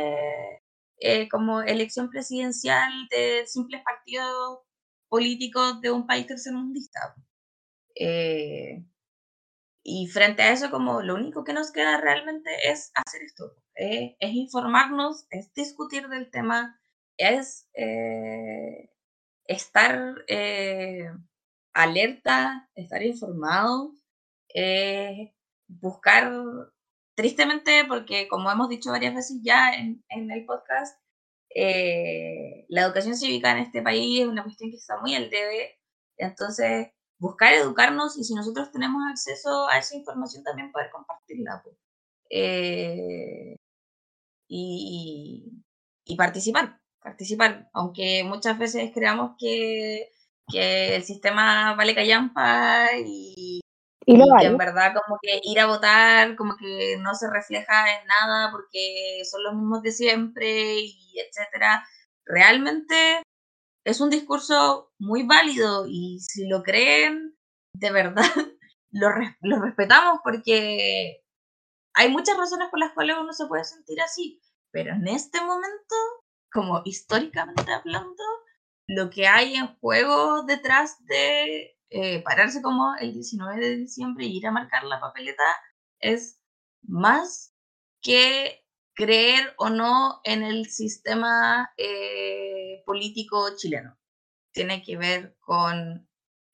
eh, 1.01 1.29
como 1.29 1.61
elección 1.61 2.09
presidencial 2.09 2.91
de 3.09 3.47
simples 3.47 3.81
partidos 3.83 4.59
políticos 5.07 5.81
de 5.81 5.91
un 5.91 6.05
país 6.07 6.27
tercermundista. 6.27 7.15
Eh, 7.95 8.83
y 9.83 10.07
frente 10.07 10.43
a 10.43 10.51
eso, 10.51 10.69
como 10.71 11.01
lo 11.01 11.15
único 11.15 11.43
que 11.43 11.53
nos 11.53 11.71
queda 11.71 12.01
realmente 12.01 12.49
es 12.69 12.91
hacer 12.95 13.23
esto, 13.23 13.55
eh, 13.79 14.17
es 14.19 14.33
informarnos, 14.33 15.25
es 15.29 15.53
discutir 15.53 16.09
del 16.09 16.29
tema, 16.29 16.81
es 17.17 17.69
eh, 17.73 18.91
estar 19.45 20.15
eh, 20.27 21.09
alerta, 21.73 22.69
estar 22.75 23.01
informado, 23.03 23.93
buscar, 25.67 26.29
tristemente, 27.15 27.85
porque 27.87 28.27
como 28.27 28.51
hemos 28.51 28.67
dicho 28.67 28.91
varias 28.91 29.15
veces 29.15 29.39
ya 29.43 29.73
en, 29.73 30.03
en 30.09 30.29
el 30.29 30.45
podcast, 30.45 31.01
la 31.55 32.81
educación 32.81 33.15
cívica 33.15 33.51
en 33.51 33.59
este 33.59 33.81
país 33.81 34.21
es 34.21 34.27
una 34.27 34.43
cuestión 34.43 34.71
que 34.71 34.77
está 34.77 34.99
muy 34.99 35.15
al 35.15 35.29
debe, 35.29 35.79
entonces 36.17 36.89
buscar 37.17 37.53
educarnos 37.53 38.17
y 38.17 38.25
si 38.25 38.33
nosotros 38.35 38.71
tenemos 38.71 39.01
acceso 39.09 39.69
a 39.69 39.77
esa 39.77 39.95
información 39.95 40.43
también 40.43 40.71
poder 40.73 40.89
compartirla 40.91 41.63
y, 44.49 45.63
y, 46.05 46.17
participar. 46.17 46.81
participar, 47.01 47.69
aunque 47.73 48.23
muchas 48.25 48.57
veces 48.59 48.91
creamos 48.93 49.33
que, 49.39 50.09
que 50.51 50.95
el 50.95 51.03
sistema 51.03 51.75
vale 51.75 51.95
callampa 51.95 52.87
y, 53.05 53.61
Y 54.05 54.17
que 54.17 54.27
vale. 54.29 54.47
en 54.47 54.57
verdad 54.57 54.93
como 54.95 55.19
que 55.21 55.39
ir 55.43 55.59
a 55.59 55.67
votar 55.67 56.35
como 56.35 56.55
que 56.57 56.97
no 56.99 57.15
se 57.15 57.29
refleja 57.31 57.99
en 58.01 58.07
nada 58.07 58.51
porque 58.51 59.21
son 59.29 59.43
los 59.43 59.53
mismos 59.55 59.81
de 59.83 59.91
siempre 59.91 60.79
y 60.81 61.19
etcétera. 61.19 61.85
Realmente 62.25 63.23
es 63.85 64.01
un 64.01 64.09
discurso 64.09 64.91
muy 64.99 65.23
válido 65.23 65.85
y 65.87 66.19
si 66.21 66.47
lo 66.47 66.63
creen, 66.63 67.35
de 67.73 67.91
verdad, 67.91 68.23
lo, 68.91 69.11
res- 69.11 69.35
lo 69.41 69.61
respetamos 69.61 70.19
porque 70.23 71.21
hay 71.93 72.09
muchas 72.09 72.37
razones 72.37 72.69
por 72.69 72.79
las 72.79 72.93
cuales 72.93 73.17
uno 73.19 73.33
se 73.33 73.47
puede 73.47 73.63
sentir 73.63 74.01
así, 74.01 74.41
pero 74.71 74.93
en 74.93 75.07
este 75.07 75.39
momento, 75.41 75.95
como 76.51 76.81
históricamente 76.85 77.71
hablando, 77.71 78.23
lo 78.87 79.09
que 79.09 79.27
hay 79.27 79.55
en 79.55 79.67
juego 79.79 80.43
detrás 80.43 81.03
de 81.05 81.77
eh, 81.89 82.21
pararse 82.23 82.61
como 82.61 82.95
el 82.99 83.13
19 83.13 83.59
de 83.59 83.75
diciembre 83.77 84.25
y 84.25 84.37
ir 84.37 84.47
a 84.47 84.51
marcar 84.51 84.83
la 84.83 84.99
papeleta 84.99 85.43
es 85.99 86.39
más 86.81 87.53
que 88.01 88.65
creer 88.93 89.53
o 89.57 89.69
no 89.69 90.21
en 90.23 90.43
el 90.43 90.67
sistema 90.69 91.71
eh, 91.77 92.83
político 92.85 93.55
chileno. 93.55 93.97
Tiene 94.51 94.83
que 94.83 94.97
ver 94.97 95.37
con 95.39 96.07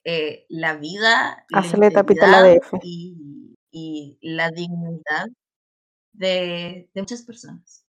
eh, 0.03 0.45
la 0.49 0.75
vida, 0.75 1.45
a 1.51 1.61
la 1.61 1.87
integridad 1.87 2.43
DF. 2.43 2.73
y, 2.83 3.54
y 3.75 4.17
la 4.21 4.51
dignidad 4.51 5.27
de, 6.13 6.87
de 6.93 7.01
muchas 7.01 7.23
personas. 7.23 7.85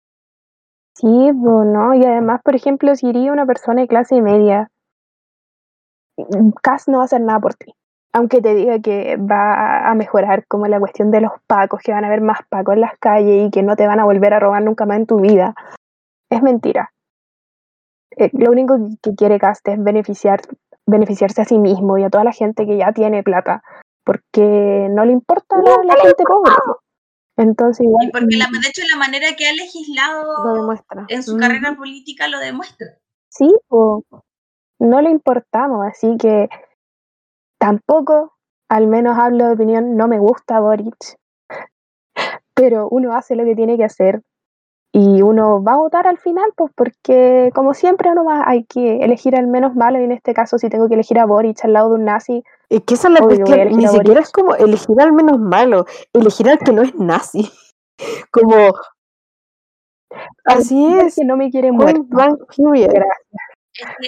Sí, 0.96 1.30
bueno, 1.34 1.94
y 1.94 2.04
además, 2.04 2.42
por 2.44 2.56
ejemplo, 2.56 2.96
si 2.96 3.08
iría 3.08 3.32
una 3.32 3.46
persona 3.46 3.82
de 3.82 3.88
clase 3.88 4.20
media, 4.22 4.72
CAS 6.64 6.88
no 6.88 6.98
va 6.98 7.04
a 7.04 7.06
hacer 7.06 7.22
nada 7.22 7.40
por 7.40 7.54
ti. 7.54 7.74
Aunque 8.14 8.42
te 8.42 8.56
diga 8.56 8.80
que 8.80 9.18
va 9.18 9.88
a 9.88 9.94
mejorar 9.94 10.48
como 10.48 10.68
la 10.68 10.80
cuestión 10.80 11.12
de 11.12 11.22
los 11.22 11.34
pacos, 11.46 11.82
que 11.84 11.92
van 11.92 12.04
a 12.04 12.08
haber 12.08 12.22
más 12.22 12.40
pacos 12.50 12.76
en 12.76 12.82
las 12.82 12.98
calles 12.98 13.48
y 13.48 13.52
que 13.52 13.62
no 13.62 13.76
te 13.76 13.86
van 13.86 14.00
a 14.00 14.06
volver 14.06 14.34
a 14.34 14.40
robar 14.40 14.64
nunca 14.64 14.86
más 14.86 14.98
en 14.98 15.06
tu 15.06 15.20
vida. 15.20 15.54
Es 16.32 16.42
mentira. 16.42 16.92
Eh, 18.18 18.32
lo 18.34 18.50
único 18.50 18.78
que 19.04 19.14
quiere 19.16 19.38
Cast 19.38 19.68
es 19.68 19.84
beneficiar, 19.84 20.42
beneficiarse 20.88 21.42
a 21.42 21.46
sí 21.46 21.60
mismo 21.60 21.98
y 21.98 22.04
a 22.04 22.10
toda 22.10 22.24
la 22.24 22.32
gente 22.32 22.66
que 22.66 22.78
ya 22.78 22.94
tiene 22.94 23.22
plata, 23.22 23.62
porque 24.06 24.88
no 24.92 25.04
le 25.04 25.12
importa 25.12 25.58
la, 25.58 25.84
la 25.84 25.96
gente 26.02 26.24
pobre. 26.26 26.52
Entonces, 27.38 27.86
igual, 27.86 28.08
Y 28.08 28.12
porque 28.12 28.38
la, 28.38 28.46
de 28.46 28.70
hecho 28.70 28.82
la 28.90 28.98
manera 28.98 29.28
que 29.36 29.48
ha 29.48 29.52
Lo 29.52 29.58
legislado 29.58 30.54
demuestra. 30.54 31.06
en 31.10 31.24
su 31.24 31.36
Mm. 31.36 31.40
carrera 31.40 31.76
política 31.76 32.28
lo 32.30 32.40
demuestra. 32.40 32.88
Sí, 33.30 33.54
po, 33.68 34.06
no 34.80 35.02
le 35.02 35.10
importamos, 35.10 35.86
así 35.86 36.16
que 36.18 36.48
tampoco, 37.60 38.34
al 38.70 38.88
menos 38.88 39.18
hablo 39.18 39.48
de 39.48 39.54
opinión, 39.54 39.98
no 39.98 40.08
me 40.08 40.20
gusta 40.20 40.60
Boric, 40.62 40.96
pero 42.54 42.88
uno 42.90 43.16
hace 43.16 43.36
lo 43.36 43.44
que 43.44 43.56
tiene 43.56 43.76
que 43.78 43.84
hacer 43.84 44.22
y 44.98 45.22
uno 45.22 45.62
va 45.62 45.74
a 45.74 45.78
votar 45.78 46.08
al 46.08 46.18
final, 46.18 46.54
pues 46.56 46.72
porque 46.74 47.52
como 47.54 47.74
siempre 47.74 48.10
uno 48.12 48.24
va, 48.24 48.48
hay 48.48 48.64
que 48.64 49.04
elegir 49.04 49.36
al 49.36 49.46
menos 49.46 49.76
malo 49.76 50.00
y 50.00 50.06
en 50.06 50.14
este 50.14 50.34
caso 50.34 50.58
si 50.58 50.70
tengo 50.70 50.88
que 50.88 50.94
elegir 50.94 51.20
a 51.20 51.26
Boric 51.26 51.66
al 51.66 51.74
lado 51.74 51.90
de 51.90 51.96
un 51.96 52.06
nazi, 52.06 52.46
Es 52.70 52.82
que 52.86 52.94
esa 52.94 53.10
es 53.10 53.16
la 53.16 53.20
cuestión. 53.20 53.76
Ni 53.76 53.90
siquiera 53.90 54.22
es 54.22 54.32
como 54.32 54.56
elegir 54.56 54.96
al 55.02 55.12
menos 55.12 55.38
malo, 55.38 55.86
elegir 56.14 56.48
al 56.48 56.60
que 56.60 56.72
no 56.72 56.82
es 56.82 56.96
nazi. 56.96 57.52
Como. 58.32 58.74
Así 60.46 60.88
es. 60.96 61.16
que 61.16 61.26
no 61.26 61.36
me 61.36 61.52
quiere 61.52 61.74
muerto. 61.74 62.06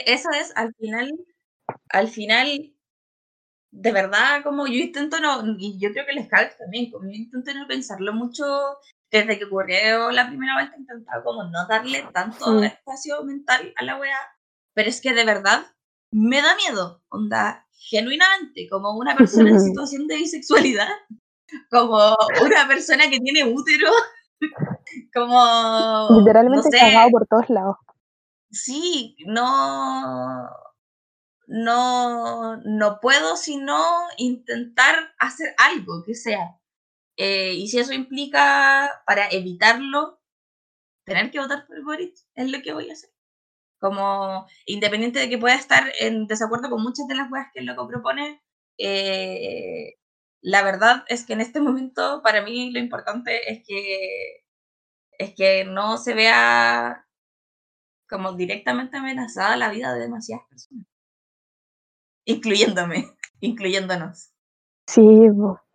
eso 0.06 0.30
es 0.40 0.56
al 0.56 0.74
final, 0.76 1.12
al 1.90 2.08
final, 2.08 2.74
de 3.72 3.92
verdad, 3.92 4.42
como 4.42 4.68
yo 4.68 4.76
intento 4.76 5.20
no, 5.20 5.44
y 5.60 5.78
yo 5.82 5.92
creo 5.92 6.06
que 6.06 6.14
les 6.14 6.30
cabe 6.30 6.50
también, 6.58 6.90
como 6.92 7.10
yo 7.10 7.16
intento 7.16 7.54
no 7.54 7.68
pensarlo 7.68 8.14
mucho 8.14 8.46
desde 9.12 9.38
que 9.40 9.46
ocurrió 9.46 10.12
la 10.12 10.28
primera 10.28 10.56
vuelta, 10.56 10.76
he 10.76 10.80
intentado 10.80 11.24
como 11.24 11.44
no 11.46 11.66
darle 11.68 12.04
tanto 12.14 12.52
Mm. 12.54 12.64
espacio 12.64 13.24
mental 13.24 13.74
a 13.78 13.84
la 13.84 13.98
wea, 13.98 14.18
pero 14.74 14.90
es 14.90 15.00
que 15.02 15.14
de 15.14 15.26
verdad 15.26 15.66
me 16.12 16.42
da 16.42 16.56
miedo, 16.56 17.02
onda, 17.10 17.68
genuinamente, 17.72 18.68
como 18.70 18.94
una 18.98 19.16
persona 19.16 19.50
en 19.50 19.60
situación 19.76 20.08
de 20.08 20.18
bisexualidad, 20.18 20.90
como 21.70 21.98
una 22.44 22.68
persona 22.68 23.10
que 23.10 23.20
tiene 23.20 23.46
útero, 23.46 23.92
como, 25.14 26.10
Literalmente 26.20 26.70
no 26.70 26.72
sé, 26.72 26.78
cagado 26.78 27.10
por 27.12 27.28
todos 27.28 27.50
lados. 27.50 27.78
sí, 28.52 29.16
no, 29.26 30.50
no, 31.48 32.58
no 32.58 33.00
puedo 33.00 33.36
sino 33.38 33.78
intentar 34.18 35.14
hacer 35.20 35.56
algo 35.58 36.04
que 36.06 36.14
sea. 36.14 36.58
Eh, 37.18 37.54
y 37.54 37.68
si 37.68 37.80
eso 37.80 37.94
implica, 37.94 39.02
para 39.06 39.28
evitarlo, 39.30 40.22
tener 41.06 41.32
que 41.32 41.40
votar 41.40 41.66
por 41.68 41.84
Boric, 41.84 42.16
es 42.36 42.52
lo 42.52 42.62
que 42.62 42.74
voy 42.74 42.90
a 42.90 42.94
hacer. 42.94 43.10
Como, 43.80 44.48
independiente 44.66 45.20
de 45.20 45.30
que 45.30 45.38
pueda 45.38 45.56
estar 45.56 45.92
en 46.00 46.28
desacuerdo 46.28 46.70
con 46.70 46.84
muchas 46.84 47.08
de 47.08 47.16
las 47.16 47.30
cosas 47.30 47.48
que 47.54 47.60
el 47.62 47.66
loco 47.66 47.88
propone, 47.88 48.42
eh, 48.78 49.96
la 50.42 50.64
verdad 50.64 51.04
es 51.08 51.26
que 51.26 51.34
en 51.34 51.42
este 51.42 51.60
momento, 51.60 52.22
para 52.24 52.42
mí, 52.44 52.72
lo 52.72 52.80
importante 52.80 53.52
es 53.52 53.64
que, 53.68 54.44
es 55.18 55.34
que 55.36 55.66
no 55.66 55.98
se 55.98 56.14
vea 56.14 57.08
como 58.10 58.34
directamente 58.34 58.98
amenazada 58.98 59.58
la 59.58 59.70
vida 59.70 59.94
de 59.94 60.02
demasiadas 60.02 60.46
personas. 60.50 60.86
Incluyéndome, 62.26 63.06
incluyéndonos. 63.40 64.32
Sí, 64.88 65.02
po. 65.36 65.67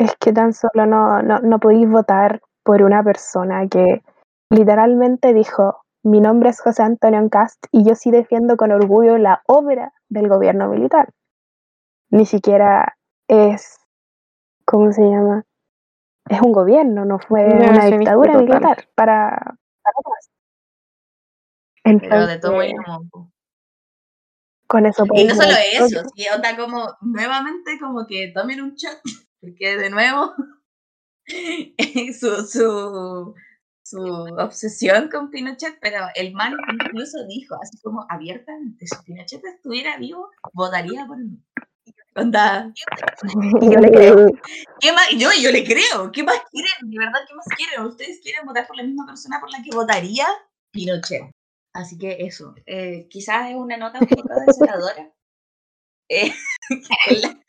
Es 0.00 0.16
que 0.16 0.32
tan 0.32 0.54
solo 0.54 0.86
no, 0.86 1.22
no, 1.22 1.40
no 1.40 1.58
podéis 1.58 1.88
votar 1.88 2.40
por 2.64 2.82
una 2.82 3.04
persona 3.04 3.68
que 3.68 4.02
literalmente 4.48 5.34
dijo, 5.34 5.82
mi 6.02 6.20
nombre 6.20 6.48
es 6.48 6.60
José 6.60 6.82
Antonio 6.82 7.28
Cast 7.28 7.66
y 7.70 7.84
yo 7.84 7.94
sí 7.94 8.10
defiendo 8.10 8.56
con 8.56 8.72
orgullo 8.72 9.18
la 9.18 9.42
obra 9.46 9.92
del 10.08 10.28
gobierno 10.28 10.68
militar. 10.68 11.12
Ni 12.08 12.24
siquiera 12.24 12.96
es, 13.28 13.78
¿cómo 14.64 14.90
se 14.90 15.02
llama? 15.02 15.44
Es 16.30 16.40
un 16.40 16.52
gobierno, 16.52 17.04
no 17.04 17.18
fue 17.18 17.44
una 17.44 17.84
dictadura 17.84 18.32
total. 18.32 18.46
militar 18.46 18.88
para, 18.94 19.36
para 19.82 19.96
Cast. 20.02 20.32
Pero 21.82 22.26
de 22.26 22.38
todo 22.38 22.62
Entonces, 22.62 22.88
modo. 22.88 23.30
con 24.66 24.86
eso 24.86 25.04
Y 25.12 25.24
no 25.24 25.34
solo 25.34 25.52
eso, 25.72 26.02
sí, 26.14 26.24
onda 26.34 26.56
como 26.56 26.96
nuevamente 27.02 27.78
como 27.78 28.06
que 28.06 28.32
tomen 28.34 28.62
un 28.62 28.74
chat, 28.76 28.98
porque 29.40 29.76
de 29.76 29.90
nuevo 29.90 30.34
su, 32.18 32.46
su, 32.46 33.34
su 33.82 34.02
obsesión 34.38 35.08
con 35.08 35.30
Pinochet, 35.30 35.78
pero 35.80 36.06
el 36.14 36.32
man 36.32 36.54
incluso 36.72 37.18
dijo, 37.28 37.56
así 37.62 37.78
como 37.82 38.06
abiertamente, 38.08 38.86
si 38.86 38.96
Pinochet 39.04 39.44
estuviera 39.44 39.96
vivo, 39.98 40.30
votaría 40.52 41.06
por 41.06 41.18
mí. 41.18 41.42
Onda, 42.16 42.72
yo 43.62 43.80
le 43.80 43.90
creo. 43.92 44.26
¿qué 44.80 44.92
más? 44.92 45.10
Yo, 45.16 45.28
yo 45.40 45.52
le 45.52 45.64
creo, 45.64 46.10
¿qué 46.12 46.24
más 46.24 46.40
quieren? 46.50 46.90
De 46.90 46.98
verdad, 46.98 47.20
¿qué 47.26 47.34
más 47.34 47.46
quieren? 47.56 47.86
¿Ustedes 47.86 48.20
quieren 48.20 48.44
votar 48.44 48.66
por 48.66 48.76
la 48.76 48.82
misma 48.82 49.06
persona 49.06 49.40
por 49.40 49.50
la 49.50 49.62
que 49.62 49.70
votaría 49.74 50.26
Pinochet? 50.72 51.30
Así 51.72 51.96
que 51.98 52.16
eso, 52.20 52.54
eh, 52.66 53.06
quizás 53.08 53.50
es 53.50 53.56
una 53.56 53.76
nota 53.76 54.00
un 54.00 54.08
poco 54.08 54.28
desoladora. 54.44 55.12
Eh, 56.10 56.32
la- 57.22 57.40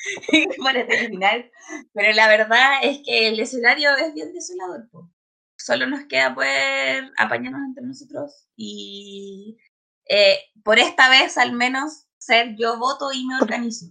para 0.64 0.88
terminar, 0.88 1.52
pero 1.94 2.14
la 2.14 2.28
verdad 2.28 2.80
es 2.84 3.00
que 3.06 3.28
el 3.28 3.40
escenario 3.40 3.96
es 3.98 4.14
bien 4.14 4.34
desolador. 4.34 4.90
po. 4.92 5.10
Solo 5.58 5.88
nos 5.88 6.06
queda 6.06 6.34
poder 6.34 7.12
apañarnos 7.18 7.62
entre 7.68 7.84
nosotros 7.86 8.48
y 8.56 9.58
eh, 10.10 10.38
por 10.64 10.80
esta 10.80 11.10
vez 11.10 11.38
al 11.38 11.54
menos 11.54 12.08
ser 12.18 12.56
yo 12.58 12.78
voto 12.80 13.12
y 13.14 13.26
me 13.26 13.36
organizo. 13.42 13.88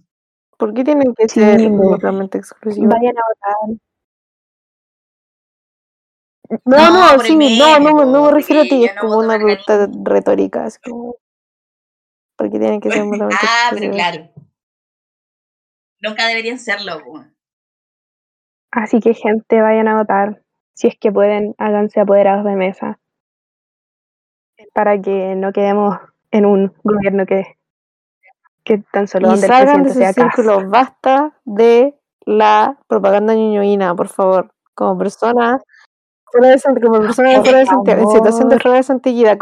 ¿Por 0.57 0.73
qué 0.73 0.83
tienen 0.83 1.13
que 1.15 1.27
Sí, 1.27 1.39
ser 1.39 1.59
po. 1.59 1.67
mutuamente 1.67 2.37
exclusivos? 2.37 2.89
Vayan 2.93 3.15
a 3.17 3.21
votar. 3.27 3.77
No, 6.65 6.77
No, 6.77 7.13
no, 7.15 7.19
sí, 7.23 7.33
el 7.33 7.57
no, 7.57 7.79
no, 7.79 8.05
no 8.05 8.25
me 8.25 8.31
refiero 8.31 8.61
a 8.61 8.65
ti, 8.65 8.69
porque 8.71 8.85
es 8.85 8.95
no 8.95 9.01
como 9.01 9.17
una 9.19 9.35
pregunta 9.35 9.89
retórica, 10.03 10.65
así 10.65 10.79
como... 10.81 11.15
¿Por 12.37 12.51
qué 12.51 12.59
tienen 12.59 12.81
que 12.81 12.91
ser 12.91 13.03
mutuamente 13.05 13.45
Ah, 13.45 13.71
pero 13.73 13.91
exclusivos? 13.91 13.95
claro. 13.95 14.40
Nunca 16.01 16.27
deberían 16.27 16.59
serlo. 16.59 17.01
Así 18.71 18.99
que 18.99 19.13
gente, 19.13 19.61
vayan 19.61 19.87
a 19.87 19.97
votar. 19.97 20.41
Si 20.73 20.87
es 20.87 20.97
que 20.97 21.11
pueden, 21.11 21.53
háganse 21.57 21.99
apoderados 21.99 22.45
de 22.45 22.55
mesa. 22.55 22.99
Para 24.73 24.99
que 25.01 25.35
no 25.35 25.51
quedemos 25.51 25.97
en 26.31 26.45
un 26.45 26.73
gobierno 26.83 27.25
que, 27.25 27.57
que 28.63 28.79
tan 28.91 29.07
solo 29.07 29.27
Y 29.27 29.31
donde 29.31 29.45
el 29.47 29.51
salgan 29.51 29.83
de 29.83 29.83
presidente 29.83 30.13
sus 30.13 30.15
sea 30.15 30.31
círculos, 30.31 30.69
basta 30.69 31.37
de 31.43 31.99
la 32.21 32.77
propaganda 32.87 33.33
ñoñoína, 33.35 33.95
por 33.95 34.07
favor. 34.07 34.53
Como 34.73 34.97
persona, 34.97 35.59
fuera 36.31 36.47
de 36.47 36.81
como 36.81 36.99
persona 36.99 37.29
de 37.31 37.35
Por 37.35 37.43
fuera 37.45 37.59
de 37.59 37.65
Santiago, 37.65 38.01
en 38.01 38.15
situación 38.15 38.49
de 38.49 38.59
fuera 38.59 38.77
de 38.77 38.83
santiguidad, 38.83 39.37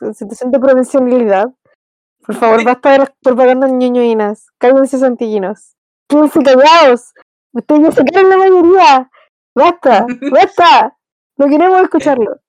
en 0.00 0.14
situación 0.14 0.50
de 0.50 0.58
provincialidad, 0.58 1.50
por 2.26 2.34
favor, 2.34 2.64
basta 2.64 2.92
de 2.92 2.98
las 2.98 3.10
propagandas 3.22 3.72
ñoñoínas. 3.72 4.46
Cálmense, 4.58 4.98
santillinos. 4.98 5.76
Quédense 6.10 6.42
callados. 6.42 7.14
Ustedes 7.52 7.82
ya 7.82 7.92
sacaron 7.92 8.30
la 8.30 8.36
mayoría. 8.36 9.10
Basta, 9.54 10.06
basta. 10.32 10.98
No 11.36 11.46
queremos 11.48 11.80
escucharlo. 11.82 12.40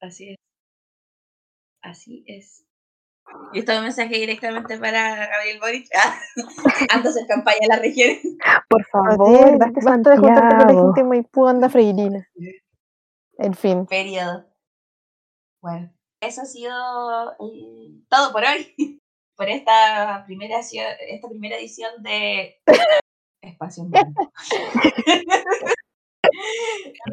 Así 0.00 0.30
es. 0.30 0.36
Así 1.82 2.24
es. 2.26 2.64
Y 3.54 3.60
esto 3.60 3.72
es 3.72 3.78
un 3.78 3.84
mensaje 3.84 4.14
directamente 4.14 4.78
para 4.78 5.26
Gabriel 5.26 5.58
Boric. 5.58 5.88
Ah, 5.94 6.20
Anda 6.94 7.08
a 7.08 7.10
hacer 7.10 7.26
campaña 7.26 7.58
en 7.62 7.68
las 7.68 7.80
regiones. 7.80 8.20
Por 8.68 8.84
favor, 8.86 9.58
basta 9.58 9.80
basta 9.82 10.10
de 10.10 10.16
juntarte 10.18 10.64
con 10.66 10.76
la 10.76 10.82
gente 10.82 11.00
de 11.00 11.08
Maipú, 11.08 11.46
anda 11.46 11.68
freirina. 11.70 12.28
En 13.38 13.54
fin. 13.54 13.86
Periodo. 13.86 14.44
Bueno, 15.62 15.92
eso 16.20 16.42
ha 16.42 16.44
sido 16.44 17.32
eh, 17.32 18.02
todo 18.08 18.32
por 18.32 18.44
hoy. 18.44 18.74
Por 19.36 19.48
esta 19.48 20.22
primera, 20.26 20.58
esta 20.60 21.28
primera 21.28 21.56
edición 21.56 21.90
de 22.02 22.56
Espacio. 23.42 23.84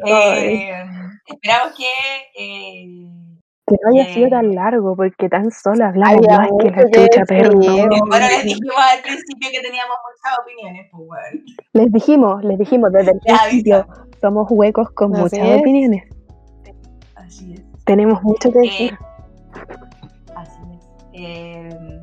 Eh, 0.06 0.72
esperamos 1.26 1.76
que 1.76 1.84
eh, 2.38 2.86
Que 3.66 3.76
no 3.82 3.90
haya 4.00 4.14
sido 4.14 4.28
tan 4.30 4.54
largo, 4.54 4.94
porque 4.96 5.28
tan 5.28 5.50
solo 5.50 5.84
hablamos 5.84 6.26
más 6.28 6.48
que 6.60 6.70
la 6.70 6.84
chucha, 6.90 7.24
perdón. 7.26 7.58
bueno, 8.08 8.26
les 8.28 8.44
dijimos 8.44 8.74
al 8.78 9.02
principio 9.02 9.48
que 9.52 9.60
teníamos 9.60 9.96
muchas 10.06 10.38
opiniones, 10.40 10.88
pues 10.92 11.06
bueno. 11.06 11.44
Les 11.72 11.92
dijimos, 11.92 12.44
les 12.44 12.58
dijimos 12.58 12.92
desde 12.92 13.10
el 13.12 13.20
Ya 13.26 13.38
principio, 13.48 13.76
aviso. 13.76 14.06
somos 14.20 14.46
huecos 14.50 14.90
con 14.92 15.10
muchas 15.10 15.32
es. 15.34 15.60
opiniones. 15.60 16.04
Así 17.16 17.54
es. 17.54 17.62
Tenemos 17.84 18.22
mucho 18.22 18.50
que 18.52 18.58
Eh, 18.60 18.62
decir. 18.62 18.98
así 20.36 20.60
es. 20.72 20.84
Eh, 21.12 21.99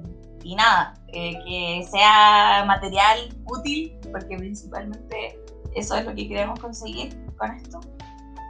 y 0.47 0.55
nada, 0.55 0.93
eh, 1.09 1.33
que 1.45 1.85
sea 1.91 2.63
material 2.65 3.35
útil, 3.47 3.99
porque 4.13 4.37
principalmente 4.37 5.37
eso 5.75 5.97
es 5.97 6.05
lo 6.05 6.15
que 6.15 6.25
queremos 6.25 6.57
conseguir 6.61 7.17
con 7.35 7.51
esto. 7.51 7.81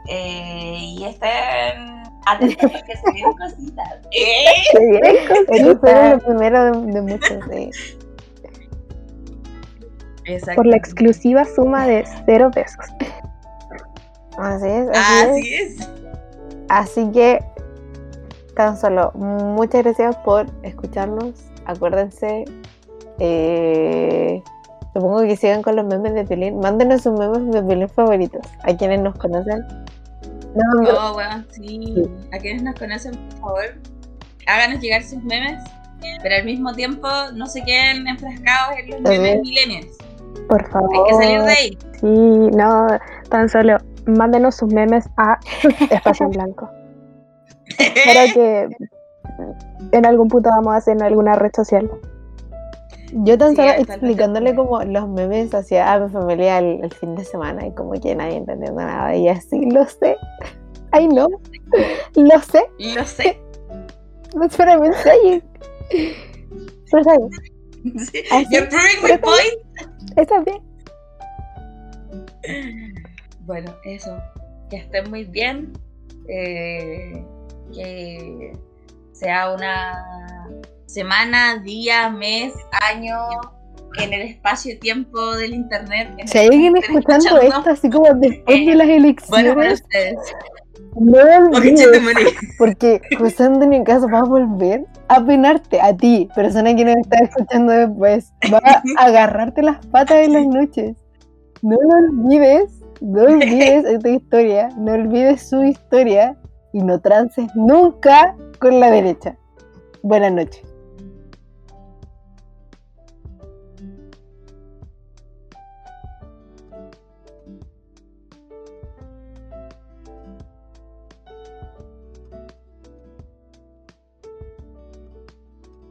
Eh, 0.08 0.78
y 0.78 1.04
estén 1.04 2.04
atentos 2.24 2.70
porque 2.70 2.96
se 2.96 3.12
vienen 3.12 3.36
cositas. 3.36 3.98
¡Eh! 4.12 4.44
Se 4.70 4.78
vienen 4.78 5.26
cositas. 5.26 5.80
fue 5.80 6.10
lo 6.10 6.18
primero 6.20 6.64
de, 6.66 6.92
de 6.92 7.02
muchos. 7.02 7.38
sí. 7.50 7.70
Por 10.54 10.66
la 10.66 10.76
exclusiva 10.76 11.44
suma 11.46 11.86
de 11.88 12.04
cero 12.26 12.50
pesos. 12.54 12.84
Así 14.36 14.68
es, 14.68 14.88
así 14.90 14.94
es. 14.94 15.26
Así 15.26 15.54
es. 15.54 15.88
Así 16.68 17.10
que, 17.10 17.44
tan 18.54 18.78
solo, 18.78 19.10
muchas 19.14 19.82
gracias 19.82 20.16
por 20.18 20.46
escucharnos. 20.62 21.47
Acuérdense, 21.68 22.44
eh, 23.20 24.42
supongo 24.94 25.22
que 25.22 25.36
sigan 25.36 25.62
con 25.62 25.76
los 25.76 25.84
memes 25.86 26.14
de 26.14 26.24
Pelín. 26.24 26.58
Mándenos 26.60 27.02
sus 27.02 27.18
memes 27.18 27.50
de 27.52 27.62
Pelín 27.62 27.88
favoritos 27.88 28.40
a 28.64 28.74
quienes 28.76 29.00
nos 29.00 29.14
conocen. 29.16 29.64
No, 30.54 30.90
Oh, 30.98 31.12
bueno, 31.12 31.44
sí. 31.50 32.02
A 32.34 32.38
quienes 32.38 32.62
nos 32.62 32.74
conocen, 32.74 33.14
por 33.30 33.38
favor, 33.40 33.64
háganos 34.46 34.80
llegar 34.80 35.02
sus 35.02 35.22
memes, 35.22 35.62
pero 36.22 36.36
al 36.36 36.44
mismo 36.44 36.72
tiempo 36.74 37.06
no 37.34 37.46
se 37.46 37.62
queden 37.62 38.08
enfrascados 38.08 38.78
en 38.78 38.90
los 38.90 39.00
memes 39.02 39.34
es. 39.36 39.40
millennials. 39.42 39.96
Por 40.48 40.66
favor. 40.70 40.90
Hay 40.94 41.04
que 41.10 41.14
salir 41.24 41.42
de 41.42 41.52
ahí. 41.52 41.78
Sí, 42.00 42.06
no, 42.56 42.86
tan 43.28 43.48
solo 43.48 43.76
mándenos 44.06 44.56
sus 44.56 44.72
memes 44.72 45.04
a 45.18 45.38
Espacio 45.90 46.24
en 46.26 46.32
Blanco. 46.32 46.70
Espero 47.78 48.34
que 48.34 48.68
en 49.92 50.06
algún 50.06 50.28
punto 50.28 50.50
vamos 50.50 50.72
a 50.74 50.76
hacer 50.76 50.96
en 50.96 51.02
alguna 51.02 51.34
red 51.36 51.50
social. 51.54 51.90
yo 53.12 53.38
tan 53.38 53.50
Sí, 53.50 53.56
solo 53.56 53.70
explicándole 53.70 54.54
como 54.54 54.82
los 54.84 55.08
memes 55.08 55.54
hacia 55.54 55.92
a 55.92 55.98
mi 56.00 56.10
familia 56.10 56.58
el, 56.58 56.84
el 56.84 56.92
fin 56.92 57.14
de 57.14 57.24
semana 57.24 57.66
y 57.66 57.72
como 57.72 57.92
que 57.92 58.14
nadie 58.14 58.36
entendiendo 58.36 58.80
nada. 58.80 59.14
Y 59.16 59.28
así, 59.28 59.70
lo 59.70 59.84
sé. 59.86 60.16
Ay, 60.90 61.08
no. 61.08 61.28
Lo 62.14 62.40
sé. 62.40 62.64
Lo 62.78 63.04
sé. 63.04 63.40
That's 64.38 64.58
what 64.58 64.68
saying. 65.02 65.42
Bien. 65.90 67.30
Sí. 67.98 68.22
Así, 68.30 68.46
You're 68.50 68.66
proving 68.68 69.02
my 69.02 69.16
point. 69.18 69.58
Está 70.16 70.40
bien. 70.40 70.60
Bueno, 73.46 73.74
eso. 73.84 74.16
Que 74.70 74.76
estén 74.78 75.08
muy 75.10 75.24
bien. 75.24 75.72
eh, 76.28 77.24
que 77.72 78.52
sea 79.18 79.52
una 79.52 80.48
semana, 80.86 81.58
día, 81.58 82.08
mes, 82.08 82.54
año 82.92 83.16
en 83.98 84.12
el 84.12 84.22
espacio-tiempo 84.22 85.36
del 85.36 85.54
internet. 85.54 86.08
en 86.18 86.28
Si 86.28 86.38
hay 86.38 86.46
alguien 86.46 86.76
escuchando 86.76 87.40
esto 87.40 87.70
así 87.70 87.90
como 87.90 88.12
después 88.14 88.66
de 88.66 88.74
las 88.74 88.86
Bueno, 89.28 89.52
elecciones, 89.52 89.54
para 89.54 89.72
ustedes. 89.72 90.16
no 91.00 91.18
olvides, 91.56 92.34
porque 92.58 93.00
José 93.18 93.44
Antonio 93.44 93.82
Caso 93.84 94.08
va 94.08 94.20
a 94.20 94.24
volver 94.24 94.84
a 95.08 95.24
penarte 95.24 95.80
a 95.80 95.96
ti, 95.96 96.28
persona 96.34 96.74
que 96.74 96.84
nos 96.84 96.96
está 96.96 97.18
escuchando 97.24 97.72
después. 97.72 98.32
Va 98.52 98.60
a 98.64 98.82
agarrarte 99.04 99.62
las 99.62 99.84
patas 99.86 100.18
en 100.18 100.32
las 100.34 100.46
noches. 100.46 100.96
No 101.62 101.76
lo 101.76 102.06
olvides, 102.06 102.70
no 103.00 103.22
olvides 103.22 103.84
esta 103.84 104.08
historia, 104.08 104.68
no 104.76 104.92
olvides 104.92 105.48
su 105.48 105.64
historia 105.64 106.36
y 106.72 106.82
no 106.82 107.00
trances 107.00 107.48
nunca 107.56 108.36
con 108.58 108.80
la 108.80 108.90
derecha. 108.90 109.36
Buenas 110.02 110.32
noches. 110.32 110.67